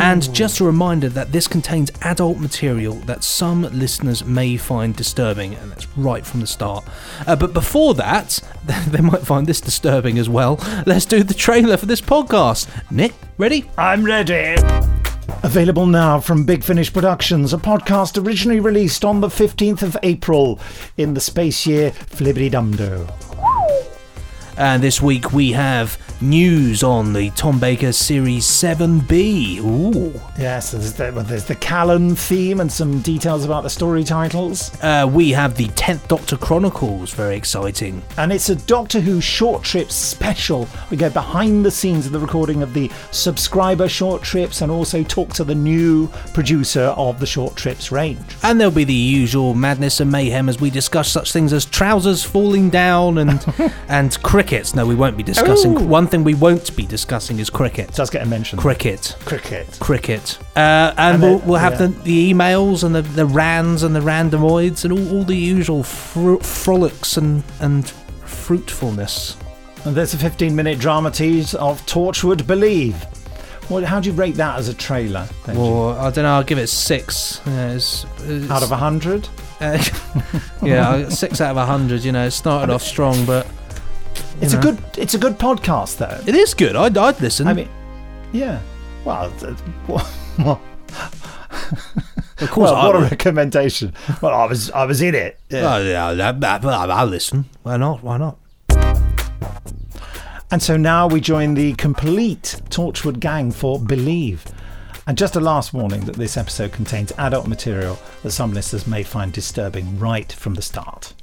And 0.00 0.32
just 0.34 0.60
a 0.60 0.64
reminder 0.64 1.10
that 1.10 1.30
this 1.30 1.46
contains 1.46 1.90
adult 2.00 2.38
material 2.38 2.94
that 3.00 3.22
some 3.22 3.64
listeners 3.64 4.24
may 4.24 4.56
find 4.56 4.96
disturbing, 4.96 5.54
and 5.56 5.70
that's 5.70 5.86
right 5.98 6.24
from 6.24 6.40
the 6.40 6.46
start. 6.46 6.84
Uh, 7.26 7.36
but 7.36 7.52
before 7.52 7.92
that, 7.92 8.40
they 8.88 9.02
might 9.02 9.26
find 9.26 9.46
this 9.46 9.60
disturbing 9.60 10.18
as 10.18 10.30
well. 10.30 10.58
Let's 10.86 11.04
do 11.04 11.22
the 11.22 11.34
trailer 11.34 11.76
for 11.76 11.84
this 11.84 12.00
podcast. 12.00 12.66
Nick, 12.90 13.12
ready? 13.36 13.70
I'm 13.76 14.04
ready. 14.04 14.56
Available 15.42 15.86
now 15.86 16.20
from 16.20 16.44
Big 16.44 16.64
Finish 16.64 16.92
Productions, 16.92 17.52
a 17.52 17.58
podcast 17.58 18.22
originally 18.22 18.60
released 18.60 19.04
on 19.04 19.20
the 19.20 19.28
15th 19.28 19.82
of 19.82 19.96
April 20.02 20.58
in 20.96 21.14
the 21.14 21.20
space 21.20 21.66
year 21.66 21.90
Flibbity 21.90 22.50
Dumdo. 22.50 23.25
And 24.58 24.82
this 24.82 25.02
week 25.02 25.32
we 25.32 25.52
have 25.52 25.98
news 26.22 26.82
on 26.82 27.12
the 27.12 27.28
Tom 27.30 27.60
Baker 27.60 27.92
Series 27.92 28.46
7B. 28.46 29.58
Ooh. 29.58 30.18
Yes, 30.38 30.70
there's 30.70 30.94
the, 30.94 31.12
well, 31.14 31.24
there's 31.24 31.44
the 31.44 31.54
Callan 31.56 32.16
theme 32.16 32.60
and 32.60 32.72
some 32.72 33.00
details 33.00 33.44
about 33.44 33.64
the 33.64 33.70
story 33.70 34.02
titles. 34.02 34.72
Uh, 34.82 35.08
we 35.12 35.30
have 35.30 35.56
the 35.56 35.66
10th 35.68 36.08
Doctor 36.08 36.38
Chronicles, 36.38 37.12
very 37.12 37.36
exciting. 37.36 38.02
And 38.16 38.32
it's 38.32 38.48
a 38.48 38.56
Doctor 38.56 39.00
Who 39.00 39.20
short 39.20 39.62
trips 39.62 39.94
special. 39.94 40.66
We 40.90 40.96
go 40.96 41.10
behind 41.10 41.64
the 41.64 41.70
scenes 41.70 42.06
of 42.06 42.12
the 42.12 42.20
recording 42.20 42.62
of 42.62 42.72
the 42.72 42.90
subscriber 43.10 43.88
short 43.88 44.22
trips 44.22 44.62
and 44.62 44.72
also 44.72 45.02
talk 45.02 45.34
to 45.34 45.44
the 45.44 45.54
new 45.54 46.08
producer 46.32 46.94
of 46.96 47.20
the 47.20 47.26
short 47.26 47.56
trips 47.56 47.92
range. 47.92 48.36
And 48.42 48.58
there'll 48.58 48.72
be 48.72 48.84
the 48.84 48.94
usual 48.94 49.54
madness 49.54 50.00
and 50.00 50.10
mayhem 50.10 50.48
as 50.48 50.60
we 50.60 50.70
discuss 50.70 51.10
such 51.10 51.32
things 51.32 51.52
as 51.52 51.66
trousers 51.66 52.24
falling 52.24 52.70
down 52.70 53.18
and 53.18 53.44
and 53.88 54.22
No, 54.74 54.86
we 54.86 54.94
won't 54.94 55.16
be 55.16 55.22
discussing. 55.22 55.76
Ooh. 55.76 55.84
One 55.86 56.06
thing 56.06 56.24
we 56.24 56.34
won't 56.34 56.74
be 56.76 56.86
discussing 56.86 57.38
is 57.38 57.50
cricket. 57.50 57.92
Does 57.94 58.10
get 58.10 58.22
a 58.22 58.26
mention. 58.26 58.58
Cricket. 58.58 59.16
Cricket. 59.24 59.76
Cricket. 59.80 60.38
Uh, 60.56 60.94
and, 60.96 60.98
And 60.98 61.22
we'll, 61.22 61.38
then- 61.38 61.48
we'll 61.48 61.58
have 61.58 61.72
yeah. 61.80 61.86
the, 61.88 62.02
the 62.02 62.32
emails 62.32 62.84
and 62.84 62.94
the, 62.94 63.02
the 63.02 63.26
rands 63.26 63.82
and 63.82 63.94
the 63.94 64.00
randomoids 64.00 64.84
and 64.84 64.92
all, 64.92 65.18
all 65.18 65.24
the 65.24 65.36
usual 65.36 65.82
fr- 65.82 66.36
frolics 66.42 67.16
and, 67.16 67.42
and 67.60 67.88
fruitfulness. 68.24 69.36
And 69.84 69.94
there's 69.94 70.14
a 70.14 70.18
15 70.18 70.54
minute 70.54 70.78
drama 70.78 71.10
tease 71.10 71.54
of 71.54 71.84
Torchwood 71.86 72.46
Believe. 72.46 72.94
What, 73.68 73.82
how 73.82 73.98
do 74.00 74.08
you 74.08 74.14
rate 74.14 74.36
that 74.36 74.58
as 74.58 74.68
a 74.68 74.74
trailer? 74.74 75.26
Benji? 75.44 75.56
Well, 75.56 75.90
I 75.98 76.10
don't 76.10 76.22
know. 76.24 76.34
I'll 76.36 76.44
give 76.44 76.58
it 76.58 76.68
six. 76.68 77.40
Yeah, 77.46 77.72
it's, 77.72 78.04
it's- 78.22 78.48
Out 78.50 78.62
of 78.62 78.70
a 78.70 78.78
100? 78.78 79.28
Uh, 79.60 79.82
yeah, 80.62 81.08
six 81.08 81.40
out 81.40 81.52
of 81.52 81.56
a 81.56 81.64
hundred. 81.64 82.04
You 82.04 82.12
know, 82.12 82.26
it 82.26 82.32
started 82.32 82.70
off 82.70 82.82
strong, 82.82 83.24
but 83.24 83.46
It's 84.40 84.52
a 84.54 84.58
good 84.58 84.78
it's 84.96 85.14
a 85.14 85.18
good 85.18 85.38
podcast 85.38 85.96
though. 85.98 86.20
It 86.26 86.34
is 86.34 86.54
good. 86.54 86.76
I'd, 86.76 86.96
I'd 86.96 87.20
listen. 87.20 87.46
I 87.46 87.52
mean, 87.54 87.68
yeah. 88.32 88.60
Well, 89.04 89.30
what, 89.86 90.58
of 92.40 92.50
course, 92.50 92.70
well, 92.70 92.86
what 92.92 92.96
a 92.96 93.00
recommendation. 93.00 93.92
Well, 94.20 94.34
I 94.34 94.46
was 94.46 94.70
I 94.72 94.84
was 94.84 95.00
in 95.00 95.14
it. 95.14 95.38
Oh, 95.52 95.78
yeah, 95.78 96.12
that- 96.14 96.40
that- 96.40 96.64
I'll 96.64 96.90
I'll 96.92 97.06
listen. 97.06 97.46
Why 97.62 97.76
not? 97.76 98.02
Why 98.02 98.16
not? 98.18 98.38
And 100.50 100.62
so 100.62 100.76
now 100.76 101.08
we 101.08 101.20
join 101.20 101.54
the 101.54 101.72
complete 101.74 102.60
Torchwood 102.70 103.18
gang 103.20 103.50
for 103.50 103.80
Believe. 103.80 104.44
And 105.08 105.16
just 105.16 105.36
a 105.36 105.40
last 105.40 105.72
warning 105.72 106.00
that 106.06 106.16
this 106.16 106.36
episode 106.36 106.72
contains 106.72 107.12
adult 107.18 107.46
material 107.46 107.98
that 108.22 108.30
some 108.32 108.52
listeners 108.52 108.86
may 108.86 109.02
find 109.04 109.32
disturbing 109.32 109.98
right 109.98 110.30
from 110.32 110.54
the 110.54 110.62
start. 110.62 111.14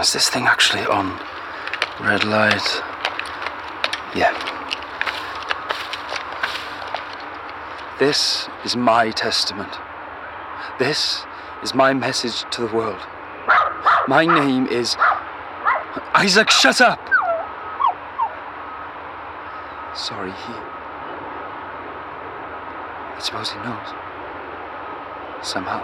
Is 0.00 0.12
this 0.12 0.28
thing 0.28 0.44
actually 0.44 0.84
on? 0.84 1.18
Red 2.00 2.24
light. 2.24 2.82
Yeah. 4.14 4.32
This 7.98 8.46
is 8.64 8.76
my 8.76 9.10
testament. 9.10 9.72
This 10.78 11.24
is 11.62 11.74
my 11.74 11.94
message 11.94 12.44
to 12.50 12.60
the 12.60 12.74
world. 12.74 13.00
My 14.06 14.26
name 14.26 14.66
is. 14.66 14.96
Isaac, 16.14 16.50
shut 16.50 16.82
up! 16.82 17.00
Sorry, 19.96 20.30
he. 20.30 20.52
I 23.14 23.18
suppose 23.18 23.50
he 23.50 23.58
knows. 23.60 23.88
Somehow. 25.42 25.82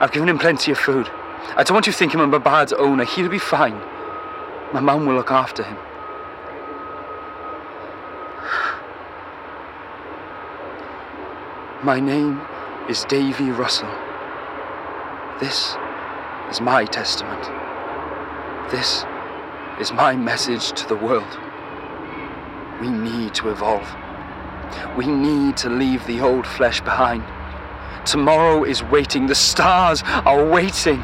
I've 0.00 0.12
given 0.12 0.28
him 0.28 0.38
plenty 0.38 0.70
of 0.70 0.78
food. 0.78 1.10
I 1.56 1.62
don't 1.64 1.74
want 1.74 1.86
you 1.86 1.92
thinking 1.92 2.20
I'm 2.20 2.32
a 2.32 2.40
bad 2.40 2.72
owner. 2.72 3.04
He'll 3.04 3.28
be 3.28 3.38
fine. 3.38 3.78
My 4.72 4.80
mum 4.80 5.06
will 5.06 5.14
look 5.14 5.30
after 5.30 5.62
him. 5.62 5.76
My 11.84 12.00
name 12.00 12.40
is 12.88 13.04
Davy 13.04 13.50
Russell. 13.50 13.90
This 15.40 15.76
is 16.50 16.60
my 16.60 16.84
testament. 16.84 17.42
This 18.70 19.04
is 19.80 19.92
my 19.92 20.14
message 20.14 20.72
to 20.80 20.88
the 20.88 20.96
world. 20.96 21.38
We 22.80 22.88
need 22.88 23.34
to 23.34 23.50
evolve. 23.50 23.88
We 24.96 25.06
need 25.06 25.56
to 25.58 25.68
leave 25.68 26.06
the 26.06 26.20
old 26.20 26.46
flesh 26.46 26.80
behind. 26.80 27.24
Tomorrow 28.04 28.64
is 28.64 28.82
waiting. 28.82 29.26
The 29.26 29.34
stars 29.34 30.02
are 30.04 30.44
waiting. 30.44 31.02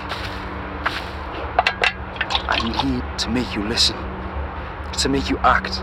I 2.50 2.58
need 2.82 3.18
to 3.18 3.28
make 3.30 3.54
you 3.54 3.62
listen, 3.62 3.96
to 4.98 5.08
make 5.08 5.30
you 5.30 5.38
act, 5.38 5.82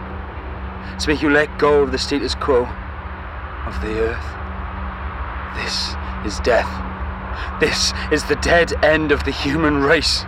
to 1.02 1.10
make 1.10 1.22
you 1.22 1.30
let 1.30 1.58
go 1.58 1.82
of 1.84 1.92
the 1.92 1.98
status 1.98 2.36
quo 2.36 2.68
of 3.66 3.82
the 3.82 4.00
earth. 4.00 4.26
This 5.56 5.96
is 6.26 6.40
death. 6.42 6.70
This 7.60 7.94
is 8.12 8.24
the 8.26 8.36
dead 8.38 8.74
end 8.84 9.12
of 9.12 9.24
the 9.24 9.32
human 9.32 9.78
race. 9.78 10.26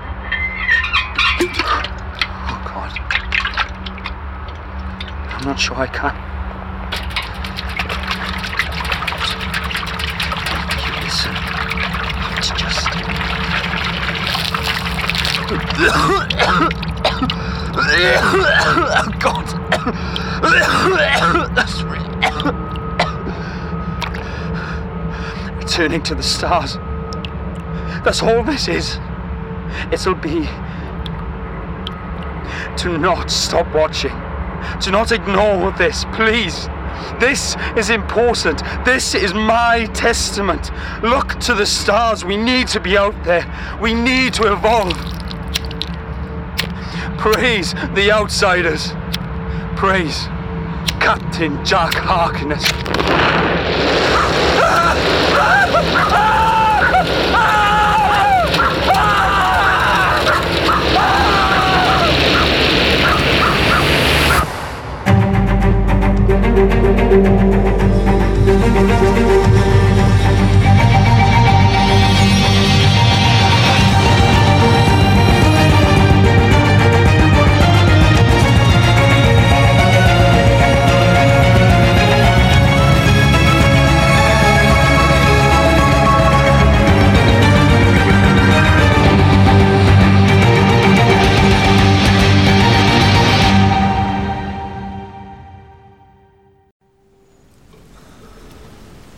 Oh 1.39 2.61
God. 2.65 2.97
I'm 5.33 5.43
not 5.45 5.59
sure 5.59 5.75
I 5.75 5.87
can. 5.87 6.15
You 10.83 10.91
listen. 11.03 11.35
It's 12.37 12.51
just. 12.51 12.87
Oh 17.89 19.13
God. 19.19 19.47
That's 21.55 21.81
real. 21.83 22.03
Returning 25.57 26.03
to 26.03 26.15
the 26.15 26.23
stars. 26.23 26.75
That's 28.03 28.21
all 28.21 28.43
this 28.43 28.67
is. 28.67 28.99
It'll 29.91 30.15
be 30.15 30.47
to 32.77 32.97
not 32.97 33.31
stop 33.31 33.73
watching. 33.73 34.11
To 34.81 34.91
not 34.91 35.11
ignore 35.11 35.71
this, 35.71 36.05
please. 36.13 36.67
This 37.19 37.55
is 37.75 37.89
important. 37.89 38.61
This 38.85 39.15
is 39.15 39.33
my 39.33 39.87
testament. 39.93 40.71
Look 41.03 41.39
to 41.41 41.53
the 41.53 41.65
stars. 41.65 42.23
We 42.23 42.37
need 42.37 42.67
to 42.69 42.79
be 42.79 42.97
out 42.97 43.15
there. 43.23 43.45
We 43.81 43.93
need 43.93 44.33
to 44.35 44.51
evolve. 44.51 45.16
Praise 47.17 47.73
the 47.95 48.11
outsiders. 48.11 48.93
Praise 49.75 50.27
Captain 50.99 51.63
Jack 51.65 51.93
Harkness. 51.93 52.86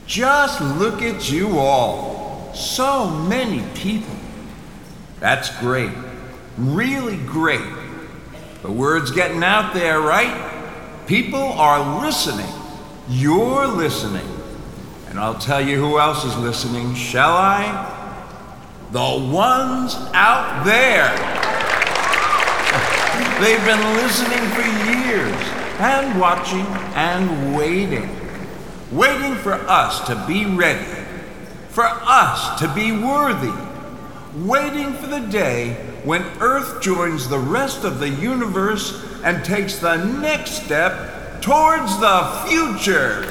Just 0.09 0.59
look 0.59 1.01
at 1.03 1.31
you 1.31 1.59
all. 1.59 2.51
So 2.55 3.11
many 3.11 3.63
people. 3.75 4.15
That's 5.19 5.55
great. 5.59 5.91
Really 6.57 7.17
great. 7.17 7.61
The 8.63 8.71
word's 8.71 9.11
getting 9.11 9.43
out 9.43 9.75
there, 9.75 10.01
right? 10.01 11.05
People 11.05 11.39
are 11.39 12.01
listening. 12.01 12.51
You're 13.07 13.67
listening. 13.67 14.27
And 15.09 15.19
I'll 15.19 15.37
tell 15.37 15.61
you 15.61 15.77
who 15.77 15.99
else 15.99 16.25
is 16.25 16.35
listening, 16.37 16.95
shall 16.95 17.33
I? 17.33 17.85
The 18.91 19.29
ones 19.31 19.93
out 20.15 20.63
there. 20.65 21.05
They've 23.39 23.63
been 23.63 23.93
listening 23.93 24.49
for 24.55 24.65
years 24.89 25.35
and 25.79 26.19
watching 26.19 26.65
and 26.95 27.55
waiting. 27.55 28.18
Waiting 28.91 29.35
for 29.35 29.53
us 29.53 30.05
to 30.07 30.15
be 30.27 30.45
ready. 30.45 30.85
For 31.69 31.85
us 31.85 32.59
to 32.59 32.67
be 32.73 32.91
worthy. 32.91 33.53
waiting 34.35 34.93
for 34.93 35.07
the 35.07 35.19
day 35.19 35.73
when 36.03 36.21
Earth 36.39 36.81
joins 36.81 37.27
the 37.27 37.39
rest 37.39 37.83
of 37.83 37.99
the 37.99 38.09
universe 38.09 39.03
and 39.23 39.43
takes 39.43 39.79
the 39.79 39.95
next 39.95 40.63
step 40.63 41.41
towards 41.41 41.99
the 41.99 42.45
future. 42.47 43.23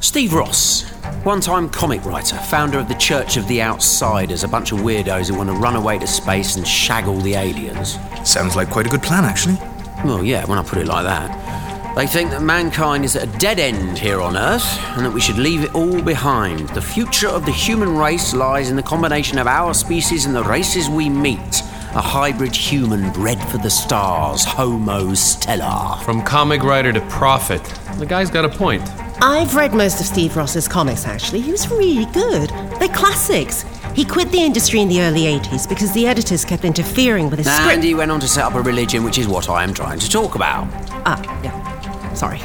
Steve 0.00 0.32
Ross, 0.32 0.84
one 1.26 1.40
time 1.40 1.68
comic 1.68 2.04
writer, 2.04 2.36
founder 2.36 2.78
of 2.78 2.86
the 2.86 2.94
Church 2.94 3.36
of 3.36 3.48
the 3.48 3.60
Outsiders, 3.60 4.44
a 4.44 4.48
bunch 4.48 4.70
of 4.70 4.78
weirdos 4.78 5.26
who 5.26 5.34
want 5.34 5.50
to 5.50 5.56
run 5.56 5.74
away 5.74 5.98
to 5.98 6.06
space 6.06 6.54
and 6.54 6.64
shag 6.64 7.08
all 7.08 7.20
the 7.20 7.34
aliens. 7.34 7.98
Sounds 8.22 8.54
like 8.54 8.70
quite 8.70 8.86
a 8.86 8.88
good 8.88 9.02
plan, 9.02 9.24
actually. 9.24 9.56
Well, 10.04 10.22
yeah, 10.22 10.46
when 10.46 10.56
I 10.56 10.62
put 10.62 10.78
it 10.78 10.86
like 10.86 11.02
that. 11.02 11.96
They 11.96 12.06
think 12.06 12.30
that 12.30 12.42
mankind 12.42 13.04
is 13.04 13.16
at 13.16 13.24
a 13.24 13.38
dead 13.38 13.58
end 13.58 13.98
here 13.98 14.20
on 14.20 14.36
Earth 14.36 14.78
and 14.96 15.04
that 15.04 15.10
we 15.10 15.20
should 15.20 15.36
leave 15.36 15.64
it 15.64 15.74
all 15.74 16.00
behind. 16.00 16.68
The 16.68 16.80
future 16.80 17.28
of 17.28 17.44
the 17.44 17.50
human 17.50 17.96
race 17.96 18.32
lies 18.32 18.70
in 18.70 18.76
the 18.76 18.82
combination 18.84 19.36
of 19.38 19.48
our 19.48 19.74
species 19.74 20.26
and 20.26 20.36
the 20.36 20.44
races 20.44 20.88
we 20.88 21.08
meet. 21.08 21.60
A 21.96 22.00
hybrid 22.00 22.54
human 22.54 23.12
bred 23.12 23.42
for 23.48 23.58
the 23.58 23.70
stars, 23.70 24.44
Homo 24.44 25.12
stellar. 25.14 25.96
From 26.04 26.22
comic 26.22 26.62
writer 26.62 26.92
to 26.92 27.00
prophet, 27.08 27.64
the 27.98 28.06
guy's 28.06 28.30
got 28.30 28.44
a 28.44 28.48
point. 28.48 28.88
I've 29.20 29.54
read 29.54 29.72
most 29.74 30.00
of 30.00 30.06
Steve 30.06 30.36
Ross's 30.36 30.68
comics, 30.68 31.06
actually. 31.06 31.40
He 31.40 31.50
was 31.50 31.68
really 31.70 32.04
good. 32.12 32.50
They're 32.78 32.88
classics. 32.88 33.62
He 33.94 34.04
quit 34.04 34.30
the 34.30 34.38
industry 34.42 34.80
in 34.80 34.88
the 34.88 35.00
early 35.00 35.22
80s 35.22 35.66
because 35.68 35.92
the 35.92 36.06
editors 36.06 36.44
kept 36.44 36.64
interfering 36.64 37.30
with 37.30 37.38
his 37.38 37.48
And 37.48 37.62
script. 37.64 37.84
he 37.84 37.94
went 37.94 38.10
on 38.10 38.20
to 38.20 38.28
set 38.28 38.44
up 38.44 38.54
a 38.54 38.60
religion, 38.60 39.04
which 39.04 39.16
is 39.18 39.26
what 39.26 39.48
I 39.48 39.64
am 39.64 39.72
trying 39.72 39.98
to 40.00 40.10
talk 40.10 40.34
about. 40.34 40.66
Ah, 41.06 41.20
yeah. 41.42 42.12
Sorry. 42.12 42.40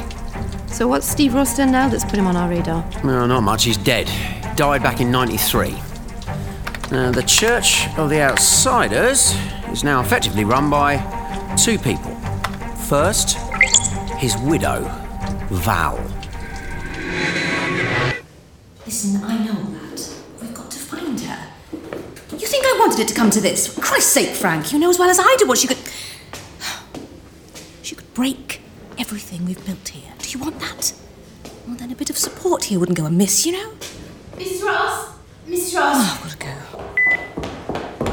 So 0.68 0.88
what's 0.88 1.06
Steve 1.06 1.34
Ross 1.34 1.56
done 1.56 1.70
now 1.72 1.88
that's 1.90 2.04
put 2.04 2.14
him 2.14 2.26
on 2.26 2.36
our 2.36 2.48
radar? 2.48 2.84
No, 3.04 3.26
not 3.26 3.42
much. 3.42 3.64
He's 3.64 3.76
dead. 3.76 4.06
Died 4.56 4.82
back 4.82 5.00
in 5.00 5.10
93. 5.10 5.72
Now, 6.90 7.10
the 7.10 7.22
Church 7.26 7.86
of 7.98 8.08
the 8.08 8.20
Outsiders 8.22 9.34
is 9.70 9.84
now 9.84 10.00
effectively 10.00 10.44
run 10.44 10.70
by 10.70 10.96
two 11.56 11.78
people. 11.78 12.14
First, 12.88 13.36
his 14.18 14.36
widow, 14.38 14.82
Val. 15.50 15.98
Listen, 18.92 19.24
I 19.24 19.42
know 19.42 19.52
all 19.52 19.70
that. 19.70 20.14
We've 20.42 20.52
got 20.52 20.70
to 20.70 20.78
find 20.78 21.18
her. 21.18 21.48
You 22.36 22.46
think 22.46 22.66
I 22.66 22.76
wanted 22.78 23.00
it 23.00 23.08
to 23.08 23.14
come 23.14 23.30
to 23.30 23.40
this? 23.40 23.66
For 23.74 23.80
Christ's 23.80 24.12
sake, 24.12 24.28
Frank, 24.36 24.70
you 24.70 24.78
know 24.78 24.90
as 24.90 24.98
well 24.98 25.08
as 25.08 25.18
I 25.18 25.34
do 25.38 25.48
what 25.48 25.56
she 25.56 25.66
could. 25.66 25.78
She 27.80 27.94
could 27.94 28.12
break 28.12 28.60
everything 28.98 29.46
we've 29.46 29.64
built 29.64 29.88
here. 29.88 30.12
Do 30.18 30.28
you 30.28 30.38
want 30.38 30.60
that? 30.60 30.92
Well, 31.66 31.76
then 31.76 31.90
a 31.90 31.94
bit 31.94 32.10
of 32.10 32.18
support 32.18 32.64
here 32.64 32.78
wouldn't 32.78 32.98
go 32.98 33.06
amiss, 33.06 33.46
you 33.46 33.52
know? 33.52 33.72
Mrs. 34.32 34.62
Ross? 34.62 35.14
Mrs. 35.48 35.74
Ross? 35.74 35.96
Oh, 35.96 36.12
I've 36.12 36.22
got 36.22 36.32
to 36.32 38.04
go. 38.04 38.12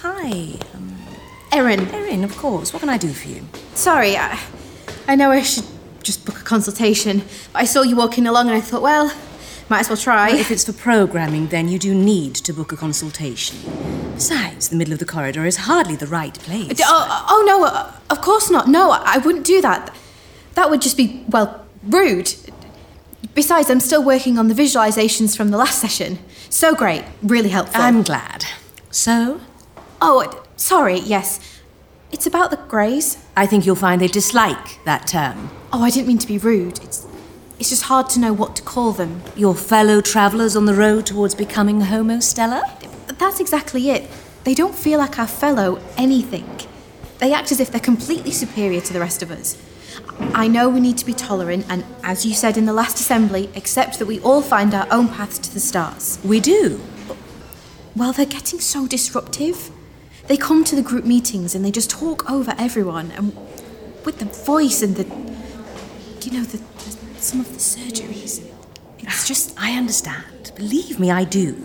Hi. 0.00 0.58
Um, 0.74 0.96
Erin. 1.52 1.88
Erin, 1.94 2.24
of 2.24 2.36
course. 2.36 2.72
What 2.72 2.80
can 2.80 2.88
I 2.88 2.98
do 2.98 3.12
for 3.12 3.28
you? 3.28 3.46
Sorry, 3.74 4.16
I, 4.16 4.36
I 5.06 5.14
know 5.14 5.30
I 5.30 5.42
should 5.42 5.66
just 6.02 6.26
book 6.26 6.40
a 6.40 6.42
consultation, 6.42 7.18
but 7.52 7.60
I 7.60 7.64
saw 7.66 7.82
you 7.82 7.94
walking 7.94 8.26
along 8.26 8.48
and 8.48 8.56
I 8.56 8.60
thought, 8.60 8.82
well, 8.82 9.12
might 9.68 9.80
as 9.80 9.88
well 9.88 9.96
try. 9.96 10.30
Well, 10.30 10.38
if 10.40 10.50
it's 10.50 10.64
for 10.64 10.72
programming, 10.72 11.48
then 11.48 11.68
you 11.68 11.78
do 11.78 11.94
need 11.94 12.34
to 12.36 12.52
book 12.52 12.72
a 12.72 12.76
consultation. 12.76 13.58
Besides, 14.14 14.68
the 14.68 14.76
middle 14.76 14.92
of 14.92 14.98
the 14.98 15.04
corridor 15.04 15.44
is 15.46 15.56
hardly 15.58 15.96
the 15.96 16.06
right 16.06 16.34
place. 16.34 16.68
D- 16.68 16.82
Oh, 16.86 17.26
oh 17.28 17.44
no, 17.46 17.64
uh, 17.64 17.92
of 18.10 18.20
course 18.20 18.50
not. 18.50 18.68
No, 18.68 18.90
I 18.90 19.02
I 19.14 19.18
wouldn't 19.18 19.44
do 19.46 19.60
that. 19.60 19.94
That 20.54 20.70
would 20.70 20.80
just 20.82 20.96
be, 20.96 21.24
well, 21.28 21.64
rude. 21.84 22.34
Besides, 23.34 23.70
I'm 23.70 23.80
still 23.80 24.02
working 24.02 24.38
on 24.38 24.48
the 24.48 24.54
visualizations 24.54 25.36
from 25.36 25.50
the 25.50 25.56
last 25.58 25.78
session. 25.80 26.18
So 26.50 26.74
great, 26.74 27.04
really 27.22 27.50
helpful. 27.50 27.80
I'm 27.80 28.02
glad. 28.02 28.44
So? 28.90 29.40
Oh, 30.00 30.44
sorry, 30.56 30.98
yes. 30.98 31.38
It's 32.10 32.26
about 32.26 32.50
the 32.50 32.56
Greys. 32.56 33.18
I 33.36 33.46
think 33.46 33.66
you'll 33.66 33.76
find 33.76 34.00
they 34.00 34.08
dislike 34.08 34.82
that 34.84 35.06
term. 35.06 35.50
Oh, 35.72 35.82
I 35.82 35.90
didn't 35.90 36.08
mean 36.08 36.18
to 36.18 36.26
be 36.26 36.38
rude. 36.38 36.78
It's, 36.82 37.06
it's 37.58 37.70
just 37.70 37.84
hard 37.84 38.08
to 38.10 38.20
know 38.20 38.32
what 38.32 38.54
to 38.56 38.62
call 38.62 38.92
them. 38.92 39.22
Your 39.36 39.54
fellow 39.54 40.00
travellers 40.00 40.54
on 40.54 40.66
the 40.66 40.74
road 40.74 41.06
towards 41.06 41.34
becoming 41.34 41.80
Homo 41.82 42.20
Stellar? 42.20 42.62
But 43.06 43.18
that's 43.18 43.40
exactly 43.40 43.90
it. 43.90 44.08
They 44.44 44.54
don't 44.54 44.74
feel 44.74 44.98
like 44.98 45.18
our 45.18 45.26
fellow 45.26 45.80
anything. 45.96 46.48
They 47.18 47.32
act 47.32 47.50
as 47.50 47.58
if 47.58 47.70
they're 47.70 47.80
completely 47.80 48.30
superior 48.30 48.80
to 48.80 48.92
the 48.92 49.00
rest 49.00 49.22
of 49.22 49.30
us. 49.30 49.60
I 50.34 50.46
know 50.46 50.68
we 50.68 50.80
need 50.80 50.98
to 50.98 51.06
be 51.06 51.12
tolerant 51.12 51.66
and, 51.68 51.84
as 52.02 52.24
you 52.24 52.32
said 52.32 52.56
in 52.56 52.66
the 52.66 52.72
last 52.72 53.00
assembly, 53.00 53.50
accept 53.56 53.98
that 53.98 54.06
we 54.06 54.20
all 54.20 54.42
find 54.42 54.72
our 54.72 54.86
own 54.90 55.08
paths 55.08 55.38
to 55.40 55.52
the 55.52 55.60
stars. 55.60 56.18
We 56.24 56.38
do. 56.40 56.80
Well, 57.96 58.12
they're 58.12 58.26
getting 58.26 58.60
so 58.60 58.86
disruptive. 58.86 59.70
They 60.28 60.36
come 60.36 60.62
to 60.64 60.76
the 60.76 60.82
group 60.82 61.04
meetings 61.04 61.54
and 61.54 61.64
they 61.64 61.72
just 61.72 61.90
talk 61.90 62.30
over 62.30 62.54
everyone, 62.58 63.10
and 63.12 63.34
with 64.04 64.18
the 64.18 64.26
voice 64.26 64.82
and 64.82 64.94
the, 64.94 65.04
you 66.24 66.38
know, 66.38 66.44
the 66.44 66.58
some 67.20 67.40
of 67.40 67.48
the 67.52 67.58
surgeries. 67.58 68.44
It's 68.98 69.26
just, 69.26 69.54
I 69.58 69.72
understand. 69.72 70.52
Believe 70.56 70.98
me, 70.98 71.10
I 71.10 71.24
do. 71.24 71.64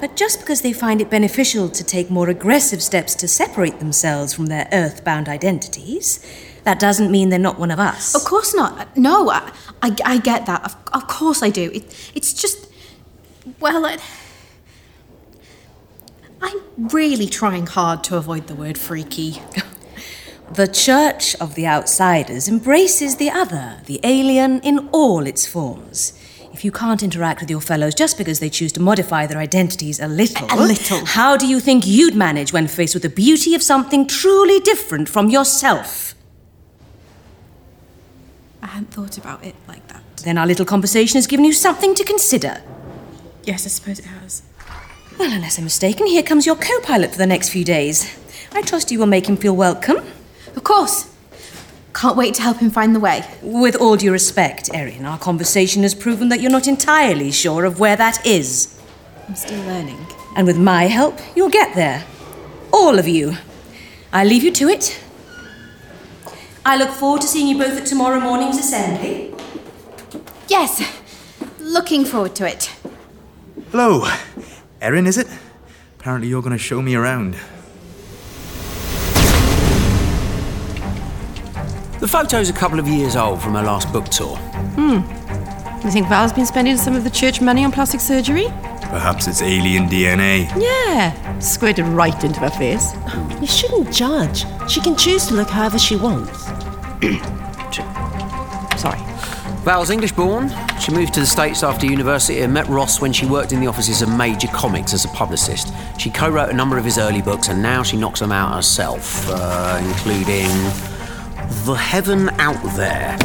But 0.00 0.16
just 0.16 0.40
because 0.40 0.62
they 0.62 0.72
find 0.72 1.00
it 1.00 1.08
beneficial 1.08 1.68
to 1.70 1.84
take 1.84 2.10
more 2.10 2.28
aggressive 2.28 2.82
steps 2.82 3.14
to 3.16 3.28
separate 3.28 3.78
themselves 3.78 4.34
from 4.34 4.46
their 4.46 4.68
earthbound 4.72 5.28
identities, 5.28 6.24
that 6.64 6.78
doesn't 6.78 7.10
mean 7.10 7.28
they're 7.28 7.38
not 7.38 7.58
one 7.58 7.70
of 7.70 7.78
us. 7.78 8.14
Of 8.14 8.24
course 8.24 8.54
not. 8.54 8.96
No, 8.96 9.30
I, 9.30 9.52
I, 9.82 9.96
I 10.04 10.18
get 10.18 10.46
that. 10.46 10.64
Of, 10.64 10.76
of 10.92 11.06
course 11.06 11.42
I 11.42 11.50
do. 11.50 11.70
It, 11.72 12.12
it's 12.14 12.34
just, 12.34 12.70
well, 13.60 13.86
I'm 16.42 16.60
really 16.76 17.26
trying 17.26 17.66
hard 17.66 18.04
to 18.04 18.16
avoid 18.16 18.46
the 18.46 18.54
word 18.54 18.76
freaky. 18.76 19.42
The 20.52 20.68
Church 20.68 21.34
of 21.36 21.54
the 21.54 21.66
Outsiders 21.66 22.48
embraces 22.48 23.16
the 23.16 23.30
other, 23.30 23.80
the 23.86 23.98
alien, 24.04 24.60
in 24.60 24.88
all 24.92 25.26
its 25.26 25.46
forms. 25.46 26.12
If 26.52 26.64
you 26.64 26.70
can't 26.70 27.02
interact 27.02 27.40
with 27.40 27.50
your 27.50 27.60
fellows 27.60 27.94
just 27.94 28.16
because 28.16 28.38
they 28.38 28.50
choose 28.50 28.70
to 28.74 28.80
modify 28.80 29.26
their 29.26 29.38
identities 29.38 29.98
a 29.98 30.06
little, 30.06 30.46
A 30.50 30.56
little. 30.56 31.04
how 31.06 31.36
do 31.36 31.46
you 31.48 31.58
think 31.58 31.84
you'd 31.86 32.14
manage 32.14 32.52
when 32.52 32.68
faced 32.68 32.94
with 32.94 33.02
the 33.02 33.08
beauty 33.08 33.54
of 33.54 33.62
something 33.62 34.06
truly 34.06 34.60
different 34.60 35.08
from 35.08 35.28
yourself? 35.30 36.14
I 38.62 38.66
hadn't 38.68 38.92
thought 38.92 39.18
about 39.18 39.44
it 39.44 39.56
like 39.66 39.86
that. 39.88 40.02
Then 40.18 40.38
our 40.38 40.46
little 40.46 40.64
conversation 40.64 41.16
has 41.16 41.26
given 41.26 41.44
you 41.44 41.52
something 41.52 41.94
to 41.96 42.04
consider. 42.04 42.62
Yes, 43.42 43.66
I 43.66 43.68
suppose 43.70 43.98
it 43.98 44.04
has. 44.06 44.42
Well, 45.18 45.32
unless 45.32 45.58
I'm 45.58 45.64
mistaken, 45.64 46.06
here 46.06 46.22
comes 46.22 46.46
your 46.46 46.56
co 46.56 46.80
pilot 46.80 47.10
for 47.12 47.18
the 47.18 47.26
next 47.26 47.48
few 47.48 47.64
days. 47.64 48.16
I 48.52 48.62
trust 48.62 48.92
you 48.92 48.98
will 49.00 49.06
make 49.06 49.28
him 49.28 49.36
feel 49.36 49.56
welcome. 49.56 50.04
Of 50.56 50.64
course. 50.64 51.10
Can't 51.94 52.16
wait 52.16 52.34
to 52.34 52.42
help 52.42 52.58
him 52.58 52.70
find 52.70 52.94
the 52.94 53.00
way. 53.00 53.24
With 53.40 53.76
all 53.76 53.96
due 53.96 54.10
respect, 54.12 54.68
Erin, 54.74 55.04
our 55.04 55.18
conversation 55.18 55.82
has 55.82 55.94
proven 55.94 56.28
that 56.28 56.40
you're 56.40 56.50
not 56.50 56.66
entirely 56.66 57.30
sure 57.30 57.64
of 57.64 57.78
where 57.78 57.96
that 57.96 58.26
is. 58.26 58.80
I'm 59.28 59.36
still 59.36 59.62
learning. 59.64 60.04
And 60.36 60.46
with 60.46 60.58
my 60.58 60.84
help, 60.84 61.20
you'll 61.36 61.50
get 61.50 61.74
there. 61.76 62.04
All 62.72 62.98
of 62.98 63.06
you. 63.06 63.36
I 64.12 64.24
leave 64.24 64.42
you 64.42 64.50
to 64.52 64.68
it. 64.68 65.00
I 66.66 66.76
look 66.76 66.90
forward 66.90 67.20
to 67.20 67.28
seeing 67.28 67.46
you 67.46 67.58
both 67.58 67.78
at 67.78 67.86
tomorrow 67.86 68.18
morning's 68.18 68.58
assembly. 68.58 69.32
Yes, 70.48 70.82
looking 71.60 72.04
forward 72.04 72.34
to 72.36 72.48
it. 72.48 72.74
Hello. 73.70 74.08
Erin, 74.80 75.06
is 75.06 75.18
it? 75.18 75.28
Apparently 75.98 76.28
you're 76.28 76.42
going 76.42 76.52
to 76.52 76.58
show 76.58 76.82
me 76.82 76.94
around. 76.94 77.36
The 82.04 82.08
photo's 82.08 82.50
a 82.50 82.52
couple 82.52 82.78
of 82.78 82.86
years 82.86 83.16
old 83.16 83.40
from 83.40 83.54
her 83.54 83.62
last 83.62 83.90
book 83.90 84.04
tour. 84.10 84.36
Hmm. 84.76 85.00
You 85.82 85.90
think 85.90 86.06
Val's 86.06 86.34
been 86.34 86.44
spending 86.44 86.76
some 86.76 86.94
of 86.94 87.02
the 87.02 87.08
church 87.08 87.40
money 87.40 87.64
on 87.64 87.72
plastic 87.72 87.98
surgery? 87.98 88.44
Perhaps 88.90 89.26
it's 89.26 89.40
alien 89.40 89.88
DNA. 89.88 90.50
Yeah. 90.60 91.38
Squirted 91.38 91.86
right 91.86 92.22
into 92.22 92.40
her 92.40 92.50
face. 92.50 92.92
You 93.40 93.46
shouldn't 93.46 93.90
judge. 93.90 94.44
She 94.70 94.82
can 94.82 94.96
choose 94.96 95.26
to 95.28 95.34
look 95.34 95.48
however 95.48 95.78
she 95.78 95.96
wants. 95.96 96.44
Sorry. 98.78 99.00
Val's 99.64 99.88
English 99.88 100.12
born. 100.12 100.52
She 100.78 100.92
moved 100.92 101.14
to 101.14 101.20
the 101.20 101.26
States 101.26 101.62
after 101.62 101.86
university 101.86 102.42
and 102.42 102.52
met 102.52 102.68
Ross 102.68 103.00
when 103.00 103.14
she 103.14 103.24
worked 103.24 103.52
in 103.52 103.60
the 103.60 103.66
offices 103.66 104.02
of 104.02 104.14
Major 104.14 104.48
Comics 104.48 104.92
as 104.92 105.06
a 105.06 105.08
publicist. 105.08 105.72
She 105.96 106.10
co 106.10 106.28
wrote 106.28 106.50
a 106.50 106.54
number 106.54 106.76
of 106.76 106.84
his 106.84 106.98
early 106.98 107.22
books 107.22 107.48
and 107.48 107.62
now 107.62 107.82
she 107.82 107.96
knocks 107.96 108.20
them 108.20 108.30
out 108.30 108.54
herself, 108.54 109.26
uh, 109.30 109.80
including 109.82 110.50
The 111.46 111.74
Heaven 111.74 112.30
Out 112.40 112.62
There, 112.74 113.18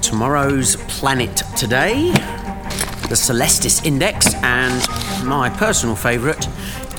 Tomorrow's 0.00 0.76
Planet 0.88 1.42
Today, 1.56 2.12
The 3.08 3.16
Celestis 3.16 3.84
Index, 3.84 4.34
and 4.34 4.80
my 5.26 5.50
personal 5.50 5.96
favourite, 5.96 6.48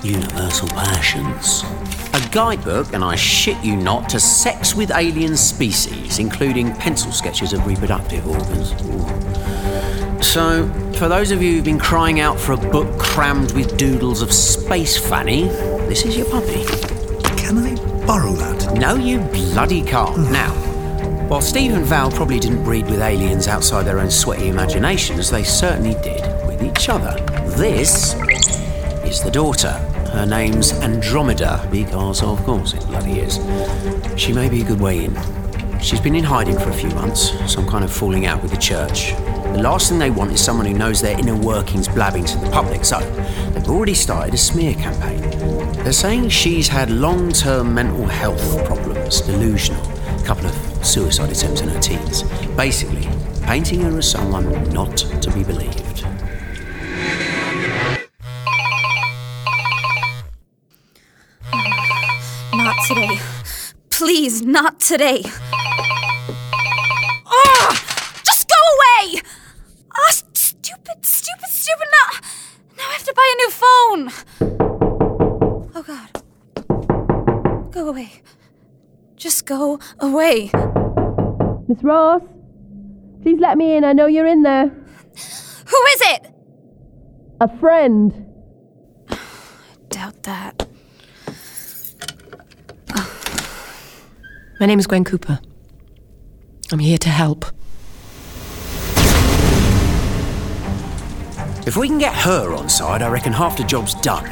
Universal 0.04 0.68
Passions. 0.70 1.64
A 2.14 2.30
guidebook, 2.34 2.92
and 2.94 3.02
I 3.02 3.16
shit 3.16 3.64
you 3.64 3.78
not, 3.78 4.10
to 4.10 4.20
sex 4.20 4.76
with 4.76 4.92
alien 4.92 5.38
species, 5.38 6.20
including 6.20 6.74
pencil 6.76 7.14
sketches 7.14 7.54
of 7.54 7.66
reproductive 7.66 8.28
organs. 8.28 8.72
So, 10.26 10.68
for 10.96 11.08
those 11.08 11.32
of 11.32 11.42
you 11.42 11.56
who've 11.56 11.66
been 11.66 11.80
crying 11.80 12.20
out 12.20 12.38
for 12.38 12.52
a 12.52 12.58
book 12.58 13.00
crammed 13.00 13.54
with 13.54 13.78
doodles 13.78 14.22
of 14.22 14.34
space 14.34 14.98
fanny, 14.98 15.44
this 15.88 16.06
is 16.06 16.18
your 16.18 16.30
puppy. 16.30 16.66
Can 17.38 17.58
I 17.58 17.76
borrow 18.06 18.34
that? 18.34 18.51
No, 18.82 18.96
you 18.96 19.20
bloody 19.20 19.84
can't. 19.84 20.32
now, 20.32 20.52
while 21.28 21.40
Steve 21.40 21.74
and 21.74 21.86
Val 21.86 22.10
probably 22.10 22.40
didn't 22.40 22.64
breed 22.64 22.90
with 22.90 23.00
aliens 23.00 23.48
outside 23.48 23.84
their 23.84 24.00
own 24.00 24.10
sweaty 24.10 24.50
imaginations, 24.50 25.30
they 25.30 25.44
certainly 25.44 25.94
did 26.02 26.24
with 26.48 26.64
each 26.64 26.90
other. 26.90 27.14
This 27.58 28.16
is 29.06 29.22
the 29.22 29.30
daughter. 29.30 29.74
Her 30.14 30.26
name's 30.26 30.74
Andromeda, 30.74 31.70
because 31.72 32.24
of 32.24 32.44
course 32.44 32.74
it 32.74 32.84
bloody 32.88 33.20
is. 33.20 33.40
She 34.20 34.34
may 34.34 34.50
be 34.50 34.64
a 34.64 34.66
good 34.66 34.82
way 34.82 35.06
in. 35.06 35.41
She's 35.82 36.00
been 36.00 36.16
in 36.16 36.24
hiding 36.24 36.60
for 36.60 36.70
a 36.70 36.74
few 36.74 36.90
months, 36.92 37.32
some 37.52 37.68
kind 37.68 37.84
of 37.84 37.92
falling 37.92 38.28
out 38.28 38.44
with 38.44 38.52
the 38.52 38.58
church. 38.58 39.14
The 39.16 39.62
last 39.64 39.90
thing 39.90 39.98
they 39.98 40.12
want 40.12 40.32
is 40.32 40.40
someone 40.40 40.68
who 40.68 40.74
knows 40.74 41.02
their 41.02 41.18
inner 41.20 41.36
workings 41.36 41.88
blabbing 41.88 42.24
to 42.26 42.38
the 42.38 42.50
public, 42.52 42.86
so 42.86 43.00
they've 43.50 43.68
already 43.68 43.96
started 43.96 44.36
a 44.36 44.38
smear 44.38 44.76
campaign. 44.76 45.20
They're 45.84 45.92
saying 45.92 46.30
she's 46.30 46.68
had 46.68 46.92
long 46.92 47.32
term 47.32 47.74
mental 47.74 48.06
health 48.06 48.64
problems, 48.66 49.22
delusional, 49.22 49.84
a 49.84 50.24
couple 50.24 50.46
of 50.46 50.86
suicide 50.86 51.32
attempts 51.32 51.62
in 51.62 51.70
her 51.70 51.80
teens. 51.80 52.24
Basically, 52.56 53.10
painting 53.42 53.82
her 53.82 53.98
as 53.98 54.10
someone 54.10 54.52
not 54.72 54.96
to 54.98 55.32
be 55.32 55.44
believed. 55.44 56.06
Not 62.54 62.78
today. 62.88 63.20
Please, 63.90 64.44
not 64.44 64.80
today. 64.80 65.24
Phone. 74.10 75.70
Oh, 75.76 75.84
God. 75.84 76.24
Go 77.72 77.90
away. 77.90 78.12
Just 79.16 79.46
go 79.46 79.80
away. 80.00 80.50
Miss 81.68 81.84
Ross, 81.84 82.22
please 83.22 83.40
let 83.40 83.58
me 83.58 83.76
in. 83.76 83.84
I 83.84 83.94
know 83.94 84.08
you're 84.08 84.26
in 84.26 84.44
there. 84.44 84.68
Who 84.68 85.86
is 85.94 86.02
it? 86.02 86.34
A 87.40 87.58
friend. 87.60 88.26
I 89.10 89.18
doubt 89.90 90.24
that. 90.24 90.68
My 94.60 94.66
name 94.68 94.80
is 94.80 94.88
Gwen 94.88 95.04
Cooper. 95.04 95.40
I'm 96.72 96.80
here 96.80 96.98
to 97.00 97.10
help. 97.10 97.46
If 101.72 101.78
we 101.78 101.88
can 101.88 102.00
get 102.00 102.14
her 102.14 102.54
on 102.54 102.68
side, 102.68 103.02
I 103.02 103.08
reckon 103.10 103.32
half 103.32 103.56
the 103.56 103.64
job's 103.64 103.94
done. 103.94 104.26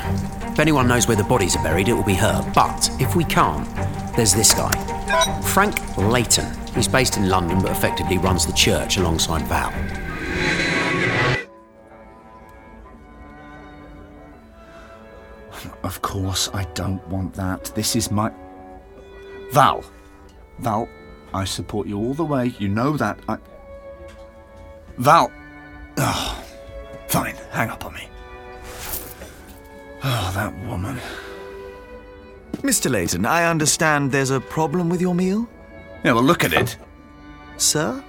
If 0.51 0.59
anyone 0.59 0.89
knows 0.89 1.07
where 1.07 1.15
the 1.15 1.23
bodies 1.23 1.55
are 1.55 1.63
buried, 1.63 1.87
it 1.87 1.93
will 1.93 2.03
be 2.03 2.15
her. 2.15 2.51
But 2.53 2.89
if 2.99 3.15
we 3.15 3.23
can't, 3.23 3.65
there's 4.13 4.33
this 4.33 4.53
guy 4.53 4.69
Frank 5.43 5.79
Layton. 5.95 6.53
He's 6.75 6.89
based 6.89 7.15
in 7.15 7.29
London 7.29 7.61
but 7.61 7.71
effectively 7.71 8.17
runs 8.17 8.45
the 8.45 8.51
church 8.51 8.97
alongside 8.97 9.43
Val. 9.43 9.71
Of 15.83 16.01
course, 16.01 16.49
I 16.53 16.65
don't 16.73 17.07
want 17.07 17.33
that. 17.35 17.71
This 17.73 17.95
is 17.95 18.11
my. 18.11 18.33
Val. 19.53 19.85
Val, 20.57 20.89
I 21.33 21.45
support 21.45 21.87
you 21.87 21.99
all 21.99 22.13
the 22.13 22.25
way. 22.25 22.47
You 22.59 22.67
know 22.67 22.97
that. 22.97 23.17
I. 23.29 23.37
Val. 24.97 25.31
Oh, 25.95 26.38
fine, 27.09 27.35
hang 27.51 27.69
up 27.69 27.85
on 27.85 27.93
me. 27.93 28.07
Oh, 30.03 30.31
that 30.33 30.57
woman. 30.65 30.99
Mr. 32.57 32.89
Layton, 32.89 33.25
I 33.25 33.49
understand 33.49 34.11
there's 34.11 34.31
a 34.31 34.39
problem 34.39 34.89
with 34.89 35.01
your 35.01 35.15
meal? 35.15 35.47
Yeah, 36.03 36.13
well, 36.13 36.23
look 36.23 36.43
at 36.43 36.53
it. 36.53 36.77
Sir? 37.57 38.03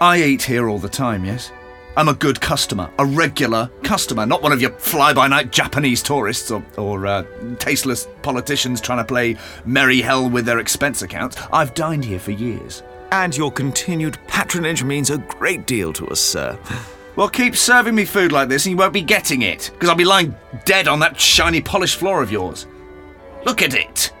I 0.00 0.22
eat 0.22 0.42
here 0.42 0.68
all 0.68 0.78
the 0.78 0.88
time, 0.88 1.24
yes? 1.24 1.52
I'm 1.96 2.08
a 2.08 2.14
good 2.14 2.40
customer, 2.40 2.90
a 2.98 3.06
regular 3.06 3.70
customer, 3.84 4.26
not 4.26 4.42
one 4.42 4.50
of 4.50 4.60
your 4.60 4.72
fly 4.72 5.12
by 5.12 5.28
night 5.28 5.52
Japanese 5.52 6.02
tourists 6.02 6.50
or, 6.50 6.64
or 6.76 7.06
uh, 7.06 7.24
tasteless 7.58 8.08
politicians 8.22 8.80
trying 8.80 8.98
to 8.98 9.04
play 9.04 9.36
merry 9.64 10.00
hell 10.00 10.28
with 10.28 10.44
their 10.44 10.58
expense 10.58 11.02
accounts. 11.02 11.36
I've 11.52 11.74
dined 11.74 12.04
here 12.04 12.18
for 12.18 12.32
years. 12.32 12.82
And 13.12 13.36
your 13.36 13.52
continued 13.52 14.18
patronage 14.26 14.82
means 14.82 15.10
a 15.10 15.18
great 15.18 15.66
deal 15.66 15.92
to 15.92 16.08
us, 16.08 16.20
sir. 16.20 16.58
Well, 17.16 17.28
keep 17.28 17.56
serving 17.56 17.94
me 17.94 18.04
food 18.04 18.32
like 18.32 18.48
this 18.48 18.66
and 18.66 18.72
you 18.72 18.76
won't 18.76 18.92
be 18.92 19.00
getting 19.00 19.42
it, 19.42 19.70
because 19.72 19.88
I'll 19.88 19.94
be 19.94 20.04
lying 20.04 20.34
dead 20.64 20.88
on 20.88 20.98
that 21.00 21.20
shiny 21.20 21.60
polished 21.60 21.96
floor 21.96 22.22
of 22.22 22.32
yours. 22.32 22.66
Look 23.44 23.62
at 23.62 23.74
it! 23.74 24.12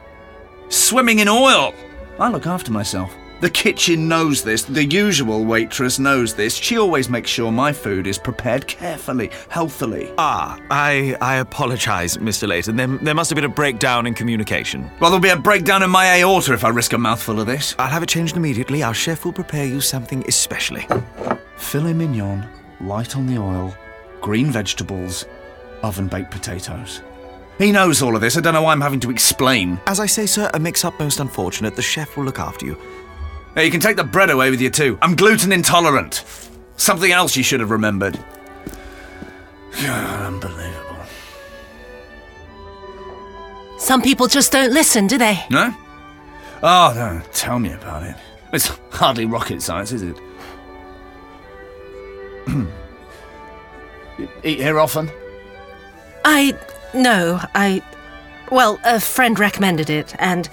Swimming 0.68 1.18
in 1.18 1.28
oil! 1.28 1.74
I 2.20 2.28
look 2.28 2.46
after 2.46 2.70
myself. 2.70 3.12
The 3.40 3.50
kitchen 3.50 4.08
knows 4.08 4.42
this, 4.42 4.62
the 4.62 4.84
usual 4.84 5.44
waitress 5.44 5.98
knows 5.98 6.34
this. 6.34 6.54
She 6.54 6.78
always 6.78 7.10
makes 7.10 7.28
sure 7.30 7.50
my 7.50 7.72
food 7.72 8.06
is 8.06 8.16
prepared 8.16 8.66
carefully, 8.66 9.30
healthily. 9.48 10.12
Ah, 10.16 10.58
I 10.70 11.16
I 11.20 11.36
apologise, 11.36 12.16
Mr. 12.16 12.48
Layton. 12.48 12.76
There, 12.76 12.86
there 12.86 13.14
must 13.14 13.28
have 13.30 13.34
been 13.34 13.44
a 13.44 13.48
breakdown 13.48 14.06
in 14.06 14.14
communication. 14.14 14.88
Well, 15.00 15.10
there'll 15.10 15.20
be 15.20 15.28
a 15.28 15.36
breakdown 15.36 15.82
in 15.82 15.90
my 15.90 16.20
aorta 16.20 16.54
if 16.54 16.64
I 16.64 16.68
risk 16.68 16.92
a 16.92 16.98
mouthful 16.98 17.40
of 17.40 17.46
this. 17.46 17.74
I'll 17.78 17.90
have 17.90 18.04
it 18.04 18.08
changed 18.08 18.36
immediately. 18.36 18.82
Our 18.82 18.94
chef 18.94 19.24
will 19.24 19.32
prepare 19.32 19.66
you 19.66 19.80
something 19.80 20.24
especially. 20.28 20.86
Filet 21.56 21.92
mignon, 21.92 22.48
light 22.86 23.16
on 23.16 23.26
the 23.26 23.38
oil, 23.38 23.74
green 24.20 24.50
vegetables, 24.50 25.26
oven 25.82 26.08
baked 26.08 26.30
potatoes. 26.30 27.02
He 27.58 27.70
knows 27.70 28.02
all 28.02 28.14
of 28.14 28.20
this. 28.20 28.36
I 28.36 28.40
don't 28.40 28.54
know 28.54 28.62
why 28.62 28.72
I'm 28.72 28.80
having 28.80 29.00
to 29.00 29.10
explain. 29.10 29.80
As 29.86 30.00
I 30.00 30.06
say, 30.06 30.26
sir, 30.26 30.50
a 30.54 30.58
mix 30.58 30.84
up 30.84 30.98
most 30.98 31.20
unfortunate. 31.20 31.76
The 31.76 31.82
chef 31.82 32.16
will 32.16 32.24
look 32.24 32.38
after 32.38 32.66
you. 32.66 32.76
Hey, 33.54 33.64
you 33.64 33.70
can 33.70 33.80
take 33.80 33.96
the 33.96 34.04
bread 34.04 34.30
away 34.30 34.50
with 34.50 34.60
you 34.60 34.70
too. 34.70 34.98
I'm 35.00 35.14
gluten 35.14 35.52
intolerant. 35.52 36.24
Something 36.76 37.12
else 37.12 37.36
you 37.36 37.44
should 37.44 37.60
have 37.60 37.70
remembered. 37.70 38.18
Unbelievable. 39.78 40.96
Some 43.78 44.02
people 44.02 44.26
just 44.26 44.50
don't 44.50 44.72
listen, 44.72 45.06
do 45.06 45.18
they? 45.18 45.44
No? 45.50 45.72
Ah, 46.62 46.90
oh, 46.90 46.94
no, 46.94 47.22
tell 47.32 47.58
me 47.58 47.72
about 47.72 48.02
it. 48.02 48.16
It's 48.52 48.68
hardly 48.90 49.26
rocket 49.26 49.62
science, 49.62 49.92
is 49.92 50.02
it? 50.02 50.16
Eat 54.44 54.60
here 54.60 54.78
often? 54.78 55.10
I. 56.24 56.56
No, 56.92 57.40
I. 57.54 57.82
Well, 58.50 58.78
a 58.84 59.00
friend 59.00 59.38
recommended 59.38 59.90
it, 59.90 60.14
and 60.18 60.48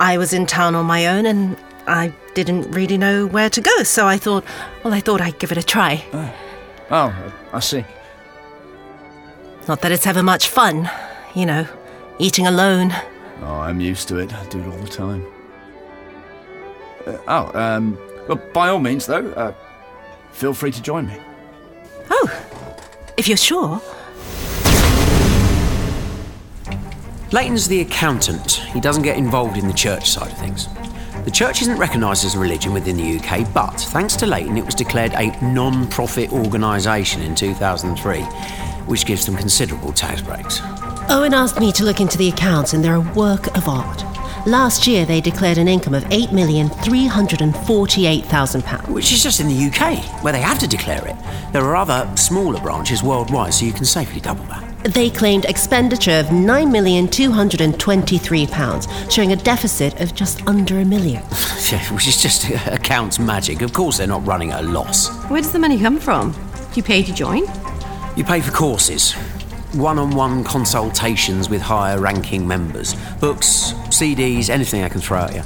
I 0.00 0.18
was 0.18 0.32
in 0.32 0.46
town 0.46 0.74
on 0.74 0.86
my 0.86 1.06
own, 1.06 1.26
and 1.26 1.56
I 1.86 2.12
didn't 2.34 2.70
really 2.70 2.96
know 2.96 3.26
where 3.26 3.50
to 3.50 3.60
go, 3.60 3.82
so 3.82 4.06
I 4.06 4.16
thought, 4.16 4.44
well, 4.82 4.94
I 4.94 5.00
thought 5.00 5.20
I'd 5.20 5.38
give 5.38 5.52
it 5.52 5.58
a 5.58 5.62
try. 5.62 6.04
Oh, 6.90 7.32
I 7.52 7.60
see. 7.60 7.84
Not 9.68 9.82
that 9.82 9.92
it's 9.92 10.06
ever 10.06 10.22
much 10.22 10.48
fun, 10.48 10.90
you 11.34 11.46
know, 11.46 11.66
eating 12.18 12.46
alone. 12.46 12.92
Oh, 13.42 13.60
I'm 13.60 13.80
used 13.80 14.08
to 14.08 14.16
it. 14.16 14.32
I 14.32 14.44
do 14.46 14.60
it 14.60 14.66
all 14.66 14.78
the 14.78 14.88
time. 14.88 15.26
Uh, 17.06 17.18
oh, 17.28 17.58
um, 17.58 17.98
well, 18.28 18.40
by 18.52 18.68
all 18.68 18.78
means, 18.78 19.06
though, 19.06 19.30
uh, 19.32 19.54
feel 20.32 20.54
free 20.54 20.72
to 20.72 20.82
join 20.82 21.06
me. 21.06 21.16
Oh, 22.10 22.30
if 23.16 23.28
you're 23.28 23.36
sure. 23.36 23.80
Layton's 27.32 27.68
the 27.68 27.80
accountant. 27.80 28.54
He 28.72 28.80
doesn't 28.80 29.04
get 29.04 29.16
involved 29.16 29.56
in 29.56 29.68
the 29.68 29.74
church 29.74 30.10
side 30.10 30.32
of 30.32 30.38
things. 30.38 30.66
The 31.24 31.30
church 31.30 31.62
isn't 31.62 31.78
recognised 31.78 32.24
as 32.24 32.34
a 32.34 32.38
religion 32.38 32.72
within 32.72 32.96
the 32.96 33.18
UK, 33.18 33.52
but 33.52 33.78
thanks 33.78 34.16
to 34.16 34.26
Layton, 34.26 34.56
it 34.56 34.64
was 34.64 34.74
declared 34.74 35.12
a 35.14 35.30
non 35.44 35.86
profit 35.88 36.32
organisation 36.32 37.22
in 37.22 37.34
2003, 37.34 38.22
which 38.86 39.06
gives 39.06 39.26
them 39.26 39.36
considerable 39.36 39.92
tax 39.92 40.22
breaks. 40.22 40.60
Owen 41.10 41.34
asked 41.34 41.60
me 41.60 41.72
to 41.72 41.84
look 41.84 42.00
into 42.00 42.16
the 42.16 42.28
accounts, 42.28 42.72
and 42.72 42.82
they're 42.82 42.94
a 42.94 43.12
work 43.12 43.46
of 43.56 43.68
art. 43.68 44.02
Last 44.46 44.86
year, 44.86 45.04
they 45.04 45.20
declared 45.20 45.58
an 45.58 45.68
income 45.68 45.92
of 45.94 46.02
£8,348,000. 46.04 48.88
Which 48.88 49.12
is 49.12 49.22
just 49.22 49.38
in 49.40 49.48
the 49.48 49.66
UK, 49.66 49.98
where 50.22 50.32
they 50.32 50.40
have 50.40 50.58
to 50.60 50.66
declare 50.66 51.06
it. 51.06 51.14
There 51.52 51.62
are 51.62 51.76
other 51.76 52.10
smaller 52.16 52.58
branches 52.60 53.02
worldwide, 53.02 53.52
so 53.52 53.66
you 53.66 53.72
can 53.72 53.84
safely 53.84 54.20
double 54.20 54.44
that. 54.44 54.64
They 54.84 55.10
claimed 55.10 55.44
expenditure 55.44 56.20
of 56.20 56.24
£9,223, 56.26 59.12
showing 59.12 59.32
a 59.32 59.36
deficit 59.36 60.00
of 60.00 60.14
just 60.14 60.40
under 60.46 60.78
a 60.78 60.84
million. 60.84 61.22
Yeah, 61.70 61.84
which 61.94 62.08
is 62.08 62.20
just 62.20 62.50
uh, 62.50 62.58
accounts 62.72 63.20
magic. 63.20 63.62
Of 63.62 63.72
course, 63.72 63.98
they're 63.98 64.08
not 64.08 64.26
running 64.26 64.50
at 64.50 64.64
a 64.64 64.66
loss. 64.66 65.08
Where 65.30 65.40
does 65.40 65.52
the 65.52 65.58
money 65.60 65.78
come 65.78 66.00
from? 66.00 66.32
Do 66.32 66.38
you 66.74 66.82
pay 66.82 67.04
to 67.04 67.12
join? 67.12 67.44
You 68.16 68.24
pay 68.24 68.40
for 68.40 68.50
courses. 68.50 69.14
One 69.72 69.98
on 69.98 70.10
one 70.10 70.42
consultations 70.44 71.48
with 71.48 71.62
higher 71.62 72.00
ranking 72.00 72.46
members. 72.46 72.94
Books, 73.20 73.72
CDs, 73.88 74.50
anything 74.50 74.82
I 74.82 74.88
can 74.88 75.00
throw 75.00 75.20
at 75.20 75.34
you. 75.34 75.42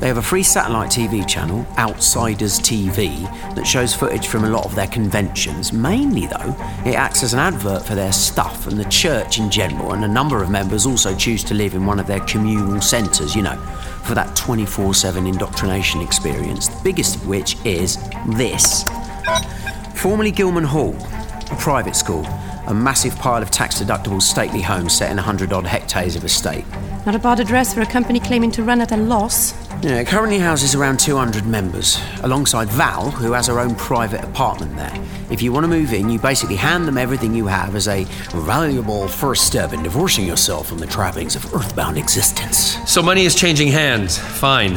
They 0.00 0.08
have 0.08 0.18
a 0.18 0.22
free 0.22 0.42
satellite 0.42 0.90
TV 0.90 1.26
channel, 1.26 1.66
Outsiders 1.78 2.60
TV, 2.60 3.22
that 3.54 3.66
shows 3.66 3.94
footage 3.94 4.26
from 4.26 4.44
a 4.44 4.50
lot 4.50 4.66
of 4.66 4.74
their 4.74 4.88
conventions. 4.88 5.72
Mainly, 5.72 6.26
though, 6.26 6.54
it 6.84 6.94
acts 6.94 7.22
as 7.22 7.32
an 7.32 7.38
advert 7.38 7.82
for 7.82 7.94
their 7.94 8.12
stuff 8.12 8.66
and 8.66 8.78
the 8.78 8.84
church 8.90 9.38
in 9.38 9.50
general, 9.50 9.92
and 9.92 10.04
a 10.04 10.08
number 10.08 10.42
of 10.42 10.50
members 10.50 10.84
also 10.84 11.16
choose 11.16 11.42
to 11.44 11.54
live 11.54 11.74
in 11.74 11.86
one 11.86 11.98
of 11.98 12.06
their 12.06 12.20
communal 12.20 12.80
centres, 12.82 13.34
you 13.34 13.40
know, 13.40 13.56
for 14.04 14.14
that 14.14 14.36
24 14.36 14.92
7 14.92 15.26
indoctrination 15.26 16.02
experience, 16.02 16.68
the 16.68 16.84
biggest 16.84 17.16
of 17.16 17.26
which 17.26 17.56
is 17.64 17.96
this. 18.28 18.84
Formerly 19.94 20.30
Gilman 20.30 20.64
Hall, 20.64 20.94
a 21.50 21.56
private 21.58 21.96
school, 21.96 22.26
a 22.66 22.74
massive 22.74 23.16
pile 23.16 23.42
of 23.42 23.50
tax 23.50 23.80
deductible 23.80 24.20
stately 24.20 24.60
homes 24.60 24.96
set 24.96 25.10
in 25.10 25.16
100 25.16 25.52
odd 25.52 25.66
hectares 25.66 26.16
of 26.16 26.24
estate. 26.24 26.64
Not 27.04 27.14
a 27.14 27.18
bad 27.18 27.38
address 27.38 27.72
for 27.72 27.82
a 27.82 27.86
company 27.86 28.18
claiming 28.18 28.50
to 28.52 28.62
run 28.62 28.80
at 28.80 28.92
a 28.92 28.96
loss. 28.96 29.54
Yeah, 29.82 30.00
it 30.00 30.06
currently 30.08 30.38
houses 30.38 30.74
around 30.74 30.98
200 30.98 31.46
members, 31.46 32.00
alongside 32.22 32.68
Val, 32.68 33.10
who 33.10 33.32
has 33.32 33.46
her 33.46 33.60
own 33.60 33.74
private 33.76 34.24
apartment 34.24 34.74
there. 34.74 34.92
If 35.30 35.42
you 35.42 35.52
want 35.52 35.64
to 35.64 35.68
move 35.68 35.92
in, 35.92 36.08
you 36.08 36.18
basically 36.18 36.56
hand 36.56 36.88
them 36.88 36.98
everything 36.98 37.34
you 37.34 37.46
have 37.46 37.76
as 37.76 37.86
a 37.86 38.04
valuable 38.32 39.06
first 39.06 39.46
step 39.46 39.72
in 39.72 39.82
divorcing 39.82 40.26
yourself 40.26 40.68
from 40.68 40.78
the 40.78 40.86
trappings 40.86 41.36
of 41.36 41.54
earthbound 41.54 41.98
existence. 41.98 42.78
So 42.90 43.02
money 43.02 43.24
is 43.24 43.34
changing 43.34 43.68
hands, 43.68 44.18
fine. 44.18 44.74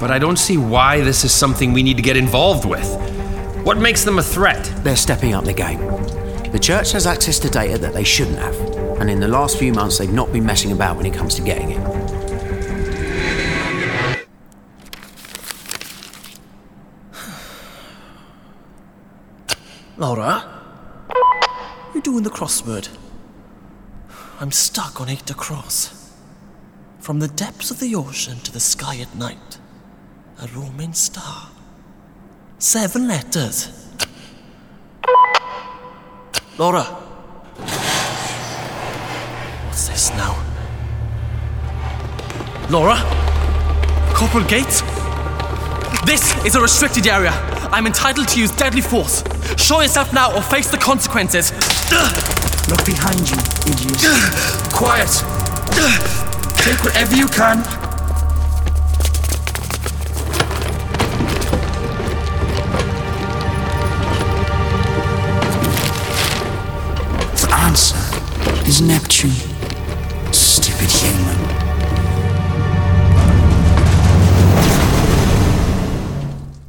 But 0.00 0.10
I 0.10 0.18
don't 0.18 0.38
see 0.38 0.56
why 0.56 1.00
this 1.00 1.24
is 1.24 1.32
something 1.32 1.72
we 1.72 1.82
need 1.82 1.96
to 1.96 2.02
get 2.02 2.16
involved 2.16 2.64
with. 2.64 2.86
What 3.64 3.78
makes 3.78 4.02
them 4.02 4.18
a 4.18 4.22
threat? 4.22 4.64
They're 4.82 4.96
stepping 4.96 5.34
up 5.34 5.44
the 5.44 5.52
game. 5.52 5.78
The 6.52 6.58
church 6.58 6.92
has 6.92 7.06
access 7.06 7.38
to 7.38 7.48
data 7.48 7.78
that 7.78 7.94
they 7.94 8.04
shouldn't 8.04 8.38
have, 8.38 8.54
and 9.00 9.08
in 9.08 9.20
the 9.20 9.28
last 9.28 9.58
few 9.58 9.72
months, 9.72 9.96
they've 9.96 10.12
not 10.12 10.30
been 10.34 10.44
messing 10.44 10.70
about 10.70 10.98
when 10.98 11.06
it 11.06 11.14
comes 11.14 11.34
to 11.36 11.42
getting 11.42 11.70
it. 11.70 11.78
Laura? 19.96 20.44
You're 21.94 22.02
doing 22.02 22.22
the 22.22 22.28
crossword? 22.28 22.90
I'm 24.38 24.52
stuck 24.52 25.00
on 25.00 25.08
eight 25.08 25.30
across. 25.30 26.12
From 27.00 27.20
the 27.20 27.28
depths 27.28 27.70
of 27.70 27.80
the 27.80 27.94
ocean 27.94 28.40
to 28.40 28.52
the 28.52 28.60
sky 28.60 28.98
at 28.98 29.14
night, 29.14 29.56
a 30.38 30.46
roaming 30.48 30.92
star. 30.92 31.48
Seven 32.58 33.08
letters. 33.08 33.78
Laura! 36.58 36.82
What's 39.64 39.88
this 39.88 40.10
now? 40.10 40.36
Laura? 42.68 42.96
Corporal 44.14 44.44
Gates? 44.44 44.82
This 46.04 46.34
is 46.44 46.54
a 46.54 46.60
restricted 46.60 47.06
area. 47.06 47.30
I'm 47.72 47.86
entitled 47.86 48.28
to 48.28 48.38
use 48.38 48.50
deadly 48.50 48.82
force. 48.82 49.24
Show 49.56 49.80
yourself 49.80 50.12
now 50.12 50.36
or 50.36 50.42
face 50.42 50.70
the 50.70 50.76
consequences. 50.76 51.52
Look 52.68 52.84
behind 52.84 53.30
you, 53.30 53.38
idiot. 53.66 53.96
Quiet. 54.74 55.08
Take 56.58 56.84
whatever 56.84 57.16
you 57.16 57.28
can. 57.28 57.81
Is 68.66 68.80
Neptune. 68.80 69.30
Stupid 70.32 70.90
human. 70.90 71.38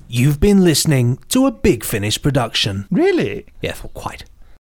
You've 0.07 0.40
been 0.40 0.64
listening 0.64 1.18
to 1.30 1.48
a 1.48 1.52
Big 1.52 1.84
Finish 1.84 2.22
production. 2.22 2.88
Really? 2.91 3.45
Yeah, 3.61 3.76
well, 3.82 3.91
quite. 3.94 4.26